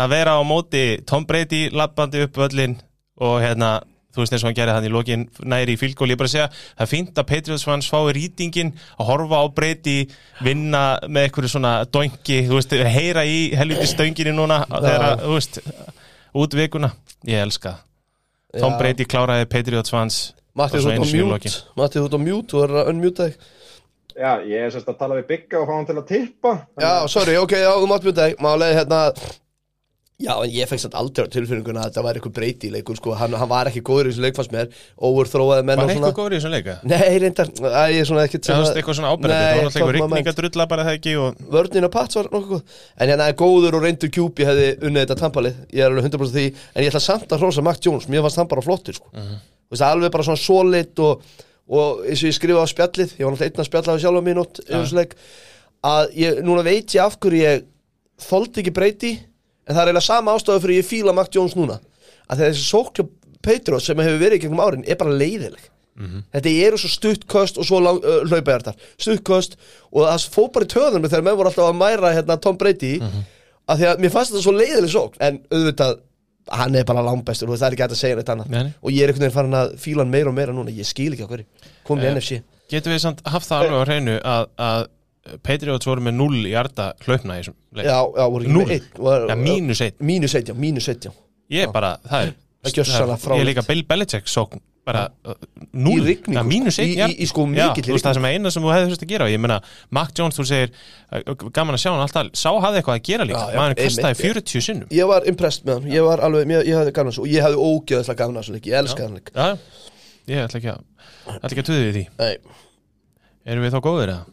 að 0.01 0.13
vera 0.15 0.37
á 0.37 0.41
móti 0.47 0.85
Tom 1.05 1.27
Brady 1.29 1.67
lappandi 1.69 2.25
upp 2.25 2.39
öllin 2.47 2.79
og 3.21 3.41
hérna 3.43 3.81
þú 4.11 4.23
veist 4.23 4.35
eins 4.35 4.43
og 4.43 4.49
hann 4.49 4.57
gerði 4.57 4.75
hann 4.77 4.87
í 4.87 4.91
lokin 4.93 5.25
næri 5.53 5.75
í 5.75 5.79
fylgól 5.79 6.09
ég 6.11 6.19
bara 6.19 6.31
segja, 6.31 6.49
það 6.75 6.85
er 6.85 6.91
fínt 6.91 7.21
að 7.21 7.29
Patriots 7.31 7.67
fans 7.67 7.89
fái 7.91 8.15
rýtingin 8.17 8.73
að 8.97 9.07
horfa 9.11 9.39
á 9.41 9.45
Brady 9.55 9.95
vinna 10.45 10.83
með 11.07 11.29
einhverju 11.29 11.53
svona 11.55 11.73
döngi, 11.87 12.41
þú 12.49 12.59
veist, 12.59 12.75
heyra 12.95 13.23
í 13.27 13.39
helviti 13.57 13.87
stönginni 13.91 14.35
núna 14.35 14.63
þegar, 14.67 15.07
að, 15.07 15.25
þú 15.25 15.39
veist 15.39 15.61
út 16.41 16.59
vikuna, 16.59 16.91
ég 17.29 17.45
elska 17.45 17.77
Já. 18.51 18.67
Brady 18.77 19.07
kláraði 19.07 19.47
Patriots 19.47 19.93
fans 19.93 20.21
Matti, 20.51 20.81
Og 20.81 20.83
þú 20.83 20.91
ert 20.91 21.47
á. 21.47 21.51
Matti, 21.79 22.01
þú 22.03 22.63
er 22.65 22.73
að 22.81 22.89
unmute 22.91 23.27
þig 23.29 23.37
Já, 24.19 24.41
ég 24.43 24.65
er 24.65 24.73
sérst 24.73 24.89
að 24.91 24.97
tala 24.99 25.17
við 25.21 25.29
Bigga 25.29 25.61
og 25.61 25.69
fá 25.69 25.71
hann 25.77 25.87
til 25.87 25.95
að 25.95 26.09
tippa. 26.09 26.51
Já, 26.81 26.91
sorry, 27.11 27.37
ok, 27.39 27.53
já, 27.61 27.69
þú 27.79 27.87
mátt 27.87 28.07
mute 28.07 28.25
þig 28.27 28.43
Málega 28.43 28.81
hérna 28.81 28.99
Já, 30.21 30.33
en 30.37 30.51
ég 30.53 30.69
fekk 30.69 30.81
samt 30.83 30.95
aldrei 30.99 31.25
á 31.25 31.33
tilfinninguna 31.33 31.81
að 31.81 31.87
þetta 31.89 32.03
var 32.05 32.17
eitthvað 32.17 32.33
breyti 32.35 32.69
í 32.69 32.71
leikur, 32.75 32.97
sko 32.99 33.15
Hann, 33.17 33.33
hann 33.39 33.49
var 33.49 33.69
ekki 33.71 33.81
góður 33.85 34.09
í 34.09 34.11
þessu 34.11 34.23
leikfans 34.25 34.51
mér 34.53 34.69
Overthrowaði 35.09 35.65
menn 35.65 35.81
Var 35.81 35.85
og 35.85 35.91
eitthvað 35.91 36.03
svona 36.03 36.17
góður 36.19 36.35
í 36.35 36.39
þessum 36.39 36.53
leika? 36.55 36.75
Nei, 36.91 37.17
reyndar, 37.23 37.51
að 37.71 37.93
ég 37.95 38.03
er 38.03 38.09
svona 38.09 38.25
ekkert 38.27 38.49
Það 38.49 38.61
var 38.61 38.79
eitthvað 38.81 38.97
svona 38.99 39.13
ábyrðið, 39.15 39.37
það 39.37 39.41
var 39.41 39.65
náttúrulega 39.65 39.71
eitthvað 39.71 39.93
rigning 39.95 40.11
rigningadrulla 40.11 40.67
bara 40.71 40.85
það 40.87 40.97
ekki 40.99 41.15
og 41.21 41.41
Vörnin 41.55 41.87
og 41.87 41.93
Pats 41.95 42.19
var 42.19 42.29
nokkuð 42.35 42.61
En 43.01 43.13
hérna 43.13 43.29
er 43.31 43.37
góður 43.41 43.77
og 43.79 43.85
reyndur 43.87 44.13
kjúpi 44.13 44.47
hefði 44.47 44.67
unnið 44.81 45.05
þetta 45.05 45.19
tampalið 45.23 45.61
Ég 45.71 45.85
er 45.85 45.89
alveg 45.89 46.09
100% 46.11 46.35
því 46.37 46.45
En 46.75 46.85
ég 46.85 46.91
ætla 46.91 47.03
samt 47.07 47.33
að 47.33 47.45
hrósa 47.45 47.65
Mac 47.65 47.81
Jones 47.81 48.09
Mér 48.11 48.25
fannst 48.27 48.41
hann 48.41 48.51
bara 48.51 48.65
flottur 48.65 48.97
sko. 48.99 49.09
Mhm. 49.15 49.39
Þú 49.71 49.75
veist, 49.77 49.87
alveg 49.87 50.13
bara 50.13 50.27
svona 50.27 50.41
solid 50.41 51.01
og, 51.01 51.25
og 51.71 52.05
eins 52.05 52.21
og 52.21 52.29
ég 52.29 52.37
skrifaði 52.37 52.67
á 52.67 52.73
spjallið 52.75 53.17
Ég 53.17 53.25
var 53.25 53.33
náttúrulega 53.33 53.51
einn 53.55 53.63
að 53.63 53.69
spjalla 53.71 53.95
á 53.95 54.01
sjálfa 54.03 54.23
mínút 54.27 54.63
ja. 54.67 55.05
Að 55.81 56.11
ég, 56.19 56.41
núna 56.45 56.61
veit 56.67 56.93
ég 56.93 57.01
af 57.01 57.15
hverju 57.17 57.41
ég 57.41 57.63
Þoldi 58.21 58.61
ekki 58.61 58.73
breyti 58.75 59.13
En 59.71 59.77
það 59.77 59.81
er 59.81 59.91
eiginlega 59.91 60.07
sama 60.09 60.35
ástæðu 60.35 60.63
fyrir 60.65 60.81
ég 60.81 60.87
fíla 60.89 61.15
Mac 61.15 61.31
Jones 61.31 61.55
núna. 61.55 61.79
Að 62.27 62.43
þessi 62.45 62.65
sókja 62.67 63.07
Patriots 63.41 63.87
sem 63.89 64.01
hefur 64.03 64.19
verið 64.21 64.43
gegnum 64.43 64.61
árin 64.61 64.83
Er 64.85 64.99
bara 64.99 65.15
leiðileg 65.17 65.71
Þetta 66.01 66.51
eru 66.65 66.79
svo 66.79 66.89
stuttköst 66.89 67.59
og 67.61 67.67
svo 67.67 67.81
uh, 67.83 67.97
hlaupæjartar 68.29 68.77
Stuttköst 68.95 69.57
og 69.91 70.05
það 70.07 70.27
fór 70.33 70.47
bara 70.55 70.67
í 70.67 70.71
töðunum 70.71 71.09
þegar 71.09 71.25
menn 71.27 71.37
voru 71.39 71.51
alltaf 71.51 71.67
að 71.67 71.81
mæra 71.81 72.13
hérna, 72.15 72.37
Tom 72.41 72.57
Brady 72.57 72.93
mm 72.99 73.09
-hmm. 73.09 73.25
að 73.67 73.81
því 73.81 73.89
að 73.89 74.05
mér 74.05 74.13
fannst 74.13 74.31
þetta 74.31 74.43
svo 74.45 74.53
leiðileg 74.55 74.93
sókn. 74.93 75.19
En 75.19 75.41
auðvitað, 75.51 75.99
hann 76.47 76.75
er 76.75 76.87
bara 76.87 77.03
langbestur 77.05 77.49
og 77.49 77.59
það 77.59 77.67
er 77.67 77.75
ekki 77.75 77.83
hægt 77.83 77.97
að 77.97 78.01
segja 78.03 78.15
neitt 78.15 78.31
annað. 78.33 78.47
Nei. 78.49 78.73
og 78.81 78.91
ég 78.91 79.03
er 79.03 79.11
einhvern 79.11 79.25
veginn 79.25 79.35
farin 79.35 79.59
að 79.61 79.75
fíla 79.83 80.03
hann 80.03 80.15
meira 80.15 80.29
og 80.29 80.35
meira 80.35 80.55
núna. 80.55 80.71
Ég 80.71 80.87
skil 80.87 81.11
ekki 81.13 81.27
á 81.27 81.31
hverju, 81.31 81.45
komið 81.83 82.03
í 82.03 82.07
Eh, 82.07 82.15
NFC 82.15 82.41
getum 82.71 82.93
við 82.93 83.01
samt 83.03 83.21
haft 83.27 83.49
það 83.49 83.65
alveg 83.65 83.81
á 83.83 83.87
hreinu 83.89 84.17
að, 84.23 84.45
að 84.57 84.87
Patriots 85.45 85.85
voru 85.85 86.01
með 86.01 86.15
0 86.17 86.39
í 86.49 86.53
arda 86.57 86.91
hlaupna 87.05 87.35
í 87.37 87.43
þessum 87.43 87.55
leik. 87.77 87.85
Já, 87.85 87.97
já, 88.17 88.23
voru 88.33 88.45
ekki 88.47 88.55
með 88.57 88.71
einn 88.77 89.03
var- 89.05 89.27
Ja, 89.29 89.35
mínus 89.37 89.81
einn. 89.85 89.93
Mínus 90.01 90.33
einn, 90.35 90.47
já, 90.49 90.53
mínus 90.57 90.87
einn, 90.89 90.99
já. 91.05 91.11
Ég 91.51 91.67
er 91.67 91.71
bara, 91.75 91.97
það 92.09 92.27
er 92.27 92.33
Það 92.61 92.75
Ég 92.77 93.39
er 93.41 93.45
líka 93.47 93.63
Bill 93.65 93.81
Belichick 93.89 94.27
sókn 94.29 94.59
bara 94.85 95.07
uh, 95.25 95.33
Í 95.73 95.93
rigningu, 96.01 96.33
ja, 96.35 96.41
mínus 96.45 96.75
sko. 96.77 96.83
einn 96.83 96.91
Í- 96.91 96.97
já. 96.97 97.07
í- 97.09 97.15
í 97.21 97.27
sko 97.29 97.45
Já, 97.53 97.67
mikilli 97.69 97.89
þú 97.89 97.95
veist 97.95 98.05
það 98.05 98.13
sem 98.17 98.25
er 98.25 98.33
eina 98.37 98.51
sem 98.53 98.63
þú 98.65 98.69
hefði 98.73 98.89
þurft 98.91 99.05
að 99.05 99.11
gera 99.13 99.25
og 99.25 99.31
ég 99.33 99.41
meina, 99.41 99.57
Mac 99.97 100.11
Jones, 100.17 100.37
þú 100.37 100.45
segir 100.49 100.71
uh, 100.73 101.49
gaman 101.57 101.77
að 101.77 101.81
sjá 101.83 101.89
hann 101.93 102.01
alltaf, 102.05 102.29
sá 102.37 102.49
hafði 102.65 102.81
eitthvað 102.81 102.97
að 102.97 103.03
gera 103.09 103.25
líka. 103.29 103.41
Já, 103.41 103.53
já, 103.53 103.59
maður 103.61 103.75
kastaði 103.81 104.13
einmitt. 104.13 104.41
40 104.41 104.65
sinnum. 104.67 104.87
Ég 104.97 105.09
var 105.13 105.27
impressed 105.29 105.65
með 105.69 105.73
hann, 105.79 105.91
ég 105.93 106.05
var 106.05 106.23
alveg, 106.25 106.53
ég, 106.53 106.65
ég 106.69 106.77
hafði 106.81 106.93
gaman 106.97 107.13
þessu 107.13 107.25
og 107.25 107.29
ég 107.33 107.45
hafði 107.45 107.65
ógeðslega 107.69 108.17
gaman 108.21 108.41
þessu 108.41 108.55
leik, 108.57 108.69
ég 108.69 108.77
elskaði 108.81 109.07
hann 109.09 109.21
Já, 109.21 109.41
já. 109.41 109.57
ég 110.33 110.45
ætla 110.45 110.61
ekki 110.61 110.71
að 110.73 110.81
ætla 111.37 111.51
ekki 111.53 111.61
að 111.65 111.69
tuði 111.71 111.85
við 111.89 111.97
því. 111.97 112.05
Nei, 112.21 112.37
Erum 113.51 113.65
við 113.65 113.73
þá 113.73 113.81
góðir 113.89 114.13
eða? 114.13 114.25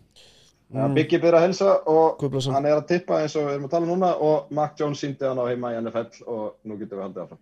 Ja, 0.68 0.84
Biggi 0.92 1.16
byrja 1.22 1.38
að 1.40 1.46
helsa 1.46 1.68
og 1.88 2.18
blessa 2.28 2.50
hann. 2.52 2.58
hann 2.58 2.66
er 2.68 2.76
að 2.76 2.88
tippa 2.90 3.22
eins 3.22 3.36
og 3.40 3.46
við 3.46 3.54
erum 3.54 3.68
að 3.68 3.70
tala 3.72 3.88
núna 3.88 4.10
og 4.20 4.50
Mac 4.52 4.74
Jones 4.76 5.00
síndi 5.00 5.24
hann 5.24 5.40
á 5.40 5.44
heima 5.48 5.70
í 5.72 5.78
NFL 5.80 6.26
og 6.28 6.58
nú 6.68 6.76
getum 6.76 6.98
við 6.98 7.06
haldið 7.06 7.22
áfram. 7.24 7.40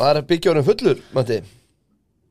var 0.00 0.20
byggjónum 0.32 0.66
fullur, 0.66 1.04
Matti 1.14 1.38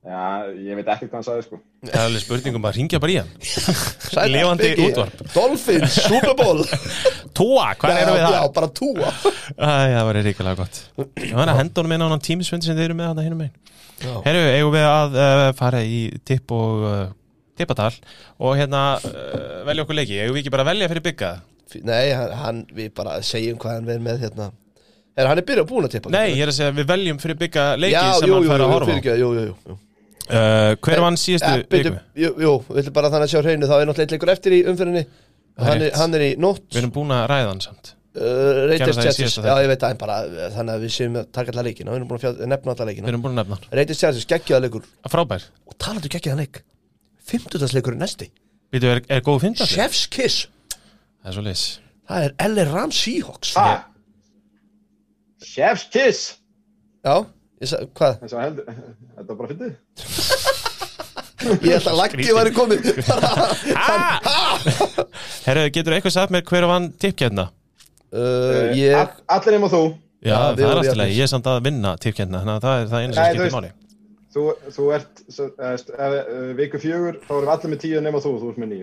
Já, 0.06 0.46
ég 0.54 0.78
veit 0.78 0.90
ekkert 0.92 1.10
hvað 1.10 1.16
hann 1.18 1.26
sagði 1.26 1.44
sko. 1.48 1.58
Það 1.82 1.96
er 1.96 2.04
alveg 2.04 2.22
spurningum 2.22 2.68
að 2.70 2.76
ringja 2.78 3.00
bara 3.02 3.14
í 3.14 3.16
hann 3.18 3.32
Biggi. 4.62 4.90
útvarp. 4.92 5.24
Dolphins, 5.34 5.96
Super 6.06 6.36
Bowl 6.38 6.62
Tóa, 7.40 7.72
hvað 7.80 8.02
erum 8.04 8.14
við 8.20 8.22
það? 8.28 8.36
já, 8.36 8.44
bara 8.60 8.70
túa 8.70 9.10
Æ, 9.56 9.72
það 9.96 10.06
var 10.10 10.20
ríkilega 10.28 10.60
gott 10.60 10.82
var 11.32 11.52
að 11.56 11.62
henda 11.64 11.82
honum 11.82 11.96
inn 11.98 12.06
á 12.06 12.08
hann 12.12 12.26
tímisfund 12.28 12.68
sem 12.68 12.78
þeir 12.78 12.92
eru 12.92 13.00
með 13.00 13.10
hann 13.10 13.24
að 13.24 13.30
hinum 13.32 13.46
einn 13.48 13.56
Já. 14.04 14.14
Herru, 14.28 14.44
eigum 14.52 14.74
við 14.76 14.86
að 14.92 15.18
uh, 15.24 15.50
fara 15.56 15.82
í 15.88 16.00
tipp 16.28 16.52
og 16.54 16.86
uh, 16.86 17.04
tippadal 17.60 17.94
og 18.40 18.56
hérna 18.60 18.84
uh, 19.00 19.64
velja 19.68 19.86
okkur 19.86 19.98
leiki. 20.02 20.18
Eigum 20.24 20.36
við 20.38 20.44
ekki 20.46 20.54
bara 20.56 20.68
velja 20.68 20.90
fyrir 20.92 21.06
bygga 21.10 21.34
Nei, 21.84 22.12
hann, 22.16 22.32
hann, 22.40 22.60
við 22.78 22.92
bara 22.96 23.18
segjum 23.26 23.58
hvað 23.60 23.74
hann 23.80 23.88
verð 23.90 24.04
með 24.06 24.22
hérna. 24.22 24.46
Er 25.18 25.28
hann 25.28 25.40
er 25.42 25.46
byrjað 25.48 25.66
búin 25.72 25.88
að 25.88 25.96
tippa 25.96 26.12
Nei, 26.14 26.36
ég 26.38 26.44
er 26.46 26.52
að 26.52 26.56
segja 26.60 26.72
að 26.72 26.78
við 26.82 26.88
veljum 26.92 27.20
fyrir 27.24 27.38
bygga 27.42 27.64
leiki 27.82 27.96
Já, 27.96 28.04
sem 28.20 28.30
jú, 28.30 28.36
hann 28.38 28.46
jú, 28.46 28.52
fær 28.54 28.64
að 28.64 28.72
horfa 28.76 28.86
á. 28.86 28.90
fyrirgefðu, 28.92 29.20
jú, 29.24 29.30
jú, 29.36 29.56
jú, 29.72 29.76
uh, 30.30 30.72
Hver 30.86 31.02
vann 31.06 31.18
síðustu 31.20 31.52
Eh, 31.52 31.64
byrju, 31.72 31.92
viku? 31.96 32.22
Jú, 32.24 32.32
jú, 32.46 32.54
við 32.70 32.82
ætlum 32.84 32.96
bara 33.00 33.12
þannig 33.14 33.28
að 33.28 33.34
sjá 33.34 33.42
hreinu 33.48 33.70
þá 33.72 33.76
er 33.80 33.90
náttúrulega 33.90 34.06
eitt 34.08 34.16
leikur 34.16 34.32
eftir 34.36 34.56
í 34.56 34.62
umfyrinni 34.72 35.04
hann, 35.06 35.72
er- 35.76 35.84
rétt. 35.86 35.98
hann 36.00 36.16
er 36.20 36.26
í 36.28 36.32
nótt. 36.46 36.64
Við 36.76 36.82
erum 36.84 36.94
búin 37.00 37.16
að 37.18 37.26
ræða 37.34 37.50
hann 37.54 37.64
samt. 37.66 37.92
Uh, 38.16 38.62
Reytist 38.72 38.96
það 38.96 39.02
í 39.02 39.08
Chelsea. 39.08 39.18
síðasta 39.26 39.42
Já, 39.44 39.50
þætti. 39.56 39.64
ég 39.66 39.72
veit 39.74 39.82
það, 39.84 39.96
en 39.96 40.02
bara 40.06 40.18
uh, 40.24 40.46
þannig 40.56 40.76
að 40.78 40.84
við 40.86 40.94
séum 40.96 41.18
að 41.20 41.26
taka 41.36 41.52
alla 41.56 41.64
leikina. 41.68 41.92
Við 41.92 41.98
erum 42.00 42.08
búin 42.12 42.20
að 42.20 42.24
fjall, 42.28 42.36
nefna 42.54 42.72
alla 42.76 42.86
Við 42.86 42.92
leikina 42.94 43.12
erum 43.12 43.24
búin 43.26 43.34
að 43.36 43.42
nefna 43.42 43.58
hann. 43.60 43.74
Reytist 43.80 44.04
Chelsea, 44.06 44.30
geggjaða 44.36 44.64
leikur. 44.68 44.86
Frábær. 45.12 45.48
Og 45.68 45.76
talandu 45.84 46.12
geggjaða 46.14 46.40
leik 46.46 46.62
50. 47.32 47.74
leikur 47.78 47.94
er 47.96 48.02
næsti 48.04 48.28
Býtu, 48.74 48.86
er, 48.92 49.00
er 49.10 49.22
góð 49.26 49.40
fynda? 49.46 49.66
Chef's 49.70 50.04
Kiss 50.14 50.38
Það 51.22 51.30
er 51.32 51.36
svo 51.38 51.44
leis 51.46 51.64
Það 52.10 52.20
er 52.28 52.32
LA 52.52 52.64
Rams 52.74 52.98
Seahawks 53.06 53.50
Ha! 53.58 53.70
Chef's 55.46 55.86
Kiss! 55.94 56.20
Já, 57.06 57.16
ég 57.62 57.68
sagði, 57.70 57.88
hvað? 57.98 58.14
Og 58.26 58.40
heldur, 58.42 58.64
þetta 59.16 59.30
var 59.30 59.38
bara 59.40 59.50
fyndið. 59.52 59.74
Ég 61.46 61.76
ætla 61.78 61.92
að 61.92 61.98
laggi 62.00 62.34
væri 62.34 62.52
komið 62.56 62.80
Herru, 65.46 65.66
getur 65.76 65.94
eitthvað 65.94 66.14
sagt 66.16 66.32
mér 66.34 66.42
hver 66.50 66.66
vann 66.70 66.88
tippkjörna? 67.02 67.46
uh, 68.16 68.74
Ég 68.74 68.96
All- 68.98 69.22
Allir 69.38 69.54
nema 69.60 69.70
þú. 69.70 69.82
Já, 70.26 70.34
Já, 70.34 70.38
það 70.58 70.72
er 70.72 70.78
allir. 70.82 71.12
ég 71.14 71.22
er 71.28 71.30
samt 71.30 71.46
að 71.52 71.60
vinna 71.68 71.92
tippkjörna 72.02 72.40
Þannig 72.42 72.56
að 72.56 72.64
það 72.66 72.76
er 72.80 72.86
það 72.94 73.02
eina 73.04 73.14
sem 73.14 73.22
þú 73.22 73.26
skiptir 73.36 73.56
máli 73.60 73.70
Þú, 74.36 74.44
þú 74.76 74.86
ert, 74.98 75.22
eh, 75.32 76.54
viku 76.60 76.80
fjögur, 76.84 77.22
þá 77.24 77.34
erum 77.38 77.52
allir 77.54 77.72
með 77.72 77.84
tíu 77.86 78.02
nema 78.04 78.20
þú, 78.24 78.34
þú 78.42 78.50
ert 78.52 78.62
með 78.64 78.74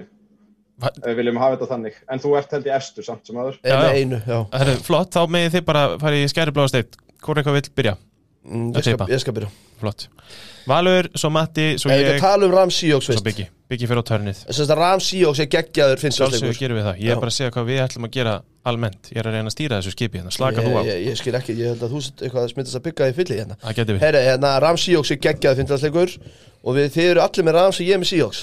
Ef 0.83 1.03
Við 1.05 1.19
viljum 1.21 1.37
hafa 1.39 1.57
þetta 1.59 1.69
þannig. 1.75 1.99
En 2.11 2.23
þú 2.23 2.31
ert 2.39 2.55
held 2.57 2.67
í 2.67 2.73
efstu 2.75 3.05
samt 3.07 3.29
sem 3.29 3.37
aður. 3.39 3.59
er 3.63 3.71
Já, 3.71 3.77
með 3.77 3.93
já. 3.93 3.99
einu, 4.01 4.21
já 4.27 4.39
Herru, 4.57 4.77
flott, 4.89 5.13
þá 5.15 5.21
megið 5.31 5.53
þið 5.59 5.65
bara 5.69 5.83
fara 6.03 6.19
í 6.19 6.31
skæri 6.33 6.55
bláða 6.57 6.73
steitt 6.73 6.97
Hvor 7.23 7.39
eitthvað 7.39 7.59
vill 7.61 7.71
byrja? 7.77 7.95
Mm, 8.43 8.73
Ég 8.75 8.87
skal, 8.87 9.09
ég 9.13 9.21
skal 9.23 9.35
byrja. 9.37 9.51
Flott. 9.79 10.09
Valur, 10.67 11.09
svo 11.19 11.31
Matti, 11.35 11.67
svo 11.79 11.91
við 11.91 12.05
ég 12.07 12.23
tala 12.23 12.47
um 12.47 12.53
Rams 12.55 12.77
Seahawks 12.79 13.09
Svo 13.11 13.23
Biggi, 13.27 13.49
Biggi 13.71 13.89
fyrir 13.91 14.03
á 14.03 14.05
törnið. 14.07 14.43
Rams 14.79 15.09
Seahawks 15.11 15.43
er 15.43 15.49
geggjaður 15.51 16.03
Sjálfsögur 16.03 16.59
gerum 16.59 16.79
við 16.79 16.87
það. 16.87 17.01
Ég 17.03 17.15
er 17.15 17.21
bara 17.23 17.33
að 17.33 17.37
segja 17.39 17.55
hvað 17.55 17.69
við 17.71 17.83
ætlum 17.85 18.07
að 18.07 18.13
gera 18.17 18.35
almennt. 18.63 19.11
Ég 19.11 19.23
er 19.23 19.31
að 19.31 19.37
reyna 19.39 19.51
að 19.51 19.57
stýra 19.57 19.79
þessu 19.81 19.95
skipi 19.95 20.21
hérna, 20.21 20.35
slaka 20.35 20.63
ég, 20.63 20.69
þú 20.69 20.79
á. 20.79 20.83
ég, 20.87 21.03
ég 21.09 21.19
skil 21.19 21.35
ekki, 21.39 21.57
ég 21.59 21.73
held 21.73 21.83
að 21.83 21.95
þú 21.97 22.51
smittast 22.55 22.79
að 22.79 22.85
bygga 22.87 23.11
í 23.11 23.17
fylli 23.19 23.39
hérna. 23.41 23.59
Herra, 24.03 24.23
hérna, 24.29 24.53
Rams 24.63 24.87
Seahawks 24.87 25.15
er 25.15 25.23
geggjaður 25.27 25.63
finnst 25.63 26.19
Og 26.63 26.77
við, 26.77 26.93
þið 26.95 27.09
eru 27.11 27.23
allir 27.25 27.47
með 27.47 27.57
Rams 27.59 27.79
og 27.81 27.87
ég 27.89 27.97
er 27.97 27.99
með 28.03 28.11
Seahawks. 28.13 28.43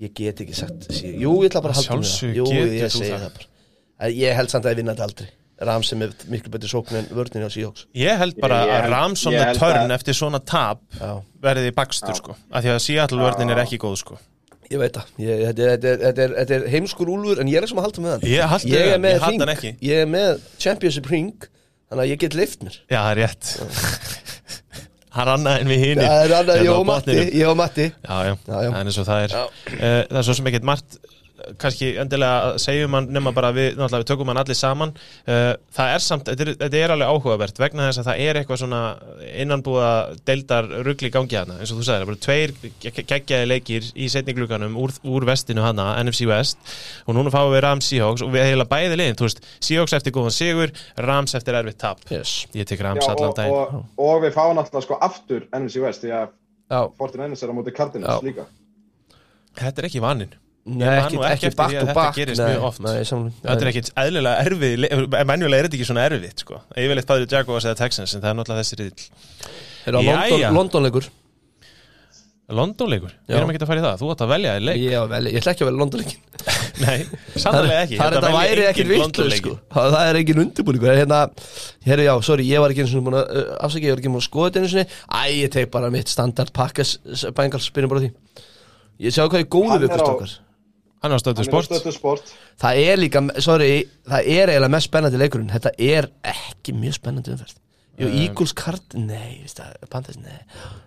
Ég 0.00 0.12
get 0.16 0.38
ekki 0.44 0.54
sagt 0.56 0.86
Jú, 0.94 1.34
ég 1.42 1.50
ætla 1.50 1.60
bara 1.60 1.74
að 1.74 1.80
halda 1.82 1.88
Sjálfsögðu 1.90 2.30
það. 2.30 2.38
Jú, 2.38 2.44
getur 2.54 2.78
ég 2.78 2.94
þú 2.94 3.08
það. 3.12 3.42
Ég 4.16 4.38
held 4.38 4.52
samt 4.54 4.64
að 4.64 4.72
ég 4.72 4.80
vinna 4.80 4.94
þetta 4.94 5.08
aldrei 5.10 5.28
Rams 5.60 5.92
er 5.92 5.96
með 5.98 6.12
miklu 6.30 6.50
betur 6.54 6.70
sókn 6.70 6.94
en 7.00 7.06
vörnin 7.10 7.42
á 7.42 7.50
Seahawks. 7.50 7.86
Ég 7.98 8.18
held 8.20 8.36
bara 8.40 8.60
Ég- 8.62 8.68
ég 8.68 8.74
að 8.76 8.82
held- 8.82 8.92
Ramson 8.94 9.32
ég 9.32 9.40
með 9.42 9.58
törn 9.58 9.80
að- 9.90 9.94
eftir 9.96 10.14
svona 10.14 10.38
tap 10.44 10.80
Já, 11.00 11.22
verði 11.42 11.70
í 11.72 11.74
bakstur 11.74 12.14
sko. 12.14 12.36
Af 12.52 12.62
því 12.64 12.68
að 12.76 12.80
Seattle 12.84 13.18
vörnin 13.18 13.50
er 13.50 13.62
ekki 13.64 13.78
góð 13.78 13.96
sko. 13.98 14.18
Ég 14.70 14.78
veit 14.78 14.92
það. 14.92 15.04
Ég, 15.18 15.38
þetta, 15.48 15.62
er, 15.64 15.78
þetta, 15.78 15.88
er, 15.88 15.98
þetta, 15.98 16.22
er, 16.22 16.32
þetta 16.44 16.54
er 16.54 16.68
heimskur 16.68 17.08
úlfur 17.08 17.40
En 17.40 17.48
ég 17.48 17.56
er 17.56 17.62
ekki 17.64 17.68
sem 17.72 17.78
að 17.78 17.86
halda 17.88 18.02
með 18.04 18.10
hann. 18.10 18.20
Ég 18.20 18.38
Ég 18.68 18.92
er 18.92 18.98
með 18.98 19.48
ekki. 19.56 19.70
Ég 19.80 20.02
er 20.02 20.06
með 20.06 20.40
Championship 20.58 21.06
ring 21.10 21.48
Þannig 21.90 22.04
að 22.04 22.10
ég 22.12 22.18
get 22.20 22.34
lift 22.34 22.62
mér. 22.62 22.76
Já, 22.90 23.00
það 23.00 23.10
er 23.10 23.16
rétt. 23.22 23.48
Hann 25.18 25.28
annaði 25.32 25.62
en 25.64 25.70
við 25.72 25.78
hini 25.82 26.04
Það 26.04 26.18
er 26.24 26.34
annað, 26.36 26.58
Hérna 26.58 26.66
ég 26.68 26.74
og 26.78 26.86
Matti. 26.86 27.12
botninum. 27.14 27.38
Ég 27.40 27.48
og 27.48 27.56
Matti. 27.56 27.86
Já, 27.88 28.16
já, 28.28 28.34
Já, 28.46 28.58
já. 28.62 28.70
það 28.70 28.78
er 28.78 28.84
eins 28.90 28.98
og 29.00 29.06
það 29.08 29.22
er. 29.24 29.28
Já. 29.32 29.44
Eh, 29.72 30.02
Það 30.10 30.18
er 30.20 30.26
svo 30.28 30.34
sem 30.38 30.50
ekkert 30.50 30.66
margt 30.68 30.98
kannski 31.60 31.90
endilega 32.02 32.58
segjum 32.60 32.94
hann 32.98 33.06
nema 33.14 33.32
bara 33.36 33.50
við, 33.56 33.74
náttúrulega 33.78 34.02
við 34.04 34.10
tökum 34.12 34.28
hann 34.32 34.40
allir 34.42 34.58
saman 34.58 34.92
Eh, 35.28 35.54
það 35.74 35.90
er 35.94 36.02
samt, 36.04 36.28
þetta 36.28 36.44
er, 36.44 36.50
þetta 36.60 36.78
er 36.78 36.92
alveg 36.94 37.08
áhugavert 37.12 37.58
vegna 37.60 37.86
þess 37.88 38.00
að 38.00 38.06
það 38.08 38.20
er 38.24 38.38
eitthvað 38.40 38.60
svona 38.62 38.80
innanbúða 39.42 39.88
deildar 40.28 40.68
rugli 40.86 41.10
í 41.10 41.12
gangi 41.14 41.36
hana 41.38 41.58
eins 41.60 41.72
og 41.72 41.80
þú 41.80 41.86
sagðir, 41.88 42.04
það 42.04 42.10
voru 42.10 42.20
tveir 42.24 42.54
ge- 42.84 43.04
geggjaði 43.12 43.48
leikir 43.50 43.88
í 43.94 44.08
setningluganum 44.12 44.76
úr, 44.80 44.94
úr 45.04 45.26
vestinu 45.28 45.64
hana, 45.64 45.90
NFC 46.02 46.28
West 46.30 46.58
og 47.06 47.16
núna 47.18 47.32
fáum 47.34 47.52
við 47.52 47.62
Rams 47.66 47.88
Seahawks 47.90 48.24
og 48.24 48.32
við 48.34 48.46
heila 48.48 48.66
bæði 48.70 48.96
liðin, 49.00 49.18
þú 49.20 49.28
veist, 49.28 49.42
Seahawks 49.68 49.96
eftir 49.98 50.16
góðan 50.16 50.36
sigur 50.38 50.72
Rams 51.08 51.36
eftir 51.38 51.58
erfitt 51.60 51.78
tap 51.82 52.00
yes. 52.14 52.46
ég 52.56 52.68
tek 52.68 52.80
Rams 52.84 53.04
Já, 53.04 53.12
allan 53.14 53.32
og, 53.32 53.36
daginn 53.38 53.56
og, 53.58 53.86
og 54.08 54.22
við 54.24 54.36
fáum 54.38 54.60
alltaf 54.64 54.84
sko 54.86 54.98
aftur 55.04 55.46
NFC 55.52 55.82
West 55.84 56.04
því 56.06 56.14
að 56.22 56.28
Já, 56.68 56.80
49ers 57.00 57.42
er 57.44 57.52
á 57.52 57.54
móti 57.56 57.72
Cardinals 57.76 58.18
Já. 58.18 58.24
líka. 58.26 58.48
þetta 59.58 59.82
er 59.82 59.88
ekki 59.90 60.02
vaninn 60.04 60.34
Nei, 60.68 60.88
ekki, 61.00 61.20
ekki 61.32 61.48
því 61.48 61.54
að 61.54 61.70
to 61.72 61.78
þetta 61.86 61.94
back 61.98 62.16
gerist 62.18 62.42
nei, 62.42 62.48
mjög 62.52 62.66
oft. 62.68 62.80
nei, 62.84 62.96
samlum, 63.08 63.30
Þetta 63.44 63.64
er 63.64 63.70
ekkit 63.72 63.90
eðlilega 64.04 64.46
erfið, 64.48 64.88
menjulega 65.32 65.60
er 65.62 65.68
þetta 65.68 65.78
ekki 65.80 65.88
svona 65.88 66.04
erfitt 66.10 66.44
sko. 66.44 66.60
Yfirleitt 66.76 67.08
bæður 67.08 67.30
Jaguars 67.38 67.68
eða 67.70 67.78
Texans 67.84 68.14
en 68.18 68.24
það 68.26 68.30
er 68.34 68.38
náttúrulega 68.42 68.66
þessi 68.66 68.80
riðil 68.82 69.08
Er 69.88 69.98
það 69.98 70.52
Londonleikur? 70.58 71.08
Londonleikur, 72.48 73.10
við 73.28 73.36
erum 73.36 73.50
ekki 73.52 73.58
að 73.60 73.68
fara 73.68 73.80
í 73.80 73.82
það. 73.84 73.96
Þú 74.00 74.06
átt 74.14 74.22
að 74.24 74.30
velja 74.30 74.52
þér 74.56 74.62
leik. 74.64 74.78
Ég, 74.80 74.92
á 74.96 75.04
vel, 75.10 75.18
ég 75.28 75.34
ætla 75.42 75.52
ekki 75.52 75.64
að 75.64 75.68
vera 75.68 75.80
Londonleikin 75.82 76.20
Nei, 76.86 76.94
sannlega 77.42 77.80
ekki. 77.82 77.98
Það 77.98 78.06
er 78.06 78.14
Ég 78.14 78.14
þetta 78.14 78.22
velja 78.22 78.38
væri 78.38 78.64
ekki 78.70 78.80
engin 78.84 78.88
vitlu 78.88 79.02
Londonleiki. 79.02 79.42
sko. 79.42 79.56
það, 79.74 79.96
er 80.08 80.18
engin 80.22 80.40
undirbúningur. 80.44 80.94
Hérna, 80.96 81.18
hérna 81.84 82.06
já, 82.06 82.12
sorry, 82.24 82.46
ég 82.48 82.62
var 82.64 82.72
ekki 82.72 82.84
einu 82.86 82.92
svona 82.94 83.04
búin 83.10 83.18
að 83.20 83.34
uh, 83.42 83.50
afsækja, 83.68 83.90
ég 83.90 83.92
var 83.92 84.00
ekki 84.00 84.12
búin 84.14 84.22
að 84.22 84.26
skoða 84.30 84.48
þetta 84.48 84.62
einu 84.62 84.70
sinni. 84.72 84.86
Æ, 85.12 85.20
ég 85.42 85.52
tek 85.58 85.68
bara 85.76 85.90
mitt 85.92 86.08
standard 86.14 86.54
pakkas 86.56 86.94
Bengals, 87.36 87.68
byrjum 87.76 87.92
bara 87.92 88.04
því. 88.06 88.10
Ég 89.04 89.12
sjá 89.18 89.26
hvað 89.28 89.42
er 89.44 89.48
góðu 89.58 89.76
við 89.84 89.90
er 89.92 90.00
á- 90.00 90.08
okkar 90.08 90.32
Hann 91.02 91.12
er 91.12 91.18
á 91.18 91.22
stöðu 91.22 91.44
sport. 91.46 91.94
sport. 91.94 92.32
Það 92.60 92.80
er 92.88 92.96
líka, 92.98 93.22
sorry, 93.44 93.84
það 94.08 94.26
er 94.34 94.50
eiginlega 94.52 94.70
mest 94.74 94.88
spennandi 94.90 95.20
leikurinn. 95.20 95.50
Þetta 95.54 95.70
er 95.78 96.08
ekki 96.32 96.74
mjög 96.74 96.96
spennandi 96.98 97.34
umferð. 97.36 97.56
Jú, 97.98 98.06
Um, 98.06 98.14
Eagles 98.22 98.52
kart, 98.54 98.94
nei, 98.94 99.40
veist 99.42 99.58
það, 99.58 99.72
Panthers, 99.90 100.18
nei. 100.22 100.36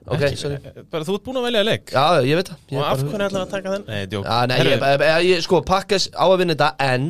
Ok, 0.07 0.21
Ekki- 0.29 0.37
sorry. 0.39 0.59
Bara 0.91 1.03
þú 1.03 1.15
ert 1.17 1.23
búin 1.25 1.39
að 1.41 1.43
velja 1.49 1.63
leik. 1.67 1.85
Já, 1.91 2.03
ég 2.23 2.35
veit 2.39 2.47
það. 2.53 2.61
Ég 2.71 2.77
Og 2.79 2.85
af 2.85 3.01
bara- 3.01 3.09
hverju 3.11 3.25
ætlar 3.27 3.41
að 3.43 3.49
taka 3.51 3.69
þenn? 3.73 3.83
Nei, 3.87 4.05
djók. 4.07 4.23
Já, 4.25 4.45
nei, 4.47 4.57
ég, 4.59 4.79
ég, 4.79 5.01
ég, 5.01 5.25
ég, 5.35 5.41
sko, 5.43 5.61
pakkas 5.61 6.07
á 6.15 6.23
að 6.23 6.37
vinna 6.39 6.55
þetta 6.55 6.75
En 6.79 7.09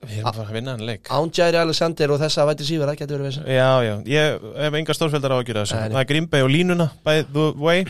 Við 0.00 0.16
erum 0.16 0.28
að 0.30 0.34
fara 0.38 0.48
að 0.48 0.52
vinna 0.54 0.70
hann 0.70 0.86
leik. 0.86 1.02
Án 1.10 1.30
Jairi 1.30 1.58
Alexander 1.60 2.10
og 2.14 2.20
þessa 2.22 2.46
væti 2.48 2.64
sífara 2.64 2.94
Getur 2.96 3.18
verið 3.20 3.36
veginn 3.36 3.52
Já, 3.52 3.82
já, 3.84 3.94
ég 4.06 4.40
hef 4.56 4.72
enga 4.78 4.94
stórfjöldar 4.96 5.34
á 5.34 5.36
að 5.36 5.44
gera 5.50 5.64
þessu. 5.66 5.76
Það 5.92 6.00
er 6.00 6.04
Green 6.08 6.26
Bay 6.26 6.40
og 6.42 6.48
línuna 6.48 6.90
by 7.04 7.22
the 7.22 7.52
way. 7.60 7.84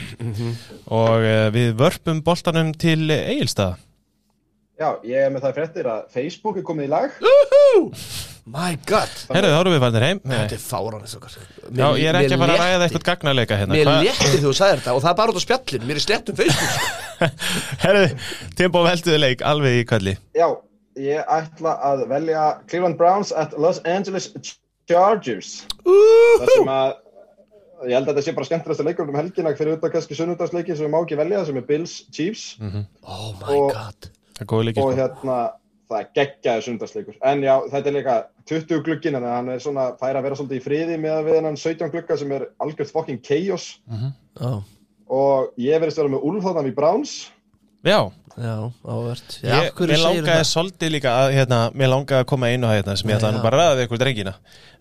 Og 0.91 1.21
uh, 1.23 1.51
við 1.55 1.75
vörpum 1.79 2.23
boltanum 2.25 2.73
til 2.75 3.07
Egilstaða 3.15 3.77
Já, 4.81 4.89
ég 5.05 5.27
er 5.27 5.33
með 5.35 5.43
það 5.45 5.57
fréttir 5.59 5.89
að 5.93 6.05
Facebook 6.15 6.57
er 6.57 6.65
komið 6.65 6.87
í 6.87 6.91
lag. 6.91 7.17
My 8.51 8.71
god. 8.89 9.11
Herðu, 9.29 9.51
þá 9.53 9.59
erum 9.61 9.75
við 9.75 9.83
farnir 9.85 10.05
heim. 10.07 10.21
Þetta 10.25 10.57
er 10.57 10.63
fáránist 10.65 11.17
okkar 11.19 11.35
Já, 11.37 11.85
ég 12.01 12.07
er 12.09 12.17
ekki 12.23 12.33
að 12.35 12.41
fara 12.43 12.55
að 12.55 12.63
ræða 12.63 12.87
eitthvað 12.87 13.05
gagnarleika 13.11 13.59
hérna. 13.61 13.77
Mér 13.77 13.91
léttir 14.07 14.41
þú 14.43 14.53
sagðir 14.57 14.81
þetta 14.81 14.95
og 14.97 15.03
það 15.05 15.11
er 15.13 15.19
bara 15.21 15.35
út 15.35 15.39
á 15.39 15.45
spjallin 15.45 15.85
Mér 15.91 16.01
er 16.01 16.05
slett 16.07 16.33
um 16.33 16.39
Facebook 16.41 16.73
sko. 16.73 17.29
Herðu, 17.85 18.07
Timbo 18.59 18.83
velduði 18.89 19.19
leik 19.21 19.45
alveg 19.51 19.77
í 19.83 19.85
kvalli 19.91 20.15
Já, 20.41 20.47
ég 21.05 21.31
ætla 21.37 21.75
að 21.91 22.07
velja 22.11 22.47
Cleveland 22.73 22.99
Browns 22.99 23.35
at 23.37 23.53
Los 23.61 23.83
Angeles 23.85 24.31
Chargers. 24.91 25.53
Það 25.85 26.55
sem 26.57 26.73
að 26.75 26.95
ég 27.91 27.95
held 27.97 28.09
að 28.09 28.15
þetta 28.15 28.25
sé 28.27 28.35
bara 28.41 28.49
skemmtilegsta 28.49 28.89
leikur 28.89 29.13
um 29.13 29.21
helgina 29.21 29.53
fyrir 29.61 29.77
utan 29.77 29.93
kannski 29.95 30.17
sunnudagsleiki 30.19 30.75
sem 30.75 30.89
við 30.89 30.95
má 30.97 30.99
ekki 31.05 31.21
velja 31.21 31.45
sem 31.49 31.61
er 31.61 31.69
Bills 31.69 31.99
Chiefs. 32.17 32.49
Oh 33.05 33.31
my 33.45 33.61
Og- 33.61 34.11
god 34.47 34.47
Það 34.47 34.47
er 34.47 34.53
góð 34.55 34.65
leiki 34.69 34.85
og 34.85 34.93
sko. 34.93 35.01
hérna 35.01 35.39
það 35.91 36.11
geggjaði 36.17 36.65
sunnudagsleikur. 36.67 37.17
En 37.27 37.43
já, 37.45 37.55
þetta 37.73 37.91
er 37.91 37.97
líka 37.97 38.17
20 38.51 38.85
glugginn 38.87 39.19
en 39.19 39.27
hann 39.27 39.51
er 39.51 39.63
svona 39.63 39.89
fær 40.01 40.19
að 40.19 40.27
vera 40.29 40.39
svolítið 40.39 40.61
í 40.61 40.65
friði 40.65 40.99
með 41.03 41.25
við 41.27 41.39
hennan 41.41 41.59
17 41.59 41.93
glugga 41.95 42.19
sem 42.21 42.35
er 42.37 42.47
algjörð 42.63 42.95
fucking 42.95 43.21
chaos. 43.27 43.67
Já, 44.39 44.53
og 45.11 45.61
ég 45.61 45.83
verðist 45.83 46.01
vera 46.01 46.13
með 46.13 46.27
Úlfþóðan 46.31 46.71
í 46.71 46.75
Browns. 46.77 47.17
Já, 47.87 48.13
já, 48.37 48.57
ávert 48.85 49.37
mér 49.43 50.03
langaði 50.05 50.47
svolítið 50.47 50.91
líka 50.93 51.15
að, 51.23 51.35
hérna, 51.39 51.61
mér 51.73 51.95
langaði 51.95 52.23
að 52.23 52.29
koma 52.29 52.51
einu 52.53 52.69
að 52.69 52.77
hérna 52.77 52.97
sem 53.01 53.11
ég 53.11 53.17
ætla 53.17 53.33
nú 53.33 53.41
bara 53.43 53.57
að 53.57 53.63
ræða 53.65 53.79
við 53.79 53.87
ykkur 53.87 54.03
drengina. 54.03 54.35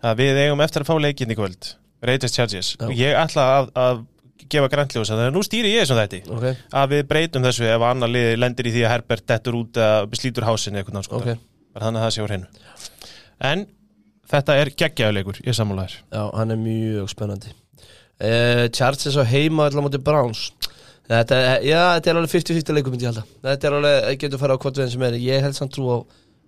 Að 0.04 0.20
við 0.20 0.40
eigum 0.44 0.64
eftir 0.66 0.84
að 0.84 0.90
fá 0.90 0.96
leikinn 1.00 1.32
í 1.32 1.38
kvöld 1.38 1.70
Raiders 2.04 2.36
Chargers. 2.36 2.74
Já. 2.76 2.86
og 2.86 2.92
ég 2.96 3.16
ætla 3.16 3.46
að, 3.56 3.70
að 3.80 4.02
gefa 4.50 4.72
grænljós 4.72 5.12
að 5.14 5.22
nú 5.34 5.44
stýri 5.46 5.74
ég 5.74 5.84
þessum 5.84 6.00
þetta 6.00 6.34
Ok, 6.36 6.64
að 6.82 6.96
við 6.96 7.06
breytum 7.12 7.46
þessu 7.46 7.68
ef 7.70 7.86
annar 7.90 8.12
lið 8.12 8.32
lendir 8.40 8.70
í 8.70 8.74
því 8.74 8.82
að 8.86 8.92
Herbert 8.94 9.26
dettur 9.30 9.60
út 9.60 9.80
eða 9.80 10.20
slítur 10.20 10.48
hásinu 10.48 10.80
eitthvað 10.80 10.98
náttúrulega 10.98 11.36
ok 11.36 11.46
bara 11.74 11.86
þannig 11.86 12.00
að 12.00 12.06
það 12.06 12.14
sé 12.14 12.22
á 12.22 12.26
hreinu. 12.28 12.48
En 13.50 13.64
þetta 14.30 14.56
er 14.60 14.72
geggjaðuleikur 14.82 15.40
ég 15.46 15.56
sammálaður 15.56 15.96
Já, 15.98 16.22
hann 16.38 16.54
er 16.54 16.60
mjög 16.60 17.10
spennandi. 17.12 17.54
Uh, 18.20 18.66
Chargers 18.76 19.16
á 19.16 19.24
heima 19.24 19.68
allar 19.68 19.86
móti 19.86 20.00
Browns. 20.02 20.50
Þetta, 21.10 21.38
já, 21.66 21.80
þetta 21.96 22.10
er 22.10 22.18
alveg 22.20 22.34
50-50 22.36 22.76
leikum 22.76 22.98
Þetta 23.00 23.66
er 23.66 23.76
alveg, 23.78 24.18
getur 24.20 24.38
fara 24.42 24.54
á 24.54 24.60
hvort 24.62 24.76
veginn 24.78 24.92
sem 24.92 25.06
er 25.08 25.16
Ég 25.18 25.42
held 25.42 25.56
samt 25.58 25.72
trú 25.74 25.88
á 25.90 25.96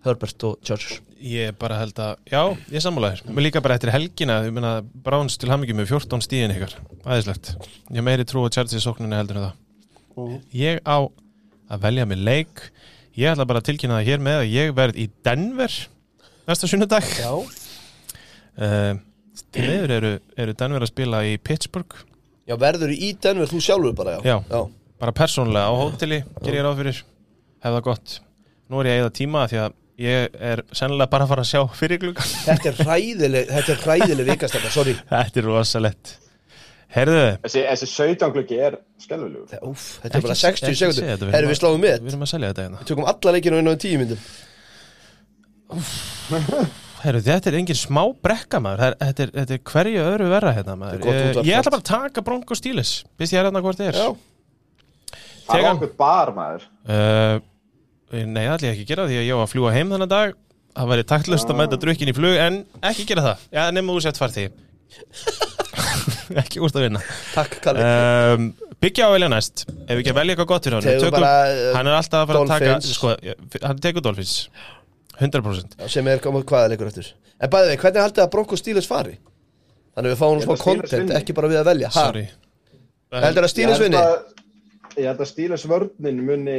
Herbert 0.03 0.49
og 0.49 0.61
Chargers 0.67 1.01
ég 1.23 1.55
bara 1.59 1.79
held 1.79 1.99
að, 2.03 2.17
já, 2.27 2.41
ég 2.73 2.83
sammálaður. 2.83 3.23
Mér 3.31 3.47
líka 3.47 3.63
bara 3.63 3.77
eftir 3.79 3.93
helgina, 3.95 4.41
ég 4.47 4.55
meina 4.55 4.81
Browns 4.83 5.39
til 5.39 5.51
hamingjum 5.53 5.79
með 5.79 5.93
14 5.95 6.25
stíðin 6.27 6.55
ykkar. 6.57 6.75
Aðeinslegt, 7.05 7.53
ég 7.95 8.07
meiri 8.07 8.27
trú 8.27 8.43
á 8.43 8.51
Chargers 8.53 8.83
sóknunni 8.83 9.19
heldur 9.19 9.39
en 9.39 9.47
það. 9.47 10.41
Ég 10.57 10.83
á 10.83 10.99
að 11.73 11.85
velja 11.87 12.07
mig 12.09 12.21
leik. 12.21 12.65
Ég 13.17 13.33
ætla 13.33 13.47
bara 13.49 13.63
að 13.63 13.69
tilkynna 13.71 14.01
það 14.01 14.09
hér 14.11 14.25
með 14.25 14.39
að 14.41 14.53
ég 14.53 14.75
verð 14.77 14.99
í 14.99 15.09
Denver 15.25 15.79
næsta 16.49 16.69
sunnudag. 16.69 17.07
Já. 17.21 17.33
Uh, 18.59 18.99
til 19.55 19.67
meður 19.69 19.95
eru, 19.99 20.13
eru 20.43 20.57
Denver 20.59 20.85
að 20.85 20.93
spila 20.93 21.23
í 21.29 21.37
Pittsburgh. 21.41 22.03
Já, 22.49 22.57
verður 22.61 22.93
í 22.93 23.13
Denver 23.23 23.51
þú 23.51 23.63
sjálfur 23.63 23.95
bara, 23.97 24.19
já. 24.19 24.35
Já. 24.35 24.37
já. 24.51 24.63
bara 25.03 25.15
persónulega 25.17 25.71
á 25.71 25.75
hóteli 25.79 26.23
ger 26.43 26.59
ég 26.59 26.67
ráð 26.67 26.83
fyrir. 26.83 27.05
Hef 27.63 27.77
það 27.79 27.87
gott. 27.87 28.19
Nú 28.73 28.81
er 28.81 28.89
ég 28.89 28.99
að 28.99 29.05
eða 29.05 29.15
tíma 29.21 29.47
því 29.51 29.63
að 29.63 29.79
ég 30.03 30.35
er 30.53 30.63
sennilega 30.75 31.11
bara 31.13 31.25
að 31.27 31.33
fara 31.33 31.45
að 31.47 31.51
sjá 31.53 31.63
fyrir 31.79 32.01
gluggan 32.03 32.29
Þetta 32.33 32.69
er 32.73 32.77
hræðileg, 32.83 33.53
þetta 33.57 33.73
er 33.77 33.81
hræðileg 33.87 34.29
vikast 34.33 34.57
þetta, 34.59 34.71
sorry. 34.75 34.95
Þetta 35.13 35.43
er 35.43 35.49
rosalett 35.51 36.13
herðu 36.93 37.21
þessi, 37.47 37.61
þessi 37.71 37.87
17 37.89 38.33
gluggi 38.35 38.57
er 38.69 38.75
skelvilegur 39.01 39.63
Úf, 39.71 39.85
þetta 40.03 40.19
er 40.19 40.25
bara 40.27 40.35
Ekki- 40.37 40.43
60 40.45 40.67
ekki 40.69 40.77
segja 40.77 40.93
sekundur 40.93 41.07
þetta, 41.15 41.31
Herru, 41.39 41.49
við 41.53 41.59
sláum 41.63 41.79
við 41.81 41.95
með 42.05 42.11
erum 42.13 42.25
að 42.27 42.33
selja 42.35 42.51
þetta 42.53 42.65
hérna. 42.67 42.81
Við 42.83 42.89
tökum 42.91 43.07
alla 43.13 43.33
leikinu 43.37 43.61
inn 43.63 43.71
á 43.73 43.75
10 43.81 44.03
myndum 44.03 44.21
herru 47.03 47.23
þetta 47.25 47.51
er 47.51 47.57
engin 47.59 47.79
smá 47.79 48.03
brekka 48.23 48.61
maður. 48.63 48.83
Það 48.83 48.91
er- 48.93 48.99
þetta 49.07 49.25
er, 49.25 49.31
þetta 49.39 49.55
er 49.57 49.63
hverju 49.73 50.03
öðru 50.07 50.27
verra 50.31 50.53
hérna 50.55 50.75
maður. 50.79 51.07
Ég, 51.09 51.41
ég 51.49 51.57
ætla 51.59 51.73
bara 51.75 51.83
að 51.83 51.89
taka 51.89 52.25
Bronco 52.27 52.55
Stílis 52.59 52.93
fyrst 53.19 53.35
ég 53.35 53.41
er 53.41 53.49
hérna 53.49 53.63
hvort 53.65 53.81
þið 53.81 53.89
er? 53.89 53.99
Já, 53.99 54.09
það 55.49 55.57
er 55.57 55.63
Tegan. 55.63 55.77
okkur 55.81 55.93
bar 55.99 56.33
maður. 56.37 56.69
Uh, 56.87 57.41
nei 58.13 58.43
ég 58.45 58.67
ekki 58.73 58.85
að 58.85 58.91
gera 58.93 59.07
því 59.09 59.21
að 59.21 59.29
ég 59.29 59.39
var 59.39 59.47
að 59.47 59.53
fljúa 59.55 59.73
heim 59.77 59.95
þennan 59.95 60.13
dag. 60.13 60.35
Það 60.73 60.91
væri 60.93 61.07
taktlust 61.09 61.51
að 61.53 61.59
mæta 61.59 61.79
drukkin 61.81 62.11
í 62.13 62.17
flug 62.17 62.37
en 62.41 62.61
ekki 62.89 63.09
gera 63.09 63.25
það, 63.27 63.49
já 63.53 63.63
nema 63.77 63.93
þú 63.93 64.05
sett 64.07 64.21
far 64.21 64.33
því 64.33 64.47
ekki 66.43 66.61
úrst 66.65 66.77
að 66.77 66.87
vinna. 66.87 67.01
Takk 67.33 67.59
Kalli. 67.65 67.85
Um, 67.85 68.47
byggja 68.83 69.09
á 69.09 69.11
velja 69.13 69.29
næst. 69.33 69.65
Ef 69.69 69.91
við 69.93 70.03
ekki 70.03 70.15
velja 70.17 70.35
eitthvað 70.35 70.49
gott 70.53 70.69
fyrir 70.69 70.79
hann. 70.79 71.01
Tökum, 71.03 71.17
bara, 71.17 71.33
uh, 71.49 71.67
hann 71.77 71.91
er 71.91 71.99
alltaf 71.99 72.23
að 72.23 72.31
fara 72.31 72.43
að 72.43 72.53
taka 72.53 72.77
sko, 72.89 73.13
hann 73.67 73.83
tekur 73.85 74.05
Dolphins. 74.05 74.37
100% 75.21 75.77
Já, 75.79 75.89
sem 75.93 76.09
er 76.09 76.23
komið 76.25 76.47
hvaða 76.49 76.71
leikur 76.73 76.89
eftir 76.89 77.11
En 77.43 77.51
bæði 77.53 77.73
við, 77.73 77.81
hvernig 77.83 78.01
haldið 78.07 78.23
að 78.25 78.31
Broncos 78.33 78.63
Steelers 78.63 78.89
fari? 78.89 79.17
Þannig 79.97 80.15
við 80.15 80.21
fáum 80.21 80.39
að 80.39 80.43
Steelers 80.43 80.63
content, 80.65 81.13
ekki 81.19 81.35
bara 81.37 81.51
við 81.51 81.61
að 81.61 81.69
velja. 81.69 81.91
Ha? 81.93 82.05
sorry. 82.07 82.23
Heldur 83.13 83.47
að 83.47 83.53
Steelers 83.53 83.83
vinni? 83.83 84.03
ég 84.97 85.09
held 85.09 85.21
að 85.25 85.29
Steelers 85.31 85.67
vörninn 85.69 86.23
muni 86.27 86.57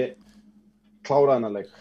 klára 1.08 1.38
þennan 1.38 1.58
leik. 1.60 1.72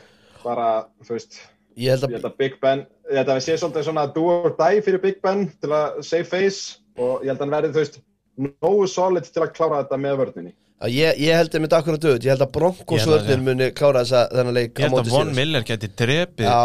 Bara, 0.42 0.68
þú 1.06 1.16
veist 1.16 1.40
Ég 1.76 1.88
held 1.94 2.02
ég 2.02 2.08
að 2.10 2.16
held 2.18 2.26
að 2.28 2.36
Big 2.42 2.56
Ben 2.60 2.80
ég 3.10 3.16
held 3.20 3.28
að 3.32 3.38
við 3.38 3.44
sé 3.46 3.54
svolítið 3.60 3.84
svona 3.86 4.06
do 4.14 4.24
or 4.28 4.56
die 4.58 4.80
fyrir 4.84 5.00
Big 5.02 5.20
Ben 5.24 5.46
til 5.62 5.70
að 5.72 6.02
save 6.04 6.24
face 6.28 6.78
og 6.98 7.22
ég 7.24 7.30
held 7.32 7.38
að 7.38 7.44
hann 7.46 7.54
verði, 7.54 7.70
þú 7.72 7.80
veist 7.84 8.00
nógu 8.42 8.88
solid 8.88 9.24
til 9.28 9.42
að 9.44 9.52
klára 9.56 9.78
þetta 9.82 9.98
með 10.02 10.18
vörninni. 10.22 10.52
Að 10.82 10.94
ég, 10.96 11.18
ég 11.22 11.36
held 11.38 11.54
að 11.54 11.62
mitt 11.62 11.74
akkur 11.78 11.94
að 11.94 12.02
döð 12.02 12.24
Ég 12.26 12.32
held 12.32 12.42
að 12.42 12.52
Broncos 12.56 13.00
Ég 13.04 13.06
vörnir 13.12 13.42
muni 13.46 13.68
klára 13.78 14.00
þessa 14.02 14.22
þennan 14.32 14.56
leik 14.56 14.72
ég 14.82 14.82
á 14.82 14.90
held 14.90 14.98
að 15.06 15.10
Von. 15.14 15.28
Miller 15.36 15.62
geti 15.68 15.88
drepið 16.00 16.48
Já, 16.48 16.56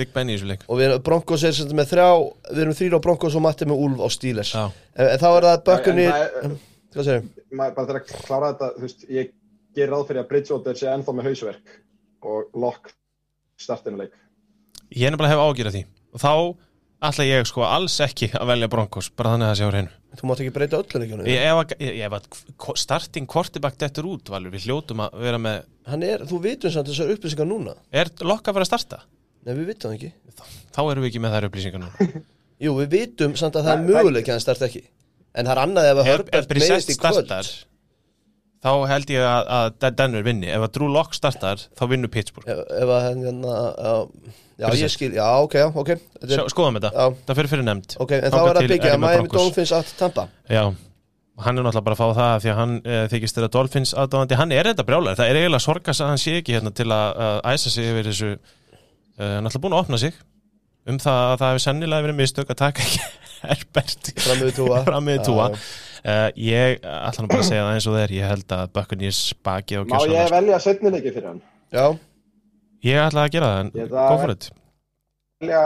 Big 0.00 0.10
Ben 0.16 0.32
í 0.32 0.34
þessu 0.34 0.48
leik. 0.50 0.64
Og 0.66 0.80
við 0.80 0.88
erum 0.88 1.04
Broncos 1.06 1.44
er 1.46 1.54
sagt 1.54 1.74
með 1.78 1.92
þrjá 1.92 2.08
Við 2.50 2.62
erum 2.64 2.76
þrýra 2.80 2.98
á 2.98 3.04
Broncos 3.06 3.36
og 3.38 3.44
Matti 3.46 3.68
með 3.70 3.84
Úlf 3.86 4.02
á 4.02 4.08
Steelers. 4.10 4.50
Já. 4.56 4.64
en, 4.96 5.06
en 5.06 5.22
þá 5.22 5.28
er 5.30 5.46
það 5.46 5.62
bökkunni 5.70 6.08
það- 6.10 6.56
Hvað 6.90 7.06
segir? 7.06 7.28
maður 7.54 7.74
bara 7.76 7.86
til 7.86 7.94
að 8.00 8.26
klára 8.26 8.48
þetta, 8.50 8.68
þú 8.74 8.82
veist, 8.88 9.06
ég 9.20 9.30
ger 9.78 9.88
ráð 9.94 10.06
fyrir 10.08 10.24
að 10.24 10.28
Bridgewater 10.32 10.74
sé 10.80 10.88
ennþá 10.90 11.14
með 11.20 11.28
hausverk 11.30 11.76
og 12.22 12.50
lock 12.54 12.92
startinu 13.60 14.00
leik. 14.00 14.12
Ég 14.90 15.06
er 15.06 15.14
nefnilega 15.14 15.36
hef 15.36 15.44
ágjörð 15.46 15.76
því. 15.76 15.82
Og 16.14 16.20
þá 16.24 16.32
ætla 17.10 17.24
ég 17.28 17.46
sko 17.48 17.62
alls 17.64 17.94
ekki 18.04 18.28
að 18.36 18.46
velja 18.50 18.68
Broncos 18.72 19.08
bara 19.16 19.34
þannig 19.34 19.46
að 19.46 19.52
það 19.52 19.58
sé 19.60 19.64
á 19.64 19.72
hreinu. 19.72 19.92
Þú 20.20 20.26
mátt 20.26 20.40
ekki 20.42 20.52
breyta 20.56 20.80
öllu 20.80 21.00
leikjunum 21.00 21.28
Ég- 21.30 21.44
ef 21.46 22.12
að- 22.12 22.24
að 22.66 22.76
starting 22.82 23.26
quarterback 23.30 23.78
dettur 23.78 24.08
út 24.10 24.28
Valur, 24.28 24.50
við 24.50 24.66
hljótum 24.66 25.04
að 25.06 25.14
vera 25.22 25.38
með 25.38 25.62
Hann 25.86 26.02
er, 26.02 26.18
þú 26.26 26.40
vitum 26.42 26.70
samt 26.74 26.88
þessar 26.90 27.12
upplýsingar 27.14 27.46
núna. 27.46 27.76
Er 27.92 28.10
lokk 28.20 28.42
að 28.50 28.54
vera 28.58 28.64
að 28.66 28.72
starta? 28.72 28.98
Nei, 29.46 29.54
við 29.54 29.66
vitum 29.70 29.94
ekki. 29.94 30.12
Þá 30.74 30.80
erum 30.90 31.02
við 31.04 31.08
ekki 31.12 31.22
með 31.22 31.32
þær 31.36 31.46
upplýsingar 31.48 31.80
nú 31.80 32.22
Jú, 32.60 32.74
við 32.76 32.88
vitum 32.92 33.36
samt 33.36 33.54
að 33.56 33.64
það 33.64 33.72
er 33.78 33.86
möguleik 33.88 34.26
að 34.28 34.34
hann 34.34 34.40
starta 34.44 34.66
ekki. 34.68 34.82
En 35.34 35.46
það 35.46 35.52
er 35.56 35.60
annað 35.62 35.90
ef 35.90 35.96
að 36.02 36.04
Herbert 36.10 36.48
meðist 36.58 36.90
í 36.90 36.96
kvöld. 36.98 37.24
startar 37.24 37.46
þá 38.60 38.70
held 38.90 39.14
ég 39.14 39.24
að, 39.24 39.50
að 39.56 39.96
Denver 39.98 40.26
vinni. 40.26 40.50
Ef 40.52 40.66
að 40.66 40.76
Drew 40.76 40.92
Lock 40.92 41.16
startar 41.16 41.64
þá 41.78 41.84
vinnur 41.90 42.12
Pittsburgh. 42.12 42.50
Ef, 42.50 42.62
ef 42.82 42.94
að 42.96 43.02
hann 43.08 43.26
hérna 43.28 43.56
Já, 44.60 44.66
Brissett. 44.68 44.84
ég 44.84 44.92
skil, 44.92 45.14
já, 45.16 45.24
ok, 45.40 45.54
ok. 45.80 45.90
Er, 46.20 46.40
skoðum 46.52 46.76
þetta, 46.76 46.90
Já. 46.92 47.14
það 47.30 47.38
fyrir 47.38 47.50
fyrir 47.54 47.64
nefnd. 47.64 47.94
Ok, 48.04 48.10
en 48.18 48.26
þá 48.28 48.40
er 48.42 48.58
það 48.58 48.66
byggja 48.74 48.90
að 48.92 48.98
Miami. 49.00 49.30
Dolphins 49.32 49.72
að 49.72 49.92
tampa. 49.96 50.24
Já, 50.52 50.64
og 51.40 51.46
hann 51.46 51.56
er 51.56 51.64
náttúrulega 51.64 51.86
bara 51.86 51.96
að 51.96 52.00
fá 52.02 52.18
það 52.18 52.42
því 52.44 52.50
að 52.52 52.58
hann 52.60 52.74
e, 52.84 52.98
þykist 53.14 53.38
þeirra 53.38 53.50
Dolphins 53.54 53.92
aðdáðandi 54.02 54.36
hann 54.36 54.52
er 54.52 54.68
þetta 54.68 54.86
brjálæður, 54.90 55.18
það 55.20 55.30
er 55.30 55.38
eiginlega 55.40 55.64
sorgast 55.64 56.04
að 56.04 56.10
hann 56.12 56.20
sé 56.20 56.34
ekki 56.42 56.56
hérna 56.58 56.72
til 56.76 56.88
að, 56.92 57.20
að 57.24 57.38
æsa 57.54 57.72
sig 57.72 57.88
yfir 57.88 58.10
þessu 58.10 58.28
e, 58.34 58.40
hann 59.22 59.38
er 59.40 59.48
alltaf 59.48 59.64
búin 59.64 59.76
að 59.78 59.84
opna 59.86 60.00
sig 60.02 60.18
um 60.90 60.98
það 61.00 61.22
að 61.22 61.36
það 61.40 61.54
hefur 61.54 61.64
sennilega 61.64 62.06
verið 62.06 62.18
mistök 62.20 62.52
að 62.52 62.60
taka 62.60 62.84
ekki 62.84 63.00
Herbert 63.48 64.12
fram 64.20 65.08
með 65.08 65.24
túa 65.24 65.48
uh, 66.04 66.28
Ég 66.36 66.80
ætla 66.84 67.24
nú 67.24 67.30
bara 67.32 67.42
að 67.44 67.48
segja 67.50 67.64
það 67.66 67.74
eins 67.78 67.88
og 67.90 67.96
það 67.96 68.04
er. 68.06 68.14
Ég 68.20 68.30
held 68.34 68.54
að 68.56 68.72
Buccaneers 68.78 69.20
baki 69.46 69.78
og 69.80 69.90
Má 69.90 69.98
ég 70.08 70.32
velja 70.34 70.58
setni 70.64 70.92
leiki 70.94 71.12
fyrir 71.14 71.28
hann? 71.32 71.42
Já, 71.72 71.84
Ég 72.84 72.96
ætla 73.06 73.26
að 73.26 73.34
gera 73.36 73.52
það, 73.52 73.60
en 73.60 73.70
það- 73.76 74.10
go 74.10 74.18
for 74.24 74.30
it. 74.36 74.50
Velja 75.40 75.62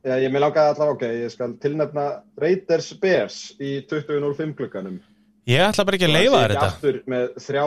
Já, 0.00 0.14
ég 0.16 0.30
með 0.32 0.40
langaði 0.46 0.70
allavega, 0.72 0.94
ok, 0.96 1.02
ég 1.26 1.32
skal 1.34 1.54
tilnefna 1.60 2.04
Raiders 2.40 2.86
Bears 3.02 3.38
í 3.60 3.74
20.05 3.90 4.54
klukkanum 4.56 4.94
Ég 5.50 5.60
ætla 5.60 5.84
bara 5.84 5.98
ekki 5.98 6.06
að 6.08 6.14
leifa 6.14 6.38
þér 6.40 6.54
þetta. 6.54 6.68
Aftur 6.72 7.00
með 7.10 7.26
þrjá 7.44 7.64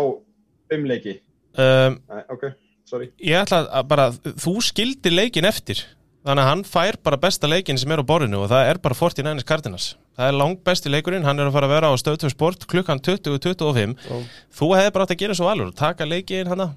fimmleiki 0.73 1.13
um, 1.61 1.99
Nei, 2.09 2.23
ok, 2.33 2.47
sorry. 2.89 3.11
Ég 3.21 3.37
ætla 3.43 3.59
að 3.69 3.85
bara, 3.91 4.07
þú 4.47 4.55
skildi 4.65 5.13
leikin 5.13 5.45
eftir 5.45 5.83
Þannig 6.23 6.41
að 6.45 6.49
hann 6.49 6.63
fær 6.65 6.97
bara 7.03 7.19
besta 7.21 7.49
leikin 7.51 7.77
sem 7.77 7.91
er 7.93 8.01
á 8.01 8.05
borðinu 8.07 8.41
og 8.45 8.49
það 8.49 8.69
er 8.71 8.81
bara 8.81 8.95
49ers 8.97 9.45
Cardinals 9.45 9.87
Það 10.13 10.29
er 10.29 10.35
langt 10.37 10.59
besti 10.67 10.91
leikurinn, 10.93 11.23
hann 11.25 11.39
er 11.41 11.49
að 11.49 11.55
fara 11.55 11.67
að 11.69 11.73
vera 11.73 11.89
á 11.89 11.93
stöðtöf 11.97 12.33
sport 12.35 12.65
klukkan 12.69 12.99
20.25 13.01 13.95
Já. 13.97 14.17
Þú 14.53 14.67
hefði 14.77 14.91
bara 14.93 15.07
átt 15.07 15.13
að 15.15 15.21
gera 15.23 15.37
svo 15.37 15.47
alveg 15.49 15.71
og 15.71 15.77
taka 15.79 16.05
leikin 16.05 16.51
hann 16.51 16.67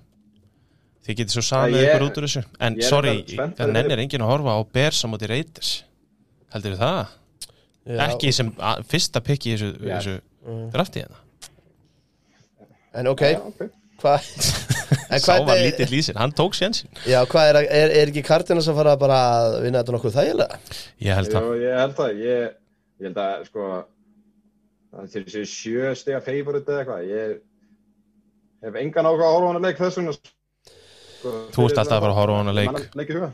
Þið 1.06 1.18
getið 1.20 1.34
svo 1.36 1.42
samið 1.46 1.84
ykkur 1.84 2.04
út 2.08 2.16
úr 2.18 2.24
þessu. 2.26 2.40
En 2.58 2.74
ég 2.74 2.82
er 2.82 2.90
sorry, 2.90 3.12
það 3.28 3.52
fyrir- 3.60 3.74
nennir 3.76 4.00
enginn 4.02 4.24
að 4.26 4.30
horfa 4.32 4.56
á 4.58 4.60
Bears 4.74 5.04
á 5.04 5.06
móti 5.06 5.28
Raiders. 5.30 5.70
Heldur 6.54 6.74
þið 6.74 6.80
það? 6.82 7.12
já. 7.86 8.00
Ekki 8.08 8.32
sem 8.34 8.50
að, 8.58 8.80
fyrsta 8.90 9.22
pikki 9.22 9.52
í 9.52 9.54
þessu, 9.54 9.68
þessu 9.84 10.16
drafti 10.74 11.04
hérna. 11.04 11.20
En 12.96 13.06
ok, 13.12 13.22
Já, 13.22 13.38
ok. 13.46 13.68
Hvað 14.02 14.26
En 15.14 15.22
Sá 15.22 15.36
var 15.46 15.54
er, 15.56 15.62
lítið 15.68 15.92
lýsir, 15.94 16.16
hann 16.18 16.32
tók 16.34 16.54
sjensin 16.58 16.88
já, 17.06 17.20
hvað 17.30 17.48
er, 17.52 17.56
er, 17.64 17.92
er 18.02 18.10
ekki 18.10 18.22
Cardinals 18.26 18.66
að 18.70 18.76
fara 18.80 18.96
bara 18.98 19.18
að 19.38 19.54
vinna 19.64 19.80
þetta 19.82 19.94
nokkuð 19.94 20.14
þægilega? 20.18 20.58
Ég 21.06 21.18
held 21.20 21.30
það. 21.32 21.46
Ég 21.62 21.78
held 21.80 21.94
það, 22.00 22.20
ég, 22.26 22.56
ég 23.00 23.08
held 23.10 23.20
að, 23.22 23.44
sko, 23.50 23.66
það 24.96 25.10
til 25.12 25.24
þessi 25.26 25.44
sjö 25.52 25.90
stiga 25.98 26.22
favorite 26.24 26.72
eða 26.72 26.84
eitthvað, 26.84 27.10
ég 27.10 27.36
hef 28.66 28.80
engan 28.82 29.10
áhuga 29.10 29.28
að 29.28 29.36
horfa 29.36 29.46
á 29.46 29.52
hana 29.52 29.64
leik 29.68 29.78
þess 29.82 30.00
vegna. 30.00 30.16
Sko, 30.16 31.30
Þú 31.56 31.64
ert 31.66 31.78
alltaf 31.80 31.96
að 31.96 32.02
fara 32.04 32.12
að 32.12 32.18
horfa 32.20 32.34
á 32.36 32.40
hana 32.42 32.52
leik. 32.56 32.80
Leik 33.00 33.10
í 33.10 33.14
huga. 33.16 33.28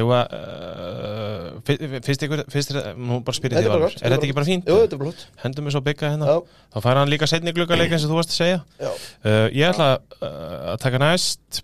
Eða, 0.00 0.18
uh, 0.38 1.46
fyr- 1.66 1.96
fyrst 2.06 2.22
ykkur, 2.26 2.42
fyrst 2.52 2.70
er, 2.74 2.90
nú 2.96 3.18
bara 3.26 3.36
spyrir 3.36 3.56
Þetta 3.58 3.66
því 3.66 3.80
er 3.80 4.06
er 4.06 4.14
þetta 4.14 4.26
ekki 4.28 4.36
bara 4.38 4.48
fínt? 4.48 4.70
Jú, 4.70 4.76
þetta 4.84 4.96
er 4.96 5.00
bara 5.02 5.10
hlott 5.10 5.24
Hendum 5.42 5.66
við 5.68 5.74
svo 5.76 5.82
bygga 5.88 6.10
hérna, 6.14 6.28
Já, 6.30 6.36
þá 6.74 6.78
fær 6.86 7.00
hann 7.00 7.10
líka 7.12 7.28
setni 7.30 7.52
gluggarleik 7.56 7.92
eins 7.96 8.06
og 8.06 8.12
þú 8.14 8.18
varst 8.20 8.34
að 8.34 8.40
segja. 8.42 8.60
já, 8.80 8.90
Uh, 9.20 9.48
ég 9.52 9.66
ætla 9.68 9.88
uh, 10.00 10.72
að 10.72 10.78
taka 10.86 10.98
næst, 11.02 11.60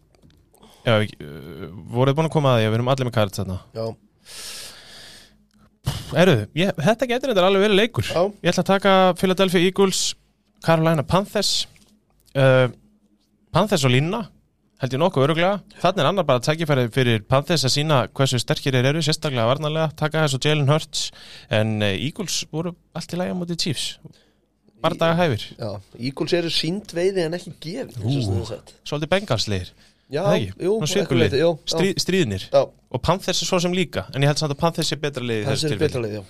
já, 0.85 0.94
uh, 1.01 1.70
voruð 1.94 2.19
búin 2.19 2.28
að 2.28 2.35
koma 2.36 2.57
að 2.57 2.61
því 2.61 2.66
að 2.66 2.73
við 2.74 2.78
erum 2.81 2.93
allir 2.93 3.09
með 3.09 3.16
kart 3.16 3.39
þarna. 3.39 3.59
já, 3.73 3.86
Eru, 6.16 6.36
ég, 6.56 6.70
þetta 6.78 7.08
getur 7.10 7.32
þetta 7.32 7.44
alveg 7.48 7.66
verið 7.66 7.80
leikur. 7.80 8.06
já 8.08 8.22
Ég 8.44 8.52
ætla 8.52 8.62
að 8.62 8.70
taka 8.70 8.94
Philadelphia 9.18 9.66
Eagles, 9.66 10.00
Carolina 10.64 11.04
Panthers, 11.06 11.52
uh, 12.38 12.68
Panthers 13.54 13.86
og 13.86 13.92
Línna, 13.94 14.22
held 14.82 14.94
ég 14.94 15.02
nokkuð 15.02 15.26
öruglega. 15.26 15.56
Þannig 15.82 16.04
er 16.04 16.10
annar 16.10 16.28
bara 16.28 16.42
að 16.42 16.50
tækifæri 16.50 16.86
fyrir 16.94 17.24
Panthers 17.28 17.64
að 17.66 17.74
sína 17.78 18.02
hversu 18.16 18.40
sterkir 18.42 18.76
þeir 18.76 18.90
eru, 18.92 19.02
sérstaklega 19.04 19.48
varnarlega, 19.50 19.90
taka 19.98 20.26
þessu 20.26 20.40
Jalen 20.44 20.70
Hurts, 20.70 21.08
en 21.50 21.76
uh, 21.80 21.90
Eagles 21.94 22.44
voru 22.52 22.76
allt 22.96 23.16
í 23.16 23.20
á 23.32 23.36
móti 23.36 23.58
Chiefs. 23.66 23.96
Bara 24.84 24.98
daga 25.00 25.16
hæfir. 25.24 25.44
Já, 25.56 25.70
Eagles 25.98 26.36
eru 26.36 26.52
sínt 26.52 26.92
veiði 26.94 27.24
en 27.26 27.36
ekki 27.38 27.54
gefið 27.64 28.02
og. 28.04 28.74
Svolítið 28.86 29.12
bengalslegir, 29.14 29.70
Já, 30.12 30.23
jú, 30.39 30.77
leyti, 31.19 31.39
jú, 31.41 31.51
já. 31.57 31.70
Stríð, 31.73 31.95
stríðnir. 31.99 32.43
Já, 32.53 32.61
Og 32.95 33.03
Panthers 33.03 33.41
er 33.43 33.47
svo 33.49 33.59
sem 33.61 33.73
líka, 33.74 34.05
en 34.15 34.23
ég 34.23 34.31
held 34.31 34.39
samt 34.39 34.55
að 34.55 34.61
Panthers 34.61 34.93
er 34.95 35.01
betra 35.03 35.23
er 35.24 35.27
leið, 35.27 36.15
já. 36.15 36.23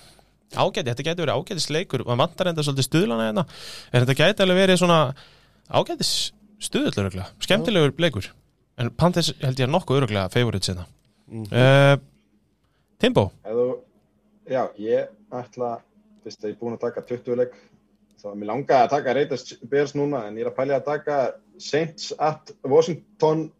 Ágæti, 0.57 0.87
þetta 0.87 1.03
gæti 1.05 1.21
verið 1.21 1.35
ágætis 1.37 1.67
leikur. 1.69 2.03
Maður 2.07 2.21
vantar 2.23 2.47
enda 2.49 2.63
svolítið 2.63 2.87
stuðlana 2.87 3.25
hérna. 3.27 3.43
En 3.91 4.05
þetta 4.05 4.15
gæti 4.17 4.43
alveg 4.45 4.57
verið 4.63 4.79
svona 4.81 4.99
ágætis 5.69 6.11
stuðull 6.63 6.95
öruglega, 7.03 7.27
skemmtilegur 7.43 7.93
leikur. 8.01 8.29
En 8.79 8.89
Panthers 8.95 9.33
held 9.43 9.59
ég 9.59 9.69
nokkuð 9.69 10.01
öruglega 10.01 10.29
favorites 10.33 10.69
hérna 10.71 10.85
Mhm. 11.27 11.47
uh, 11.51 11.97
Timbo, 12.99 13.31
þú, 13.43 13.63
já, 14.49 14.61
ég 14.79 15.09
ætla, 15.35 15.81
fyrst 16.23 16.39
að 16.45 16.47
ég 16.49 16.55
er 16.55 16.59
búin 16.61 16.77
að 16.77 16.85
taka 16.85 17.01
20 17.01 17.35
leik, 17.35 17.51
þá 18.23 18.25
er 18.31 18.35
mér 18.39 18.47
langaði 18.47 18.85
að 18.85 18.89
taka 18.95 19.13
Raiders 19.13 19.53
Bears 19.69 19.93
núna, 19.93 20.23
en 20.27 20.35
ég 20.39 20.45
er 20.45 20.51
að 20.51 20.55
pælja 20.55 20.79
að 20.79 20.85
taka 20.85 21.17
Saints 21.59 22.13
at 22.17 22.51
Washington 22.63 23.51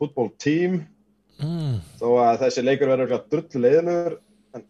football 0.00 0.32
team, 0.40 0.80
mm, 1.38 1.78
þó 2.00 2.08
að 2.24 2.42
þessi 2.46 2.66
leikur 2.66 2.90
verður 2.90 3.06
eitthvað 3.06 3.30
drullu 3.34 3.64
leiðilegur, 3.66 4.18
en 4.56 4.66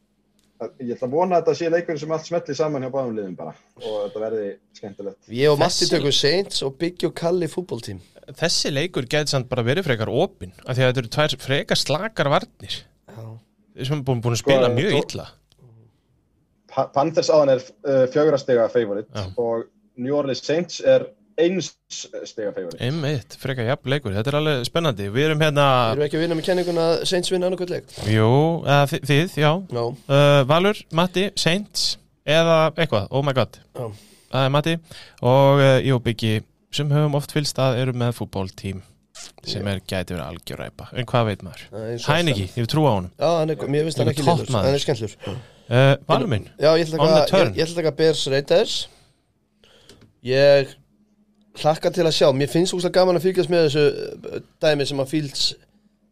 ég 0.83 0.95
ætla 0.97 1.09
að 1.09 1.17
vona 1.17 1.39
að 1.39 1.43
þetta 1.43 1.59
sé 1.63 1.73
leikur 1.73 2.01
sem 2.03 2.15
allt 2.17 2.29
smetli 2.29 2.59
saman 2.59 2.85
hjá 2.85 2.93
báðum 2.93 3.17
liðum 3.17 3.37
bara, 3.39 3.57
og 3.81 3.99
þetta 4.05 4.25
verði 4.27 4.49
skemmtilegt. 4.77 5.21
Ég 5.41 5.55
og 5.55 5.61
Matti 5.63 5.89
tökum 5.91 6.15
Saints 6.15 6.65
og 6.67 6.75
Biggie 6.81 7.09
og 7.09 7.17
Kalli 7.17 7.49
fútboltím 7.49 8.03
þessi 8.37 8.73
leikur 8.73 9.07
gæti 9.11 9.35
samt 9.35 9.49
bara 9.51 9.65
verið 9.67 9.87
frekar 9.89 10.11
opinn 10.13 10.53
af 10.65 10.77
því 10.77 10.85
að 10.85 10.91
þetta 10.91 11.03
eru 11.03 11.13
tvær 11.17 11.37
frekar 11.45 11.81
slakar 11.81 12.31
varnir. 12.33 12.81
Já, 13.11 13.25
sem 13.83 13.99
er 13.99 14.05
búin, 14.07 14.23
búin 14.23 14.37
að 14.37 14.43
spila 14.43 14.69
Sko, 14.69 14.77
mjög 14.77 14.97
illa. 15.01 15.27
Pa 16.71 16.87
Panthers 16.95 17.31
áðan 17.33 17.55
er 17.57 17.65
uh, 17.91 18.69
favorite 18.71 19.09
Já. 19.11 19.25
og 19.43 19.67
New 20.01 20.15
Orleans 20.17 20.45
Saints 20.45 20.81
er 20.81 21.09
eins 21.39 21.71
stiga 21.91 22.51
favorite. 22.53 22.79
einmitt, 22.85 23.37
frekar 23.41 23.65
jafn 23.69 23.91
leikur, 23.93 24.13
þetta 24.17 24.33
er 24.33 24.39
alveg 24.41 24.65
spennandi. 24.69 25.09
Við 25.15 25.29
erum 25.31 25.41
hérna, 25.45 25.67
erum 25.93 26.03
við 26.03 26.09
ekki 26.09 26.19
að 26.19 26.25
vinna 26.27 26.39
með 26.41 26.47
kenninguna 26.51 26.85
að 26.91 27.05
Saints 27.11 27.33
vinna 27.33 27.49
annarkvæmt 27.51 27.73
leik? 27.77 27.95
jú, 28.11 28.29
eða, 28.67 28.83
þið, 28.91 29.07
þið, 29.11 29.35
já. 29.45 29.51
Já, 29.79 29.83
uh, 29.87 30.43
Valur, 30.51 30.83
Matti, 31.01 31.27
Saints 31.41 31.87
eða 32.27 32.59
eitthvað, 32.77 33.09
oh 33.11 33.25
my 33.27 33.33
god. 33.37 33.59
Já. 33.77 33.87
það 34.35 34.45
er 34.49 34.55
Matti. 34.59 34.77
Og 35.23 35.63
uh, 35.65 35.79
ég 35.81 35.95
og 35.97 36.05
Byggi 36.07 36.35
sem 36.75 36.91
höfum 36.93 37.17
oft 37.19 37.33
fylgst 37.35 37.59
að 37.59 37.81
eru 37.83 37.97
með 37.99 38.13
fútbóltím 38.21 38.83
sem 39.45 39.67
er 39.69 39.81
gæti 39.85 40.15
verið 40.15 40.23
algjöræpa 40.31 40.87
en 40.97 41.05
hvað 41.11 41.27
veit 41.29 41.43
maður? 41.45 41.65
það 41.73 41.89
eins 41.91 42.05
og 42.07 42.15
Hæniki, 42.15 42.45
ég 42.57 42.69
trú 42.71 42.85
á 42.89 42.93
honum. 42.95 43.11
Já, 43.21 43.27
hann 43.41 43.51
er, 43.53 43.65
mér 43.69 43.83
finnst 43.89 43.99
hann 44.01 44.09
ekki 44.13 44.25
liður, 44.25 44.49
hann 44.55 44.77
er 44.77 44.81
skemmtlur 44.81 45.17
uh, 45.27 45.91
Valur 46.09 46.31
minn, 46.31 46.47
Já, 46.57 46.71
ég 46.79 46.87
ætla 46.87 47.01
On 47.03 47.11
að 47.11 47.17
the 47.19 47.27
taka, 47.27 47.33
turn. 47.35 47.51
ég, 47.59 47.67
ætla 47.67 47.75
að 47.75 47.81
taka 47.83 47.93
Bears 47.99 48.23
Raiders. 48.33 48.77
Ég 50.25 50.73
hlakka 51.65 51.93
til 51.95 52.07
að 52.07 52.17
sjá. 52.17 52.29
Mér 52.37 52.53
finnst 52.53 52.77
úrslega 52.77 53.01
gaman 53.01 53.19
að 53.21 53.27
fylgjast 53.29 53.53
með 53.53 53.67
þessu 53.69 53.85
uh, 53.89 54.47
dæmi 54.63 54.89
sem 54.89 55.03
að 55.03 55.13
Fields 55.15 55.51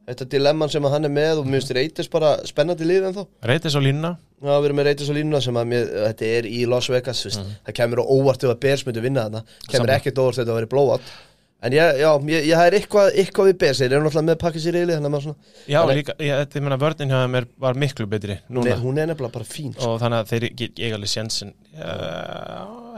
Þetta 0.09 0.25
dilemman 0.33 0.71
sem 0.73 0.85
að 0.89 0.95
hann 0.95 1.05
er 1.05 1.11
með 1.13 1.41
og 1.43 1.49
mér 1.49 1.61
finnst 1.61 1.75
Raiders 1.77 2.09
bara 2.09 2.31
spennandi 2.49 2.87
lið 2.89 3.11
en 3.11 3.17
þá 3.19 3.49
reytis 3.51 3.75
á 3.77 3.81
línuna. 3.85 4.15
Já, 4.41 4.55
við 4.55 4.69
erum 4.69 4.79
með 4.81 4.87
Raiders 4.89 5.11
og 5.13 5.19
línuna 5.19 5.41
sem 5.45 5.59
að 5.61 5.67
mér, 5.69 5.91
þetta 6.07 6.31
er 6.39 6.49
í 6.49 6.61
Las 6.71 6.89
Vegas 6.89 7.21
mm. 7.29 7.51
Það 7.67 7.77
kemur 7.77 8.01
óvart 8.07 8.47
ef 8.47 8.53
að 8.55 8.61
Bears 8.63 8.85
myndi 8.87 9.03
vinna 9.05 9.27
þarna. 9.27 9.43
Kemur 9.67 9.83
Sammála. 9.83 9.99
ekkert 9.99 10.23
óvart 10.23 10.39
ef 10.39 10.41
þetta 10.41 10.57
væri 10.57 10.71
blowout 10.73 11.13
En 11.59 11.75
ég, 11.75 11.97
já, 11.99 12.09
ég, 12.31 12.45
ég 12.47 12.55
það 12.55 12.69
er 12.69 12.75
eitthvað, 12.79 13.09
eitthvað 13.19 13.49
við 13.49 13.57
Bears 13.59 13.79
Þeir 13.83 13.93
eru 13.97 14.05
náttúrulega 14.05 14.27
með 14.29 14.37
pakkis 14.45 14.67
í 14.71 14.73
reyli 14.77 14.93
Þannig 14.95 15.09
að 15.09 15.15
maður 15.15 15.25
svona 15.25 15.57
Já, 15.67 15.79
Þannig- 15.81 15.97
líka, 15.99 16.15
ég, 16.23 16.35
þetta, 16.43 16.59
ég 16.61 16.65
meina 16.69 16.77
vörnin 16.79 17.11
hjá 17.11 17.17
þeim 17.25 17.35
er, 17.41 17.47
var 17.65 17.79
miklu 17.83 18.07
betri 18.13 18.37
núna. 18.47 18.69
Nei, 18.69 18.83
Hún 18.85 19.01
er 19.03 19.09
nefnilega 19.11 19.35
bara 19.35 19.49
fín 19.49 19.73
sko. 19.75 19.89
og 19.91 19.97
þannig 20.05 20.21
að 20.23 20.31
þeir 20.31 20.47
eiga 20.79 20.99
alveg 21.01 21.11
sjensin 21.11 21.51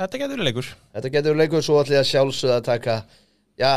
Þetta 0.00 0.20
getur 0.22 0.42
leikur. 0.44 0.68
Þetta 0.96 1.12
getur 1.16 1.38
leikur 1.40 1.64
svo 1.64 1.78
allir 1.80 2.00
að 2.02 2.08
sjálfsögða 2.10 2.58
að 2.60 2.66
taka 2.68 2.96
Já, 3.60 3.72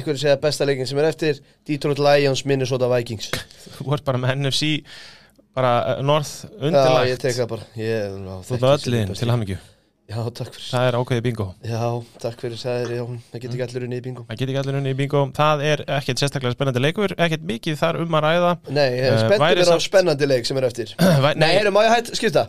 ykkur 0.00 0.18
segja 0.18 0.40
besta 0.42 0.66
leikin 0.66 0.86
sem 0.90 0.98
er 0.98 1.08
eftir 1.12 1.38
Detroit 1.66 2.02
Lions, 2.02 2.42
Minnesota 2.46 2.88
Vikings. 2.90 3.30
Þú 3.78 3.94
ert 3.94 4.04
bara 4.06 4.18
með 4.22 4.34
NFC 4.42 4.72
bara 5.54 5.72
uh, 5.94 6.02
north 6.02 6.32
Já, 6.42 6.50
ég 6.58 6.66
undirlagt 6.72 7.22
tek 7.22 7.38
það 7.38 7.48
bara. 7.54 7.68
Ég, 7.78 8.18
já, 8.18 8.34
Þú 8.50 8.58
besti. 8.66 9.06
til 9.22 9.30
hamingju 9.30 9.60
Já, 10.04 10.18
takk 10.36 10.52
fyrir. 10.52 10.66
Það 10.68 10.86
er 10.90 10.96
ákveðið 10.98 11.22
bingo. 11.24 11.44
Já, 11.64 11.78
takk 12.20 12.42
fyrir, 12.44 12.58
það 12.60 12.82
er, 12.82 12.90
já, 12.98 13.04
það 13.32 13.40
getur 13.44 13.54
ekki 13.56 13.64
allir 13.66 13.84
unni 13.86 13.96
í 13.96 14.02
bingo. 14.04 14.24
Það 14.28 14.40
get 14.42 14.50
ekki 14.52 14.58
allir 14.60 14.76
unni 14.80 14.90
í 14.92 14.98
bingo. 14.98 15.22
Það 15.38 15.62
er 15.70 15.82
ekkert 15.96 16.20
sérstaklega 16.20 16.52
spennandi 16.58 16.82
leikur 16.84 17.14
Ekkert 17.16 17.46
mikið 17.48 17.78
þar 17.80 17.98
um 18.02 18.18
að 18.18 18.24
ræða. 18.26 18.50
Nei, 18.68 18.84
Eh, 19.00 19.24
væri 19.40 19.62
er 19.64 19.64
á 19.64 19.72
samt- 19.72 19.86
spennandi 19.86 20.28
leik 20.28 20.44
sem 20.50 20.60
er 20.60 20.66
eftir. 20.68 20.92
Væ- 21.24 21.34
Nei, 21.40 21.48
heyrðu, 21.56 21.72
má 21.72 21.80
ég 21.86 21.94
hætt, 21.96 22.12
skipta? 22.20 22.44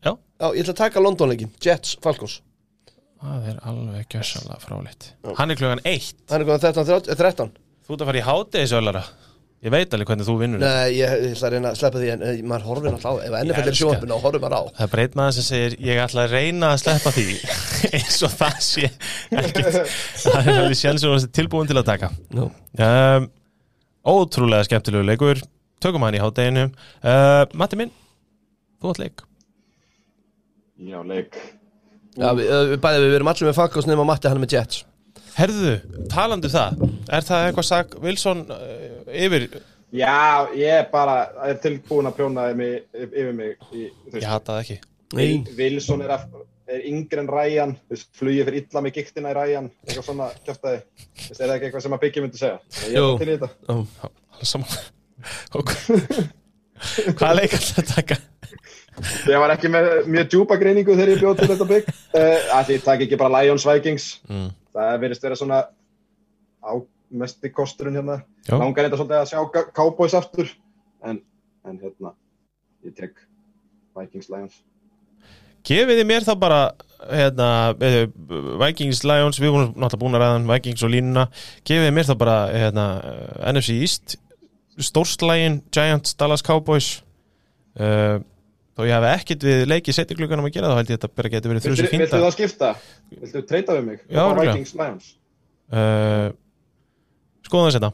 Já. 0.00 0.14
Já, 0.16 0.46
ég 0.56 0.62
ætla 0.64 0.72
að 0.72 0.80
taka 0.80 1.00
London-leikin, 1.04 1.52
Jets, 1.60 1.98
Falcons. 2.02 2.38
Það 3.20 3.48
er 3.52 3.56
alveg 3.68 4.08
gjössalega 4.14 4.58
fráleitt. 4.64 5.10
Hann 5.36 5.50
er 5.52 5.56
klukkan 5.60 5.84
eitt. 5.84 6.14
Hann 6.30 6.40
er 6.40 6.46
góðan 6.48 6.64
13, 6.72 6.84
13, 6.86 7.16
13 7.18 7.52
Þú 7.88 7.94
ert 7.96 8.02
að 8.04 8.08
fara 8.12 8.20
í 8.20 8.26
hátegisölara 8.28 9.02
Ég 9.58 9.72
veit 9.74 9.90
alveg 9.96 10.06
hvernig 10.06 10.26
þú 10.28 10.34
vinnur. 10.38 10.60
Nei, 10.62 10.92
ég, 10.94 11.12
ég 11.24 11.32
ætla 11.34 11.48
að 11.48 11.54
reyna 11.56 11.70
að 11.72 11.78
sleppa 11.80 11.98
því 11.98 12.10
en 12.12 12.20
uh, 12.22 12.34
maður 12.46 12.66
horfir 12.68 12.92
náttúrulega 12.94 13.18
á 13.18 13.26
Ef 13.26 13.32
NFL 13.42 13.58
er 13.58 13.70
elska. 13.72 13.78
sjónvarpinu 13.80 14.14
og 14.14 14.20
horfir 14.22 14.42
maður 14.44 14.54
á 14.54 14.62
Það 14.76 14.84
er 14.86 14.92
breyt 14.92 15.16
maður 15.18 15.34
sem 15.38 15.46
segir 15.48 15.74
Ég 15.88 16.02
ætla 16.04 16.22
að 16.28 16.34
reyna 16.36 16.68
að 16.70 16.82
sleppa 16.84 17.12
því 17.16 17.24
eins 17.98 18.18
og 18.28 18.36
það 18.38 18.60
sé 18.68 18.90
ekkert 19.42 19.78
Það 20.22 20.38
er 20.52 20.60
alveg 20.62 20.78
sjálfsög 20.78 21.16
að 21.16 21.26
tilbúin 21.40 21.70
til 21.72 21.78
að 21.82 21.88
taka 21.90 22.10
no. 22.38 22.46
um, 22.86 23.26
Ótrúlega 24.14 24.68
skemmtilegu 24.70 25.08
leikur 25.10 25.42
Tökum 25.82 26.06
hann 26.06 26.18
í 26.18 26.22
hátteginu 26.22 26.68
uh, 26.70 27.42
Matti 27.58 27.80
minn, 27.82 27.90
þú 28.78 28.94
átt 28.94 29.02
leik 29.02 29.24
Já, 30.86 31.00
leik. 31.02 31.34
Já, 32.14 32.30
við, 32.38 32.46
uh, 32.46 32.62
við 32.76 32.78
bæði 32.86 33.02
við 33.08 33.18
erum 33.18 33.32
allir 33.34 33.50
með 33.50 33.58
Falcons 33.58 33.90
nema 33.90 34.06
Matti 34.06 34.30
hann 34.30 34.38
er 34.38 34.44
með 34.46 34.54
Jets 34.54 34.84
Herðu, 35.38 35.72
talandi 36.10 36.48
um 36.50 36.54
það 36.54 36.84
Er 37.14 37.24
það 37.26 37.46
eitthvað 37.48 37.66
sak 37.68 37.96
Wilson 38.02 38.44
uh, 38.50 38.60
yfir 39.14 39.48
Já, 39.94 40.48
ég 40.58 40.74
er 40.82 40.88
bara, 40.92 41.14
er 41.48 41.56
tilbúin 41.62 42.08
að 42.10 42.16
prjóna 42.18 42.48
mig, 42.58 42.82
yfir 42.92 43.30
mig 43.36 43.54
í, 43.72 43.86
Ég 43.88 44.12
veist, 44.12 44.26
hata 44.28 44.58
það 44.58 44.62
ekki 44.64 44.78
Nei. 45.16 45.38
Wilson 45.56 46.02
er, 46.04 46.12
er 46.68 46.82
yngri 46.90 47.22
en 47.22 47.30
Ryan 47.32 47.72
flugið 48.18 48.50
fyrir 48.50 48.58
illa 48.60 48.82
með 48.84 48.98
giktina 48.98 49.30
í 49.32 49.36
Ryan 49.38 49.70
eitthvað 49.86 50.04
svona 50.10 50.26
kjöftaði 50.44 50.82
er 50.82 51.38
það 51.38 51.54
ekki 51.54 51.68
eitthvað 51.70 51.86
sem 51.86 51.96
að 51.96 52.02
byggja 52.04 52.24
myndi 52.26 52.42
segja 52.42 52.58
ég 52.90 52.98
Jú. 52.98 53.06
er 53.14 53.22
til 53.22 53.30
í 53.30 53.38
þetta 53.38 53.50
Já. 53.70 54.10
Alveg 54.34 54.50
saman 54.52 54.76
Og 55.58 55.72
Hvaða 57.18 57.32
leik 57.40 57.54
ætlaðu 57.56 57.82
að 57.82 57.94
taka? 57.94 58.18
ég 59.30 59.38
var 59.40 59.52
ekki 59.54 59.68
með 59.70 59.88
mjög 60.10 60.28
djúpa 60.32 60.56
greiningu 60.60 60.94
þegar 60.98 61.10
ég 61.14 61.20
bjóð 61.22 61.40
til 61.40 61.48
þetta 61.52 61.66
bygg 61.72 61.88
uh, 61.88 62.38
að 62.58 62.68
því 62.68 62.78
takk 62.84 63.04
ekki 63.06 63.18
bara 63.20 63.40
Lions 63.40 63.64
Vikings 63.66 64.06
Mm. 64.28 64.48
Það 64.78 65.02
verðist 65.04 65.26
vera 65.26 65.38
svona 65.38 65.60
á 66.62 66.72
mesti 67.08 67.50
kosturinn 67.54 67.98
hérna. 67.98 68.20
Já. 68.48 68.56
langar 68.56 68.86
þetta 68.86 69.00
svolítið 69.00 69.18
að 69.18 69.30
sjá 69.30 69.70
Cowboys 69.76 70.16
aftur 70.16 70.50
en, 71.04 71.20
en 71.64 71.78
hérna 71.80 72.14
ég 72.86 72.94
tek 72.96 73.18
Vikings 73.98 74.30
Lions. 74.32 74.60
Gefið 75.66 76.00
þið 76.00 76.06
mér 76.08 76.24
þá 76.24 76.34
bara 76.40 76.60
hérna, 77.10 77.48
eh, 77.84 78.06
Vikings, 78.62 79.02
Lions 79.06 79.40
Við 79.40 79.52
vorum 79.52 79.74
náttúrulega 79.74 80.02
búin 80.02 80.16
að 80.16 80.22
ræða 80.22 80.38
um 80.38 80.48
Vikings 80.48 80.84
og 80.86 80.92
línuna. 80.94 81.26
Gefið 81.66 81.88
þið 81.88 81.94
mér 81.96 82.08
þá 82.08 82.14
bara 82.22 82.38
hérna, 82.54 82.86
eh, 83.04 83.52
NFC 83.52 83.76
East 83.82 84.16
Stórslægin, 84.78 85.62
Giants, 85.74 86.14
Dallas 86.14 86.42
Cowboys 86.42 87.02
uh, 87.80 88.20
Þó 88.78 88.84
ég 88.86 88.94
hef 88.94 89.06
ekkert 89.10 89.44
við 89.48 89.62
leikið 89.72 89.96
setja 89.96 90.16
klukkanum 90.18 90.46
að 90.46 90.52
gera 90.54 90.68
þá 90.70 90.76
held 90.78 90.90
ég 90.92 90.98
þetta 91.00 91.08
bara 91.18 91.30
getur 91.32 91.50
verið 91.50 91.64
Viltu, 91.64 91.70
þrjusu 91.74 91.86
viltu 91.88 91.96
fínda. 91.98 92.20
það 92.22 92.34
skipta? 92.36 92.68
Viltu 93.18 93.40
treyta 93.50 93.74
við 93.74 93.88
mig? 93.88 94.04
Já, 94.06 94.20
Og 94.22 94.38
Lions. 94.78 95.08
Uh, 95.68 96.28
Skoðum 97.48 97.66
þess 97.68 97.80
þetta. 97.80 97.90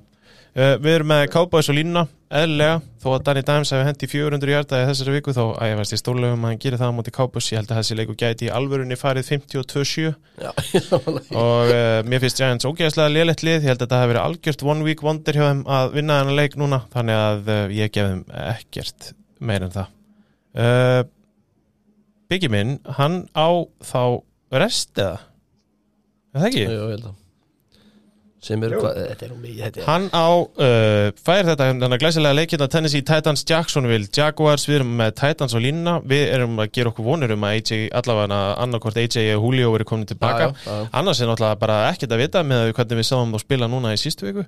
Uh, 0.54 0.74
Við 0.84 0.92
erum 0.94 1.08
með 1.10 1.22
Cowboys 1.32 1.70
og 1.72 1.74
línuna 1.78 2.04
eðlilega, 2.34 2.76
þó 3.02 3.06
að 3.14 3.24
Danny 3.26 3.42
Dimes 3.46 3.70
hefði 3.74 3.86
hendi 3.88 4.08
400 4.10 4.52
hjarta 4.52 4.78
í 4.82 4.86
þessari 4.90 5.14
viku, 5.16 5.32
þá 5.34 5.42
að 5.46 5.70
ég 5.70 5.78
veist 5.80 5.94
í 5.94 5.98
stórlegum 6.00 6.44
að 6.46 6.52
hann 6.52 6.60
gerir 6.62 6.80
það 6.80 6.92
á 6.92 6.96
móti 6.98 7.14
Cowboys, 7.14 7.48
ég 7.52 7.60
held 7.60 7.72
að 7.72 7.80
þessi 7.80 7.96
leiku 7.98 8.16
gæti 8.18 8.48
í 8.48 8.52
alvörunni 8.54 8.98
farið 8.98 9.28
52-7 9.32 10.06
Já, 10.42 10.50
og 11.44 11.72
uh, 11.74 11.98
mér 12.10 12.22
finnst 12.24 12.40
Giants 12.42 12.66
ógeðslega 12.68 13.12
lélegt 13.14 13.44
lið, 13.46 13.60
ég 13.62 13.70
held 13.70 13.78
að 13.80 13.86
þetta 13.86 14.00
hafi 14.02 14.12
verið 14.12 14.24
algjört 14.28 14.64
one 14.74 14.86
week 14.86 15.04
wonder 15.06 15.38
hjá 15.38 15.44
þeim 15.48 15.64
að 15.78 15.94
vinna 15.98 16.20
þennan 16.22 16.38
leik 16.42 16.56
núna 16.62 16.80
þannig 16.94 17.20
að 17.22 17.52
uh, 17.54 17.60
ég 17.74 17.94
gef 17.94 18.10
þeim 18.10 18.24
ekkert 18.54 19.10
meir 19.44 19.66
en 19.68 19.74
það 19.74 19.90
uh, 20.54 21.02
Biggie 22.30 22.50
minn 22.52 22.78
hann 22.98 23.24
á 23.36 23.48
þá 23.84 24.22
rest 24.54 24.98
eða 24.98 25.20
er 26.34 26.40
það 26.40 26.48
ekki? 26.50 26.64
Jú, 26.64 26.72
ég 26.72 26.94
held 26.94 27.08
að 27.10 27.20
sem 28.44 28.64
eru 28.66 28.80
hvað, 28.82 28.98
þetta 29.10 29.26
er 29.26 29.34
mikið 29.40 29.62
þetta 29.64 29.80
er 29.82 29.86
Hann 29.88 30.06
á, 30.12 30.26
uh, 30.44 31.08
fær 31.24 31.48
þetta 31.48 31.68
að 31.72 31.96
glæsilega 32.02 32.38
leikina 32.38 32.68
Tennessee 32.70 33.04
Titans 33.06 33.44
Jacksonville 33.48 34.08
Jaguars, 34.14 34.66
við 34.68 34.80
erum 34.80 34.92
með 35.00 35.14
Titans 35.20 35.56
og 35.56 35.64
línuna. 35.64 35.96
Við 36.04 36.24
erum 36.34 36.60
að 36.62 36.70
gera 36.76 36.92
okkur 36.92 37.08
vonur 37.08 37.34
um 37.34 37.46
að 37.48 37.56
AJ 37.58 37.80
allavega 38.00 38.40
annarkvort 38.64 39.00
AJ 39.00 39.34
og 39.38 39.48
Julio 39.48 39.74
eru 39.78 39.88
komin 39.88 40.08
tilbaka 40.10 40.50
Já, 40.50 40.54
já, 40.64 40.76
já. 40.82 40.88
annars 41.00 41.20
er 41.24 41.30
náttúrulega 41.30 41.60
bara 41.64 41.78
ekkert 41.90 42.14
að 42.16 42.22
vita 42.24 42.44
með 42.46 42.72
hvernig 42.76 43.00
við 43.00 43.08
sáum 43.10 43.34
þá 43.34 43.42
spila 43.44 43.70
núna 43.70 43.94
í 43.94 44.00
sístu 44.00 44.28
viku. 44.28 44.46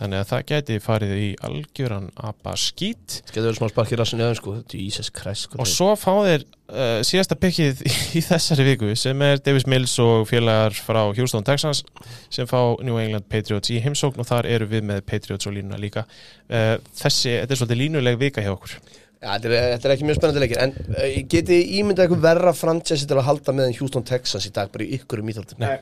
Þannig 0.00 0.18
að 0.22 0.30
það 0.32 0.46
gæti 0.52 0.80
farið 0.82 1.14
í 1.18 1.28
algjöran 1.48 2.10
apa 2.30 2.56
skít. 2.60 3.20
Getur 3.32 3.48
verið 3.50 3.60
smá 3.60 3.70
spark 3.72 3.92
í 3.92 4.00
rassin 4.00 4.22
í 4.22 4.26
aðeins 4.26 4.42
sko. 4.42 4.56
Jesus 4.72 5.12
Christ 5.14 5.48
sko. 5.48 5.60
Og 5.62 5.68
svo 5.70 5.92
fá 5.98 6.12
þeir 6.26 6.46
uh, 6.72 7.02
síðasta 7.06 7.36
pikkið 7.38 7.82
í 8.18 8.22
þessari 8.26 8.64
viku 8.72 8.90
sem 8.98 9.20
er 9.26 9.40
Davis 9.44 9.66
Mills 9.70 9.94
og 10.02 10.24
félagar 10.30 10.74
frá 10.74 11.02
Houston 11.16 11.44
Texans 11.46 11.84
sem 12.32 12.48
fá 12.50 12.58
New 12.82 12.98
England 13.00 13.28
Patriots 13.32 13.70
í 13.72 13.78
heimsókn 13.84 14.20
og 14.24 14.28
þar 14.28 14.48
eru 14.50 14.66
við 14.72 14.82
með 14.88 15.04
Patriots 15.08 15.46
og 15.50 15.54
línuna 15.58 15.78
líka. 15.80 16.06
Uh, 16.50 16.76
þessi, 16.98 17.36
þetta 17.42 17.54
er 17.56 17.60
svolítið 17.62 17.82
línuleg 17.84 18.18
vika 18.24 18.44
hjá 18.44 18.52
okkur. 18.56 18.74
Já, 19.22 19.28
þetta 19.36 19.52
er, 19.52 19.56
þetta 19.76 19.88
er 19.88 19.92
ekki 19.94 20.06
mjög 20.08 20.16
spennandi 20.18 20.40
leikir 20.42 20.58
En 20.64 20.72
uh, 20.74 21.02
geti 21.30 21.58
ímyndað 21.78 22.08
eitthvað 22.08 22.24
verra 22.24 22.52
franchise 22.58 23.06
til 23.06 23.20
að 23.20 23.28
halda 23.28 23.52
með 23.54 23.68
en 23.70 23.76
Houston 23.78 24.02
Texans 24.08 24.48
í 24.48 24.54
dag 24.56 24.72
bara 24.74 24.82
í 24.88 24.96
ykkur 24.98 25.22
um 25.22 25.30
íþjóttum 25.30 25.62
Nei. 25.62 25.76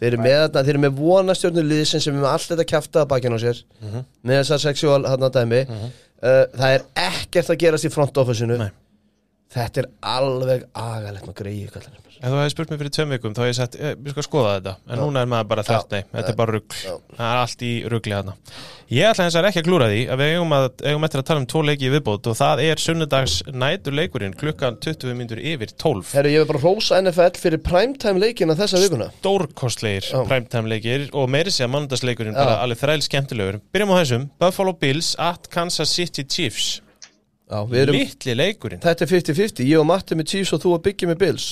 Þeir 0.00 0.08
eru 0.14 0.18
með, 0.24 0.34
þarna- 0.40 0.64
þeir 0.66 0.72
eru 0.74 0.80
með 0.86 0.94
vonastjörnu 0.98 1.62
liðsin 1.70 2.00
sem 2.02 2.14
er 2.16 2.22
með 2.24 2.30
allt 2.32 2.48
þetta 2.50 2.64
kæfta 2.72 3.02
að 3.04 3.08
bakinn 3.12 3.36
á 3.36 3.40
sér 3.44 3.58
með 4.24 4.38
þessar 4.40 4.62
sexual 4.64 5.00
hann 5.06 5.26
dæmi. 5.36 5.58
Uh, 5.68 6.44
Það 6.56 6.72
er 6.78 6.84
ekkert 7.04 7.50
að 7.52 7.58
gerast 7.62 7.86
í 7.86 7.90
front 7.92 8.18
office-inu. 8.24 8.56
Nei. 8.62 8.70
Þetta 9.50 9.82
er 9.82 9.86
alveg 10.06 10.66
agalegt 10.78 11.26
maður 11.26 11.40
greið 11.42 11.78
Ef 12.20 12.28
þú 12.28 12.36
hefði 12.36 12.50
spurt 12.52 12.70
mér 12.70 12.80
fyrir 12.82 12.92
tveim 12.92 13.12
vikum 13.14 13.32
þá 13.34 13.38
hef 13.40 13.48
ég 13.48 13.56
sagt, 13.56 13.76
eh, 13.80 13.94
við 13.96 14.12
skal 14.12 14.24
skoða 14.26 14.50
þetta. 14.58 14.74
En 14.92 15.00
núna 15.00 15.22
er 15.24 15.28
maður 15.30 15.46
bara 15.48 15.62
þrætt, 15.64 15.94
nei, 15.94 16.02
þetta 16.12 16.30
er 16.30 16.36
bara 16.36 16.52
rugg 16.52 16.74
Já. 16.76 16.92
það 17.16 17.30
er 17.30 17.38
allt 17.40 17.62
í 17.64 17.70
ruggli 17.88 18.12
þarna. 18.14 18.34
Ég 18.90 19.08
ætla 19.08 19.24
hins 19.24 19.38
vegar 19.38 19.48
ekki 19.48 19.62
að 19.62 19.68
klúra 19.70 19.88
því 19.88 20.02
að 20.04 20.20
við 20.20 20.32
eigum, 20.34 20.52
að, 20.52 20.66
eigum 20.84 21.06
eftir 21.08 21.22
að 21.22 21.26
tala 21.30 21.40
um 21.40 21.46
tvo 21.50 21.62
leiki 21.64 21.88
í 21.88 21.92
viðbót 21.94 22.28
og 22.28 22.36
það 22.36 22.62
er 22.66 22.82
sunnudags 22.84 23.36
nætur 23.48 23.96
leikurinn 23.96 24.36
klukkan 24.36 24.76
20 24.84 25.16
myndur 25.16 25.40
yfir 25.40 25.72
12 25.80 26.12
Herru, 26.18 26.34
ég 26.34 26.44
vil 26.44 26.50
bara 26.50 26.62
rósa 26.66 27.00
NFL 27.00 27.40
fyrir 27.40 27.64
primetime 27.64 28.20
leikina 28.20 28.58
þessa 28.58 28.82
vikuna. 28.84 29.08
Stórkostlegir 29.22 30.10
Já. 30.10 30.20
primetime 30.28 30.74
leikir 30.74 31.08
og 31.14 31.30
meiri 31.32 31.54
sé 31.54 31.64
að 31.64 31.72
mánundagsleikurinn 31.78 32.36
Já. 32.36 32.42
bara 32.42 32.60
alveg 32.66 32.82
þræl 32.84 33.00
skemmtilegur 33.08 33.60
Byrjum 33.72 33.96
á 33.96 34.00
þessum, 34.02 34.30
Buffalo 34.42 34.76
Bills 34.76 35.14
at 35.16 35.48
Kansas 35.48 35.94
City 35.96 36.26
Chiefs. 36.28 36.80
Já, 36.82 36.89
erum, 37.50 37.96
Littli 37.98 38.34
leikurinn. 38.38 38.80
Þetta 38.84 39.04
er 39.06 39.10
50-50 39.10 39.66
Ég 39.66 39.80
og 39.82 39.86
Matti 39.90 40.14
með 40.18 40.28
Chiefs 40.34 40.52
og 40.56 40.62
þú 40.62 40.76
að 40.76 40.84
byggja 40.88 41.08
með 41.10 41.18
Bills. 41.24 41.48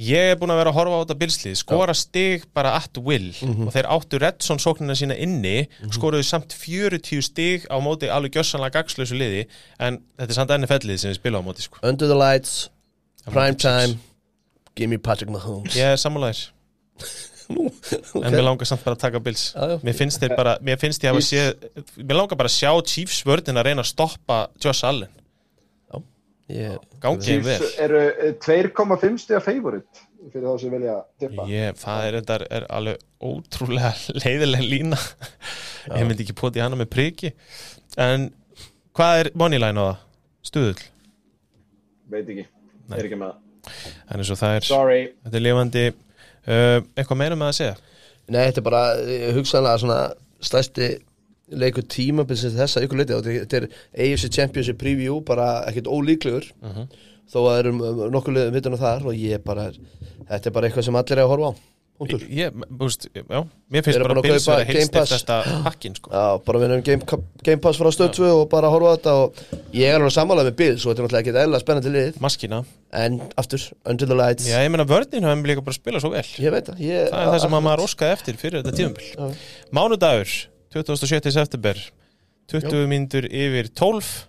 Ég 0.00 0.30
er 0.32 0.36
búin 0.40 0.48
að 0.54 0.60
vera 0.62 0.70
að 0.72 0.76
horfa 0.78 0.96
á 0.96 1.00
þetta 1.02 1.16
bilslið 1.20 1.56
skora 1.60 1.94
stig 1.94 2.44
bara 2.56 2.70
at 2.78 2.96
will 3.04 3.34
Mhm. 3.42 3.66
og 3.68 3.74
þeir 3.74 3.88
áttu 3.92 4.18
Redson 4.22 4.56
sóknina 4.58 4.94
sína 4.96 5.16
inni 5.18 5.68
skoruðu 5.92 6.24
samt 6.24 6.54
40 6.56 7.20
stig 7.22 7.66
á 7.68 7.76
móti 7.84 8.08
alveg 8.08 8.32
gjössanlega 8.32 8.78
gagslösu 8.80 9.12
liði 9.18 9.46
en 9.78 9.98
þetta 10.18 10.30
er 10.30 10.38
samt 10.38 10.50
NFL-lið 10.56 10.98
sem 11.02 11.10
við 11.12 11.18
spila 11.20 11.38
á 11.38 11.44
móti 11.44 11.60
sko. 11.66 11.78
Under 11.82 12.06
the 12.08 12.14
lights, 12.16 12.70
Á 13.26 13.28
móti 13.28 13.34
primetime 13.34 13.86
Chiefs. 13.86 14.00
Give 14.76 14.88
me 14.88 14.96
Patrick 14.96 15.30
Mahomes. 15.30 15.74
Ég 15.76 15.84
er 15.92 15.96
sammálaðir 16.00 16.48
Nú, 17.50 17.66
en 18.24 18.30
mér 18.32 18.44
langar 18.46 18.64
samt 18.64 18.84
bara 18.86 18.94
að 18.96 19.00
taka 19.04 19.18
Bills. 19.20 19.52
Já, 19.56 19.68
já. 19.74 19.78
mér 19.84 19.94
finnst 19.98 20.20
þeir 20.22 20.36
bara, 20.38 20.56
mér 20.62 20.78
finnst 20.78 21.02
ég 21.02 21.10
að 21.12 21.20
sé 21.26 21.40
mér 21.98 22.16
langar 22.22 22.38
bara 22.38 22.48
að 22.48 22.56
sjá 22.56 22.70
Chiefs 22.86 23.24
vördin 23.26 23.58
að 23.58 23.66
reyna 23.68 23.82
að 23.82 23.90
stoppa 23.90 24.46
Josh 24.62 24.84
Allen 24.86 25.10
Ég, 26.50 26.78
gangi 27.02 27.26
þeim 27.26 27.42
vel. 27.46 27.58
Eru 27.84 28.00
eh, 28.10 28.32
2,5 28.42 29.20
stiga 29.22 29.40
favorite 29.44 30.06
fyrir 30.30 30.46
þá 30.46 30.60
sem 30.60 30.74
vilja 30.74 30.96
tippa 31.20 31.46
Ég, 31.48 31.76
það 31.80 32.06
er, 32.06 32.18
er, 32.20 32.44
er 32.58 32.66
alveg 32.76 33.04
ótrúlega 33.24 33.92
leiðileg 34.22 34.64
lína. 34.66 34.98
Ég 35.94 36.06
myndi 36.08 36.26
ekki 36.26 36.36
poti 36.36 36.62
hana 36.62 36.78
með 36.78 36.90
priki. 36.92 37.32
En 38.00 38.28
hvað 38.96 39.24
er 39.24 39.30
moneyline 39.38 39.80
á 39.80 39.84
það? 39.84 40.06
Stuðull? 40.50 40.86
Veit 42.10 42.32
ekki, 42.32 42.46
Nei. 42.88 42.96
er 42.98 43.06
ekki 43.06 43.20
með 43.20 43.32
það. 43.32 43.46
En 44.10 44.22
eins 44.22 44.32
og 44.32 44.40
það 44.40 44.56
er, 44.56 44.66
sorry, 44.66 45.00
þetta 45.24 45.38
er 45.38 45.44
lifandi. 45.44 45.84
Uh, 46.40 46.78
eitthvað 46.96 47.20
meira 47.20 47.36
með 47.38 47.52
að 47.52 47.58
segja? 47.60 47.74
Nei, 48.30 48.40
þetta 48.46 48.60
er 48.62 48.66
bara 48.66 48.82
eh, 49.02 49.26
hugsanlega 49.36 49.82
svona 49.82 49.98
stærsti 50.44 50.88
leikur 51.50 51.82
tímabilsins 51.90 52.54
þessa 52.58 52.82
ykkur 52.86 53.00
leiti 53.02 53.16
þetta 53.18 53.56
er 53.62 53.68
AFC 53.96 54.28
Championship 54.30 54.78
preview 54.78 55.20
bara 55.24 55.64
ekkert 55.70 55.90
ólíklegur 55.90 56.50
Mhm. 56.62 56.86
þó 57.30 57.36
að 57.40 57.50
það 57.50 57.58
eru 57.64 57.72
nokkuð 58.10 58.34
liðum 58.36 58.54
vituna 58.58 58.76
þar 58.80 59.04
og 59.06 59.14
ég 59.14 59.44
bara, 59.44 59.70
þetta 60.30 60.46
er 60.46 60.50
bara 60.56 60.68
eitthvað 60.68 60.84
sem 60.84 60.96
allir 60.96 61.12
er 61.18 61.24
að 61.24 61.28
horfa 61.34 61.52
á 61.52 61.54
Punktur. 62.00 62.22
ég, 62.32 62.50
búst, 62.72 63.04
já, 63.12 63.22
mér 63.70 63.82
finnst 63.84 64.00
bara 64.00 64.14
að 64.16 64.22
Bills 64.24 64.46
kaupa 64.46 64.56
vera 64.56 64.64
Game 64.64 64.78
heilstift 64.78 64.94
Pass. 64.94 65.10
þetta 65.12 65.62
pakkin 65.66 65.94
sko. 65.98 66.10
Já, 66.10 66.38
bara 66.46 66.58
við 66.58 66.64
erum 66.70 66.82
game, 66.82 67.02
game 67.44 67.60
Pass 67.60 67.76
frá 67.78 67.90
stöð 67.92 68.14
2 68.16 68.30
og 68.40 68.48
bara 68.48 68.70
horfa 68.72 68.94
þetta 68.96 69.12
og 69.12 69.34
ég 69.76 69.84
er 69.84 69.98
alveg 70.00 70.14
sammálað 70.16 70.48
með 70.48 70.56
Bills 70.56 70.86
og 70.86 70.94
þetta 70.94 71.02
er 71.02 71.04
náttúrulega 71.04 71.20
ekkert 71.26 71.40
eðla 71.44 71.60
spennandi 71.60 71.92
lið 71.92 72.18
maskina, 72.24 72.64
en 72.94 73.20
aftur, 73.36 73.60
Under 73.84 74.06
the 74.06 74.14
Lights 74.16 74.48
já 74.48 74.64
ég 74.64 74.70
meina 74.72 74.86
vörðin 74.88 75.28
hafum 75.28 75.44
líka 75.44 75.60
bara 75.60 75.76
að 75.76 75.80
spila 75.82 76.00
svo 76.00 76.10
vel 76.16 76.24
ég 76.24 76.50
veit 76.56 76.64
það 76.72 76.80
ég, 76.80 77.10
það 77.12 77.20
er 77.20 77.32
það 77.34 77.40
sem 77.44 77.58
að 77.60 77.66
maður 77.68 77.84
óskaði 77.84 78.12
eftir 78.16 78.34
fyrir 78.40 78.62
þetta 78.62 78.76
tíðumbil 78.80 79.08
Já. 79.12 79.36
Mánudagur, 79.76 80.32
27. 80.70 81.30
september. 81.34 81.76
20 82.50 82.86
mínútur 82.90 83.26
yfir 83.26 83.68
12 83.74 84.26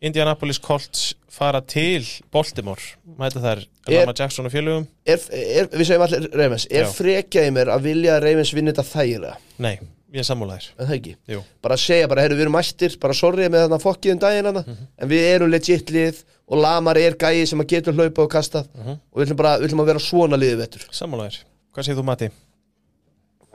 Indianapolis 0.00 0.58
Colts 0.60 1.14
fara 1.32 1.60
til 1.64 2.04
Baltimore. 2.32 2.80
Mæta 3.18 3.40
Er- 3.88 4.00
Lama 4.00 4.12
Jackson 4.18 4.46
og 4.46 4.52
félögum. 4.52 4.86
Er, 5.06 5.18
er, 5.32 5.68
við 5.72 5.84
segjum 5.88 6.02
allir 6.04 6.26
Reymens 6.36 6.66
er 6.70 6.84
frekjaði 6.92 7.52
mér 7.56 7.70
að 7.72 7.84
vilja 7.86 8.16
að 8.16 8.24
Reymens 8.26 8.52
vinna 8.56 8.72
þetta 8.72 8.84
þægilega? 8.90 9.36
Nei, 9.58 9.74
er 10.16 10.86
það 10.86 10.94
ekki? 10.96 11.14
Jú. 11.28 11.42
bara 11.62 11.76
segja, 11.76 12.08
bara, 12.08 12.22
heyrðu, 12.24 12.36
við 12.36 12.44
erum 12.46 12.56
mættir 12.56 12.96
bara 13.00 13.14
sorry 13.14 13.48
með 13.48 13.66
þarna 13.66 13.78
fokkið 13.82 14.12
um 14.12 14.18
daginn 14.18 14.46
hana 14.50 14.62
Mhm. 14.66 14.86
en 14.98 15.08
við 15.08 15.22
erum 15.34 15.50
legit 15.50 15.90
lið 15.90 16.24
og 16.48 16.58
Lamar 16.62 16.96
er 16.98 17.12
gæi 17.14 17.46
sem 17.46 17.60
að 17.60 17.66
getur 17.68 17.92
hlaupa 17.94 18.22
og 18.22 18.30
kasta 18.30 18.64
Mhm. 18.74 18.90
og 19.12 19.16
við 19.20 19.26
ætlum 19.26 19.36
bara, 19.36 19.58
við 19.58 19.68
ætlum 19.70 19.80
að 19.80 19.86
vera 19.86 19.98
svona 19.98 20.36
liðið 20.36 20.56
vettur 20.58 20.80
Sammálaðir, 20.90 21.38
hvað 21.74 21.84
segir 21.84 21.96
þú 22.00 22.04
Mati? 22.04 22.30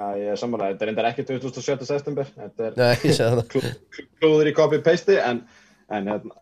Já, 0.02 0.18
ég 0.18 0.32
er 0.34 0.40
samanlega, 0.40 0.74
þetta 0.74 0.86
er 0.86 0.90
reyndar 0.90 1.08
ekki 1.12 1.24
2007. 1.28 1.86
september. 1.86 2.30
Þetta 2.34 2.68
er 2.68 2.78
það. 2.78 2.86
klúður 4.22 4.50
í 4.50 4.54
copy-paste 4.58 5.18
en, 5.22 5.44
en 5.94 6.10
hérna 6.10 6.38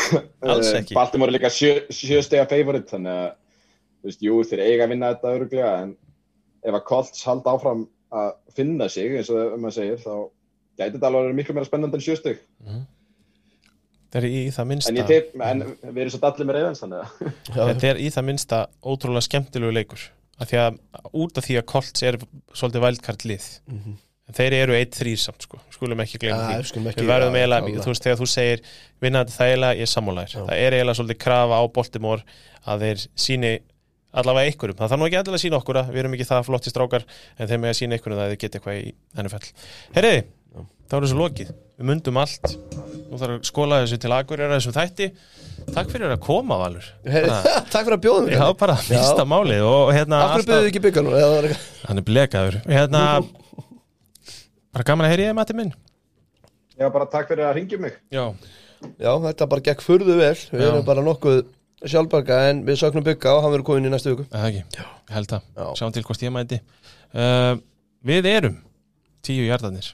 eh. 0.20 0.92
Baltimore 0.94 1.32
er 1.32 1.34
líka 1.34 1.50
sjö, 1.50 1.72
sjö 1.90 2.20
stega 2.22 2.46
favorite 2.50 2.92
þannig 2.92 3.16
að, 3.24 3.32
þú 3.98 4.10
veist, 4.10 4.22
jú, 4.28 4.36
þeir 4.52 4.62
eiga 4.68 4.86
að 4.86 4.94
vinna 4.94 5.10
þetta 5.14 5.34
öruglega 5.40 5.72
en 5.80 5.96
ef 6.60 6.76
að 6.76 6.86
Colts 6.92 7.26
halda 7.26 7.56
áfram 7.56 7.82
að 8.20 8.30
finna 8.54 8.88
sig 8.92 9.18
eins 9.18 9.32
og 9.32 9.58
maður 9.58 9.76
segir, 9.80 9.98
þá 10.04 10.14
gæti 10.78 10.94
þetta 10.94 11.10
alveg 11.10 11.20
að 11.20 11.28
vera 11.28 11.38
miklu 11.40 11.56
meira 11.56 11.68
spennandi 11.68 11.98
en 11.98 12.06
sjö 12.06 12.16
steg 12.20 12.40
þetta 14.06 14.22
er 14.22 14.28
í 14.30 14.38
það 14.54 14.70
minnsta. 14.70 14.94
En 14.94 15.10
tipp, 15.10 15.34
en 15.50 15.66
við 15.82 16.00
erum 16.04 16.14
svo 16.14 16.22
allir 16.30 16.48
með 16.48 16.58
reyðans 16.60 16.82
þannig 16.84 17.02
að 17.02 17.74
þetta 17.74 17.92
er 17.92 18.00
í 18.02 18.08
það 18.14 18.26
minnsta 18.30 18.62
ótrúlega 18.82 19.26
skemmtilegu 19.26 19.76
leikur 19.80 20.08
af 20.40 20.48
því 20.50 20.60
að 20.64 20.78
út 21.12 21.38
af 21.38 21.44
því 21.44 21.58
að 21.60 21.66
Colts 21.66 22.02
er 22.02 22.16
svolítið 22.54 22.84
vældkart 22.86 23.24
lið 23.28 23.48
Mhm. 23.68 23.96
en 24.30 24.34
þeir 24.34 24.52
eru 24.62 24.72
1-3 24.78 25.16
samt 25.18 25.42
sko, 25.42 25.58
skulum 25.74 25.98
ekki 26.04 26.18
glemja 26.22 26.38
Já, 26.38 26.62
því 26.62 26.86
ekki- 26.86 27.02
við 27.02 27.10
verðum 27.10 27.34
eiginlega, 27.34 27.64
klálega. 27.66 27.82
þú 27.84 27.90
veist, 27.92 28.04
þegar 28.04 28.20
þú 28.20 28.28
segir 28.30 28.60
vinna 29.02 29.24
þetta 29.24 29.38
þægilega, 29.40 29.74
ég 29.76 29.82
er 29.82 29.92
sammálaðir 29.94 30.34
Já. 30.34 30.44
það 30.46 30.54
er 30.66 30.72
eiginlega 30.78 30.98
svolítið 31.00 31.18
krafa 31.18 31.54
á 31.58 31.62
Baltimore 31.72 32.22
að 32.66 32.80
þeir 32.80 33.06
síni 33.16 33.52
allavega 34.14 34.46
einhverjum 34.50 34.76
það 34.78 34.88
þarf 34.90 34.98
nú 34.98 35.06
ekki 35.06 35.18
allavega 35.20 35.38
að 35.38 35.44
sína 35.44 35.58
okkur 35.60 35.76
að 35.80 35.90
við 35.94 35.98
erum 36.02 36.14
ekki 36.14 36.26
það 36.30 36.46
flotti 36.46 36.70
strákar 36.70 37.04
en 37.38 37.48
þeir 37.48 37.58
með 37.62 37.70
að 37.70 37.78
sína 37.78 37.94
einhverjum 37.98 38.20
að 38.22 38.30
þeir 38.30 38.40
geta 38.42 38.58
eitthvað 38.58 38.78
í 38.80 38.94
NFL 39.22 39.52
Herriði, 39.94 40.24
þá 40.90 40.96
er 40.96 41.04
þessu 41.06 41.18
lokið. 41.18 41.52
Við 41.80 41.88
mundum 41.88 42.18
allt. 42.20 42.54
Nú 43.10 43.18
þarf 43.18 43.36
að 43.38 43.46
skóla 43.48 43.78
þessu 43.82 43.98
til 44.02 44.12
Akureyra 44.14 44.58
þessum 44.58 44.74
þætti. 44.76 45.06
Takk 45.70 45.90
fyrir 45.92 46.12
að 46.14 46.22
koma 46.24 46.58
Valur. 46.60 46.86
Takk 47.72 47.84
fyrir 47.86 47.96
að 47.96 48.02
bjóða 48.04 48.24
mig 48.26 48.34
já, 48.36 48.44
bara 48.60 48.76
mista 48.80 49.26
málið 49.28 49.66
og 49.68 49.92
hérna 49.94 50.22
Akkur 50.26 50.46
byrjuðu 50.48 50.70
ekki 50.70 50.82
byggar 50.86 51.06
nú 51.06 51.12
hann 51.84 52.00
er 52.00 52.06
blekaður. 52.06 52.58
Hérna 52.68 53.02
bara 54.74 54.86
gaman 54.88 55.06
að 55.08 55.14
heyri 55.14 55.28
ég 55.28 55.36
mati 55.36 55.56
minn. 55.58 55.72
Ég 56.76 56.86
var 56.86 56.94
bara 56.96 57.10
takk 57.12 57.28
fyrir 57.30 57.48
að 57.48 57.56
ringja 57.58 57.80
mig. 57.82 57.96
já, 58.12 58.24
Já, 58.96 59.12
þetta 59.20 59.48
bara 59.52 59.64
gekk 59.68 59.82
furðu 59.84 60.16
vel. 60.16 60.36
Við 60.52 60.62
Já. 60.64 60.68
erum 60.70 60.86
bara 60.86 61.04
nokkuð 61.04 61.42
sjálfbaka 61.84 62.38
En 62.48 62.62
við 62.64 62.78
söknum 62.80 63.04
bygga 63.04 63.34
og 63.36 63.44
hann 63.44 63.52
verður 63.54 63.66
komin 63.68 63.88
í 63.88 63.92
næstu 63.92 64.14
viku. 64.14 64.24
Eða 64.32 64.48
ekki, 64.48 64.62
ég 64.80 65.14
held 65.16 65.32
það. 65.34 65.46
Já. 65.60 65.66
sjáum 65.80 65.94
til 65.96 66.04
hvort 66.08 66.24
ég 66.24 66.32
mæti. 66.34 66.60
Uh, 67.12 67.54
við 68.06 68.28
erum 68.32 68.56
tíu 69.26 69.44
hjartanir 69.44 69.92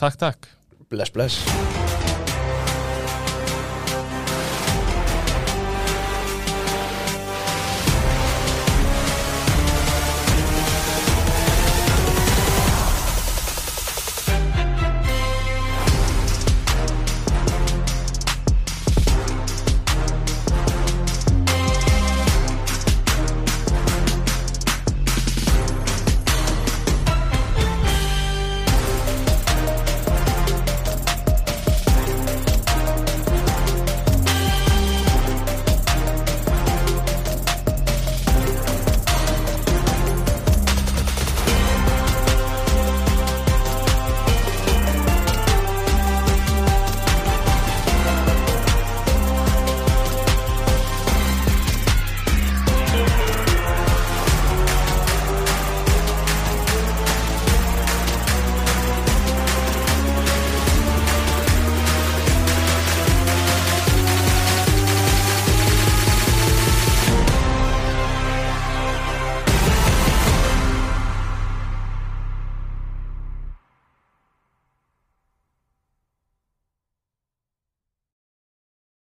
takk, 0.00 0.16
takk. 0.16 0.48
Bless, 0.88 1.10
bless 1.10 1.69